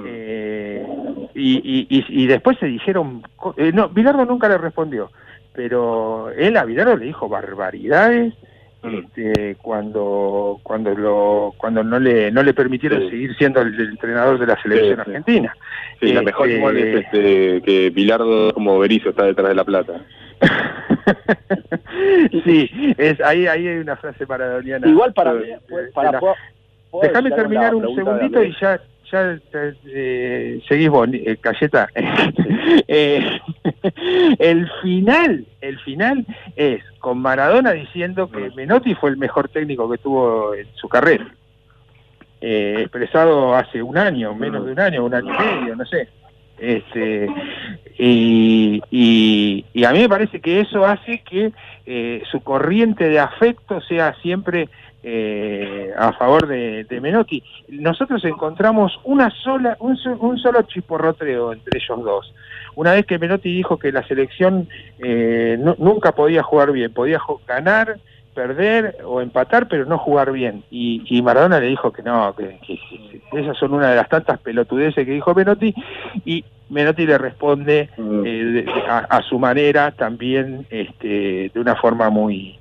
eh, 0.07 0.87
y, 1.35 1.87
y, 1.91 2.05
y, 2.09 2.27
después 2.27 2.57
se 2.59 2.65
dijeron, 2.67 3.23
eh, 3.59 3.73
no, 3.75 3.89
Bilardo 3.91 4.25
nunca 4.25 4.49
le 4.49 4.57
respondió, 4.57 5.11
pero 5.55 6.31
él 6.31 6.57
a 6.57 6.65
Bilardo 6.65 6.97
le 6.97 7.07
dijo 7.07 7.29
barbaridades 7.29 8.35
este, 8.83 9.55
cuando 9.63 10.59
cuando 10.65 10.93
lo 10.95 11.55
cuando 11.57 11.85
no 11.85 12.01
le 12.01 12.33
no 12.33 12.43
le 12.43 12.53
permitieron 12.53 13.09
seguir 13.09 13.33
siendo 13.37 13.61
el, 13.61 13.75
el 13.81 13.91
entrenador 13.91 14.39
de 14.41 14.47
la 14.47 14.61
selección 14.61 14.97
Sí, 14.97 15.01
argentina. 15.01 15.57
Sí, 16.01 16.13
la 16.13 16.23
mejor 16.23 16.49
Este, 16.49 16.59
igual 16.59 16.77
es 16.79 17.05
este, 17.05 17.63
que 17.63 17.91
Bilardo 17.91 18.53
como 18.55 18.79
Berizzo 18.81 19.11
está 19.11 19.25
detrás 19.25 19.51
de 19.51 19.55
la 19.55 19.65
plata. 19.65 20.01
sí, 22.45 22.71
es 22.99 23.21
ahí 23.21 23.47
ahí 23.47 23.69
hay 23.69 23.79
una 23.79 23.97
frase 23.97 24.27
maradoniana. 24.27 24.87
Igual 24.89 25.13
para, 25.13 25.33
Eh, 25.33 25.59
para, 25.95 26.09
de 26.09 26.13
la- 26.15 26.21
¿puedo- 26.21 26.35
puedo 26.91 27.09
Déjame 27.09 27.31
terminar 27.31 27.75
un 27.75 27.95
segundito 27.95 28.43
y 28.43 28.55
ya, 28.61 28.81
ya 29.13 29.39
eh, 29.85 30.61
seguís 30.67 30.89
vos, 30.89 31.09
eh, 31.13 31.37
Cayeta. 31.41 31.89
Eh, 32.89 33.39
el 34.39 34.71
final, 34.83 35.47
el 35.61 35.79
final 35.81 36.25
es 36.57 36.83
con 37.01 37.19
Maradona 37.19 37.73
diciendo 37.73 38.31
que 38.31 38.51
Menotti 38.57 38.95
fue 38.95 39.11
el 39.11 39.17
mejor 39.17 39.49
técnico 39.49 39.91
que 39.91 39.99
tuvo 39.99 40.55
en 40.55 40.67
su 40.75 40.89
carrera. 40.89 41.27
Eh, 42.41 42.79
expresado 42.81 43.55
hace 43.55 43.83
un 43.83 43.99
año, 43.99 44.35
menos 44.35 44.65
de 44.65 44.73
un 44.73 44.81
año, 44.81 45.05
un 45.05 45.15
año 45.15 45.35
y 45.35 45.61
medio, 45.61 45.77
no 45.77 45.85
sé. 45.85 46.09
Este, 46.59 47.29
y, 47.99 48.83
y, 48.91 49.65
y 49.75 49.85
a 49.85 49.93
mí 49.93 50.01
me 50.01 50.09
parece 50.09 50.41
que 50.41 50.61
eso 50.61 50.87
hace 50.87 51.23
que 51.29 51.53
eh, 51.87 52.23
su 52.31 52.41
corriente 52.41 53.09
de 53.09 53.19
afecto 53.19 53.81
sea 53.83 54.15
siempre 54.23 54.69
eh, 55.03 55.91
a 55.97 56.13
favor 56.13 56.47
de, 56.47 56.85
de 56.85 57.01
Menotti. 57.01 57.43
Nosotros 57.69 58.25
encontramos 58.25 58.99
una 59.05 59.31
sola, 59.31 59.77
un, 59.81 59.99
un 60.21 60.39
solo 60.39 60.63
chiporrotreo 60.63 61.53
entre 61.53 61.79
ellos 61.79 62.05
dos. 62.05 62.35
Una 62.75 62.93
vez 62.93 63.05
que 63.07 63.19
Menotti 63.19 63.53
dijo 63.55 63.79
que 63.79 63.93
la 63.93 64.07
selección 64.07 64.69
eh, 64.99 65.57
nu- 65.61 65.77
nunca 65.79 66.13
podía 66.13 66.43
jugar 66.43 66.73
bien, 66.73 66.93
podía 66.93 67.21
ganar, 67.47 67.99
perder 68.35 68.97
o 69.05 69.21
empatar, 69.21 69.69
pero 69.69 69.85
no 69.85 69.99
jugar 69.99 70.33
bien. 70.33 70.63
Y, 70.71 71.03
y 71.07 71.21
Maradona 71.21 71.61
le 71.61 71.67
dijo 71.67 71.93
que 71.93 72.03
no, 72.03 72.35
que, 72.35 72.59
que- 72.67 72.79
que- 72.89 73.21
que 73.31 73.41
esas 73.41 73.59
son 73.59 73.75
una 73.75 73.91
de 73.91 73.97
las 73.97 74.09
tantas 74.09 74.39
pelotudeces 74.41 75.05
que 75.05 75.13
dijo 75.13 75.35
Menotti, 75.35 75.75
y 76.25 76.43
Menotti 76.71 77.05
le 77.07 77.19
responde 77.19 77.91
eh, 77.99 78.03
de- 78.65 78.67
a, 78.89 78.99
a 79.01 79.23
su 79.23 79.39
manera 79.39 79.91
también 79.91 80.67
este, 80.71 81.51
de 81.53 81.61
una 81.61 81.77
forma 81.77 82.09
muy, 82.09 82.59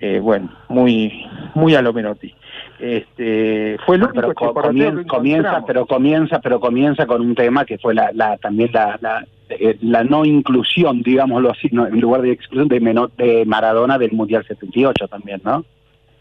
eh, 0.00 0.18
bueno, 0.20 0.50
muy, 0.68 1.26
muy 1.54 1.74
a 1.74 1.82
lo 1.82 1.92
Menotti. 1.92 2.34
Este, 2.78 3.76
fue 3.86 3.96
el 3.96 4.02
único 4.02 4.14
pero 4.20 4.34
co- 4.34 4.46
chiporroteo 4.48 4.72
comien- 4.92 4.98
que 5.02 5.06
comienza, 5.06 5.64
pero 5.66 5.86
comienza, 5.86 6.40
pero 6.40 6.60
comienza 6.60 7.06
con 7.06 7.20
un 7.22 7.34
tema 7.34 7.64
que 7.64 7.78
fue 7.78 7.94
la, 7.94 8.10
la 8.12 8.36
también 8.38 8.70
la, 8.72 8.98
la, 9.00 9.24
eh, 9.48 9.76
la 9.80 10.04
no 10.04 10.24
inclusión, 10.24 11.02
digámoslo 11.02 11.50
así, 11.50 11.68
¿no? 11.72 11.86
en 11.86 12.00
lugar 12.00 12.22
de 12.22 12.32
exclusión 12.32 12.68
de, 12.68 12.80
Meno- 12.80 13.10
de 13.16 13.44
Maradona 13.46 13.96
del 13.98 14.12
Mundial 14.12 14.44
78 14.46 15.08
también, 15.08 15.40
¿no? 15.44 15.64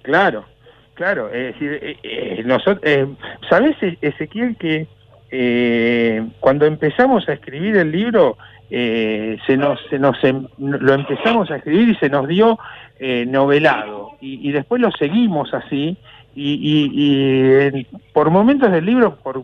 Claro, 0.04 0.46
claro. 0.94 1.30
Es 1.30 1.54
decir, 1.54 1.80
eh, 1.82 1.98
eh, 2.04 2.44
nosotros, 2.46 2.80
eh, 2.84 3.08
¿sabes, 3.50 3.76
E- 3.82 3.98
Ezequiel, 4.02 4.56
que 4.58 4.88
eh, 5.32 6.24
cuando 6.40 6.66
empezamos 6.66 7.28
a 7.28 7.34
escribir 7.34 7.76
el 7.78 7.92
libro, 7.92 8.38
eh, 8.70 9.38
se 9.48 9.58
nos, 9.58 9.80
se 9.90 9.98
nos 10.00 10.24
em- 10.24 10.48
lo 10.60 10.94
empezamos 10.94 11.50
a 11.52 11.56
escribir 11.58 11.90
y 11.90 11.96
se 11.96 12.10
nos 12.10 12.28
dio 12.28 12.58
eh, 13.06 13.26
novelado. 13.28 14.12
Y, 14.22 14.48
y 14.48 14.52
después 14.54 14.82
lo 14.82 14.90
seguimos 14.92 15.54
así. 15.54 15.98
Y, 16.36 16.54
y- 16.54 16.92
y, 17.82 17.88
por 18.14 18.30
momentos 18.32 18.72
del 18.72 18.86
libro, 18.86 19.16
por 19.18 19.44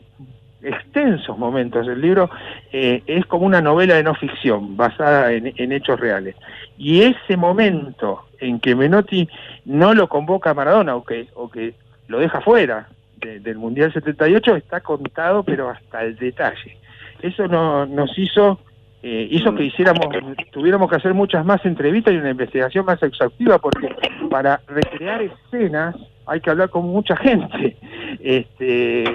extensos 0.63 1.37
momentos 1.37 1.85
del 1.87 2.01
libro, 2.01 2.29
eh, 2.71 3.03
es 3.05 3.25
como 3.25 3.45
una 3.45 3.61
novela 3.61 3.95
de 3.95 4.03
no 4.03 4.15
ficción, 4.15 4.75
basada 4.77 5.31
en, 5.33 5.53
en 5.55 5.71
hechos 5.71 5.99
reales. 5.99 6.35
Y 6.77 7.01
ese 7.01 7.37
momento 7.37 8.21
en 8.39 8.59
que 8.59 8.75
Menotti 8.75 9.27
no 9.65 9.93
lo 9.93 10.07
convoca 10.07 10.51
a 10.51 10.53
Maradona 10.53 10.95
o 10.95 11.03
que, 11.03 11.27
o 11.35 11.49
que 11.49 11.73
lo 12.07 12.19
deja 12.19 12.41
fuera 12.41 12.87
de- 13.17 13.39
del 13.39 13.57
Mundial 13.57 13.91
78 13.93 14.55
está 14.55 14.79
contado 14.81 15.43
pero 15.43 15.69
hasta 15.69 16.03
el 16.03 16.15
detalle. 16.15 16.77
Eso 17.21 17.47
no, 17.47 17.85
nos 17.85 18.17
hizo 18.17 18.59
eh, 19.01 19.27
hizo 19.31 19.55
que 19.55 19.63
hiciéramos 19.63 20.07
tuviéramos 20.51 20.89
que 20.89 20.97
hacer 20.97 21.13
muchas 21.13 21.45
más 21.45 21.65
entrevistas 21.65 22.13
y 22.13 22.17
una 22.17 22.31
investigación 22.31 22.85
más 22.85 23.01
exhaustiva 23.01 23.57
porque 23.57 23.95
para 24.29 24.59
recrear 24.67 25.21
escenas 25.21 25.95
hay 26.25 26.41
que 26.41 26.49
hablar 26.49 26.69
con 26.69 26.85
mucha 26.85 27.15
gente. 27.15 27.77
Este 28.19 29.05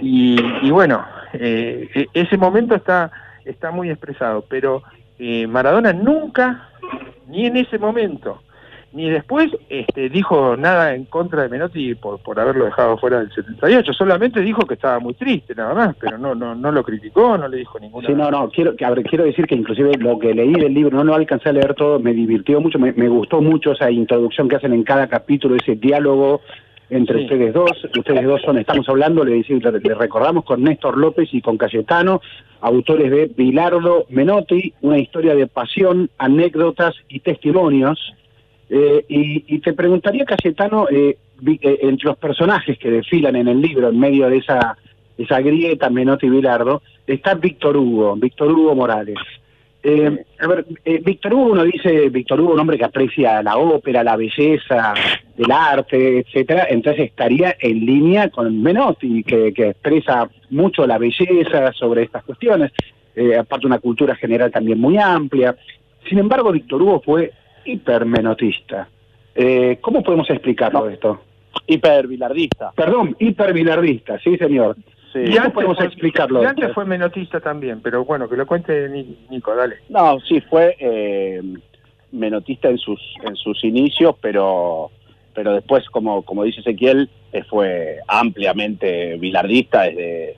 y, 0.00 0.36
y 0.62 0.70
bueno 0.70 1.04
eh, 1.34 1.88
e- 1.94 2.06
ese 2.14 2.36
momento 2.36 2.74
está 2.74 3.12
está 3.44 3.70
muy 3.70 3.90
expresado 3.90 4.44
pero 4.48 4.82
eh, 5.18 5.46
Maradona 5.46 5.92
nunca 5.92 6.68
ni 7.28 7.46
en 7.46 7.56
ese 7.58 7.78
momento 7.78 8.42
ni 8.92 9.10
después 9.10 9.50
este, 9.68 10.08
dijo 10.08 10.56
nada 10.56 10.94
en 10.94 11.04
contra 11.04 11.42
de 11.42 11.48
Menotti 11.50 11.94
por, 11.94 12.18
por 12.20 12.40
haberlo 12.40 12.64
dejado 12.64 12.96
fuera 12.98 13.20
del 13.20 13.30
78, 13.32 13.92
solamente 13.92 14.40
dijo 14.40 14.62
que 14.66 14.74
estaba 14.74 14.98
muy 14.98 15.14
triste 15.14 15.54
nada 15.54 15.74
más, 15.74 15.96
pero 16.00 16.16
no 16.18 16.34
no 16.34 16.54
no 16.54 16.72
lo 16.72 16.82
criticó, 16.82 17.36
no 17.36 17.48
le 17.48 17.58
dijo 17.58 17.78
ninguna 17.78 18.06
Sí, 18.08 18.14
no, 18.14 18.30
no, 18.30 18.48
quiero, 18.48 18.72
a 18.84 18.90
ver, 18.90 19.02
quiero 19.04 19.24
decir 19.24 19.46
que 19.46 19.54
inclusive 19.54 19.92
lo 19.98 20.18
que 20.18 20.32
leí 20.34 20.52
del 20.54 20.72
libro, 20.72 20.96
no 20.96 21.04
lo 21.04 21.14
alcancé 21.14 21.50
a 21.50 21.52
leer 21.52 21.74
todo, 21.74 22.00
me 22.00 22.14
divirtió 22.14 22.60
mucho, 22.60 22.78
me, 22.78 22.92
me 22.92 23.08
gustó 23.08 23.40
mucho 23.42 23.72
esa 23.72 23.90
introducción 23.90 24.48
que 24.48 24.56
hacen 24.56 24.72
en 24.72 24.84
cada 24.84 25.06
capítulo, 25.06 25.56
ese 25.56 25.76
diálogo 25.76 26.40
entre 26.90 27.18
Sí. 27.18 27.24
ustedes 27.24 27.52
dos, 27.52 27.70
ustedes 27.84 28.24
dos 28.24 28.40
son, 28.40 28.56
estamos 28.56 28.88
hablando, 28.88 29.22
le, 29.22 29.32
decimos- 29.36 29.62
le- 29.64 29.78
le 29.80 29.94
recordamos 29.94 30.44
con 30.46 30.62
Néstor 30.62 30.96
López 30.96 31.28
y 31.32 31.42
con 31.42 31.58
Cayetano, 31.58 32.22
autores 32.62 33.10
de 33.10 33.26
Bilardo 33.36 34.06
Menotti, 34.08 34.72
una 34.80 34.98
historia 34.98 35.34
de 35.34 35.46
pasión, 35.46 36.08
anécdotas 36.16 36.94
y 37.10 37.20
testimonios. 37.20 38.14
Eh, 38.70 39.04
y, 39.08 39.44
y 39.54 39.58
te 39.60 39.72
preguntaría, 39.72 40.24
Cayetano, 40.24 40.88
eh, 40.90 41.16
eh, 41.46 41.78
entre 41.82 42.08
los 42.08 42.18
personajes 42.18 42.78
que 42.78 42.90
desfilan 42.90 43.36
en 43.36 43.48
el 43.48 43.60
libro, 43.60 43.88
en 43.88 43.98
medio 43.98 44.28
de 44.28 44.38
esa, 44.38 44.76
esa 45.16 45.40
grieta 45.40 45.88
Menotti-Bilardo, 45.88 46.82
está 47.06 47.34
Víctor 47.34 47.76
Hugo, 47.76 48.16
Víctor 48.16 48.50
Hugo 48.50 48.74
Morales. 48.74 49.18
Eh, 49.84 50.24
a 50.40 50.46
ver, 50.48 50.66
eh, 50.84 51.00
Víctor 51.04 51.34
Hugo, 51.34 51.52
uno 51.52 51.62
dice, 51.62 52.08
Víctor 52.08 52.40
Hugo, 52.40 52.54
un 52.54 52.58
hombre 52.60 52.76
que 52.76 52.84
aprecia 52.84 53.40
la 53.40 53.56
ópera, 53.56 54.02
la 54.02 54.16
belleza, 54.16 54.94
el 55.36 55.50
arte, 55.52 56.18
etcétera, 56.18 56.66
entonces 56.68 57.06
estaría 57.06 57.56
en 57.60 57.86
línea 57.86 58.28
con 58.30 58.60
Menotti, 58.60 59.22
que, 59.22 59.52
expresa 59.56 60.28
mucho 60.50 60.84
la 60.86 60.98
belleza 60.98 61.72
sobre 61.72 62.02
estas 62.02 62.24
cuestiones, 62.24 62.72
aparte 63.38 63.66
una 63.66 63.78
cultura 63.78 64.16
general 64.16 64.50
también 64.50 64.80
muy 64.80 64.96
amplia. 64.98 65.56
Sin 66.08 66.18
embargo, 66.18 66.52
Víctor 66.52 66.82
Hugo 66.82 67.00
fue 67.04 67.32
hipermenotista. 67.72 68.88
Eh, 69.34 69.78
¿Cómo 69.80 70.02
podemos 70.02 70.28
explicarlo 70.30 70.88
esto? 70.88 71.20
Hiperbilardista. 71.66 72.72
Perdón, 72.74 73.16
hiperbilardista, 73.18 74.18
sí, 74.20 74.36
señor. 74.36 74.76
Sí. 75.12 75.20
¿Y 75.20 75.22
Y 75.22 75.26
cómo 75.26 75.38
antes 75.40 75.52
podemos 75.54 75.76
fue- 75.76 75.86
explicarlo? 75.86 76.42
Y 76.42 76.46
antes 76.46 76.72
fue 76.72 76.84
menotista 76.84 77.40
también, 77.40 77.80
pero 77.82 78.04
bueno, 78.04 78.28
que 78.28 78.36
lo 78.36 78.46
cuente 78.46 78.88
Ni- 78.88 79.16
Nico, 79.30 79.54
dale. 79.54 79.76
No, 79.88 80.18
sí, 80.20 80.40
fue 80.42 80.76
eh, 80.78 81.40
menotista 82.12 82.68
en 82.68 82.78
sus 82.78 83.00
en 83.24 83.36
sus 83.36 83.62
inicios, 83.64 84.14
pero 84.20 84.90
pero 85.34 85.52
después, 85.54 85.88
como 85.90 86.22
como 86.22 86.44
dice 86.44 86.60
Ezequiel, 86.60 87.08
eh, 87.32 87.42
fue 87.44 87.98
ampliamente 88.08 89.16
bilardista 89.18 89.82
desde, 89.84 90.36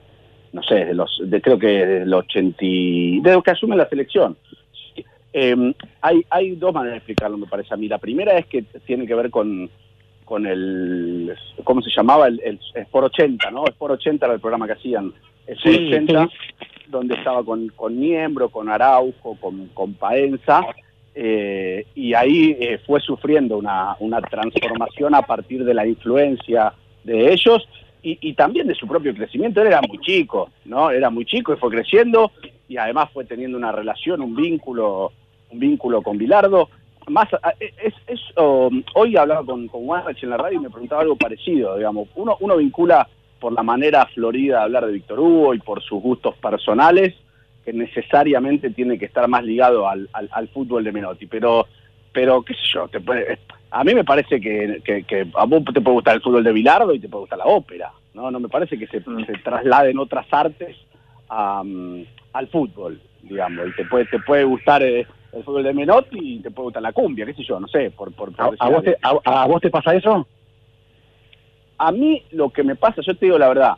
no 0.53 0.61
sé, 0.63 0.75
desde 0.75 0.93
los, 0.93 1.19
de, 1.25 1.41
creo 1.41 1.57
que 1.59 1.67
desde 1.67 2.03
el 2.03 2.13
80, 2.13 2.57
y- 2.61 3.19
desde 3.21 3.41
que 3.43 3.51
asume 3.51 3.75
la 3.75 3.89
selección. 3.89 4.37
Eh, 5.33 5.73
hay, 6.01 6.25
hay 6.29 6.55
dos 6.55 6.73
maneras 6.73 6.93
de 6.93 6.97
explicarlo, 6.97 7.37
me 7.37 7.47
parece 7.47 7.73
a 7.73 7.77
mí. 7.77 7.87
La 7.87 7.97
primera 7.97 8.37
es 8.37 8.45
que 8.47 8.63
tiene 8.85 9.07
que 9.07 9.15
ver 9.15 9.29
con, 9.29 9.69
con 10.25 10.45
el, 10.45 11.35
¿cómo 11.63 11.81
se 11.81 11.89
llamaba? 11.89 12.27
El, 12.27 12.41
el 12.43 12.59
Sport 12.73 13.07
80, 13.13 13.51
¿no? 13.51 13.65
Sport 13.65 13.93
80 13.93 14.25
era 14.25 14.35
el 14.35 14.41
programa 14.41 14.67
que 14.67 14.73
hacían. 14.73 15.13
Sport 15.47 15.75
Sí, 15.75 15.93
80, 15.93 16.29
donde 16.87 17.15
estaba 17.15 17.43
con, 17.43 17.69
con 17.69 17.99
Niembro, 17.99 18.49
con 18.49 18.69
Araujo, 18.69 19.35
con, 19.39 19.67
con 19.73 19.93
Paenza, 19.93 20.61
eh, 21.13 21.85
y 21.95 22.13
ahí 22.13 22.55
eh, 22.59 22.79
fue 22.85 22.99
sufriendo 23.01 23.57
una, 23.57 23.95
una 23.99 24.21
transformación 24.21 25.13
a 25.15 25.21
partir 25.23 25.65
de 25.65 25.73
la 25.73 25.85
influencia 25.85 26.73
de 27.03 27.33
ellos 27.33 27.67
y, 28.01 28.17
y 28.21 28.33
también 28.33 28.67
de 28.67 28.75
su 28.75 28.87
propio 28.87 29.13
crecimiento. 29.13 29.61
Él 29.61 29.67
era 29.67 29.81
muy 29.81 29.99
chico, 29.99 30.49
¿no? 30.65 30.89
Era 30.89 31.09
muy 31.09 31.25
chico 31.25 31.53
y 31.53 31.57
fue 31.57 31.69
creciendo 31.69 32.31
y 32.67 32.77
además 32.77 33.09
fue 33.11 33.25
teniendo 33.25 33.57
una 33.57 33.71
relación, 33.71 34.21
un 34.21 34.35
vínculo, 34.35 35.11
un 35.51 35.59
vínculo 35.59 36.01
con 36.01 36.17
Bilardo. 36.17 36.69
Más, 37.07 37.27
a- 37.33 37.53
es, 37.59 37.93
es, 38.07 38.19
hoy 38.95 39.17
hablaba 39.17 39.43
con, 39.45 39.67
con 39.67 39.83
en 40.21 40.29
la 40.29 40.37
radio 40.37 40.59
y 40.59 40.63
me 40.63 40.69
preguntaba 40.69 41.01
algo 41.01 41.15
parecido, 41.15 41.75
digamos. 41.77 42.07
Uno, 42.15 42.37
uno 42.39 42.57
vincula 42.57 43.07
por 43.39 43.53
la 43.53 43.63
manera 43.63 44.05
florida 44.07 44.57
de 44.59 44.63
hablar 44.63 44.85
de 44.85 44.93
Víctor 44.93 45.19
Hugo 45.19 45.53
y 45.55 45.59
por 45.59 45.81
sus 45.81 46.01
gustos 46.01 46.35
personales, 46.37 47.15
que 47.65 47.73
necesariamente 47.73 48.69
tiene 48.69 48.97
que 48.99 49.05
estar 49.05 49.27
más 49.27 49.43
ligado 49.43 49.87
al, 49.89 50.07
al, 50.13 50.29
al 50.31 50.47
fútbol 50.49 50.83
de 50.83 50.91
Menotti. 50.91 51.25
Pero, 51.25 51.67
pero 52.11 52.43
qué 52.43 52.53
sé 52.53 52.61
yo, 52.73 52.87
te 52.87 52.99
puede- 52.99 53.39
a 53.71 53.83
mí 53.83 53.95
me 53.95 54.03
parece 54.03 54.39
que, 54.41 54.81
que, 54.83 55.03
que 55.03 55.25
a 55.33 55.45
vos 55.45 55.63
te 55.73 55.79
puede 55.81 55.95
gustar 55.95 56.15
el 56.15 56.21
fútbol 56.21 56.43
de 56.43 56.51
Bilardo 56.51 56.93
y 56.93 56.99
te 56.99 57.07
puede 57.09 57.21
gustar 57.21 57.39
la 57.39 57.45
ópera. 57.45 57.91
No, 58.13 58.29
no 58.29 58.39
me 58.39 58.49
parece 58.49 58.77
que 58.77 58.85
se, 58.87 58.99
se 59.01 59.33
trasladen 59.43 59.97
otras 59.97 60.27
artes 60.31 60.75
a, 61.29 61.63
mm, 61.63 62.03
al 62.33 62.47
fútbol, 62.49 62.99
digamos. 63.23 63.67
Y 63.69 63.75
te 63.75 63.85
puede, 63.85 64.05
te 64.05 64.19
puede 64.19 64.43
gustar 64.43 64.83
eh, 64.83 65.07
el 65.33 65.43
fútbol 65.43 65.63
de 65.63 65.73
Menotti 65.73 66.17
y 66.19 66.39
te 66.39 66.51
puede 66.51 66.65
gustar 66.65 66.83
la 66.83 66.91
cumbia, 66.93 67.25
qué 67.25 67.33
sé 67.33 67.43
yo, 67.43 67.59
no 67.59 67.67
sé. 67.67 67.91
Por, 67.91 68.11
por, 68.13 68.33
por 68.35 68.55
¿A, 68.59 68.65
a 68.65 68.69
vos 68.69 68.83
te, 68.83 68.97
a- 69.01 69.43
a 69.43 69.47
vos 69.47 69.61
te 69.61 69.69
pasa 69.69 69.95
eso? 69.95 70.27
a 71.77 71.91
mí 71.91 72.21
lo 72.31 72.49
que 72.51 72.63
me 72.63 72.75
pasa, 72.75 73.01
yo 73.01 73.15
te 73.15 73.25
digo 73.25 73.39
la 73.39 73.47
verdad, 73.47 73.73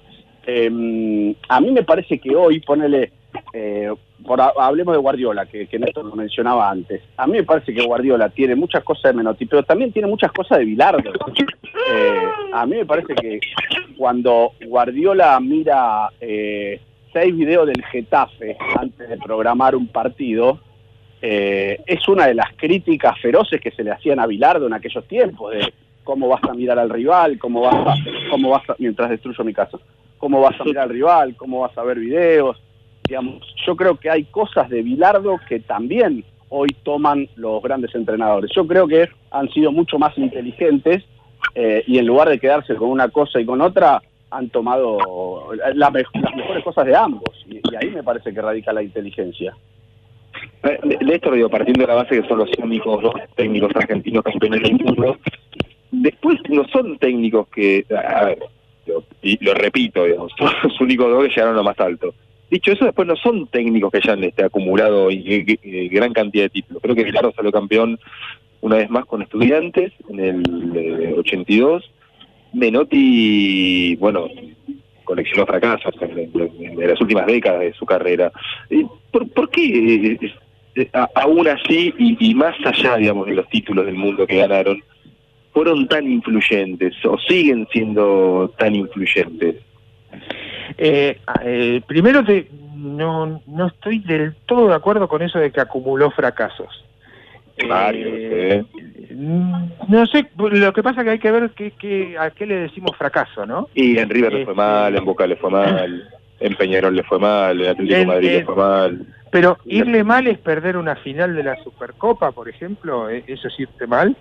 eh, 0.45 1.35
a 1.47 1.61
mí 1.61 1.71
me 1.71 1.83
parece 1.83 2.19
que 2.19 2.35
hoy, 2.35 2.59
ponele, 2.59 3.13
eh, 3.53 3.93
por, 4.25 4.41
hablemos 4.41 4.93
de 4.93 4.99
Guardiola, 4.99 5.45
que, 5.45 5.67
que 5.67 5.79
Néstor 5.79 6.03
lo 6.05 6.15
mencionaba 6.15 6.69
antes, 6.69 7.01
a 7.15 7.25
mí 7.27 7.33
me 7.37 7.43
parece 7.43 7.73
que 7.73 7.85
Guardiola 7.85 8.27
tiene 8.27 8.55
muchas 8.55 8.83
cosas 8.83 9.03
de 9.13 9.17
Menotti, 9.17 9.45
pero 9.45 9.63
también 9.63 9.93
tiene 9.93 10.09
muchas 10.09 10.33
cosas 10.33 10.57
de 10.59 10.65
Bilardo. 10.65 11.11
Eh, 11.91 12.19
a 12.51 12.65
mí 12.65 12.75
me 12.75 12.85
parece 12.85 13.15
que 13.15 13.39
cuando 13.97 14.51
Guardiola 14.65 15.39
mira 15.39 16.09
eh, 16.19 16.81
seis 17.13 17.33
videos 17.35 17.67
del 17.67 17.83
Getafe 17.85 18.57
antes 18.77 19.07
de 19.07 19.17
programar 19.17 19.75
un 19.77 19.87
partido, 19.87 20.59
eh, 21.25 21.79
es 21.87 22.05
una 22.09 22.27
de 22.27 22.33
las 22.35 22.53
críticas 22.57 23.17
feroces 23.21 23.61
que 23.61 23.71
se 23.71 23.81
le 23.83 23.91
hacían 23.91 24.19
a 24.19 24.27
Bilardo 24.27 24.67
en 24.67 24.73
aquellos 24.73 25.07
tiempos, 25.07 25.53
de 25.53 25.73
cómo 26.03 26.27
vas 26.27 26.43
a 26.43 26.53
mirar 26.53 26.77
al 26.79 26.89
rival, 26.89 27.39
cómo 27.39 27.61
vas 27.61 27.75
a, 27.75 27.93
cómo 28.29 28.49
vas 28.49 28.69
a- 28.69 28.75
mientras 28.77 29.09
destruyo 29.09 29.41
mi 29.45 29.53
casa, 29.53 29.77
cómo 30.17 30.41
vas 30.41 30.59
a 30.59 30.65
mirar 30.65 30.83
al 30.83 30.89
rival, 30.89 31.35
cómo 31.37 31.61
vas 31.61 31.77
a 31.77 31.83
ver 31.83 31.97
videos, 31.97 32.61
digamos, 33.07 33.41
yo 33.65 33.75
creo 33.77 33.95
que 33.97 34.09
hay 34.09 34.25
cosas 34.25 34.69
de 34.69 34.81
Bilardo 34.81 35.39
que 35.47 35.61
también 35.61 36.25
hoy 36.49 36.67
toman 36.83 37.29
los 37.37 37.63
grandes 37.63 37.95
entrenadores. 37.95 38.51
Yo 38.53 38.67
creo 38.67 38.85
que 38.87 39.07
han 39.31 39.49
sido 39.53 39.71
mucho 39.71 39.97
más 39.97 40.17
inteligentes 40.17 41.03
eh, 41.55 41.83
y 41.87 41.97
en 41.99 42.05
lugar 42.05 42.27
de 42.29 42.39
quedarse 42.39 42.75
con 42.75 42.89
una 42.89 43.07
cosa 43.09 43.39
y 43.39 43.45
con 43.45 43.61
otra, 43.61 44.01
han 44.29 44.49
tomado 44.49 45.49
la 45.75 45.89
me- 45.89 46.03
las 46.21 46.35
mejores 46.35 46.63
cosas 46.63 46.85
de 46.85 46.95
ambos. 46.95 47.29
Y, 47.47 47.55
y 47.57 47.75
ahí 47.75 47.89
me 47.91 48.03
parece 48.03 48.33
que 48.33 48.41
radica 48.41 48.73
la 48.73 48.83
inteligencia. 48.83 49.55
Eh, 50.63 50.79
De, 51.05 51.15
esto 51.15 51.31
digo, 51.31 51.49
partiendo 51.49 51.81
de 51.81 51.87
la 51.87 51.95
base 51.95 52.21
que 52.21 52.27
son 52.27 52.39
los 52.39 52.49
únicos 52.57 53.01
dos 53.01 53.13
técnicos 53.35 53.71
argentinos 53.75 54.23
campeones 54.23 54.61
del 54.63 54.73
mundo, 54.75 55.17
después 55.91 56.37
no 56.49 56.67
son 56.69 56.97
técnicos 56.97 57.47
que, 57.49 57.85
a 57.95 58.33
lo- 58.85 59.53
repito, 59.55 60.05
digamos, 60.05 60.31
son 60.37 60.49
los 60.63 60.81
únicos 60.81 61.09
dos 61.09 61.23
que 61.23 61.29
llegaron 61.29 61.53
a 61.53 61.57
lo 61.57 61.63
más 61.63 61.79
alto. 61.79 62.13
Dicho 62.49 62.71
eso, 62.71 62.85
después 62.85 63.07
no 63.07 63.15
son 63.15 63.47
técnicos 63.47 63.91
que 63.91 63.97
hayan 63.97 64.23
este, 64.23 64.43
acumulado 64.43 65.09
gran 65.89 66.13
cantidad 66.13 66.43
de 66.43 66.49
títulos. 66.49 66.81
Creo 66.83 66.93
que 66.95 67.03
Bilardo 67.03 67.31
salió 67.33 67.51
campeón 67.51 67.97
una 68.61 68.75
vez 68.77 68.89
más 68.89 69.05
con 69.05 69.21
estudiantes 69.23 69.91
en 70.09 70.19
el 70.19 70.43
eh, 70.75 71.15
82. 71.17 71.83
Menotti, 72.53 73.95
bueno, 73.95 74.27
coleccionó 75.03 75.45
fracasos 75.45 75.93
en, 76.01 76.17
en- 76.19 76.81
en 76.81 76.87
las 76.89 76.99
últimas 77.01 77.25
décadas 77.27 77.61
de 77.61 77.73
su 77.73 77.85
carrera. 77.85 78.31
Eh, 78.69 78.85
¿Por, 79.11 79.29
por 79.31 79.49
qué, 79.49 80.15
eh, 80.21 80.31
eh, 80.75 80.89
a- 80.93 81.09
aún 81.15 81.47
así, 81.47 81.93
y, 81.97 82.17
y 82.31 82.35
más 82.35 82.55
allá, 82.65 82.97
digamos, 82.97 83.27
de 83.27 83.35
los 83.35 83.47
títulos 83.49 83.85
del 83.85 83.95
mundo 83.95 84.25
que 84.27 84.37
ganaron, 84.37 84.81
fueron 85.51 85.87
tan 85.87 86.11
influyentes 86.11 86.93
o 87.05 87.17
siguen 87.19 87.67
siendo 87.71 88.51
tan 88.57 88.75
influyentes? 88.75 89.57
Eh, 90.77 91.17
eh, 91.43 91.81
primero, 91.85 92.23
te, 92.23 92.47
no, 92.75 93.41
no 93.45 93.67
estoy 93.67 93.99
del 93.99 94.35
todo 94.45 94.67
de 94.69 94.75
acuerdo 94.75 95.07
con 95.07 95.21
eso 95.21 95.37
de 95.39 95.51
que 95.51 95.61
acumuló 95.61 96.09
fracasos. 96.11 96.83
Varios, 97.67 98.11
¿eh? 98.15 98.63
No 99.15 100.05
sé, 100.07 100.25
lo 100.37 100.73
que 100.73 100.81
pasa 100.83 101.03
que 101.03 101.11
hay 101.11 101.19
que 101.19 101.31
ver 101.31 101.51
qué, 101.51 101.71
qué- 101.71 102.15
a 102.17 102.31
qué 102.31 102.45
le 102.45 102.55
decimos 102.55 102.95
fracaso, 102.97 103.45
¿no? 103.45 103.69
Y 103.73 103.97
en 103.97 104.09
River 104.09 104.33
le 104.33 104.45
fue 104.45 104.55
mal, 104.55 104.95
en 104.95 105.05
Boca 105.05 105.27
le 105.27 105.35
fue 105.35 105.51
mal, 105.51 106.09
en 106.39 106.55
Peñarol 106.55 106.95
le 106.95 107.03
fue 107.03 107.19
mal, 107.19 107.61
en 107.61 107.69
Atlético 107.69 107.99
de 107.99 108.05
Madrid 108.05 108.31
le 108.31 108.45
fue 108.45 108.55
mal. 108.55 109.05
Pero 109.31 109.57
irle 109.65 110.03
mal 110.03 110.27
es 110.27 110.37
perder 110.39 110.77
una 110.77 110.95
final 110.95 111.35
de 111.35 111.43
la 111.43 111.55
Supercopa, 111.63 112.31
por 112.31 112.49
ejemplo, 112.49 113.09
¿eh? 113.09 113.23
¿eso 113.27 113.47
es 113.47 113.59
irte 113.59 113.87
mal? 113.87 114.15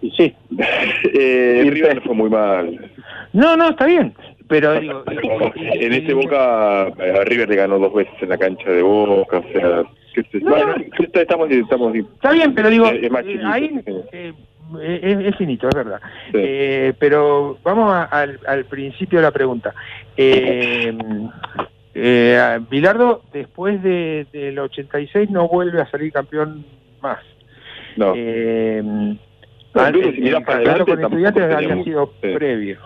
Y 0.00 0.10
sí. 0.12 0.34
Eh, 1.16 1.64
River 1.70 1.94
le 1.96 2.00
fue 2.00 2.14
muy 2.14 2.28
mal. 2.28 2.90
No, 3.32 3.56
no, 3.56 3.70
está 3.70 3.86
bien, 3.86 4.14
pero 4.48 4.80
digo, 4.80 5.04
En 5.54 5.92
ese 5.92 6.12
Boca, 6.12 6.88
eh, 6.98 7.18
a 7.20 7.24
River 7.24 7.48
le 7.48 7.56
ganó 7.56 7.78
dos 7.78 7.94
veces 7.94 8.14
en 8.20 8.30
la 8.30 8.38
cancha 8.38 8.68
de 8.70 8.82
Boca, 8.82 9.38
o 9.38 9.52
sea, 9.52 9.84
estamos, 10.22 11.50
estamos, 11.50 11.94
está 11.94 12.30
bien, 12.32 12.54
pero 12.54 12.70
digo, 12.70 12.86
es 12.86 13.10
más 13.10 13.22
eh, 13.24 13.26
chiquito, 13.26 13.46
ahí 13.48 13.80
eh, 14.12 14.32
es, 15.02 15.18
es 15.26 15.36
finito, 15.36 15.68
es 15.68 15.74
verdad. 15.74 16.00
Eh, 16.32 16.92
pero 16.98 17.58
vamos 17.62 17.92
a- 17.92 18.04
al, 18.04 18.38
al 18.46 18.64
principio 18.64 19.18
de 19.18 19.22
la 19.24 19.30
pregunta. 19.30 19.74
Eh, 20.16 20.96
eh, 21.94 22.60
Bilardo, 22.70 23.22
después 23.32 23.82
de, 23.82 24.26
del 24.32 24.58
86, 24.58 25.30
no 25.30 25.48
vuelve 25.48 25.80
a 25.80 25.90
salir 25.90 26.12
campeón 26.12 26.64
más. 27.00 27.18
No. 27.96 28.12
Eh, 28.16 28.82
No, 28.82 29.88
incluso 29.88 30.08
el, 30.08 30.14
si 30.16 30.28
el 30.28 30.34
para 30.34 30.44
campeonato 30.44 30.86
con 30.86 31.00
estudiantes 31.04 31.54
había 31.54 31.68
mucho. 31.76 31.84
sido 31.84 32.12
Sí. 32.22 32.28
previo. 32.34 32.78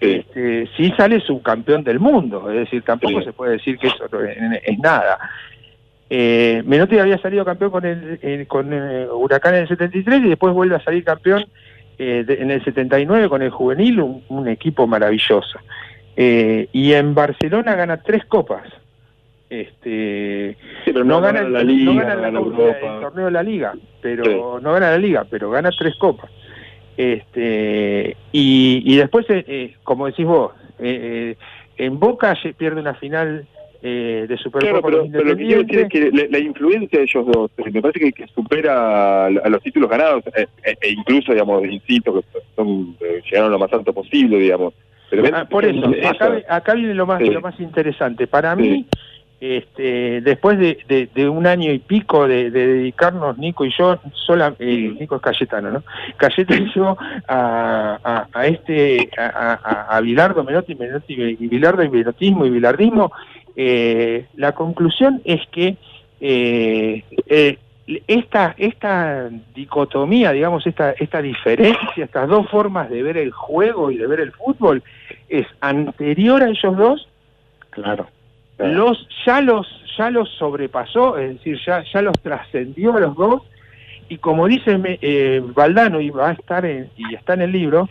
Sí. 0.00 0.10
Este, 0.16 0.68
sí 0.76 0.92
sale 0.96 1.20
subcampeón 1.20 1.84
del 1.84 2.00
mundo, 2.00 2.50
es 2.50 2.56
decir, 2.56 2.82
tampoco 2.82 3.22
se 3.22 3.32
puede 3.32 3.52
decir 3.52 3.78
que 3.78 3.86
eso 3.86 4.04
es, 4.22 4.36
es 4.64 4.78
nada. 4.80 5.18
Eh, 6.10 6.62
Menotti 6.66 6.98
había 6.98 7.18
salido 7.18 7.44
campeón 7.44 7.70
con 7.70 7.84
el 7.86 8.18
eh, 8.22 8.44
con 8.46 8.72
eh, 8.72 9.06
Huracán 9.10 9.54
en 9.54 9.62
el 9.62 9.68
73 9.68 10.20
y 10.24 10.28
después 10.28 10.52
vuelve 10.52 10.76
a 10.76 10.80
salir 10.84 11.02
campeón 11.02 11.44
eh, 11.98 12.24
de- 12.26 12.42
en 12.42 12.50
el 12.50 12.62
79 12.64 13.28
con 13.28 13.40
el 13.42 13.50
juvenil, 13.50 14.00
un, 14.00 14.22
un 14.28 14.48
equipo 14.48 14.86
maravilloso. 14.86 15.58
Eh, 16.16 16.68
y 16.72 16.92
en 16.92 17.14
Barcelona 17.14 17.74
gana 17.74 17.96
tres 18.02 18.24
copas. 18.26 18.62
Este, 19.50 20.56
pero 20.84 21.04
no, 21.04 21.16
no 21.16 21.20
gana, 21.20 21.42
gana 21.42 21.50
la 21.50 21.64
no 21.64 21.70
Liga, 21.70 21.92
gana 21.92 22.14
no 22.14 22.20
la 22.20 22.26
gana 22.26 22.40
Copa- 22.40 22.56
Europa. 22.62 22.94
el 22.96 23.00
torneo 23.00 23.24
de 23.26 23.30
la 23.30 23.42
liga, 23.42 23.72
pero 24.00 24.60
no 24.60 24.72
gana 24.72 24.90
la 24.90 24.98
liga, 24.98 25.24
pero 25.30 25.50
gana 25.50 25.70
tres 25.76 25.94
copas. 25.96 26.30
Este 26.96 28.16
y, 28.32 28.82
y 28.84 28.96
después, 28.96 29.26
eh, 29.30 29.44
eh, 29.46 29.74
como 29.82 30.06
decís 30.06 30.26
vos, 30.26 30.52
en 30.78 31.98
Boca 31.98 32.36
pierde 32.56 32.80
una 32.80 32.94
final 32.94 33.46
eh, 33.86 34.24
de 34.26 34.38
Supercopa 34.38 34.88
Claro, 34.88 35.06
pero, 35.12 35.24
lo 35.24 35.36
que 35.36 35.44
quiero 35.44 35.62
decir 35.62 35.78
es 35.80 35.88
que 35.90 36.10
la, 36.10 36.24
la 36.30 36.38
influencia 36.38 36.98
de 36.98 37.04
ellos 37.04 37.26
dos 37.26 37.50
eh, 37.58 37.70
me 37.70 37.82
parece 37.82 38.00
que, 38.00 38.12
que 38.12 38.26
supera 38.28 39.24
a, 39.24 39.26
a 39.26 39.48
los 39.50 39.62
títulos 39.62 39.90
ganados 39.90 40.24
eh, 40.34 40.46
eh, 40.64 40.74
e 40.80 40.90
incluso, 40.92 41.32
digamos, 41.32 41.62
insisto, 41.66 42.14
que 42.14 42.20
son, 42.56 42.96
llegaron 43.30 43.52
lo 43.52 43.58
más 43.58 43.70
alto 43.74 43.92
posible, 43.92 44.38
digamos. 44.38 44.72
Pero 45.10 45.22
Ah, 45.34 45.44
por 45.44 45.66
eso, 45.66 45.92
acá, 46.08 46.32
acá 46.48 46.74
viene 46.74 46.94
lo 46.94 47.04
más, 47.06 47.20
Sí. 47.20 47.26
lo 47.28 47.42
más 47.42 47.60
interesante. 47.60 48.26
Para 48.26 48.56
mí, 48.56 48.86
este, 49.38 50.22
después 50.22 50.58
de, 50.58 50.78
de- 50.88 51.08
de 51.14 51.28
un 51.28 51.46
año 51.46 51.70
y 51.70 51.78
pico 51.78 52.26
de, 52.26 52.50
de 52.50 52.66
dedicarnos, 52.66 53.36
Nico 53.36 53.66
y 53.66 53.70
yo, 53.76 53.98
sola, 54.14 54.54
eh, 54.58 54.94
Nico 54.98 55.16
es 55.16 55.22
Cayetano, 55.22 55.70
¿no? 55.70 55.82
Cayetano 56.16 56.64
y 56.64 56.72
yo 56.74 56.96
a, 57.28 57.98
a- 58.02 58.28
a 58.32 58.46
este, 58.46 59.10
a, 59.18 59.58
a, 59.62 59.96
a 59.96 60.00
Bilardo, 60.00 60.42
Menotti, 60.42 60.74
Menotti 60.74 61.14
y 61.38 61.48
Bilardo, 61.48 61.82
y 61.84 61.90
Menotismo 61.90 62.46
y 62.46 62.50
Bilardismo, 62.50 63.12
eh, 63.56 64.26
la 64.34 64.52
conclusión 64.52 65.22
es 65.24 65.40
que 65.48 65.76
eh, 66.20 67.04
eh, 67.26 67.58
esta, 68.06 68.54
esta 68.56 69.28
dicotomía, 69.54 70.32
digamos, 70.32 70.66
esta, 70.66 70.92
esta 70.92 71.20
diferencia, 71.20 72.04
estas 72.04 72.28
dos 72.28 72.48
formas 72.48 72.88
de 72.88 73.02
ver 73.02 73.16
el 73.16 73.30
juego 73.30 73.90
y 73.90 73.98
de 73.98 74.06
ver 74.06 74.20
el 74.20 74.32
fútbol, 74.32 74.82
es 75.28 75.46
anterior 75.60 76.42
a 76.42 76.48
ellos 76.48 76.76
dos, 76.76 77.08
claro. 77.70 78.08
los 78.58 79.06
ya 79.26 79.40
los 79.40 79.66
ya 79.96 80.10
los 80.10 80.28
sobrepasó, 80.30 81.18
es 81.18 81.34
decir, 81.34 81.58
ya, 81.64 81.84
ya 81.92 82.02
los 82.02 82.20
trascendió 82.20 82.94
a 82.96 83.00
los 83.00 83.14
dos, 83.14 83.42
y 84.08 84.18
como 84.18 84.46
dice 84.46 84.80
eh, 85.00 85.42
Valdano, 85.54 86.00
y 86.00 86.10
va 86.10 86.30
a 86.30 86.32
estar 86.32 86.64
en, 86.64 86.90
y 86.96 87.14
está 87.14 87.34
en 87.34 87.42
el 87.42 87.52
libro, 87.52 87.88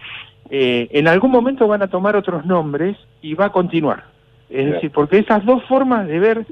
eh, 0.49 0.88
en 0.91 1.07
algún 1.07 1.31
momento 1.31 1.68
van 1.68 1.81
a 1.81 1.88
tomar 1.88 2.15
otros 2.15 2.45
nombres 2.45 2.98
y 3.22 3.34
va 3.34 3.45
a 3.45 3.52
continuar. 3.52 4.12
Es 4.49 4.57
Claro. 4.61 4.73
decir, 4.73 4.91
porque 4.91 5.17
esas 5.19 5.45
dos 5.45 5.63
formas 5.65 6.07
de 6.07 6.19
ver 6.19 6.45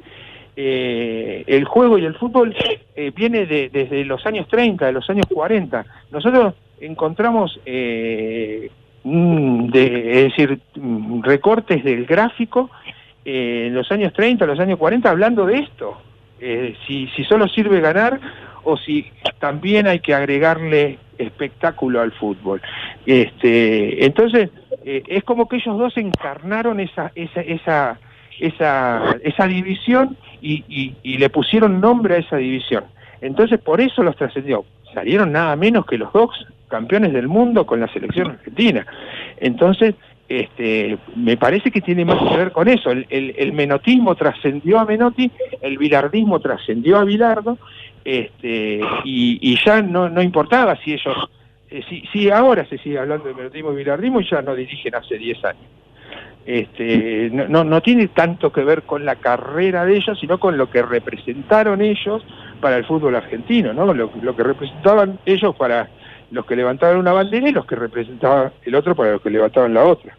eh, 0.57 1.43
el 1.47 1.63
juego 1.65 1.97
y 1.97 2.05
el 2.05 2.15
fútbol 2.15 2.53
eh, 2.95 3.11
viene 3.15 3.45
de- 3.45 3.69
desde 3.69 4.03
los 4.03 4.25
años 4.25 4.47
30, 4.49 4.85
de 4.87 4.91
los 4.91 5.09
años 5.09 5.25
40. 5.33 5.85
Nosotros 6.11 6.53
encontramos 6.81 7.57
eh, 7.65 8.69
mm, 9.03 9.67
de- 9.69 10.11
es 10.11 10.23
decir, 10.35 10.59
mm, 10.75 11.21
recortes 11.23 11.83
del 11.83 12.05
gráfico 12.05 12.69
eh, 13.23 13.65
en 13.67 13.75
los 13.75 13.89
años 13.91 14.11
30, 14.13 14.45
los 14.45 14.59
años 14.59 14.77
40, 14.77 15.09
hablando 15.09 15.45
de 15.45 15.59
esto. 15.59 15.97
Eh, 16.41 16.75
si, 16.85 17.07
si 17.15 17.23
solo 17.23 17.47
sirve 17.47 17.79
ganar 17.79 18.19
o 18.63 18.75
si 18.77 19.05
también 19.39 19.87
hay 19.87 19.99
que 19.99 20.13
agregarle 20.13 20.97
espectáculo 21.17 22.01
al 22.01 22.11
fútbol. 22.11 22.61
Este, 23.05 24.05
entonces, 24.05 24.49
eh, 24.85 25.03
es 25.07 25.23
como 25.23 25.47
que 25.47 25.57
ellos 25.57 25.77
dos 25.77 25.95
encarnaron 25.97 26.79
esa, 26.79 27.11
esa, 27.15 27.41
esa, 27.41 27.99
esa, 28.39 29.15
esa 29.23 29.47
división 29.47 30.17
y, 30.41 30.63
y- 30.67 30.95
y 31.03 31.17
le 31.17 31.29
pusieron 31.29 31.79
nombre 31.81 32.15
a 32.15 32.19
esa 32.19 32.37
división. 32.37 32.85
Entonces, 33.21 33.59
por 33.59 33.79
eso 33.81 34.01
los 34.03 34.15
trascendió. 34.15 34.65
Salieron 34.93 35.31
nada 35.31 35.55
menos 35.55 35.85
que 35.85 35.97
los 35.97 36.11
dos 36.11 36.29
campeones 36.67 37.13
del 37.13 37.27
mundo 37.27 37.65
con 37.65 37.79
la 37.79 37.87
selección 37.93 38.31
argentina. 38.31 38.85
Entonces, 39.37 39.95
este, 40.27 40.97
me 41.15 41.35
parece 41.37 41.69
que 41.71 41.81
tiene 41.81 42.05
más 42.05 42.17
que 42.17 42.37
ver 42.37 42.51
con 42.51 42.67
eso. 42.67 42.89
El, 42.91 43.05
el- 43.09 43.35
el 43.37 43.53
menotismo 43.53 44.15
trascendió 44.15 44.79
a 44.79 44.85
Menotti, 44.85 45.29
el 45.61 45.77
bilardismo 45.77 46.39
trascendió 46.39 46.97
a 46.97 47.03
Bilardo, 47.03 47.57
este, 48.05 48.79
y, 49.03 49.37
y 49.41 49.57
ya 49.63 49.81
no, 49.81 50.09
no 50.09 50.21
importaba 50.21 50.75
si 50.77 50.93
ellos, 50.93 51.15
eh, 51.71 51.81
si, 51.89 52.01
si 52.11 52.29
ahora 52.29 52.65
se 52.65 52.77
sigue 52.77 52.99
hablando 52.99 53.29
de 53.29 53.33
menotismo 53.33 53.71
y 53.71 53.77
bilardismo 53.77 54.19
ya 54.21 54.41
no 54.41 54.53
dirigen 54.55 54.93
hace 54.93 55.17
10 55.17 55.45
años. 55.45 55.63
Este, 56.45 57.29
no, 57.31 57.47
no, 57.47 57.63
no 57.63 57.81
tiene 57.81 58.07
tanto 58.07 58.51
que 58.51 58.63
ver 58.63 58.81
con 58.83 59.05
la 59.05 59.15
carrera 59.15 59.85
de 59.85 59.95
ellos, 59.95 60.19
sino 60.19 60.37
con 60.37 60.57
lo 60.57 60.69
que 60.69 60.81
representaron 60.81 61.81
ellos 61.81 62.25
para 62.59 62.77
el 62.77 62.85
fútbol 62.85 63.15
argentino, 63.15 63.73
¿no? 63.73 63.93
Lo, 63.93 64.11
lo 64.21 64.35
que 64.35 64.43
representaban 64.43 65.19
ellos 65.25 65.55
para 65.55 65.89
los 66.31 66.45
que 66.45 66.55
levantaban 66.55 66.97
una 66.97 67.13
bandera 67.13 67.47
y 67.47 67.53
los 67.53 67.65
que 67.65 67.75
representaba 67.75 68.51
el 68.65 68.75
otro 68.75 68.95
para 68.95 69.13
los 69.13 69.21
que 69.21 69.29
levantaban 69.29 69.73
la 69.73 69.85
otra. 69.85 70.17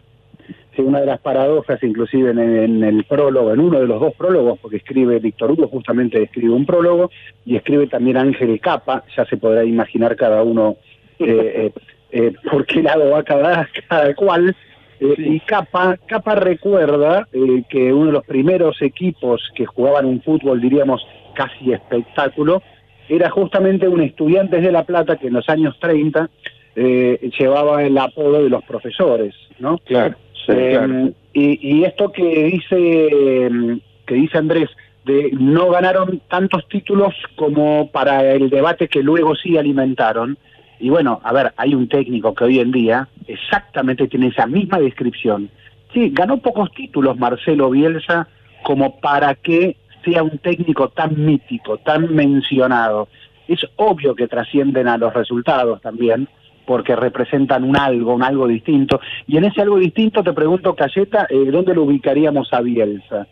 Sí, 0.75 0.81
una 0.81 1.01
de 1.01 1.05
las 1.05 1.19
paradojas, 1.19 1.83
inclusive 1.83 2.31
en, 2.31 2.39
en 2.39 2.83
el 2.83 3.03
prólogo, 3.03 3.53
en 3.53 3.59
uno 3.59 3.79
de 3.79 3.85
los 3.85 3.99
dos 3.99 4.15
prólogos, 4.15 4.57
porque 4.59 4.77
escribe 4.77 5.19
Víctor 5.19 5.51
Hugo, 5.51 5.67
justamente 5.67 6.23
escribe 6.23 6.53
un 6.53 6.65
prólogo, 6.65 7.11
y 7.45 7.57
escribe 7.57 7.85
también 7.85 8.17
Ángel 8.17 8.59
Capa, 8.59 9.03
ya 9.15 9.23
se 9.25 9.37
podrá 9.37 9.63
imaginar 9.63 10.15
cada 10.15 10.41
uno 10.41 10.77
por 12.51 12.65
qué 12.65 12.83
lado 12.83 13.11
va 13.11 13.23
cada, 13.23 13.67
cada 13.89 14.13
cual. 14.15 14.55
Eh, 14.99 15.15
Y 15.17 15.39
Capa, 15.41 15.97
Capa 16.07 16.35
recuerda 16.35 17.27
eh, 17.33 17.63
que 17.69 17.91
uno 17.91 18.07
de 18.07 18.11
los 18.13 18.25
primeros 18.25 18.81
equipos 18.81 19.41
que 19.55 19.65
jugaban 19.65 20.05
un 20.05 20.21
fútbol, 20.21 20.61
diríamos, 20.61 21.05
casi 21.35 21.73
espectáculo, 21.73 22.61
era 23.09 23.29
justamente 23.29 23.87
un 23.87 24.01
Estudiantes 24.01 24.61
de 24.63 24.71
La 24.71 24.83
Plata 24.83 25.17
que 25.17 25.27
en 25.27 25.33
los 25.33 25.49
años 25.49 25.77
30 25.79 26.29
eh, 26.75 27.29
llevaba 27.37 27.83
el 27.83 27.97
apodo 27.97 28.43
de 28.43 28.49
los 28.49 28.63
profesores, 28.63 29.35
¿no? 29.59 29.77
Claro. 29.79 30.15
Eh, 30.47 31.13
y, 31.33 31.77
y 31.77 31.83
esto 31.85 32.11
que 32.11 32.23
dice 32.23 33.49
mm, 33.49 33.77
que 34.05 34.15
dice 34.15 34.37
Andrés 34.37 34.69
de 35.05 35.31
no 35.31 35.69
ganaron 35.69 36.21
tantos 36.29 36.67
títulos 36.67 37.13
como 37.35 37.89
para 37.91 38.31
el 38.33 38.49
debate 38.49 38.87
que 38.87 39.01
luego 39.01 39.35
sí 39.35 39.57
alimentaron. 39.57 40.37
Y 40.79 40.89
bueno, 40.89 41.21
a 41.23 41.31
ver, 41.33 41.53
hay 41.57 41.75
un 41.75 41.87
técnico 41.87 42.33
que 42.33 42.43
hoy 42.43 42.59
en 42.59 42.71
día 42.71 43.07
exactamente 43.27 44.07
tiene 44.07 44.27
esa 44.27 44.47
misma 44.47 44.79
descripción. 44.79 45.49
Sí, 45.93 46.09
ganó 46.11 46.37
pocos 46.37 46.71
títulos 46.71 47.17
Marcelo 47.17 47.69
Bielsa 47.69 48.27
como 48.63 48.99
para 48.99 49.35
que 49.35 49.77
sea 50.03 50.23
un 50.23 50.37
técnico 50.39 50.89
tan 50.89 51.23
mítico, 51.23 51.77
tan 51.77 52.13
mencionado. 52.13 53.07
Es 53.47 53.59
obvio 53.75 54.15
que 54.15 54.27
trascienden 54.27 54.87
a 54.87 54.97
los 54.97 55.13
resultados 55.13 55.81
también, 55.81 56.27
porque 56.65 56.95
representan 56.95 57.63
un 57.63 57.77
algo, 57.77 58.13
un 58.13 58.23
algo 58.23 58.47
distinto. 58.47 58.99
Y 59.27 59.37
en 59.37 59.45
ese 59.45 59.61
algo 59.61 59.77
distinto 59.77 60.23
te 60.23 60.33
pregunto, 60.33 60.75
Cayeta, 60.75 61.27
eh, 61.29 61.45
¿dónde 61.51 61.75
lo 61.75 61.83
ubicaríamos 61.83 62.51
a 62.53 62.61
Bielsa? 62.61 63.27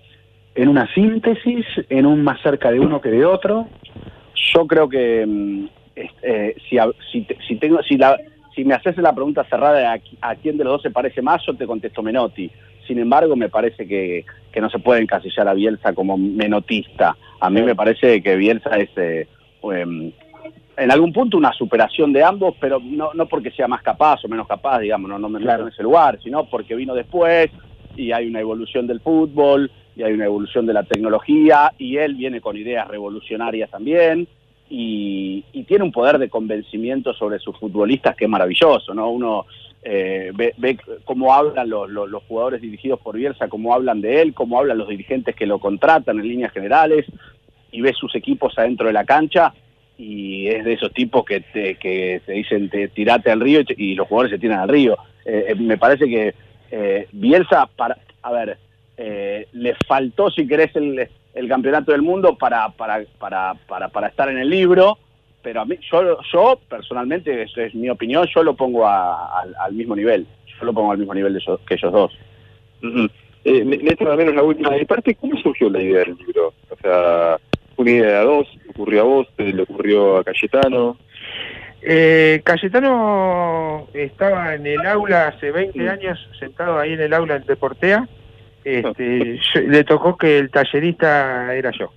¿En 0.53 0.68
una 0.68 0.93
síntesis? 0.93 1.65
¿En 1.89 2.05
un 2.05 2.23
más 2.23 2.41
cerca 2.41 2.72
de 2.72 2.80
uno 2.80 2.99
que 2.99 3.09
de 3.09 3.26
otro? 3.26 3.68
Yo 4.53 4.68
creo 4.68 4.89
que 4.89 5.26
mm, 5.26 5.65
eh, 6.22 6.56
si, 6.69 6.78
si, 7.11 7.28
si 7.48 7.56
tengo 7.57 7.82
si 7.84 7.98
la 7.98 8.18
si 8.56 8.65
me 8.65 8.73
haces 8.73 8.98
la 8.98 9.14
pregunta 9.14 9.44
cerrada 9.45 9.78
de 9.78 9.86
a, 9.86 10.02
a 10.22 10.36
quién 10.36 10.57
de 10.57 10.64
los 10.64 10.73
dos 10.73 10.82
se 10.82 10.91
parece 10.91 11.22
más, 11.22 11.41
yo 11.45 11.56
te 11.56 11.65
contesto 11.65 12.03
Menotti. 12.03 12.52
Sin 12.88 12.99
embargo, 12.99 13.36
me 13.36 13.49
parece 13.49 13.88
que, 13.88 14.26
que 14.52 14.61
no 14.61 14.69
se 14.69 14.80
puede 14.80 15.02
encasillar 15.02 15.48
a 15.48 15.53
Bielsa 15.53 15.94
como 15.94 16.18
menotista. 16.18 17.15
A 17.40 17.49
mí 17.49 17.61
me 17.61 17.76
parece 17.76 18.22
que 18.22 18.36
Bielsa 18.36 18.72
es, 18.72 18.90
eh, 18.98 19.28
em, 19.64 20.11
en 20.78 20.91
algún 20.91 21.14
punto, 21.14 21.38
una 21.38 21.53
superación 21.53 22.11
de 22.11 22.23
ambos, 22.23 22.56
pero 22.60 22.80
no, 22.84 23.14
no 23.14 23.28
porque 23.28 23.52
sea 23.52 23.68
más 23.68 23.82
capaz 23.84 24.26
o 24.26 24.28
menos 24.28 24.48
capaz, 24.48 24.80
digamos, 24.80 25.10
no, 25.10 25.19
no 25.19 25.30
me 25.30 25.40
meto 25.40 25.61
en 25.61 25.68
ese 25.69 25.84
lugar, 25.84 26.19
sino 26.22 26.45
porque 26.45 26.76
vino 26.76 26.94
después 26.94 27.49
y 27.95 28.11
hay 28.11 28.28
una 28.28 28.40
evolución 28.40 28.88
del 28.88 28.99
fútbol 28.99 29.72
y 29.95 30.03
hay 30.03 30.14
una 30.14 30.26
evolución 30.26 30.65
de 30.65 30.73
la 30.73 30.84
tecnología 30.84 31.72
y 31.78 31.98
él 31.98 32.15
viene 32.15 32.41
con 32.41 32.57
ideas 32.57 32.88
revolucionarias 32.88 33.69
también 33.69 34.28
y, 34.73 35.43
y 35.52 35.64
tiene 35.65 35.84
un 35.84 35.91
poder 35.91 36.18
de 36.18 36.30
convencimiento 36.30 37.14
sobre 37.14 37.39
sus 37.39 37.57
futbolistas 37.57 38.15
que 38.15 38.23
es 38.26 38.30
maravilloso, 38.31 38.93
¿no? 38.93 39.10
Uno 39.11 39.45
eh, 39.84 40.31
ve, 40.34 40.53
ve 40.57 40.77
cómo 41.03 41.34
hablan 41.34 41.69
los, 41.69 41.89
los- 41.89 42.10
los 42.10 42.23
jugadores 42.23 42.61
dirigidos 42.61 42.99
por 43.02 43.18
Bielsa, 43.18 43.49
cómo 43.49 43.73
hablan 43.73 43.99
de 43.99 44.22
él, 44.22 44.34
cómo 44.34 44.57
hablan 44.57 44.77
los 44.77 44.88
dirigentes 44.88 45.35
que 45.35 45.45
lo 45.45 45.60
contratan 45.60 46.19
en 46.19 46.27
líneas 46.27 46.53
generales 46.53 47.06
y 47.72 47.81
ve 47.81 47.91
sus 47.93 48.15
equipos 48.15 48.57
adentro 48.57 48.88
de 48.88 48.93
la 48.93 49.03
cancha 49.03 49.53
y 49.98 50.48
es 50.48 50.64
de 50.64 50.73
esos 50.73 50.93
tipos 50.93 51.26
que 51.26 51.41
te, 51.41 51.76
que 51.76 52.22
te 52.26 52.31
dicen 52.31 52.69
te, 52.69 52.88
tirate 52.88 53.30
al 53.30 53.41
río 53.41 53.60
y, 53.61 53.91
y 53.91 53.95
los 53.95 54.07
jugadores 54.07 54.31
se 54.31 54.39
tiran 54.39 54.60
al 54.60 54.69
río. 54.69 54.98
Eh, 55.26 55.48
eh, 55.49 55.56
me 55.56 55.77
parece 55.77 56.07
que 56.07 56.34
eh, 56.72 57.07
Bielsa, 57.11 57.68
para, 57.76 57.98
a 58.22 58.31
ver, 58.31 58.57
eh, 58.97 59.47
le 59.53 59.76
faltó, 59.88 60.30
si 60.30 60.47
querés, 60.47 60.76
el, 60.76 61.07
el 61.34 61.47
campeonato 61.47 61.91
del 61.91 62.01
mundo 62.01 62.38
para, 62.38 62.69
para, 62.69 63.03
para, 63.19 63.53
para, 63.68 63.89
para 63.89 64.07
estar 64.07 64.30
en 64.30 64.38
el 64.38 64.49
libro, 64.49 64.97
pero 65.41 65.61
a 65.61 65.65
mí, 65.65 65.77
yo, 65.91 66.18
yo 66.31 66.59
personalmente, 66.69 67.41
eso 67.41 67.61
es 67.61 67.73
mi 67.73 67.89
opinión, 67.89 68.27
yo 68.34 68.43
lo 68.43 68.55
pongo 68.55 68.85
a- 68.85 69.41
al, 69.41 69.55
al 69.59 69.73
mismo 69.73 69.95
nivel, 69.95 70.27
yo 70.59 70.65
lo 70.65 70.73
pongo 70.73 70.91
al 70.91 70.97
mismo 70.97 71.13
nivel 71.13 71.34
de 71.34 71.39
ellos- 71.39 71.59
que 71.68 71.73
ellos 71.76 71.91
dos. 71.91 72.13
Ujú. 72.84 73.07
Eh, 73.43 73.65
Néstor, 73.65 74.09
al 74.09 74.18
menos 74.18 74.35
la 74.35 74.43
última 74.43 74.69
de 74.69 74.85
parte, 74.85 75.15
¿cómo 75.15 75.35
surgió 75.41 75.68
la 75.69 75.81
idea 75.81 75.99
del 75.99 76.15
libro? 76.18 76.53
O 76.69 76.76
sea, 76.80 77.38
¿fue 77.76 77.84
una 77.84 77.91
idea 77.91 78.07
de 78.09 78.18
a 78.18 78.23
dos? 78.23 78.47
¿Le 78.63 78.69
ocurrió 78.69 79.01
a 79.01 79.05
vos? 79.05 79.27
¿Te 79.35 79.51
¿Le 79.51 79.63
ocurrió 79.63 80.18
a 80.18 80.23
Cayetano? 80.23 80.97
Eh, 81.81 82.41
Cayetano 82.43 83.88
estaba 83.93 84.53
en 84.53 84.68
el 84.68 84.85
aula 84.85 85.30
hace 85.30 85.49
20 85.51 85.89
años, 85.89 86.19
sentado 86.39 86.77
ahí 86.77 86.93
en 86.93 87.01
el 87.01 87.13
aula 87.13 87.38
en 87.38 87.45
Deportea. 87.45 88.07
Este, 88.64 89.38
yo- 89.54 89.62
le 89.62 89.84
tocó 89.84 90.18
que 90.18 90.38
el 90.38 90.50
tallerista 90.52 91.54
era 91.56 91.72
yo. 91.72 91.92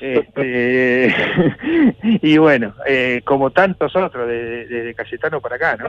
Este, 0.00 1.14
y 2.02 2.36
bueno, 2.38 2.74
eh, 2.86 3.20
como 3.24 3.50
tantos 3.50 3.94
otros, 3.94 4.26
desde 4.28 4.66
de, 4.66 4.82
de 4.84 4.94
Cayetano 4.94 5.40
para 5.40 5.56
acá, 5.56 5.76
¿no? 5.76 5.88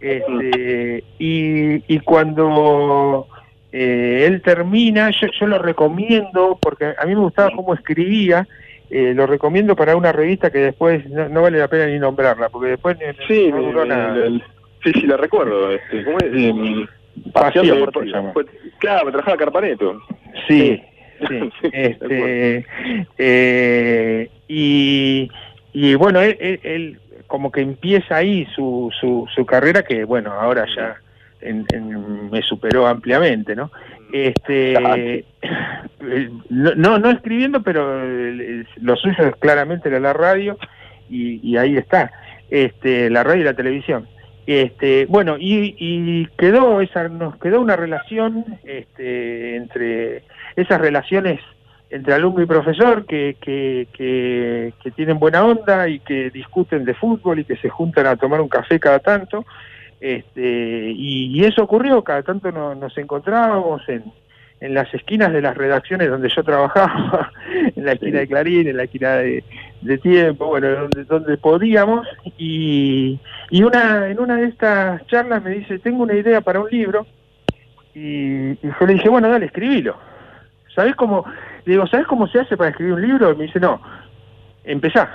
Este, 0.00 1.02
y, 1.18 1.82
y 1.94 1.98
cuando 2.00 3.26
eh, 3.72 4.24
él 4.26 4.42
termina, 4.42 5.10
yo, 5.10 5.28
yo 5.38 5.46
lo 5.46 5.58
recomiendo, 5.58 6.58
porque 6.60 6.94
a 6.98 7.04
mí 7.06 7.14
me 7.14 7.20
gustaba 7.22 7.50
cómo 7.54 7.74
escribía, 7.74 8.46
eh, 8.90 9.12
lo 9.14 9.26
recomiendo 9.26 9.74
para 9.76 9.96
una 9.96 10.12
revista 10.12 10.50
que 10.50 10.58
después 10.58 11.08
no, 11.10 11.28
no 11.28 11.42
vale 11.42 11.58
la 11.58 11.68
pena 11.68 11.86
ni 11.86 11.98
nombrarla, 11.98 12.48
porque 12.50 12.70
después 12.70 12.96
no, 12.98 13.24
Sí, 13.26 13.50
no 13.50 13.62
duró 13.62 13.82
el- 13.82 14.42
sí, 14.84 14.92
sí, 14.92 15.06
la 15.06 15.16
recuerdo. 15.16 15.72
Este, 15.72 16.04
¿Cómo 16.04 16.18
es? 16.18 16.88
Pasión 17.32 17.66
eh, 17.66 17.72
Deportiva 17.72 18.32
claro, 18.78 19.06
me 19.06 19.12
trabajaba 19.12 19.36
Carpaneto. 19.36 20.00
Sí, 20.46 20.80
sí. 21.28 21.50
este, 21.72 22.64
eh, 23.18 24.30
y, 24.48 25.30
y 25.72 25.94
bueno, 25.94 26.20
él, 26.20 26.36
él- 26.40 26.60
él 26.62 26.98
como 27.26 27.50
que 27.52 27.60
empieza 27.60 28.16
ahí 28.16 28.46
su, 28.54 28.90
su, 29.00 29.26
su 29.34 29.44
carrera 29.44 29.82
que, 29.82 30.04
bueno, 30.04 30.32
ahora 30.32 30.64
ya 30.74 30.96
en- 31.40 31.66
en- 31.72 32.30
me 32.30 32.40
superó 32.42 32.86
ampliamente, 32.86 33.54
¿no? 33.54 33.70
Este, 34.12 35.24
no, 36.48 36.74
no, 36.76 36.98
no 36.98 37.10
escribiendo, 37.10 37.62
pero 37.62 38.02
lo 38.80 38.96
suyo 38.96 39.24
es 39.24 39.36
claramente 39.36 39.88
era 39.90 40.00
la 40.00 40.14
radio 40.14 40.56
y, 41.10 41.40
y 41.46 41.56
ahí 41.58 41.76
está, 41.76 42.10
este, 42.48 43.10
la 43.10 43.22
radio 43.22 43.42
y 43.42 43.44
la 43.44 43.54
televisión. 43.54 44.08
Este, 44.50 45.04
bueno, 45.04 45.36
y, 45.38 45.74
y 45.78 46.24
quedó 46.38 46.80
esa, 46.80 47.06
nos 47.10 47.36
quedó 47.36 47.60
una 47.60 47.76
relación 47.76 48.46
este, 48.64 49.56
entre 49.56 50.22
esas 50.56 50.80
relaciones 50.80 51.38
entre 51.90 52.14
alumno 52.14 52.42
y 52.42 52.46
profesor 52.46 53.04
que, 53.04 53.36
que, 53.42 53.88
que, 53.92 54.72
que 54.82 54.90
tienen 54.92 55.18
buena 55.18 55.44
onda 55.44 55.86
y 55.86 56.00
que 56.00 56.30
discuten 56.30 56.86
de 56.86 56.94
fútbol 56.94 57.40
y 57.40 57.44
que 57.44 57.56
se 57.56 57.68
juntan 57.68 58.06
a 58.06 58.16
tomar 58.16 58.40
un 58.40 58.48
café 58.48 58.80
cada 58.80 59.00
tanto. 59.00 59.44
Este, 60.00 60.92
y, 60.96 61.26
y 61.38 61.44
eso 61.44 61.64
ocurrió, 61.64 62.02
cada 62.02 62.22
tanto 62.22 62.50
no- 62.50 62.74
nos 62.74 62.96
encontrábamos 62.96 63.86
en, 63.90 64.04
en 64.60 64.72
las 64.72 64.92
esquinas 64.94 65.30
de 65.30 65.42
las 65.42 65.58
redacciones 65.58 66.08
donde 66.08 66.30
yo 66.34 66.42
trabajaba, 66.42 67.32
en 67.76 67.84
la 67.84 67.92
esquina 67.92 68.20
de 68.20 68.28
Clarín, 68.28 68.66
en 68.68 68.78
la 68.78 68.84
esquina 68.84 69.16
de, 69.16 69.44
de 69.80 69.98
Tiempo, 69.98 70.46
bueno, 70.46 70.68
donde, 70.70 71.04
donde 71.04 71.36
podíamos, 71.36 72.06
y, 72.36 73.18
y 73.50 73.62
una, 73.62 74.08
en 74.08 74.18
una 74.20 74.36
de 74.36 74.46
estas 74.46 75.06
charlas 75.06 75.42
me 75.42 75.50
dice, 75.50 75.78
tengo 75.78 76.02
una 76.02 76.14
idea 76.14 76.40
para 76.40 76.60
un 76.60 76.70
libro, 76.70 77.06
y, 77.94 78.50
y 78.52 78.58
yo 78.62 78.86
le 78.86 78.94
dije, 78.94 79.08
bueno, 79.08 79.28
dale, 79.28 79.46
escribilo. 79.46 79.96
¿Sabés 80.74 80.94
cómo? 80.94 81.24
Le 81.64 81.72
digo, 81.72 81.86
¿sabés 81.86 82.06
cómo 82.06 82.28
se 82.28 82.40
hace 82.40 82.56
para 82.56 82.70
escribir 82.70 82.94
un 82.94 83.02
libro? 83.02 83.32
Y 83.32 83.36
me 83.36 83.44
dice, 83.44 83.60
no, 83.60 83.80
empezá. 84.64 85.10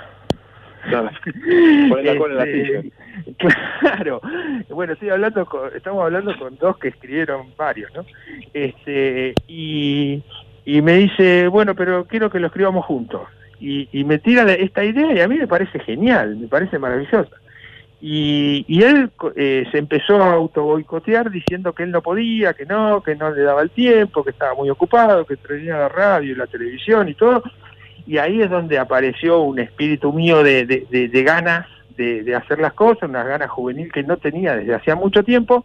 La 0.90 2.44
Este. 2.44 2.92
Claro, 3.80 4.20
bueno, 4.68 4.92
estoy 4.92 5.10
hablando 5.10 5.46
con, 5.46 5.74
estamos 5.74 6.04
hablando 6.04 6.36
con 6.36 6.56
dos 6.56 6.76
que 6.78 6.88
escribieron 6.88 7.54
varios, 7.56 7.92
¿no? 7.94 8.04
Este, 8.52 9.34
y, 9.46 10.22
y 10.64 10.82
me 10.82 10.94
dice, 10.94 11.48
bueno, 11.48 11.74
pero 11.74 12.04
quiero 12.06 12.28
que 12.28 12.40
lo 12.40 12.48
escribamos 12.48 12.84
juntos. 12.84 13.22
Y, 13.66 13.88
y 13.92 14.04
me 14.04 14.18
tira 14.18 14.42
esta 14.52 14.84
idea 14.84 15.12
y 15.14 15.20
a 15.20 15.28
mí 15.28 15.36
me 15.38 15.46
parece 15.48 15.78
genial, 15.80 16.36
me 16.36 16.48
parece 16.48 16.78
maravillosa. 16.78 17.36
Y, 18.00 18.64
y 18.68 18.82
él 18.82 19.10
eh, 19.36 19.64
se 19.72 19.78
empezó 19.78 20.22
a 20.22 20.34
auto 20.34 20.62
boicotear 20.64 21.30
diciendo 21.30 21.72
que 21.72 21.84
él 21.84 21.90
no 21.90 22.02
podía, 22.02 22.52
que 22.52 22.66
no, 22.66 23.02
que 23.02 23.16
no 23.16 23.30
le 23.30 23.40
daba 23.42 23.62
el 23.62 23.70
tiempo, 23.70 24.22
que 24.22 24.30
estaba 24.30 24.54
muy 24.54 24.68
ocupado, 24.68 25.24
que 25.24 25.36
tenía 25.38 25.78
la 25.78 25.88
radio 25.88 26.32
y 26.32 26.36
la 26.36 26.46
televisión 26.46 27.08
y 27.08 27.14
todo. 27.14 27.42
Y 28.06 28.18
ahí 28.18 28.42
es 28.42 28.50
donde 28.50 28.78
apareció 28.78 29.40
un 29.40 29.58
espíritu 29.58 30.12
mío 30.12 30.42
de, 30.42 30.66
de, 30.66 30.86
de- 30.90 31.08
de 31.08 31.22
ganas 31.22 31.66
de, 31.96 32.22
de 32.24 32.34
hacer 32.34 32.58
las 32.58 32.74
cosas, 32.74 33.08
unas 33.08 33.26
ganas 33.26 33.48
juvenil 33.48 33.90
que 33.90 34.02
no 34.02 34.18
tenía 34.18 34.54
desde 34.56 34.74
hacía 34.74 34.96
mucho 34.96 35.22
tiempo. 35.22 35.64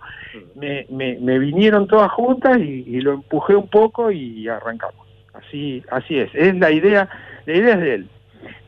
Me, 0.55 0.85
me, 0.89 1.17
me 1.19 1.39
vinieron 1.39 1.88
todas 1.88 2.09
juntas 2.11 2.57
y, 2.59 2.85
y 2.88 3.01
lo 3.01 3.11
empujé 3.13 3.55
un 3.55 3.67
poco 3.67 4.11
y 4.11 4.47
arrancamos. 4.47 5.09
Así, 5.34 5.84
así 5.91 6.19
es. 6.19 6.34
Es 6.34 6.56
la 6.56 6.72
idea, 6.72 7.10
la 7.45 7.53
idea 7.53 7.73
es 7.76 7.81
de 7.81 7.93
él. 7.95 8.07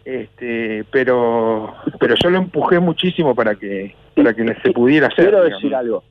Este, 0.04 0.84
pero, 0.92 1.76
pero 2.00 2.16
yo 2.22 2.30
lo 2.30 2.38
empujé 2.40 2.80
muchísimo 2.80 3.36
para 3.36 3.56
que, 3.56 3.96
para 4.16 4.34
que 4.34 4.56
se 4.62 4.72
pudiera 4.72 5.08
hacer. 5.08 5.26
Quiero 5.26 5.44
digamos. 5.44 5.62
decir 5.62 5.76
algo. 5.76 6.04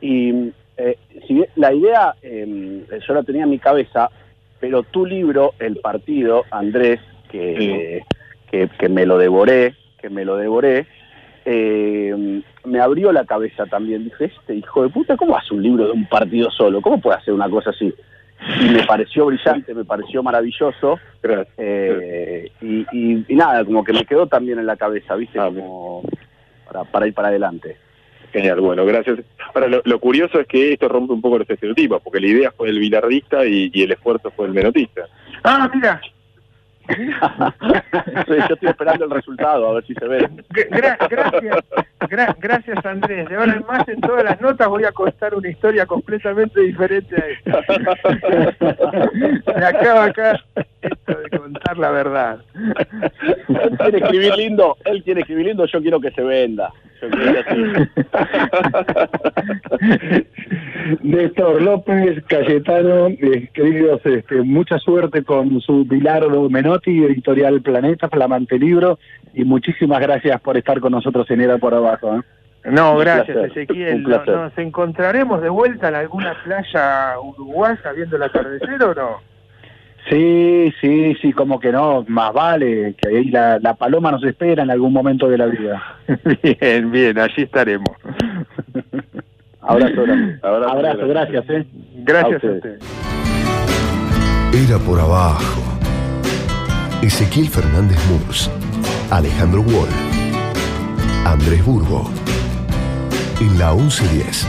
Y 0.00 0.52
eh, 0.76 0.98
si 1.26 1.34
bien 1.34 1.46
la 1.56 1.72
idea 1.72 2.14
eh, 2.22 2.84
yo 3.06 3.14
la 3.14 3.22
tenía 3.22 3.44
en 3.44 3.50
mi 3.50 3.58
cabeza, 3.58 4.10
pero 4.60 4.82
tu 4.82 5.06
libro, 5.06 5.54
El 5.58 5.76
Partido, 5.76 6.44
Andrés, 6.50 7.00
que, 7.30 8.02
que, 8.50 8.68
que 8.78 8.88
me 8.88 9.06
lo 9.06 9.18
devoré, 9.18 9.74
que 10.00 10.10
me 10.10 10.24
lo 10.24 10.36
devoré, 10.36 10.86
eh, 11.44 12.42
me 12.64 12.80
abrió 12.80 13.12
la 13.12 13.24
cabeza 13.24 13.66
también. 13.66 14.04
Dije, 14.04 14.26
este 14.26 14.54
hijo 14.56 14.82
de 14.82 14.88
puta, 14.88 15.16
¿cómo 15.16 15.36
hace 15.36 15.54
un 15.54 15.62
libro 15.62 15.86
de 15.86 15.92
un 15.92 16.06
partido 16.06 16.50
solo? 16.50 16.80
¿Cómo 16.80 17.00
puede 17.00 17.18
hacer 17.18 17.32
una 17.32 17.48
cosa 17.48 17.70
así? 17.70 17.94
Y 18.60 18.68
me 18.70 18.84
pareció 18.84 19.26
brillante, 19.26 19.74
me 19.74 19.84
pareció 19.84 20.22
maravilloso. 20.22 20.98
eh, 21.56 22.50
y, 22.60 22.86
y- 22.92 23.24
y 23.28 23.34
nada, 23.34 23.64
como 23.64 23.82
que 23.84 23.92
me 23.92 24.04
quedó 24.04 24.26
también 24.26 24.58
en 24.58 24.66
la 24.66 24.76
cabeza, 24.76 25.14
¿viste? 25.16 25.38
Como 25.38 26.02
para, 26.66 26.84
para 26.84 27.06
ir 27.06 27.14
para 27.14 27.28
adelante. 27.28 27.76
Genial, 28.32 28.60
bueno, 28.60 28.84
gracias. 28.84 29.20
Ahora, 29.54 29.68
lo, 29.68 29.80
lo 29.84 29.98
curioso 30.00 30.38
es 30.40 30.46
que 30.46 30.72
esto 30.74 30.88
rompe 30.88 31.12
un 31.14 31.22
poco 31.22 31.38
los 31.38 31.48
estereotipos, 31.48 32.02
porque 32.02 32.20
la 32.20 32.26
idea 32.26 32.50
fue 32.50 32.66
del 32.68 32.78
bilardista 32.78 33.46
y, 33.46 33.70
y 33.72 33.82
el 33.82 33.92
esfuerzo 33.92 34.30
fue 34.30 34.46
del 34.46 34.54
menotista. 34.54 35.02
Ah, 35.42 35.70
mira. 35.72 36.00
Yo 38.26 38.34
estoy 38.54 38.68
esperando 38.68 39.04
el 39.04 39.10
resultado, 39.10 39.68
a 39.68 39.74
ver 39.74 39.84
si 39.86 39.94
se 39.94 40.06
ve. 40.06 40.28
Gra- 40.50 40.96
gracias, 41.08 41.56
gra- 42.00 42.36
gracias 42.38 42.86
Andrés. 42.86 43.28
De 43.28 43.36
ahora 43.36 43.52
en 43.54 43.66
más 43.66 43.88
en 43.88 44.00
todas 44.00 44.24
las 44.24 44.40
notas 44.40 44.68
voy 44.68 44.84
a 44.84 44.92
contar 44.92 45.34
una 45.34 45.48
historia 45.48 45.86
completamente 45.86 46.60
diferente 46.60 47.14
a 47.16 47.26
esta. 47.26 47.60
Me 49.56 49.64
acaba 49.66 50.04
acá 50.04 50.40
esto 50.82 51.18
de 51.18 51.38
contar 51.38 51.78
la 51.78 51.90
verdad. 51.90 52.38
Él 53.48 53.76
quiere 53.78 53.98
escribir 53.98 54.36
lindo, 54.36 54.76
él 54.84 55.02
quiere 55.02 55.20
escribir 55.20 55.46
lindo, 55.46 55.66
yo 55.66 55.80
quiero 55.80 56.00
que 56.00 56.10
se 56.12 56.22
venda. 56.22 56.72
Yo. 57.00 57.08
Néstor 61.02 61.62
López, 61.62 62.22
Cayetano, 62.26 63.08
eh, 63.08 63.48
queridos, 63.52 64.00
este, 64.04 64.42
mucha 64.42 64.78
suerte 64.78 65.22
con 65.24 65.60
su 65.60 65.84
Bilardo 65.84 66.48
Menotti, 66.48 67.04
editorial 67.04 67.60
Planeta, 67.62 68.08
flamante 68.08 68.58
libro, 68.58 68.98
y 69.34 69.44
muchísimas 69.44 70.00
gracias 70.00 70.40
por 70.40 70.56
estar 70.56 70.80
con 70.80 70.92
nosotros 70.92 71.30
en 71.30 71.40
Era 71.40 71.58
por 71.58 71.74
Abajo. 71.74 72.16
¿eh? 72.16 72.20
No, 72.70 72.94
Un 72.94 73.00
gracias 73.00 73.36
placer, 73.36 73.50
Ezequiel. 73.50 73.94
un 73.96 74.02
No- 74.02 74.08
placer. 74.08 74.34
¿Nos 74.34 74.58
encontraremos 74.58 75.42
de 75.42 75.48
vuelta 75.48 75.88
en 75.88 75.94
alguna 75.96 76.34
playa 76.44 77.14
uruguaya 77.20 77.92
viendo 77.94 78.16
el 78.16 78.22
atardecer 78.22 78.82
o 78.82 78.94
no? 78.94 79.35
Sí, 80.08 80.72
sí, 80.80 81.16
sí, 81.20 81.32
como 81.32 81.58
que 81.58 81.72
no, 81.72 82.04
más 82.06 82.32
vale, 82.32 82.94
que 83.00 83.08
ahí 83.08 83.24
la, 83.24 83.58
la 83.58 83.74
paloma 83.74 84.12
nos 84.12 84.22
espera 84.22 84.62
en 84.62 84.70
algún 84.70 84.92
momento 84.92 85.28
de 85.28 85.38
la 85.38 85.46
vida. 85.46 85.82
Bien, 86.60 86.90
bien, 86.92 87.18
allí 87.18 87.42
estaremos. 87.42 87.88
Abrazo. 89.60 90.02
Abrazo, 90.42 90.70
Abrazo, 90.70 91.08
gracias, 91.08 91.44
eh. 91.50 91.66
Gracias 92.04 92.44
A 92.44 92.46
a 92.46 92.50
ustedes. 92.52 92.80
ustedes. 92.82 94.68
Era 94.70 94.78
por 94.78 95.00
abajo. 95.00 95.62
Ezequiel 97.02 97.48
Fernández 97.48 97.98
Murs, 98.08 98.50
Alejandro 99.10 99.62
Wall, 99.62 99.88
Andrés 101.24 101.64
Burgo. 101.66 102.08
En 103.40 103.58
la 103.58 103.74
1110. 103.74 104.46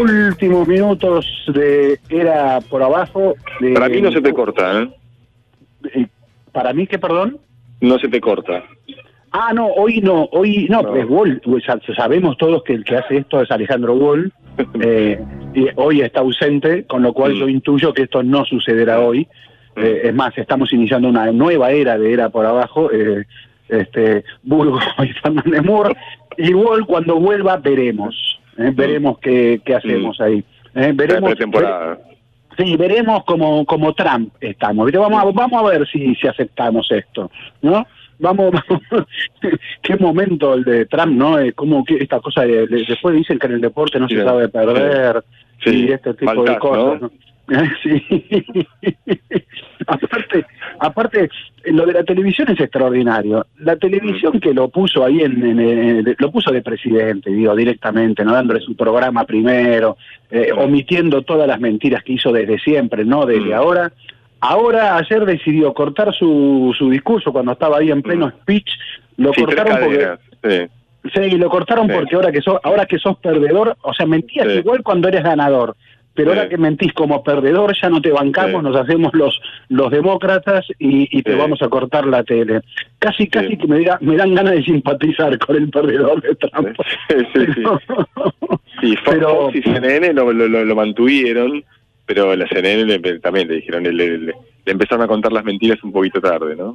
Últimos 0.00 0.66
minutos 0.68 1.26
de 1.54 1.98
Era 2.08 2.60
por 2.60 2.82
abajo. 2.82 3.34
de- 3.60 3.74
Para 3.74 3.88
mí 3.88 4.00
no 4.00 4.10
se 4.12 4.20
te 4.20 4.32
corta, 4.32 4.82
¿eh? 4.82 6.06
¿Para 6.52 6.72
mí 6.72 6.86
qué, 6.86 6.98
perdón? 6.98 7.38
No 7.80 7.98
se 7.98 8.08
te 8.08 8.20
corta. 8.20 8.62
Ah, 9.32 9.52
no, 9.54 9.66
hoy 9.68 10.00
no, 10.00 10.24
hoy 10.32 10.66
no, 10.68 10.94
es 10.94 11.06
Wall. 11.08 11.40
Pues, 11.42 11.64
sa- 11.64 11.80
sabemos 11.96 12.36
todos 12.36 12.62
que 12.64 12.74
el 12.74 12.84
que 12.84 12.96
hace 12.96 13.18
esto 13.18 13.40
es 13.40 13.50
Alejandro 13.50 13.94
Wall. 13.94 14.32
eh, 14.80 15.18
y 15.54 15.66
hoy 15.76 16.02
está 16.02 16.20
ausente, 16.20 16.84
con 16.84 17.02
lo 17.02 17.12
cual 17.14 17.34
yo 17.34 17.48
intuyo 17.48 17.92
que 17.94 18.02
esto 18.02 18.22
no 18.22 18.44
sucederá 18.44 19.00
hoy. 19.00 19.26
Eh, 19.76 20.02
es 20.04 20.14
más, 20.14 20.36
estamos 20.36 20.70
iniciando 20.74 21.08
una 21.08 21.32
nueva 21.32 21.70
era 21.70 21.96
de 21.98 22.12
era 22.12 22.28
por 22.28 22.44
abajo. 22.44 22.90
eh, 22.92 23.24
este 23.68 24.22
Burgo 24.42 24.78
y 25.02 25.08
Fernández 25.14 25.62
Moore. 25.64 25.96
Y 26.36 26.52
Wall, 26.52 26.84
cuando 26.86 27.18
vuelva, 27.18 27.56
veremos. 27.56 28.38
Eh, 28.58 28.70
veremos 28.74 29.18
qué, 29.18 29.60
qué 29.64 29.74
hacemos 29.74 30.20
ahí. 30.20 30.38
eh, 30.74 30.88
La 30.88 30.92
veremos. 30.92 31.30
pretemporada. 31.30 31.98
Sí, 32.58 32.76
veremos 32.76 33.24
como, 33.24 33.64
como 33.64 33.94
Trump 33.94 34.34
estamos. 34.40 34.90
Vamos, 34.92 35.22
a, 35.22 35.24
vamos 35.30 35.62
a 35.62 35.68
ver 35.70 35.88
si, 35.88 36.14
si 36.16 36.26
aceptamos 36.28 36.90
esto, 36.90 37.30
¿no? 37.62 37.86
Vamos, 38.18 38.52
vamos. 38.90 39.06
qué 39.82 39.96
momento 39.96 40.54
el 40.54 40.62
de 40.64 40.84
Trump, 40.86 41.12
¿no? 41.16 41.38
Eh, 41.38 41.54
como 41.54 41.82
que 41.84 41.96
esta 41.96 42.20
cosa 42.20 42.42
de, 42.42 42.66
de- 42.66 42.84
después 42.86 43.16
dicen 43.16 43.38
que 43.38 43.46
en 43.46 43.54
el 43.54 43.60
deporte 43.62 43.98
no 43.98 44.06
Sí. 44.06 44.16
se 44.16 44.24
sabe 44.24 44.48
perder 44.48 45.24
Sí. 45.64 45.86
y 45.88 45.92
este 45.92 46.12
tipo 46.14 46.44
de 46.44 46.58
cosas. 46.58 47.00
¿no? 47.00 47.08
¿no? 47.08 47.12
Sí. 47.82 48.66
aparte, 49.86 50.46
aparte, 50.78 51.28
lo 51.64 51.86
de 51.86 51.92
la 51.92 52.04
televisión 52.04 52.48
es 52.50 52.60
extraordinario. 52.60 53.46
La 53.58 53.76
televisión 53.76 54.40
que 54.40 54.54
lo 54.54 54.68
puso 54.68 55.04
ahí 55.04 55.20
en, 55.20 55.44
en- 55.44 55.60
en- 55.60 56.16
lo 56.18 56.30
puso 56.30 56.50
de 56.52 56.62
presidente, 56.62 57.30
digo, 57.30 57.54
directamente, 57.54 58.24
no 58.24 58.32
dándole 58.32 58.60
su 58.60 58.74
programa 58.76 59.24
primero, 59.24 59.96
eh, 60.30 60.50
omitiendo 60.56 61.22
todas 61.22 61.46
las 61.48 61.60
mentiras 61.60 62.02
que 62.04 62.14
hizo 62.14 62.32
desde 62.32 62.58
siempre, 62.58 63.04
no 63.04 63.26
desde 63.26 63.54
ahora. 63.54 63.92
Ahora 64.40 64.96
ayer 64.96 65.24
decidió 65.24 65.72
cortar 65.72 66.12
su, 66.14 66.74
su 66.76 66.90
discurso 66.90 67.32
cuando 67.32 67.52
estaba 67.52 67.78
ahí 67.78 67.90
en 67.90 68.02
pleno 68.02 68.30
speech, 68.30 68.70
lo 69.16 69.32
Sí, 69.32 69.42
cortaron 69.44 69.78
porque. 69.80 70.08
Sí. 70.44 70.66
Sí, 71.14 71.30
lo 71.36 71.48
cortaron 71.48 71.88
Sí. 71.88 71.94
porque 71.96 72.14
ahora 72.14 72.30
que 72.30 72.40
sos, 72.40 72.58
ahora 72.62 72.86
que 72.86 72.98
sos 72.98 73.18
perdedor, 73.18 73.76
o 73.82 73.92
sea, 73.92 74.06
mentías 74.06 74.46
igual 74.54 74.82
cuando 74.84 75.08
eres 75.08 75.22
ganador, 75.24 75.76
pero 76.14 76.30
ahora 76.30 76.48
que 76.48 76.58
mentís 76.58 76.92
como 76.92 77.22
perdedor 77.22 77.74
ya 77.80 77.88
no 77.88 78.00
te 78.02 78.10
bancamos, 78.10 78.62
nos 78.62 78.76
hacemos 78.76 79.12
los 79.14 79.40
los 79.68 79.90
demócratas 79.90 80.66
y, 80.78 81.08
y 81.16 81.22
te 81.22 81.34
vamos 81.34 81.62
a 81.62 81.68
cortar 81.68 82.06
la 82.06 82.22
tele. 82.22 82.60
Casi, 82.98 83.26
casi 83.28 83.56
que 83.56 83.66
me, 83.66 83.78
diga- 83.78 83.98
me 84.00 84.16
dan 84.16 84.34
ganas 84.34 84.54
de 84.54 84.62
simpatizar 84.62 85.38
con 85.38 85.56
el 85.56 85.70
perdedor 85.70 86.20
de 86.20 86.34
Trump. 86.36 86.68
Sí, 87.08 87.16
sí, 87.34 87.46
sí. 87.54 87.62
Sí, 88.80 88.96
Fo- 88.96 89.10
Pero- 89.10 89.28
Fox 89.46 89.56
y 89.56 89.62
CNN 89.62 90.12
lo, 90.14 90.32
lo, 90.32 90.48
lo- 90.48 90.64
lo 90.64 90.74
mantuvieron, 90.76 91.64
pero 92.06 92.34
la 92.36 92.46
CNN 92.48 92.84
le- 92.84 93.18
también 93.20 93.48
le 93.48 93.54
dijeron, 93.56 93.82
le, 93.84 93.92
le- 93.92 94.18
le 94.18 94.34
empezaron 94.66 95.04
a 95.04 95.08
contar 95.08 95.32
las 95.32 95.44
mentiras 95.44 95.82
un 95.82 95.92
poquito 95.92 96.20
tarde, 96.20 96.56
¿no? 96.56 96.74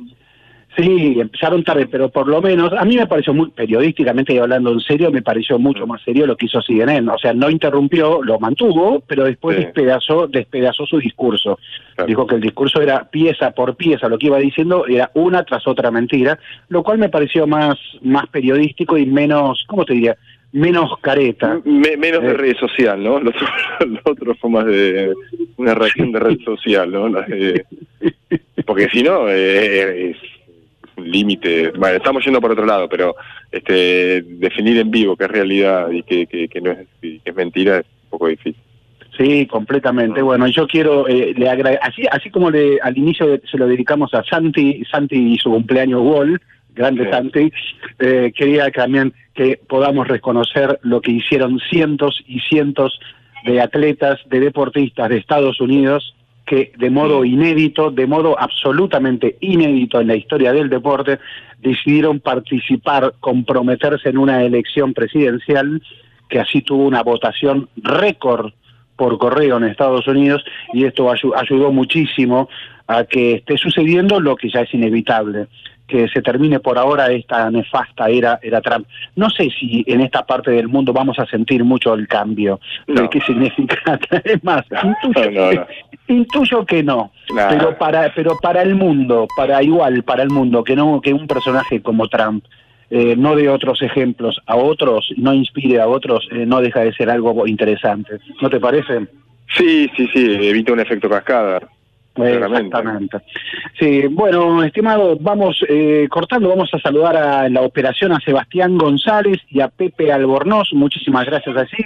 Sí, 0.77 1.19
empezaron 1.19 1.63
tarde, 1.63 1.87
pero 1.87 2.09
por 2.09 2.27
lo 2.27 2.39
menos, 2.39 2.71
a 2.71 2.85
mí 2.85 2.95
me 2.97 3.07
pareció 3.07 3.33
muy, 3.33 3.49
periodísticamente 3.49 4.33
y 4.33 4.37
hablando 4.37 4.71
en 4.71 4.79
serio, 4.79 5.09
me 5.11 5.23
pareció 5.23 5.57
mucho 5.57 5.87
más 5.87 6.01
serio 6.03 6.27
lo 6.27 6.37
que 6.37 6.45
hizo 6.45 6.61
CNN. 6.61 7.09
O 7.11 7.17
sea, 7.17 7.33
no 7.33 7.49
interrumpió, 7.49 8.21
lo 8.23 8.39
mantuvo, 8.39 9.01
pero 9.07 9.23
después 9.23 9.57
Sí. 9.57 9.63
despedazó, 9.63 10.27
despedazó 10.27 10.85
su 10.85 10.99
discurso. 10.99 11.57
Dijo 12.05 12.27
que 12.27 12.35
el 12.35 12.41
discurso 12.41 12.79
era 12.79 13.09
pieza 13.09 13.51
por 13.51 13.75
pieza, 13.75 14.07
lo 14.07 14.19
que 14.19 14.27
iba 14.27 14.37
diciendo 14.37 14.85
era 14.87 15.09
una 15.15 15.43
tras 15.43 15.65
otra 15.67 15.89
mentira, 15.89 16.37
lo 16.69 16.83
cual 16.83 16.99
me 16.99 17.09
pareció 17.09 17.47
más, 17.47 17.75
más 18.03 18.27
periodístico 18.27 18.99
y 18.99 19.07
menos, 19.07 19.63
¿cómo 19.67 19.83
te 19.83 19.93
diría? 19.95 20.15
Menos 20.51 20.91
careta. 21.01 21.59
Me- 21.65 21.97
menos 21.97 22.21
de 22.21 22.29
Eh. 22.29 22.33
red 22.33 22.55
social, 22.57 23.03
¿no? 23.03 23.19
Lo 23.19 23.31
otro, 23.31 23.47
lo 23.87 23.99
otro 24.11 24.35
fue 24.35 24.49
más 24.51 24.65
de 24.67 25.11
una 25.57 25.73
reacción 25.73 26.11
de 26.11 26.19
red 26.19 26.37
social, 26.45 26.91
¿no? 26.91 27.09
Porque 28.65 28.87
si 28.89 29.01
no, 29.01 29.27
eh, 29.29 30.11
es 30.11 30.17
límite. 30.97 31.71
Bueno, 31.77 31.97
estamos 31.97 32.23
yendo 32.23 32.41
por 32.41 32.51
otro 32.51 32.65
lado, 32.65 32.87
pero 32.89 33.15
este 33.51 34.21
definir 34.23 34.77
en 34.77 34.91
vivo 34.91 35.15
qué 35.15 35.25
es 35.25 35.31
realidad 35.31 35.89
y 35.91 36.03
qué, 36.03 36.25
qué- 36.27 36.47
qué 36.47 36.61
no 36.61 36.71
es, 36.71 36.87
y 37.01 37.19
qué 37.19 37.29
es 37.31 37.35
mentira 37.35 37.79
es 37.79 37.85
un 38.05 38.09
poco 38.09 38.27
difícil. 38.27 38.55
Sí, 39.17 39.47
completamente. 39.47 40.21
Bueno, 40.21 40.47
yo 40.47 40.67
quiero, 40.67 41.07
eh, 41.07 41.33
le 41.35 41.49
agra- 41.49 41.79
así, 41.81 42.03
así 42.11 42.29
como 42.29 42.51
le, 42.51 42.79
al 42.81 42.97
inicio 42.97 43.27
de- 43.27 43.41
se 43.49 43.57
lo 43.57 43.67
dedicamos 43.67 44.13
a 44.13 44.23
Santi, 44.23 44.83
Santi 44.91 45.15
y 45.33 45.37
su 45.37 45.49
cumpleaños 45.49 46.01
Wall, 46.03 46.39
grande 46.75 47.05
Sí. 47.05 47.09
Santi, 47.11 47.51
eh, 47.99 48.31
quería 48.35 48.69
también 48.69 49.13
que 49.33 49.59
podamos 49.67 50.07
reconocer 50.07 50.79
lo 50.83 51.01
que 51.01 51.11
hicieron 51.13 51.59
cientos 51.69 52.23
y 52.27 52.39
cientos 52.41 52.99
de 53.45 53.59
atletas, 53.61 54.19
de 54.29 54.39
deportistas 54.39 55.09
de 55.09 55.17
Estados 55.17 55.59
Unidos, 55.61 56.13
que 56.47 56.71
de 56.77 56.89
modo 56.89 57.25
inédito, 57.25 57.91
de 57.91 58.07
modo 58.07 58.39
absolutamente 58.39 59.35
inédito 59.41 59.99
en 60.01 60.07
la 60.07 60.15
historia 60.15 60.53
del 60.53 60.69
deporte, 60.69 61.19
decidieron 61.59 62.21
participar, 62.21 63.13
comprometerse 63.19 64.09
en 64.09 64.17
una 64.17 64.41
elección 64.43 64.93
presidencial 64.93 65.81
que 66.29 66.39
así 66.39 66.61
tuvo 66.61 66.85
una 66.85 67.03
votación 67.03 67.67
récord 67.75 68.53
por 68.95 69.17
correo 69.17 69.57
en 69.57 69.65
Estados 69.65 70.07
Unidos 70.07 70.43
y 70.73 70.85
esto 70.85 71.07
ayu- 71.11 71.33
ayudó 71.35 71.71
muchísimo 71.71 72.49
a 72.87 73.03
que 73.03 73.33
esté 73.35 73.57
sucediendo 73.57 74.19
lo 74.21 74.35
que 74.37 74.49
ya 74.49 74.61
es 74.61 74.73
inevitable, 74.73 75.47
que 75.87 76.07
se 76.09 76.21
termine 76.21 76.59
por 76.59 76.77
ahora 76.77 77.11
esta 77.11 77.49
nefasta 77.49 78.09
era, 78.09 78.39
era 78.41 78.61
Trump. 78.61 78.87
No 79.15 79.29
sé 79.29 79.49
si 79.49 79.83
en 79.87 80.01
esta 80.01 80.25
parte 80.25 80.51
del 80.51 80.67
mundo 80.67 80.93
vamos 80.93 81.17
a 81.19 81.25
sentir 81.25 81.63
mucho 81.63 81.93
el 81.93 82.07
cambio 82.07 82.59
de 82.87 83.09
qué 83.09 83.21
significa. 83.21 83.99
Es 84.23 84.43
más, 84.43 84.65
intuyo, 84.83 85.31
No, 85.31 85.51
no, 85.51 85.53
no. 85.53 85.67
intuyo 86.07 86.65
que 86.65 86.83
no, 86.83 87.11
pero 87.49 87.77
para 87.77 88.13
pero 88.13 88.37
para 88.41 88.61
el 88.61 88.75
mundo, 88.75 89.27
para 89.35 89.63
igual 89.63 90.03
para 90.03 90.23
el 90.23 90.29
mundo 90.29 90.63
que 90.63 90.75
no 90.75 90.99
que 91.01 91.13
un 91.13 91.27
personaje 91.27 91.81
como 91.81 92.07
Trump 92.07 92.43
eh, 92.89 93.15
no 93.17 93.35
de 93.35 93.49
otros 93.49 93.81
ejemplos 93.81 94.39
a 94.45 94.55
otros, 94.55 95.11
no 95.17 95.33
inspire 95.33 95.79
a 95.81 95.87
otros, 95.87 96.27
eh, 96.31 96.45
no 96.45 96.61
deja 96.61 96.81
de 96.81 96.93
ser 96.93 97.09
algo 97.09 97.45
interesante. 97.45 98.19
¿No 98.41 98.49
te 98.49 98.59
parece? 98.59 99.07
Sí, 99.55 99.89
sí, 99.95 100.07
sí, 100.13 100.47
evita 100.47 100.73
un 100.73 100.79
efecto 100.79 101.09
cascada. 101.09 101.61
Exactamente. 102.17 103.17
Sí, 103.79 104.07
bueno, 104.07 104.63
estimado, 104.63 105.17
vamos 105.19 105.63
eh, 105.67 106.07
cortando, 106.09 106.49
vamos 106.49 106.69
a 106.73 106.79
saludar 106.79 107.15
a 107.15 107.49
la 107.49 107.61
operación 107.61 108.11
a 108.11 108.19
Sebastián 108.19 108.77
González 108.77 109.37
y 109.49 109.61
a 109.61 109.67
Pepe 109.67 110.11
Albornoz, 110.11 110.73
muchísimas 110.73 111.25
gracias 111.25 111.55
así. 111.55 111.83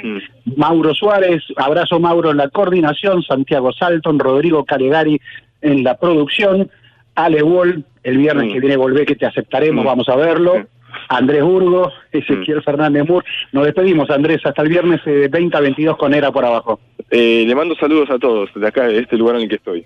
Mauro 0.55 0.93
Suárez, 0.93 1.43
abrazo 1.57 1.99
Mauro 1.99 2.31
en 2.31 2.37
la 2.37 2.49
coordinación, 2.49 3.23
Santiago 3.23 3.71
Salton, 3.73 4.19
Rodrigo 4.19 4.65
Calegari 4.65 5.19
en 5.61 5.83
la 5.83 5.97
producción, 5.97 6.69
Ale 7.15 7.43
Wall, 7.43 7.85
el 8.03 8.17
viernes 8.17 8.53
que 8.53 8.59
viene 8.59 8.77
volvé 8.77 9.05
que 9.05 9.15
te 9.15 9.25
aceptaremos, 9.25 9.85
vamos 9.85 10.09
a 10.09 10.15
verlo. 10.15 10.65
Andrés 11.07 11.43
Burgo, 11.43 11.91
Ezequiel 12.11 12.61
Fernández 12.63 13.07
Mur. 13.07 13.23
Nos 13.51 13.65
despedimos, 13.65 14.09
Andrés, 14.09 14.41
hasta 14.45 14.61
el 14.61 14.69
viernes 14.69 15.01
eh, 15.05 15.27
20 15.29 15.57
a 15.57 15.59
22 15.61 15.97
con 15.97 16.13
ERA 16.13 16.31
por 16.31 16.45
abajo. 16.45 16.79
Eh, 17.09 17.43
le 17.47 17.55
mando 17.55 17.75
saludos 17.75 18.09
a 18.09 18.19
todos 18.19 18.49
de 18.53 18.67
acá, 18.67 18.87
de 18.87 18.99
este 18.99 19.17
lugar 19.17 19.35
en 19.35 19.43
el 19.43 19.49
que 19.49 19.55
estoy. 19.55 19.85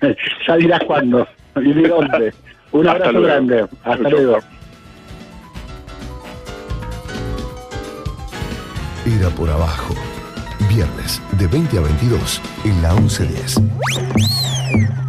ya 0.46 0.56
dirás 0.56 0.80
cuándo 0.86 1.26
y 1.56 1.72
de 1.72 1.88
dónde. 1.88 2.32
Un 2.72 2.86
Hasta 2.86 3.08
abrazo 3.08 3.12
luego. 3.12 3.26
grande. 3.26 3.66
Hasta 3.84 4.08
luego. 4.10 4.38
Era 9.06 9.28
por 9.30 9.50
abajo. 9.50 9.94
Viernes 10.68 11.22
de 11.38 11.46
20 11.46 11.78
a 11.78 11.80
22 11.80 12.42
en 12.64 12.82
la 12.82 12.92
1110. 12.94 15.07